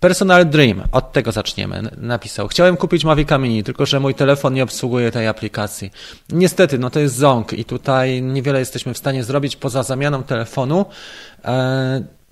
Personal 0.00 0.46
Dream, 0.46 0.82
od 0.92 1.12
tego 1.12 1.32
zaczniemy. 1.32 1.82
Napisał. 1.96 2.48
Chciałem 2.48 2.76
kupić 2.76 3.04
Mavic 3.04 3.28
Mini, 3.38 3.64
tylko 3.64 3.86
że 3.86 4.00
mój 4.00 4.14
telefon 4.14 4.54
nie 4.54 4.62
obsługuje 4.62 5.12
tej 5.12 5.28
aplikacji. 5.28 5.90
Niestety, 6.32 6.78
no 6.78 6.90
to 6.90 7.00
jest 7.00 7.14
ząg 7.14 7.52
i 7.52 7.64
tutaj 7.64 8.22
niewiele 8.22 8.58
jesteśmy 8.58 8.94
w 8.94 8.98
stanie 8.98 9.24
zrobić 9.24 9.56
poza 9.56 9.82
zamianą 9.82 10.22
telefonu. 10.22 10.86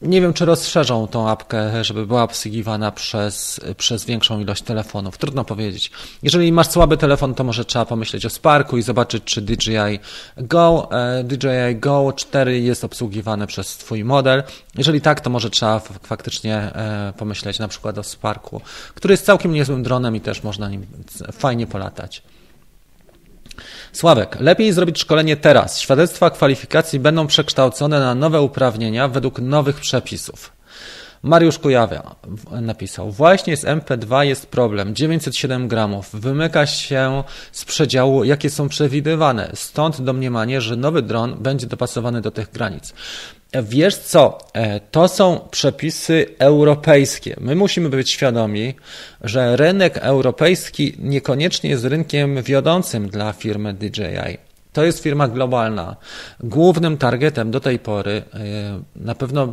Nie 0.05 0.21
wiem, 0.21 0.33
czy 0.33 0.45
rozszerzą 0.45 1.07
tą 1.07 1.29
apkę, 1.29 1.85
żeby 1.85 2.07
była 2.07 2.23
obsługiwana 2.23 2.91
przez, 2.91 3.61
przez 3.77 4.05
większą 4.05 4.41
ilość 4.41 4.63
telefonów. 4.63 5.19
Trudno 5.19 5.45
powiedzieć. 5.45 5.91
Jeżeli 6.23 6.53
masz 6.53 6.71
słaby 6.71 6.97
telefon, 6.97 7.35
to 7.35 7.45
może 7.45 7.65
trzeba 7.65 7.85
pomyśleć 7.85 8.27
o 8.27 8.31
Sparku 8.31 8.79
i 8.79 8.83
zobaczyć, 8.83 9.25
czy 9.25 9.43
DJI 9.43 9.99
Go, 10.37 10.89
e, 10.93 11.25
DJI 11.25 11.77
Go 11.77 12.13
4 12.17 12.61
jest 12.61 12.85
obsługiwane 12.85 13.47
przez 13.47 13.77
Twój 13.77 14.05
model. 14.05 14.43
Jeżeli 14.79 15.01
tak, 15.01 15.21
to 15.21 15.31
może 15.31 15.51
trzeba 15.51 15.81
faktycznie 16.03 16.57
e, 16.57 17.13
pomyśleć 17.19 17.59
na 17.59 17.69
przykład 17.69 17.99
o 17.99 18.03
Sparku, 18.03 18.61
który 18.95 19.13
jest 19.13 19.27
całkiem 19.27 19.53
niezłym 19.53 19.83
dronem 19.83 20.17
i 20.17 20.21
też 20.21 20.43
można 20.43 20.69
nim 20.69 20.87
fajnie 21.33 21.67
polatać. 21.67 22.23
Sławek, 23.95 24.37
lepiej 24.41 24.73
zrobić 24.73 24.99
szkolenie 24.99 25.37
teraz. 25.37 25.81
Świadectwa 25.81 26.31
kwalifikacji 26.31 27.01
będą 27.01 27.27
przekształcone 27.27 28.01
na 28.01 28.15
nowe 28.15 28.41
uprawnienia 28.41 29.09
według 29.09 29.39
nowych 29.39 29.81
przepisów. 29.81 30.53
Mariusz 31.23 31.59
Kujawia 31.59 32.15
napisał, 32.51 33.11
właśnie 33.11 33.57
z 33.57 33.65
MP2 33.65 34.21
jest 34.21 34.47
problem, 34.47 34.95
907 34.95 35.69
gramów, 35.69 36.11
wymyka 36.13 36.67
się 36.67 37.25
z 37.53 37.65
przedziału, 37.65 38.25
jakie 38.25 38.51
są 38.51 38.69
przewidywane, 38.69 39.51
stąd 39.55 40.01
domniemanie, 40.01 40.61
że 40.61 40.77
nowy 40.77 41.03
dron 41.03 41.37
będzie 41.43 41.67
dopasowany 41.67 42.21
do 42.21 42.31
tych 42.31 42.53
granic. 42.53 42.95
Wiesz 43.63 43.97
co, 43.97 44.39
e, 44.53 44.81
to 44.81 45.09
są 45.09 45.41
przepisy 45.51 46.27
europejskie. 46.39 47.37
My 47.41 47.55
musimy 47.55 47.89
być 47.89 48.11
świadomi, 48.11 48.75
że 49.21 49.57
rynek 49.57 49.99
europejski 49.99 50.97
niekoniecznie 50.99 51.71
jest 51.71 51.85
rynkiem 51.85 52.43
wiodącym 52.43 53.09
dla 53.09 53.33
firmy 53.33 53.75
DJI. 53.75 54.39
To 54.73 54.85
jest 54.85 55.03
firma 55.03 55.29
globalna. 55.29 55.97
Głównym 56.41 56.97
targetem 56.97 57.51
do 57.51 57.61
tej 57.61 57.79
pory, 57.79 58.23
e, 58.35 58.41
na 58.97 59.15
pewno 59.15 59.47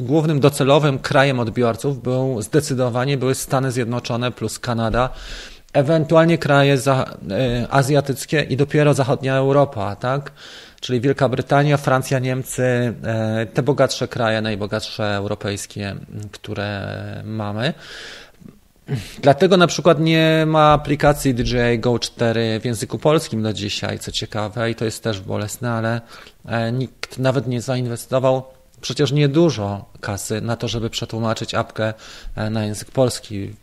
głównym 0.00 0.40
docelowym 0.40 0.98
krajem 0.98 1.40
odbiorców 1.40 2.02
był 2.02 2.42
zdecydowanie 2.42 3.16
były 3.16 3.34
Stany 3.34 3.72
Zjednoczone 3.72 4.30
plus 4.32 4.58
Kanada, 4.58 5.10
ewentualnie 5.72 6.38
kraje 6.38 6.74
e, 6.74 7.06
azjatyckie 7.70 8.42
i 8.42 8.56
dopiero 8.56 8.94
zachodnia 8.94 9.36
Europa, 9.36 9.96
tak? 9.96 10.32
Czyli 10.80 11.00
Wielka 11.00 11.28
Brytania, 11.28 11.76
Francja, 11.76 12.18
Niemcy, 12.18 12.62
e, 12.62 13.46
te 13.46 13.62
bogatsze 13.62 14.08
kraje, 14.08 14.42
najbogatsze 14.42 15.04
europejskie, 15.04 15.96
które 16.32 17.22
mamy. 17.24 17.74
Dlatego 19.22 19.56
na 19.56 19.66
przykład 19.66 20.00
nie 20.00 20.44
ma 20.46 20.72
aplikacji 20.72 21.34
DJI 21.34 21.78
Go 21.78 21.98
4 21.98 22.60
w 22.60 22.64
języku 22.64 22.98
polskim 22.98 23.42
do 23.42 23.52
dzisiaj, 23.52 23.98
co 23.98 24.12
ciekawe, 24.12 24.70
i 24.70 24.74
to 24.74 24.84
jest 24.84 25.02
też 25.02 25.20
bolesne, 25.20 25.70
ale 25.72 26.00
e, 26.46 26.72
nikt 26.72 27.18
nawet 27.18 27.46
nie 27.46 27.60
zainwestował 27.60 28.42
przecież 28.80 29.12
niedużo 29.12 29.84
kasy 30.00 30.40
na 30.40 30.56
to, 30.56 30.68
żeby 30.68 30.90
przetłumaczyć 30.90 31.54
apkę 31.54 31.94
e, 32.36 32.50
na 32.50 32.64
język 32.64 32.90
polski 32.90 33.54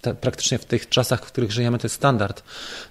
te, 0.00 0.14
praktycznie 0.14 0.58
w 0.58 0.64
tych 0.64 0.88
czasach, 0.88 1.24
w 1.24 1.26
których 1.26 1.52
żyjemy, 1.52 1.78
to 1.78 1.86
jest 1.86 1.96
standard. 1.96 2.42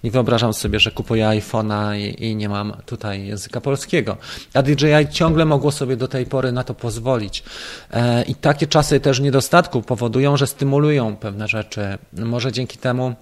Nie 0.04 0.12
wyobrażam 0.12 0.54
sobie, 0.54 0.80
że 0.80 0.92
kupuję 0.92 1.26
iPhone'a 1.26 1.98
i, 1.98 2.26
i, 2.26 2.36
nie 2.36 2.50
mam 2.50 2.74
tutaj 2.86 3.28
języka 3.28 3.62
polskiego. 3.62 4.18
A 4.54 4.62
DJI 4.62 5.08
ciągle 5.12 5.46
mogło 5.46 5.72
sobie 5.72 5.98
do 5.98 6.08
tej 6.08 6.26
pory 6.26 6.52
na 6.52 6.64
to 6.64 6.74
pozwolić. 6.74 7.44
E, 7.92 8.24
I 8.24 8.36
takie 8.36 8.68
czasy 8.68 9.00
też 9.00 9.20
niedostatku 9.20 9.82
powodują, 9.82 10.38
że 10.38 10.48
stymulują 10.48 11.16
pewne 11.16 11.48
rzeczy. 11.48 11.98
Może 12.14 12.52
dzięki 12.52 12.78
temu 12.78 13.16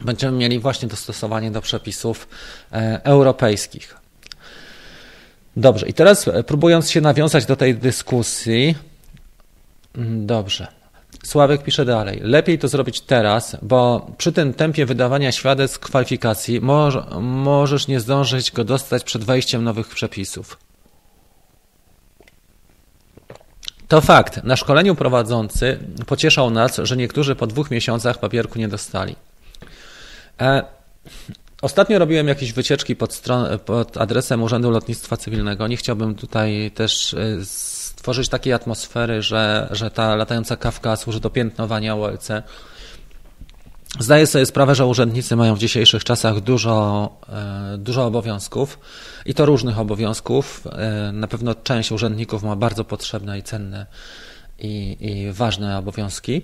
będziemy 0.00 0.38
mieli 0.38 0.58
właśnie 0.58 0.88
dostosowanie 0.88 1.50
do 1.50 1.60
przepisów 1.60 2.28
e, 2.72 3.00
europejskich. 3.04 3.96
Dobrze, 5.56 5.88
i 5.88 5.94
teraz 5.94 6.28
e, 6.28 6.44
próbując 6.44 6.90
się 6.90 7.00
nawiązać 7.00 7.46
do 7.46 7.56
tej 7.56 7.74
dyskusji, 7.74 8.74
mm, 9.96 10.26
dobrze. 10.26 10.75
Sławek 11.26 11.62
pisze 11.62 11.84
dalej. 11.84 12.20
Lepiej 12.22 12.58
to 12.58 12.68
zrobić 12.68 13.00
teraz, 13.00 13.56
bo 13.62 14.10
przy 14.18 14.32
tym 14.32 14.54
tempie 14.54 14.86
wydawania 14.86 15.32
świadectw 15.32 15.78
kwalifikacji 15.78 16.60
możesz 17.20 17.88
nie 17.88 18.00
zdążyć 18.00 18.52
go 18.52 18.64
dostać 18.64 19.04
przed 19.04 19.24
wejściem 19.24 19.64
nowych 19.64 19.88
przepisów. 19.88 20.58
To 23.88 24.00
fakt. 24.00 24.44
Na 24.44 24.56
szkoleniu 24.56 24.94
prowadzący 24.94 25.78
pocieszał 26.06 26.50
nas, 26.50 26.80
że 26.82 26.96
niektórzy 26.96 27.34
po 27.34 27.46
dwóch 27.46 27.70
miesiącach 27.70 28.18
papierku 28.18 28.58
nie 28.58 28.68
dostali. 28.68 29.16
E, 30.40 30.62
ostatnio 31.62 31.98
robiłem 31.98 32.28
jakieś 32.28 32.52
wycieczki 32.52 32.96
pod, 32.96 33.14
stron, 33.14 33.58
pod 33.58 33.96
adresem 33.96 34.42
Urzędu 34.42 34.70
Lotnictwa 34.70 35.16
Cywilnego. 35.16 35.66
Nie 35.66 35.76
chciałbym 35.76 36.14
tutaj 36.14 36.70
też 36.74 37.14
e, 37.14 37.44
stworzyć 38.06 38.28
takiej 38.28 38.52
atmosfery, 38.52 39.22
że, 39.22 39.68
że 39.70 39.90
ta 39.90 40.16
latająca 40.16 40.56
kawka 40.56 40.96
służy 40.96 41.20
do 41.20 41.30
piętnowania 41.30 41.96
OLC. 41.96 42.28
Zdaję 44.00 44.26
sobie 44.26 44.46
sprawę, 44.46 44.74
że 44.74 44.86
urzędnicy 44.86 45.36
mają 45.36 45.54
w 45.54 45.58
dzisiejszych 45.58 46.04
czasach 46.04 46.40
dużo, 46.40 47.08
e, 47.28 47.78
dużo 47.78 48.06
obowiązków 48.06 48.78
i 49.26 49.34
to 49.34 49.46
różnych 49.46 49.78
obowiązków. 49.78 50.66
E, 50.66 51.12
na 51.12 51.26
pewno 51.26 51.54
część 51.54 51.92
urzędników 51.92 52.42
ma 52.42 52.56
bardzo 52.56 52.84
potrzebne 52.84 53.38
i 53.38 53.42
cenne 53.42 53.86
i, 54.58 54.96
i 55.00 55.32
ważne 55.32 55.78
obowiązki. 55.78 56.42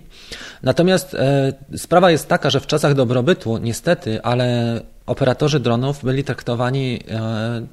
Natomiast 0.63 1.15
e, 1.15 1.53
sprawa 1.77 2.11
jest 2.11 2.29
taka, 2.29 2.51
że 2.51 2.61
w 2.61 2.67
czasach 2.67 2.95
dobrobytu, 2.95 3.59
niestety, 3.59 4.23
ale 4.23 4.81
operatorzy 5.07 5.61
dronów 5.61 6.05
byli 6.05 6.25
traktowani 6.25 7.01
e, 7.11 7.67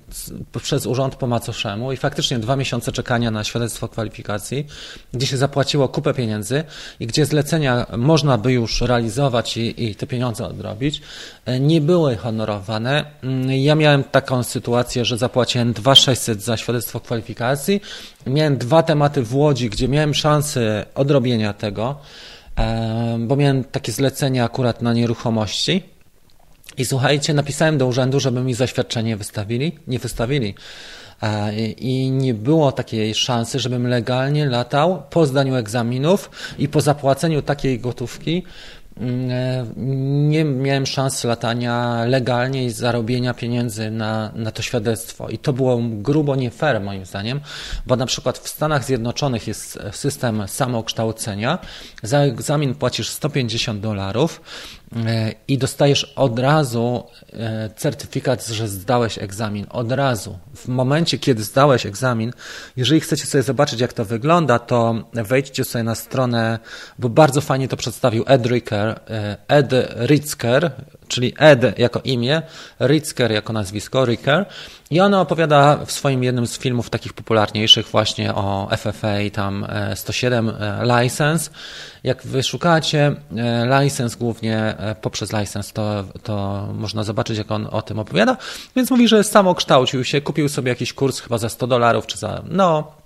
przez 0.61 0.85
urząd 0.85 1.15
po 1.15 1.27
macoszemu 1.27 1.91
i 1.91 1.97
faktycznie 1.97 2.39
dwa 2.39 2.55
miesiące 2.55 2.91
czekania 2.91 3.31
na 3.31 3.43
świadectwo 3.43 3.87
kwalifikacji, 3.87 4.67
gdzie 5.13 5.27
się 5.27 5.37
zapłaciło 5.37 5.87
kupę 5.87 6.13
pieniędzy 6.13 6.63
i 6.99 7.07
gdzie 7.07 7.25
zlecenia 7.25 7.85
można 7.97 8.37
by 8.37 8.53
już 8.53 8.81
realizować 8.81 9.57
i, 9.57 9.83
i 9.83 9.95
te 9.95 10.07
pieniądze 10.07 10.47
odrobić, 10.47 11.01
e, 11.45 11.59
nie 11.59 11.81
były 11.81 12.17
honorowane. 12.17 13.05
Mm, 13.23 13.51
ja 13.51 13.75
miałem 13.75 14.03
taką 14.03 14.43
sytuację, 14.43 15.05
że 15.05 15.17
zapłaciłem 15.17 15.73
2600 15.73 16.41
za 16.43 16.57
świadectwo 16.57 16.99
kwalifikacji. 16.99 17.81
Miałem 18.27 18.57
dwa 18.57 18.83
tematy 18.83 19.23
w 19.23 19.35
Łodzi, 19.35 19.69
gdzie 19.69 19.87
miałem 19.87 20.13
szansę 20.13 20.85
odrobienia 20.95 21.53
tego, 21.53 21.95
e, 22.57 23.17
bo 23.19 23.35
miałem 23.35 23.63
takie 23.63 23.91
zlecenia 23.91 24.45
akurat 24.45 24.81
na 24.81 24.93
nieruchomości 24.93 25.98
i 26.79 26.85
słuchajcie, 26.85 27.33
napisałem 27.33 27.77
do 27.77 27.87
urzędu, 27.87 28.19
żeby 28.19 28.41
mi 28.41 28.53
zaświadczenie 28.53 29.17
wystawili. 29.17 29.79
Nie 29.87 29.99
wystawili. 29.99 30.55
I 31.77 32.11
nie 32.11 32.33
było 32.33 32.71
takiej 32.71 33.15
szansy, 33.15 33.59
żebym 33.59 33.87
legalnie 33.87 34.45
latał 34.45 35.03
po 35.09 35.25
zdaniu 35.25 35.55
egzaminów 35.55 36.29
i 36.59 36.67
po 36.67 36.81
zapłaceniu 36.81 37.41
takiej 37.41 37.79
gotówki 37.79 38.43
nie 39.77 40.43
miałem 40.43 40.85
szans 40.85 41.23
latania 41.23 42.05
legalnie 42.05 42.65
i 42.65 42.69
zarobienia 42.69 43.33
pieniędzy 43.33 43.91
na, 43.91 44.31
na 44.35 44.51
to 44.51 44.61
świadectwo. 44.61 45.29
I 45.29 45.37
to 45.37 45.53
było 45.53 45.79
grubo 45.81 46.35
nie 46.35 46.51
fair 46.51 46.81
moim 46.81 47.05
zdaniem, 47.05 47.39
bo 47.85 47.95
na 47.95 48.05
przykład 48.05 48.37
w 48.37 48.49
Stanach 48.49 48.85
Zjednoczonych 48.85 49.47
jest 49.47 49.79
system 49.91 50.47
samokształcenia. 50.47 51.59
Za 52.03 52.19
egzamin 52.19 52.75
płacisz 52.75 53.09
150 53.09 53.79
dolarów 53.79 54.41
e, 54.41 54.78
i 55.47 55.57
dostajesz 55.57 56.13
od 56.15 56.39
razu 56.39 57.03
e, 57.33 57.69
certyfikat, 57.75 58.47
że 58.47 58.67
zdałeś 58.67 59.17
egzamin. 59.17 59.65
Od 59.69 59.91
razu. 59.91 60.37
W 60.55 60.67
momencie, 60.67 61.17
kiedy 61.17 61.43
zdałeś 61.43 61.85
egzamin, 61.85 62.33
jeżeli 62.77 63.01
chcecie 63.01 63.25
sobie 63.25 63.43
zobaczyć, 63.43 63.79
jak 63.79 63.93
to 63.93 64.05
wygląda, 64.05 64.59
to 64.59 65.03
wejdźcie 65.13 65.63
sobie 65.63 65.83
na 65.83 65.95
stronę, 65.95 66.59
bo 66.99 67.09
bardzo 67.09 67.41
fajnie 67.41 67.67
to 67.67 67.77
przedstawił 67.77 68.23
Ed 68.27 68.45
Ricker, 68.45 68.99
E, 69.09 69.37
Ed 69.47 69.71
Ritzker, 70.05 70.71
czyli 71.09 71.33
Ed 71.37 71.79
jako 71.79 72.01
imię, 72.03 72.41
Ritzker 72.81 73.31
jako 73.31 73.53
nazwisko, 73.53 74.05
Ricker. 74.05 74.45
I 74.91 74.99
on 74.99 75.13
opowiada 75.13 75.85
w 75.85 75.91
swoim 75.91 76.23
jednym 76.23 76.47
z 76.47 76.57
filmów 76.57 76.89
takich 76.89 77.13
popularniejszych 77.13 77.87
właśnie 77.87 78.35
o 78.35 78.69
FFA, 78.77 79.17
tam 79.33 79.67
107 79.95 80.49
e, 80.49 80.53
e, 80.59 81.01
license. 81.01 81.49
Jak 82.03 82.23
wyszukacie 82.23 83.15
license 83.81 84.17
głównie 84.17 84.75
poprzez 85.01 85.33
license, 85.33 85.73
to, 85.73 86.03
to 86.23 86.67
można 86.73 87.03
zobaczyć, 87.03 87.37
jak 87.37 87.51
on 87.51 87.67
o 87.71 87.81
tym 87.81 87.99
opowiada. 87.99 88.37
Więc 88.75 88.91
mówi, 88.91 89.07
że 89.07 89.23
samo 89.23 89.55
kształcił 89.55 90.03
się, 90.03 90.21
kupił 90.21 90.49
sobie 90.49 90.69
jakiś 90.69 90.93
kurs 90.93 91.19
chyba 91.19 91.37
za 91.37 91.49
100 91.49 91.67
dolarów, 91.67 92.07
czy 92.07 92.17
za, 92.17 92.41
no, 92.49 92.98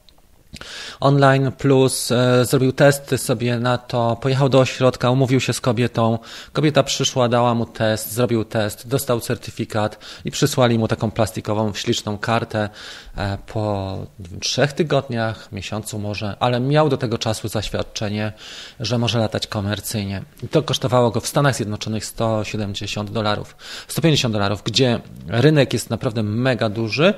online 1.00 1.52
plus, 1.52 2.12
e, 2.12 2.46
zrobił 2.46 2.72
testy 2.72 3.18
sobie 3.18 3.60
na 3.60 3.78
to, 3.78 4.18
pojechał 4.22 4.50
do 4.50 4.60
ośrodka, 4.60 5.10
umówił 5.10 5.40
się 5.40 5.54
z 5.54 5.62
kobietą, 5.62 6.20
kobieta 6.54 6.84
przyszła, 6.84 7.30
dała 7.30 7.54
mu 7.54 7.66
test, 7.66 8.12
zrobił 8.12 8.46
test, 8.46 8.88
dostał 8.88 9.20
certyfikat 9.20 10.00
i 10.26 10.32
przysłali 10.32 10.80
mu 10.80 10.88
taką 10.88 11.12
plastikową, 11.12 11.74
śliczną 11.74 12.18
kartę 12.18 12.70
e, 13.18 13.38
po 13.48 13.98
wiem, 14.20 14.40
trzech 14.40 14.74
tygodniach, 14.74 15.52
miesiącu 15.52 16.00
może, 16.00 16.36
ale 16.40 16.60
miał 16.60 16.90
do 16.90 16.98
tego 16.98 17.18
czasu 17.18 17.48
zaświadczenie, 17.48 18.34
że 18.80 18.98
może 18.98 19.20
latać 19.20 19.48
komercyjnie. 19.48 20.24
I 20.44 20.48
to 20.48 20.64
kosztowało 20.64 21.12
go 21.12 21.20
w 21.20 21.28
Stanach 21.28 21.56
Zjednoczonych 21.56 22.06
170 22.06 23.12
dolarów, 23.12 23.56
150 23.88 24.34
dolarów, 24.34 24.64
gdzie 24.64 25.00
rynek 25.28 25.74
jest 25.74 25.90
naprawdę 25.90 26.24
mega 26.24 26.70
duży, 26.70 27.14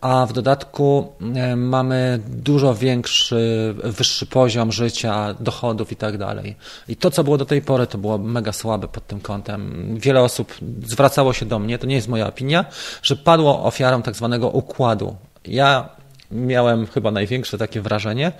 a 0.00 0.26
w 0.26 0.32
dodatku 0.32 1.12
e, 1.34 1.56
mamy 1.56 2.20
dużo 2.26 2.74
większy, 2.74 3.74
wyższy 3.84 4.26
poziom 4.26 4.72
życia, 4.72 5.34
dochodów 5.40 5.92
i 5.92 5.96
tak 5.96 6.18
dalej. 6.18 6.56
I 6.88 6.96
to, 6.96 7.10
co 7.10 7.24
było 7.24 7.38
do 7.38 7.46
tej 7.46 7.62
pory, 7.62 7.86
to 7.86 7.98
było 7.98 8.18
mega 8.18 8.52
słabe 8.52 8.88
pod 8.88 9.06
tym 9.06 9.20
kątem. 9.20 9.94
Wiele 10.00 10.22
osób 10.22 10.54
zwracało 10.86 11.32
się 11.32 11.46
do 11.46 11.58
mnie, 11.58 11.78
to 11.78 11.86
nie 11.86 11.94
jest 11.94 12.08
moja 12.08 12.26
opinia, 12.26 12.64
że 13.02 13.16
padło 13.16 13.64
ofiarą 13.64 14.02
tak 14.02 14.16
zwanego 14.16 14.48
układu. 14.48 15.16
Ja 15.44 15.88
miałem 16.30 16.86
chyba 16.86 17.10
największe 17.10 17.58
takie 17.58 17.80
wrażenie, 17.80 18.32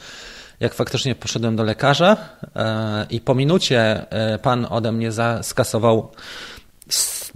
jak 0.60 0.74
faktycznie 0.74 1.14
poszedłem 1.14 1.56
do 1.56 1.62
lekarza 1.62 2.16
e, 2.56 3.06
i 3.10 3.20
po 3.20 3.34
minucie 3.34 4.06
e, 4.10 4.38
pan 4.38 4.66
ode 4.70 4.92
mnie 4.92 5.10
skasował 5.42 6.10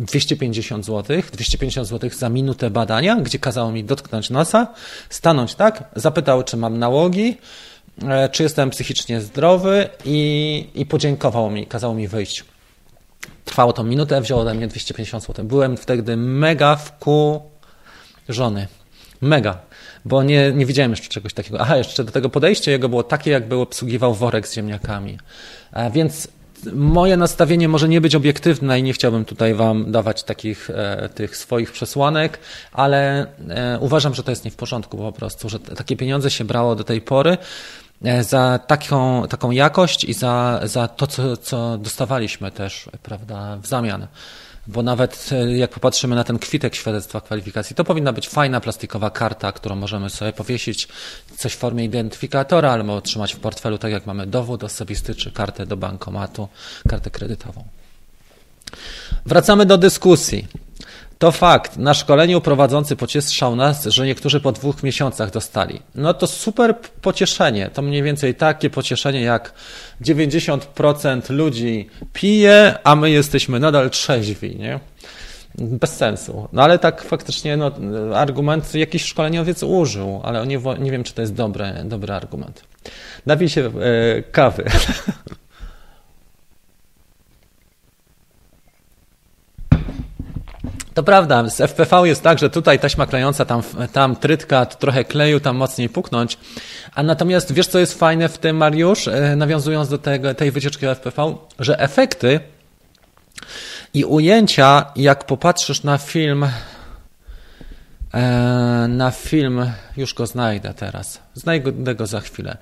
250 0.03 0.87
zł, 0.87 1.23
250 1.33 1.89
zł 1.89 2.11
za 2.11 2.29
minutę 2.29 2.71
badania, 2.71 3.17
gdzie 3.17 3.39
kazało 3.39 3.73
mi 3.73 3.85
dotknąć 3.85 4.31
nosa, 4.31 4.67
stanąć 5.11 5.55
tak, 5.55 5.85
zapytał, 5.97 6.43
czy 6.43 6.57
mam 6.57 6.79
nałogi, 6.79 7.37
e, 8.03 8.29
czy 8.29 8.43
jestem 8.43 8.71
psychicznie 8.71 9.21
zdrowy 9.21 9.89
i, 10.05 10.69
i 10.75 10.87
podziękował 10.87 11.51
mi, 11.51 11.67
kazał 11.67 11.95
mi 11.95 12.09
wyjść. 12.09 12.45
Trwało 13.45 13.73
to 13.73 13.85
minutę, 13.85 14.21
wziął 14.21 14.41
ode 14.41 14.55
mnie 14.55 14.69
250 14.69 15.25
zł. 15.25 15.45
Byłem 15.45 15.77
wtedy 15.77 16.17
mega 16.17 16.77
wkurzony. 16.77 18.67
Mega 19.21 19.59
bo 20.05 20.23
nie, 20.23 20.53
nie 20.53 20.67
widziałem 20.67 20.91
jeszcze 20.91 21.09
czegoś 21.09 21.35
takiego. 21.35 21.61
Aha, 21.61 21.77
jeszcze 21.77 22.05
do 22.05 22.13
tego 22.13 22.31
podejście 22.31 22.71
jego 22.71 22.89
było 22.89 23.03
takie, 23.03 23.31
jakby 23.31 23.57
obsługiwał 23.57 24.15
worek 24.15 24.49
z 24.49 24.55
ziemniakami. 24.55 25.19
A 25.73 25.91
więc 25.91 26.29
moje 26.73 27.17
nastawienie 27.17 27.69
może 27.69 27.89
nie 27.89 28.01
być 28.01 28.15
obiektywne 28.15 28.79
i 28.79 28.83
nie 28.83 28.93
chciałbym 28.93 29.25
tutaj 29.25 29.55
Wam 29.55 29.93
dawać 29.93 30.23
takich 30.23 30.71
e, 30.71 31.09
tych 31.09 31.37
swoich 31.37 31.73
przesłanek, 31.73 32.39
ale 32.73 33.27
e, 33.49 33.79
uważam, 33.81 34.15
że 34.15 34.23
to 34.23 34.31
jest 34.31 34.45
nie 34.45 34.51
w 34.51 34.57
porządku 34.57 34.97
po 34.97 35.13
prostu, 35.13 35.49
że 35.49 35.61
takie 35.61 35.97
pieniądze 35.97 36.31
się 36.31 36.45
brało 36.45 36.75
do 36.75 36.85
tej 36.85 37.01
pory 37.01 37.39
e, 38.05 38.25
za 38.25 38.59
taką, 38.67 39.29
taką 39.29 39.51
jakość 39.51 40.05
i 40.05 40.15
za, 40.15 40.61
za 40.65 40.89
to, 40.89 41.07
co, 41.07 41.37
co 41.37 41.79
dostawaliśmy 41.79 42.51
też, 42.51 42.89
prawda, 43.03 43.57
w 43.63 43.67
zamian 43.67 44.07
bo 44.67 44.83
nawet 44.83 45.31
e, 45.33 45.57
jak 45.57 45.71
popatrzymy 45.71 46.17
na 46.17 46.25
ten 46.25 46.39
kwitek 46.39 46.75
świadectwa 46.75 47.21
kwalifikacji, 47.21 47.77
to 47.77 47.85
powinna 47.85 48.13
być 48.13 48.29
fajna 48.29 48.61
plastikowa 48.61 49.11
karta, 49.11 49.53
którą 49.53 49.77
możemy 49.77 50.11
sobie 50.11 50.33
powiesić, 50.33 50.89
coś 51.37 51.53
w 51.53 51.57
formie 51.57 51.85
identyfikatora, 51.85 52.73
albo 52.73 53.01
trzymać 53.01 53.35
w 53.35 53.39
portfelu, 53.39 53.79
tak 53.79 53.93
jak 53.93 54.07
mamy 54.07 54.27
dowód 54.27 54.65
osobisty, 54.65 55.15
czy 55.15 55.33
kartę 55.33 55.67
do 55.67 55.77
bankomatu, 55.77 56.49
kartę 56.89 57.11
kredytową. 57.11 57.65
Wracamy 59.27 59.67
do 59.67 59.79
dyskusji. 59.79 60.47
To 61.23 61.33
fakt. 61.33 61.77
Na 61.77 61.95
szkoleniu 61.95 62.41
prowadzący 62.41 62.97
pocieszał 62.97 63.57
nas, 63.57 63.85
że 63.85 64.07
niektórzy 64.07 64.41
po 64.41 64.53
dwóch 64.53 64.83
miesiącach 64.83 65.31
dostali. 65.31 65.81
No 65.95 66.15
to 66.15 66.27
super 66.27 66.77
pocieszenie. 67.03 67.71
To 67.71 67.83
mniej 67.83 68.03
więcej 68.03 68.35
takie 68.35 68.71
pocieszenie, 68.71 69.21
jak 69.21 69.53
90% 70.01 71.31
ludzi 71.31 71.89
pije, 72.13 72.79
a 72.85 72.97
my 72.97 73.11
jesteśmy 73.11 73.61
nadal 73.61 73.91
trzeźwi, 73.91 74.57
nie? 74.57 74.81
Bez 75.55 75.97
sensu. 75.97 76.49
No 76.53 76.63
ale 76.63 76.79
tak 76.79 77.03
faktycznie 77.03 77.57
no, 77.57 77.73
argument 78.15 78.75
jakiś 78.75 79.05
szkoleniowiec 79.05 79.63
użył, 79.63 80.21
ale 80.25 80.47
nie, 80.47 80.61
nie 80.79 80.91
wiem, 80.91 81.05
czy 81.05 81.15
to 81.15 81.21
jest 81.21 81.35
dobry, 81.35 81.73
dobry 81.85 82.13
argument. 82.13 82.65
Napij 83.27 83.49
się 83.49 83.67
e, 83.67 84.23
kawy. 84.23 84.65
To 90.95 91.03
prawda, 91.03 91.49
z 91.51 91.61
FPV 91.61 92.09
jest 92.09 92.23
tak, 92.23 92.39
że 92.39 92.51
tutaj 92.51 92.79
taśma 92.79 93.07
klejąca, 93.07 93.45
tam, 93.45 93.63
tam 93.93 94.17
trytka, 94.17 94.67
trochę 94.67 95.05
kleju, 95.05 95.41
tam 95.41 95.57
mocniej 95.57 95.89
puknąć. 95.89 96.39
A 96.95 97.03
natomiast 97.03 97.53
wiesz, 97.53 97.67
co 97.67 97.79
jest 97.79 97.99
fajne 97.99 98.29
w 98.29 98.39
tym, 98.39 98.57
Mariusz, 98.57 99.09
e, 99.09 99.37
nawiązując 99.37 99.89
do 99.89 99.99
tego, 99.99 100.35
tej 100.35 100.51
wycieczki 100.51 100.87
FPV, 100.87 101.37
że 101.59 101.79
efekty 101.79 102.41
i 103.95 104.05
ujęcia, 104.05 104.85
jak 104.97 105.27
popatrzysz 105.27 105.83
na 105.83 105.99
film, 105.99 106.47
e, 108.15 108.21
na 108.89 109.11
film, 109.11 109.71
już 109.97 110.15
go 110.15 110.27
znajdę 110.27 110.75
teraz, 110.75 111.21
znajdę 111.35 111.95
go 111.95 112.07
za 112.07 112.21
chwilę. 112.21 112.57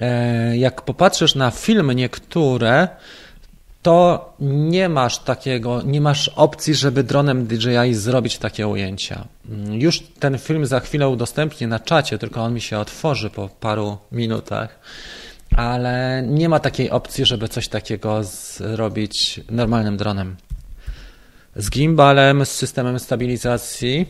E, 0.00 0.56
jak 0.56 0.82
popatrzysz 0.82 1.34
na 1.34 1.50
filmy 1.50 1.94
niektóre, 1.94 2.88
to 3.82 4.32
nie 4.40 4.88
masz 4.88 5.18
takiego, 5.18 5.82
nie 5.82 6.00
masz 6.00 6.28
opcji, 6.28 6.74
żeby 6.74 7.04
dronem 7.04 7.46
DJI 7.46 7.94
zrobić 7.94 8.38
takie 8.38 8.68
ujęcia. 8.68 9.24
Już 9.70 10.00
ten 10.00 10.38
film 10.38 10.66
za 10.66 10.80
chwilę 10.80 11.08
udostępnię 11.08 11.66
na 11.66 11.80
czacie, 11.80 12.18
tylko 12.18 12.42
on 12.42 12.54
mi 12.54 12.60
się 12.60 12.78
otworzy 12.78 13.30
po 13.30 13.48
paru 13.48 13.98
minutach, 14.12 14.78
ale 15.56 16.22
nie 16.26 16.48
ma 16.48 16.60
takiej 16.60 16.90
opcji, 16.90 17.24
żeby 17.24 17.48
coś 17.48 17.68
takiego 17.68 18.24
zrobić 18.24 19.40
normalnym 19.50 19.96
dronem. 19.96 20.36
Z 21.56 21.70
gimbalem, 21.70 22.46
z 22.46 22.50
systemem 22.50 22.98
stabilizacji 22.98 24.06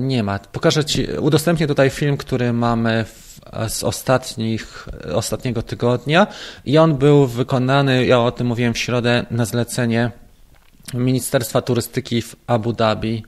nie 0.00 0.22
ma. 0.22 0.38
Pokażę 0.38 0.84
Ci, 0.84 1.06
udostępnię 1.20 1.66
tutaj 1.66 1.90
film, 1.90 2.16
który 2.16 2.52
mamy 2.52 3.04
w 3.04 3.30
z 3.68 3.84
ostatnich, 3.84 4.88
ostatniego 5.14 5.62
tygodnia 5.62 6.26
i 6.64 6.78
on 6.78 6.96
był 6.96 7.26
wykonany, 7.26 8.06
ja 8.06 8.20
o 8.20 8.32
tym 8.32 8.46
mówiłem 8.46 8.74
w 8.74 8.78
środę, 8.78 9.26
na 9.30 9.44
zlecenie 9.44 10.10
Ministerstwa 10.94 11.62
Turystyki 11.62 12.22
w 12.22 12.36
Abu 12.46 12.72
Dhabi. 12.72 13.24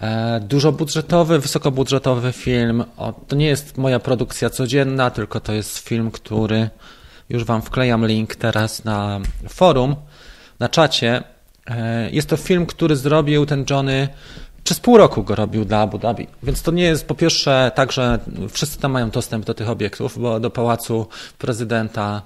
E, 0.00 0.40
dużobudżetowy, 0.40 1.38
wysokobudżetowy 1.38 2.32
film. 2.32 2.84
O, 2.96 3.12
to 3.12 3.36
nie 3.36 3.46
jest 3.46 3.78
moja 3.78 3.98
produkcja 3.98 4.50
codzienna, 4.50 5.10
tylko 5.10 5.40
to 5.40 5.52
jest 5.52 5.78
film, 5.78 6.10
który 6.10 6.70
już 7.28 7.44
Wam 7.44 7.62
wklejam 7.62 8.06
link 8.06 8.34
teraz 8.34 8.84
na 8.84 9.20
forum, 9.48 9.96
na 10.60 10.68
czacie. 10.68 11.22
E, 11.66 12.10
jest 12.10 12.28
to 12.28 12.36
film, 12.36 12.66
który 12.66 12.96
zrobił 12.96 13.46
ten 13.46 13.64
Johnny 13.70 14.08
przez 14.64 14.80
pół 14.80 14.96
roku 14.96 15.22
go 15.22 15.34
robił 15.34 15.64
dla 15.64 15.80
Abu 15.80 15.98
Dhabi. 15.98 16.26
Więc 16.42 16.62
to 16.62 16.70
nie 16.70 16.82
jest 16.82 17.06
po 17.06 17.14
pierwsze 17.14 17.72
tak, 17.74 17.92
że 17.92 18.18
wszyscy 18.50 18.78
tam 18.78 18.92
mają 18.92 19.10
dostęp 19.10 19.44
do 19.44 19.54
tych 19.54 19.70
obiektów, 19.70 20.18
bo 20.18 20.40
do 20.40 20.50
pałacu 20.50 21.06
prezydenta 21.38 22.22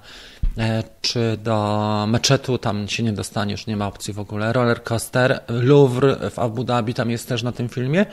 e, 0.59 0.83
czy 1.01 1.39
do 1.45 2.05
meczetu 2.09 2.59
tam 2.59 2.89
się 2.89 3.03
nie 3.03 3.13
dostaniesz, 3.13 3.67
nie 3.67 3.77
ma 3.77 3.87
opcji 3.87 4.15
w 4.15 4.19
ogóle. 4.19 4.53
Roller 4.53 4.83
coaster, 4.83 5.41
Louvre 5.49 6.31
w 6.31 6.39
Abu 6.39 6.65
Dhabi 6.65 6.95
tam 6.95 7.11
jest 7.11 7.29
też 7.29 7.43
na 7.43 7.53
tym 7.53 7.69
filmie. 7.69 8.07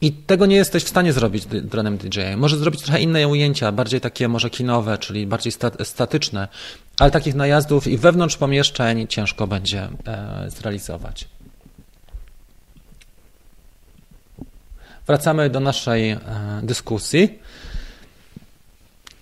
I 0.00 0.12
tego 0.12 0.46
nie 0.46 0.56
jesteś 0.56 0.84
w 0.84 0.88
stanie 0.88 1.12
zrobić 1.12 1.46
dronem 1.46 1.98
DJ. 1.98 2.20
Może 2.36 2.56
zrobić 2.56 2.82
trochę 2.82 3.00
inne 3.00 3.28
ujęcia, 3.28 3.72
bardziej 3.72 4.00
takie 4.00 4.28
może 4.28 4.50
kinowe, 4.50 4.98
czyli 4.98 5.26
bardziej 5.26 5.52
statyczne, 5.82 6.48
ale 6.98 7.10
takich 7.10 7.34
najazdów 7.34 7.86
i 7.86 7.98
wewnątrz 7.98 8.36
pomieszczeń 8.36 9.06
ciężko 9.08 9.46
będzie 9.46 9.88
e, 10.06 10.50
zrealizować. 10.50 11.28
Wracamy 15.06 15.50
do 15.50 15.60
naszej 15.60 16.10
e, 16.10 16.18
dyskusji. 16.62 17.38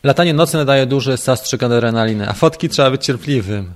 Latanie 0.03 0.35
nocne 0.35 0.65
daje 0.65 0.87
duży 0.87 1.17
zastrzyk 1.17 1.63
adrenaliny, 1.63 2.29
a 2.29 2.33
fotki 2.33 2.69
trzeba 2.69 2.91
być 2.91 3.05
cierpliwym. 3.05 3.75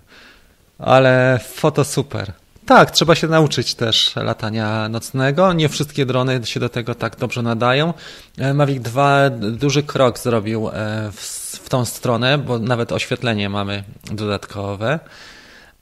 Ale 0.79 1.41
foto 1.55 1.85
super. 1.85 2.33
Tak, 2.67 2.91
trzeba 2.91 3.15
się 3.15 3.27
nauczyć 3.27 3.75
też 3.75 4.17
latania 4.17 4.89
nocnego. 4.89 5.53
Nie 5.53 5.69
wszystkie 5.69 6.07
drony 6.07 6.41
się 6.45 6.61
do 6.61 6.69
tego 6.69 6.95
tak 6.95 7.17
dobrze 7.17 7.43
nadają. 7.43 7.95
E, 8.39 8.55
Mavic 8.55 8.83
2 8.83 9.31
duży 9.31 9.83
krok 9.83 10.19
zrobił 10.19 10.69
e, 10.69 10.73
w, 11.13 11.21
w 11.65 11.69
tą 11.69 11.85
stronę, 11.85 12.39
bo 12.39 12.59
nawet 12.59 12.93
oświetlenie 12.93 13.49
mamy 13.49 13.85
dodatkowe. 14.05 14.99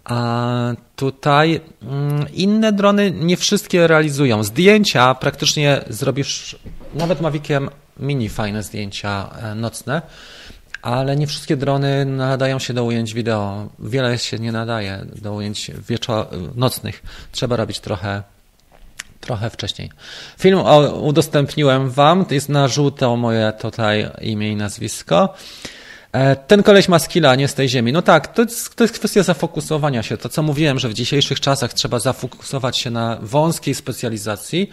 A 0.04 0.74
tutaj 0.96 1.60
mm, 1.82 2.26
inne 2.32 2.72
drony 2.72 3.10
nie 3.10 3.36
wszystkie 3.36 3.86
realizują. 3.86 4.42
Zdjęcia 4.42 5.14
praktycznie 5.14 5.84
zrobisz 5.88 6.56
nawet 6.94 7.20
Maviciem 7.20 7.70
mini 7.96 8.28
fajne 8.28 8.62
zdjęcia 8.62 9.30
e, 9.42 9.54
nocne, 9.54 10.02
ale 10.82 11.16
nie 11.16 11.26
wszystkie 11.26 11.56
drony 11.56 12.04
nadają 12.04 12.58
się 12.58 12.74
do 12.74 12.84
ujęć 12.84 13.14
wideo. 13.14 13.68
Wiele 13.78 14.18
się 14.18 14.38
nie 14.38 14.52
nadaje 14.52 15.06
do 15.22 15.32
ujęć 15.32 15.70
nocnych. 16.54 17.02
Trzeba 17.32 17.56
robić 17.56 17.80
trochę 17.80 18.22
trochę 19.20 19.50
wcześniej. 19.50 19.90
Film 20.38 20.60
udostępniłem 21.02 21.90
Wam, 21.90 22.26
jest 22.30 22.48
na 22.48 22.68
żółto 22.68 23.16
moje 23.16 23.52
tutaj 23.60 24.10
imię 24.20 24.52
i 24.52 24.56
nazwisko. 24.56 25.34
E, 26.12 26.36
ten 26.36 26.62
koleś 26.62 26.88
ma 26.88 26.98
skilla, 26.98 27.34
nie 27.34 27.48
z 27.48 27.54
tej 27.54 27.68
ziemi. 27.68 27.92
No 27.92 28.02
tak, 28.02 28.34
to 28.34 28.42
jest, 28.42 28.74
to 28.74 28.84
jest 28.84 28.94
kwestia 28.94 29.22
zafokusowania 29.22 30.02
się. 30.02 30.16
To, 30.16 30.28
co 30.28 30.42
mówiłem, 30.42 30.78
że 30.78 30.88
w 30.88 30.94
dzisiejszych 30.94 31.40
czasach 31.40 31.72
trzeba 31.72 31.98
zafokusować 31.98 32.78
się 32.78 32.90
na 32.90 33.18
wąskiej 33.22 33.74
specjalizacji, 33.74 34.70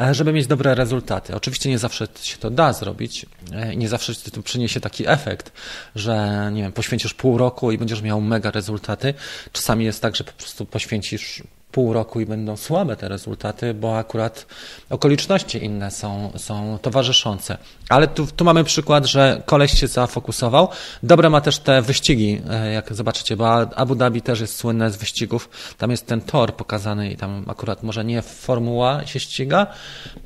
e, 0.00 0.14
żeby 0.14 0.32
mieć 0.32 0.46
dobre 0.46 0.74
rezultaty. 0.74 1.34
Oczywiście 1.34 1.70
nie 1.70 1.78
zawsze 1.78 2.08
się 2.22 2.38
to 2.38 2.50
da 2.50 2.72
zrobić, 2.72 3.26
e, 3.52 3.76
nie 3.76 3.88
zawsze 3.88 4.14
to 4.14 4.42
przyniesie 4.42 4.80
taki 4.80 5.08
efekt, 5.08 5.52
że 5.94 6.48
nie 6.52 6.62
wiem, 6.62 6.72
poświęcisz 6.72 7.14
pół 7.14 7.38
roku 7.38 7.72
i 7.72 7.78
będziesz 7.78 8.02
miał 8.02 8.20
mega 8.20 8.50
rezultaty. 8.50 9.14
Czasami 9.52 9.84
jest 9.84 10.02
tak, 10.02 10.16
że 10.16 10.24
po 10.24 10.32
prostu 10.32 10.66
poświęcisz 10.66 11.42
pół 11.74 11.92
roku 11.92 12.20
i 12.20 12.26
będą 12.26 12.56
słabe 12.56 12.96
te 12.96 13.08
rezultaty, 13.08 13.74
bo 13.74 13.98
akurat 13.98 14.46
okoliczności 14.90 15.64
inne 15.64 15.90
są, 15.90 16.32
są 16.36 16.78
towarzyszące. 16.82 17.58
Ale 17.88 18.06
tu, 18.08 18.26
tu 18.26 18.44
mamy 18.44 18.64
przykład, 18.64 19.06
że 19.06 19.42
koleś 19.46 19.80
się 19.80 19.86
zafokusował. 19.86 20.68
Dobre 21.02 21.30
ma 21.30 21.40
też 21.40 21.58
te 21.58 21.82
wyścigi, 21.82 22.42
e, 22.50 22.72
jak 22.72 22.94
zobaczycie, 22.94 23.36
bo 23.36 23.76
Abu 23.76 23.94
Dhabi 23.94 24.22
też 24.22 24.40
jest 24.40 24.56
słynne 24.56 24.90
z 24.90 24.96
wyścigów. 24.96 25.48
Tam 25.78 25.90
jest 25.90 26.06
ten 26.06 26.20
tor 26.20 26.56
pokazany 26.56 27.10
i 27.10 27.16
tam 27.16 27.44
akurat 27.48 27.82
może 27.82 28.04
nie 28.04 28.22
formuła 28.22 29.06
się 29.06 29.20
ściga, 29.20 29.66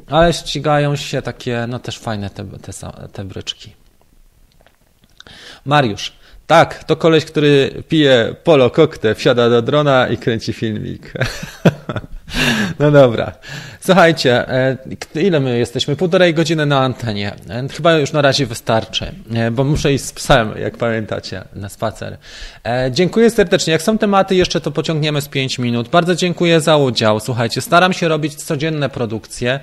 ale 0.06 0.32
ścigają 0.32 0.96
się 0.96 1.22
takie, 1.22 1.66
no 1.68 1.78
też 1.78 1.98
fajne 1.98 2.30
te, 2.30 2.44
te, 2.44 2.72
te 3.12 3.24
bryczki. 3.24 3.72
Mariusz, 5.64 6.12
tak, 6.48 6.84
to 6.84 6.96
koleś, 6.96 7.24
który 7.24 7.82
pije 7.88 8.34
polo 8.44 8.70
koktę, 8.70 9.14
wsiada 9.14 9.50
do 9.50 9.62
drona 9.62 10.08
i 10.08 10.16
kręci 10.16 10.52
filmik. 10.52 11.12
No 12.78 12.90
dobra. 12.90 13.32
Słuchajcie, 13.80 14.48
e, 14.48 14.76
ile 15.14 15.40
my 15.40 15.59
jesteśmy? 15.59 15.96
Półtorej 15.96 16.34
godziny 16.34 16.66
na 16.66 16.80
antenie. 16.80 17.32
E, 17.50 17.68
chyba 17.68 17.92
już 17.92 18.12
na 18.12 18.22
razie 18.22 18.46
wystarczy, 18.46 19.12
e, 19.34 19.50
bo 19.50 19.64
muszę 19.64 19.92
iść 19.92 20.05
z 20.05 20.12
psem, 20.12 20.52
jak 20.59 20.76
pamiętacie, 20.76 21.44
na 21.55 21.68
spacer. 21.68 22.18
Dziękuję 22.90 23.30
serdecznie. 23.30 23.72
Jak 23.72 23.82
są 23.82 23.98
tematy, 23.98 24.34
jeszcze 24.34 24.60
to 24.60 24.70
pociągniemy 24.70 25.20
z 25.20 25.28
5 25.28 25.59
minut. 25.59 25.88
Bardzo 25.88 26.14
dziękuję 26.14 26.60
za 26.60 26.76
udział. 26.76 27.20
Słuchajcie, 27.20 27.60
staram 27.60 27.92
się 27.92 28.09
robić 28.09 28.34
codzienne 28.34 28.88
produkcje. 28.88 29.60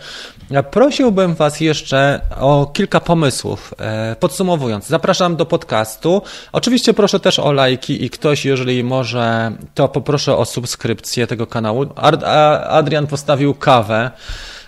Prosiłbym 0.71 1.35
Was 1.35 1.59
jeszcze 1.59 2.21
o 2.39 2.71
kilka 2.73 2.99
pomysłów. 2.99 3.73
Podsumowując, 4.19 4.87
zapraszam 4.87 5.35
do 5.35 5.45
podcastu. 5.45 6.21
Oczywiście 6.51 6.93
proszę 6.93 7.19
też 7.19 7.39
o 7.39 7.51
lajki 7.51 8.05
i 8.05 8.09
ktoś, 8.09 8.45
jeżeli 8.45 8.83
może, 8.83 9.51
to 9.73 9.87
poproszę 9.87 10.37
o 10.37 10.45
subskrypcję 10.45 11.27
tego 11.27 11.47
kanału. 11.47 11.85
Adrian 12.63 13.07
postawił 13.07 13.53
kawę. 13.53 14.11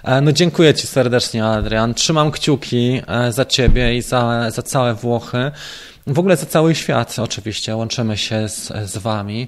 E, 0.04 0.22
no 0.22 0.32
dziękuję 0.32 0.74
Ci 0.74 0.88
serdecznie, 0.88 1.46
Adrian. 1.46 1.94
Trzymam 1.94 2.32
kciuki 2.32 3.02
e, 3.08 3.32
za 3.32 3.46
Ciebie 3.46 3.98
i 3.98 4.02
za, 4.02 4.52
za 4.52 4.62
całe 4.62 4.94
Włochy. 4.94 5.52
W 6.08 6.20
ogóle 6.20 6.38
za 6.38 6.46
cały 6.46 6.76
świat 6.76 7.16
oczywiście 7.20 7.76
łączymy 7.76 8.18
się 8.18 8.50
z, 8.50 8.74
z 8.90 8.98
Wami. 8.98 9.48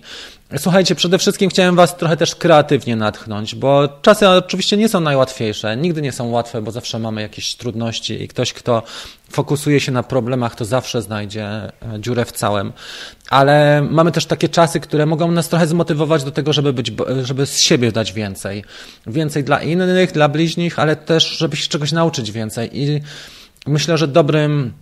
Słuchajcie, 0.57 0.95
przede 0.95 1.17
wszystkim 1.17 1.49
chciałem 1.49 1.76
Was 1.76 1.97
trochę 1.97 2.17
też 2.17 2.35
kreatywnie 2.35 2.95
natchnąć, 2.95 3.55
bo 3.55 3.89
czasy 4.01 4.30
oczywiście 4.30 4.77
nie 4.77 4.89
są 4.89 4.99
najłatwiejsze, 4.99 5.77
nigdy 5.77 6.01
nie 6.01 6.11
są 6.11 6.30
łatwe, 6.30 6.61
bo 6.61 6.71
zawsze 6.71 6.99
mamy 6.99 7.21
jakieś 7.21 7.55
trudności 7.55 8.23
i 8.23 8.27
ktoś, 8.27 8.53
kto 8.53 8.84
fokusuje 9.31 9.80
się 9.80 9.91
na 9.91 10.03
problemach, 10.03 10.55
to 10.55 10.65
zawsze 10.65 11.01
znajdzie 11.01 11.45
e, 11.45 11.71
dziurę 11.99 12.26
w 12.26 12.31
całym. 12.31 12.73
Ale 13.30 13.81
mamy 13.89 14.11
też 14.11 14.26
takie 14.26 14.49
czasy, 14.49 14.80
które 14.80 15.05
mogą 15.05 15.31
nas 15.31 15.49
trochę 15.49 15.67
zmotywować 15.67 16.23
do 16.23 16.31
tego, 16.31 16.53
żeby, 16.53 16.73
być, 16.73 16.91
żeby 17.23 17.45
z 17.45 17.59
siebie 17.59 17.91
dać 17.91 18.13
więcej. 18.13 18.63
Więcej 19.07 19.43
dla 19.43 19.61
innych, 19.61 20.11
dla 20.11 20.30
bliźnich, 20.30 20.80
ale 20.80 20.95
też, 20.95 21.38
żeby 21.38 21.55
się 21.55 21.67
czegoś 21.67 21.91
nauczyć 21.91 22.31
więcej. 22.31 22.69
I 22.73 23.01
myślę, 23.67 23.97
że 23.97 24.07
dobrym 24.07 24.73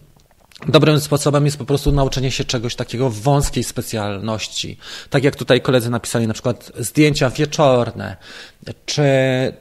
Dobrym 0.66 1.00
sposobem 1.00 1.46
jest 1.46 1.58
po 1.58 1.66
prostu 1.66 1.92
nauczenie 1.92 2.32
się 2.32 2.44
czegoś 2.44 2.76
takiego 2.76 3.10
w 3.10 3.22
wąskiej 3.22 3.64
specjalności. 3.64 4.78
Tak 5.10 5.24
jak 5.24 5.36
tutaj 5.36 5.62
koledzy 5.62 5.90
napisali, 5.90 6.28
na 6.28 6.34
przykład 6.34 6.72
zdjęcia 6.80 7.30
wieczorne, 7.30 8.18
czy 8.86 9.04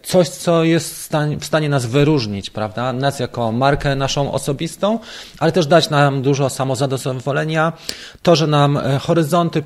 coś, 0.03 0.29
co 0.29 0.65
jest 0.65 1.13
w 1.41 1.45
stanie 1.45 1.69
nas 1.69 1.87
wyróżnić, 1.87 2.51
prawda? 2.51 2.93
Nas 2.93 3.19
jako 3.19 3.53
markę 3.53 3.97
naszą 3.97 4.33
osobistą, 4.33 4.99
ale 5.39 5.53
też 5.53 5.67
dać 5.67 5.91
nam 5.91 6.23
dużo 6.23 6.51
samozadowolenia. 6.51 7.73
To, 8.23 8.37
że 8.37 8.47
nam 8.47 8.77
e, 8.77 8.99
horyzonty, 8.99 9.59
e, 9.59 9.63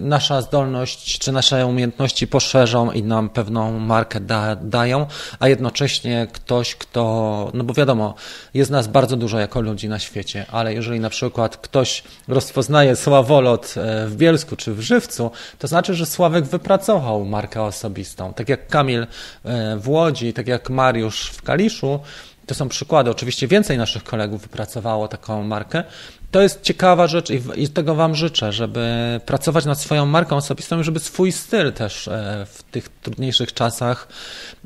nasza 0.00 0.42
zdolność 0.42 1.18
czy 1.18 1.32
nasze 1.32 1.66
umiejętności 1.66 2.26
poszerzą 2.26 2.90
i 2.90 3.02
nam 3.02 3.28
pewną 3.28 3.78
markę 3.78 4.20
da, 4.20 4.56
dają, 4.56 5.06
a 5.38 5.48
jednocześnie 5.48 6.26
ktoś, 6.32 6.74
kto, 6.74 7.50
no 7.54 7.64
bo 7.64 7.74
wiadomo, 7.74 8.14
jest 8.54 8.70
nas 8.70 8.88
bardzo 8.88 9.16
dużo 9.16 9.38
jako 9.38 9.60
ludzi 9.60 9.88
na 9.88 9.98
świecie, 9.98 10.46
ale 10.50 10.74
jeżeli 10.74 11.00
na 11.00 11.10
przykład 11.10 11.56
ktoś 11.56 12.02
rozpoznaje 12.28 12.96
Sławolot 12.96 13.74
e, 13.76 14.06
w 14.06 14.16
Bielsku 14.16 14.56
czy 14.56 14.74
w 14.74 14.80
Żywcu, 14.80 15.30
to 15.58 15.68
znaczy, 15.68 15.94
że 15.94 16.06
Sławek 16.06 16.44
wypracował 16.44 17.24
markę 17.24 17.62
osobistą. 17.62 18.34
Tak 18.34 18.48
jak 18.50 18.66
Kamil 18.66 19.02
e, 19.02 19.76
w 19.76 19.88
Łodzi, 19.88 20.32
tak 20.32 20.48
jak 20.48 20.70
Mariusz 20.70 21.30
w 21.30 21.42
Kaliszu, 21.42 22.00
to 22.46 22.54
są 22.54 22.68
przykłady. 22.68 23.10
Oczywiście 23.10 23.48
więcej 23.48 23.78
naszych 23.78 24.04
kolegów 24.04 24.42
wypracowało 24.42 25.08
taką 25.08 25.42
markę, 25.42 25.84
to 26.30 26.42
jest 26.42 26.62
ciekawa 26.62 27.06
rzecz 27.06 27.30
i, 27.30 27.40
i 27.56 27.68
tego 27.68 27.94
Wam 27.94 28.14
życzę, 28.14 28.52
żeby 28.52 29.20
pracować 29.26 29.64
nad 29.64 29.80
swoją 29.80 30.06
marką 30.06 30.36
osobistą, 30.36 30.82
żeby 30.82 31.00
swój 31.00 31.32
styl 31.32 31.72
też 31.72 32.08
e, 32.08 32.46
w 32.52 32.62
tych 32.62 32.88
trudniejszych 32.88 33.54
czasach, 33.54 34.08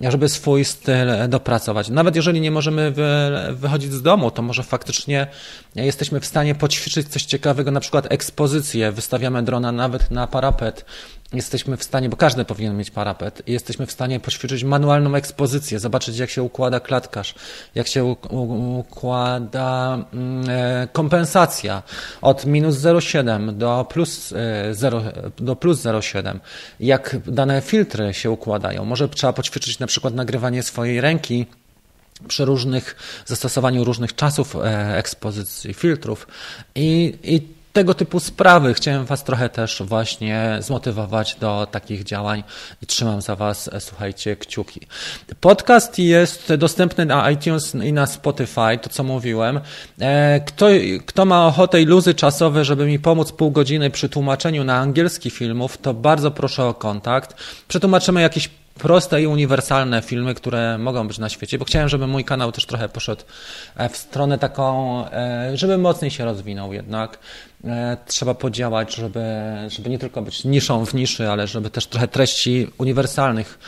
żeby 0.01 0.28
swój 0.28 0.65
styl 0.65 1.07
dopracować. 1.28 1.89
Nawet 1.89 2.16
jeżeli 2.16 2.41
nie 2.41 2.51
możemy 2.51 2.91
wy, 2.91 3.05
wychodzić 3.53 3.93
z 3.93 4.03
domu, 4.03 4.31
to 4.31 4.43
może 4.43 4.62
faktycznie 4.62 5.27
jesteśmy 5.74 6.20
w 6.20 6.27
stanie 6.27 6.55
poćwiczyć 6.55 7.09
coś 7.09 7.24
ciekawego, 7.24 7.70
na 7.70 7.81
przykład 7.81 8.12
ekspozycję, 8.12 8.93
wystawiamy 8.93 9.43
drona 9.43 9.73
nawet 9.73 10.11
na 10.11 10.27
parapet, 10.27 10.85
jesteśmy 11.32 11.77
w 11.77 11.85
stanie, 11.85 12.09
bo 12.09 12.16
każdy 12.16 12.45
powinien 12.45 12.77
mieć 12.77 12.91
parapet, 12.91 13.43
jesteśmy 13.47 13.86
w 13.86 13.93
stanie 13.93 14.20
poćwiczyć 14.20 14.65
manualną 14.65 15.15
ekspozycję, 15.15 15.78
zobaczyć 15.78 16.19
jak 16.19 16.31
się 16.31 16.43
układa 16.43 16.81
klatkarz, 16.81 17.35
jak 17.74 17.86
się 17.86 18.05
układa 18.78 19.99
mm, 20.12 20.89
od 22.22 22.47
minus 22.47 22.76
0,7 22.76 23.56
do 23.56 23.86
plus 23.89 24.35
0, 24.72 24.98
e, 24.98 25.31
do 25.36 25.56
plus 25.56 25.81
0,7, 25.81 26.39
jak 26.81 27.16
dane 27.26 27.60
filtry 27.60 28.14
się 28.14 28.31
układają. 28.31 28.85
Może 28.85 29.09
trzeba 29.09 29.32
poćwiczyć 29.32 29.78
na 29.78 29.86
przykład 29.86 30.14
nagrywanie 30.14 30.62
swojej 30.62 31.01
ręki, 31.01 31.47
przy 32.28 32.44
różnych 32.44 32.97
zastosowaniu 33.26 33.85
różnych 33.85 34.14
czasów 34.14 34.56
e, 34.56 34.97
ekspozycji, 34.97 35.74
filtrów 35.74 36.26
i, 36.74 37.18
i 37.22 37.64
tego 37.74 37.94
typu 37.94 38.20
sprawy. 38.20 38.74
Chciałem 38.74 39.05
Was 39.05 39.24
trochę 39.24 39.48
też 39.48 39.82
właśnie 39.84 40.59
zmotywować 40.60 41.36
do 41.40 41.66
takich 41.70 42.05
działań 42.05 42.44
i 42.82 42.86
trzymam 42.86 43.22
za 43.22 43.36
Was, 43.36 43.68
e, 43.72 43.80
słuchajcie, 43.80 44.36
kciuki. 44.36 44.80
Podcast 45.40 45.98
jest 45.98 46.55
dostępny 46.55 47.06
na 47.06 47.30
iTunes 47.30 47.74
i 47.74 47.92
na 47.92 48.06
Spotify, 48.06 48.78
to 48.82 48.90
co 48.90 49.05
mówiłem. 49.05 49.60
E, 50.01 50.40
kto, 50.40 50.66
kto 51.06 51.24
ma 51.24 51.46
ochotę 51.46 51.82
i 51.82 51.84
luzy 51.84 52.14
czasowe, 52.14 52.64
żeby 52.64 52.86
mi 52.86 52.98
pomóc 52.98 53.32
pół 53.32 53.51
godziny 53.51 53.90
przy 53.90 54.09
tłumaczeniu 54.09 54.64
na 54.64 54.76
angielski 54.76 55.30
filmów, 55.30 55.78
to 55.78 55.94
bardzo 55.94 56.30
proszę 56.30 56.64
o 56.64 56.74
kontakt. 56.74 57.36
Przetłumaczymy 57.68 58.20
jakieś 58.20 58.51
proste 58.78 59.22
i 59.22 59.26
uniwersalne 59.26 60.02
filmy, 60.02 60.34
które 60.34 60.78
mogą 60.78 61.09
być 61.09 61.18
na 61.18 61.28
świecie, 61.28 61.59
bo 61.59 61.64
chciałem, 61.64 61.88
żeby 61.88 62.06
mój 62.06 62.24
kanał 62.24 62.52
też 62.52 62.66
trochę 62.66 62.88
poszedł 62.88 63.22
e, 63.76 63.88
w 63.88 63.96
stronę 63.96 64.38
taką, 64.38 65.05
żeby 65.55 65.78
mocniej 65.78 66.10
się 66.10 66.24
rozwinął 66.24 66.72
jednak. 66.72 67.18
E, 67.66 67.97
trzeba 68.07 68.35
podziałać, 68.35 68.95
żeby, 68.95 69.24
żeby 69.69 69.91
nie 69.91 69.99
tylko 69.99 70.23
być 70.23 70.45
niszą 70.45 70.86
w 70.86 70.95
niszy, 70.95 71.28
ale 71.31 71.47
żeby 71.47 71.70
też 71.70 71.86
trochę 71.86 72.09
treści 72.09 72.70
uniwersalnych 72.78 73.59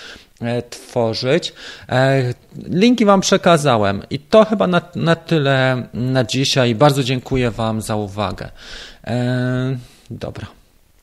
e, 0.40 0.62
tworzyć. 0.62 1.52
E, 1.88 2.34
linki 2.56 3.04
Wam 3.04 3.20
przekazałem 3.20 4.02
i 4.10 4.18
to 4.18 4.44
chyba 4.44 4.66
na, 4.66 4.82
na 4.94 5.16
tyle 5.16 5.82
na 5.94 6.24
dzisiaj. 6.24 6.74
Bardzo 6.74 7.04
dziękuję 7.04 7.50
Wam 7.50 7.80
za 7.82 7.96
uwagę. 7.96 8.50
Dobra. 10.10 10.46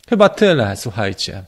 Chyba 0.10 0.30
tyle, 0.30 0.76
słuchajcie. 0.78 1.44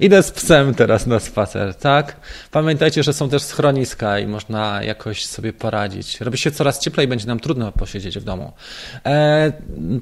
Idę 0.00 0.22
z 0.22 0.30
psem 0.30 0.74
teraz 0.74 1.06
na 1.06 1.20
spacer, 1.20 1.74
tak? 1.74 2.16
Pamiętajcie, 2.50 3.02
że 3.02 3.12
są 3.12 3.28
też 3.28 3.42
schroniska 3.42 4.18
i 4.18 4.26
można 4.26 4.82
jakoś 4.82 5.26
sobie 5.26 5.52
poradzić. 5.52 6.20
Robi 6.20 6.38
się 6.38 6.50
coraz 6.50 6.78
cieplej, 6.78 7.08
będzie 7.08 7.26
nam 7.26 7.40
trudno 7.40 7.72
posiedzieć 7.72 8.18
w 8.18 8.24
domu. 8.24 8.52
E, 9.06 9.52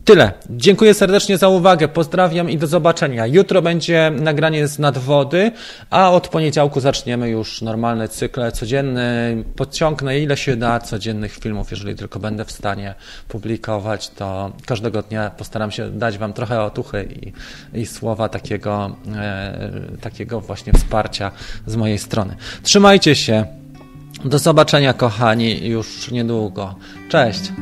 tyle. 0.05 0.33
Dziękuję 0.51 0.95
serdecznie 0.95 1.39
za 1.39 1.49
uwagę. 1.49 1.89
Pozdrawiam 1.89 2.51
i 2.51 2.59
do 2.59 2.67
zobaczenia. 2.67 3.27
Jutro 3.27 3.63
będzie 3.63 4.13
nagranie 4.21 4.69
z 4.69 4.79
nadwody, 4.79 5.51
a 5.91 6.11
od 6.11 6.29
poniedziałku 6.29 6.81
zaczniemy 6.81 7.29
już 7.29 7.63
normalne 7.63 8.09
cykle 8.09 8.53
codzienny. 8.53 9.45
Podciągnę 9.57 10.19
ile 10.19 10.37
się 10.37 10.57
da 10.57 10.81
codziennych 10.81 11.33
filmów, 11.33 11.71
jeżeli 11.71 11.95
tylko 11.95 12.19
będę 12.19 12.45
w 12.45 12.53
stanie 12.53 12.95
publikować, 13.29 14.09
to 14.09 14.53
każdego 14.67 15.03
dnia 15.03 15.31
postaram 15.31 15.71
się 15.71 15.91
dać 15.91 16.19
Wam 16.19 16.33
trochę 16.33 16.63
otuchy 16.63 17.09
i, 17.23 17.33
i 17.81 17.87
słowa 17.87 18.29
takiego 18.29 18.97
e, 19.17 19.54
takiego 20.01 20.41
właśnie 20.41 20.73
wsparcia 20.73 21.31
z 21.67 21.77
mojej 21.77 21.99
strony. 21.99 22.37
Trzymajcie 22.63 23.15
się. 23.15 23.47
Do 24.25 24.39
zobaczenia, 24.39 24.95
kochani, 24.95 25.67
już 25.69 26.11
niedługo. 26.11 26.75
Cześć. 27.09 27.53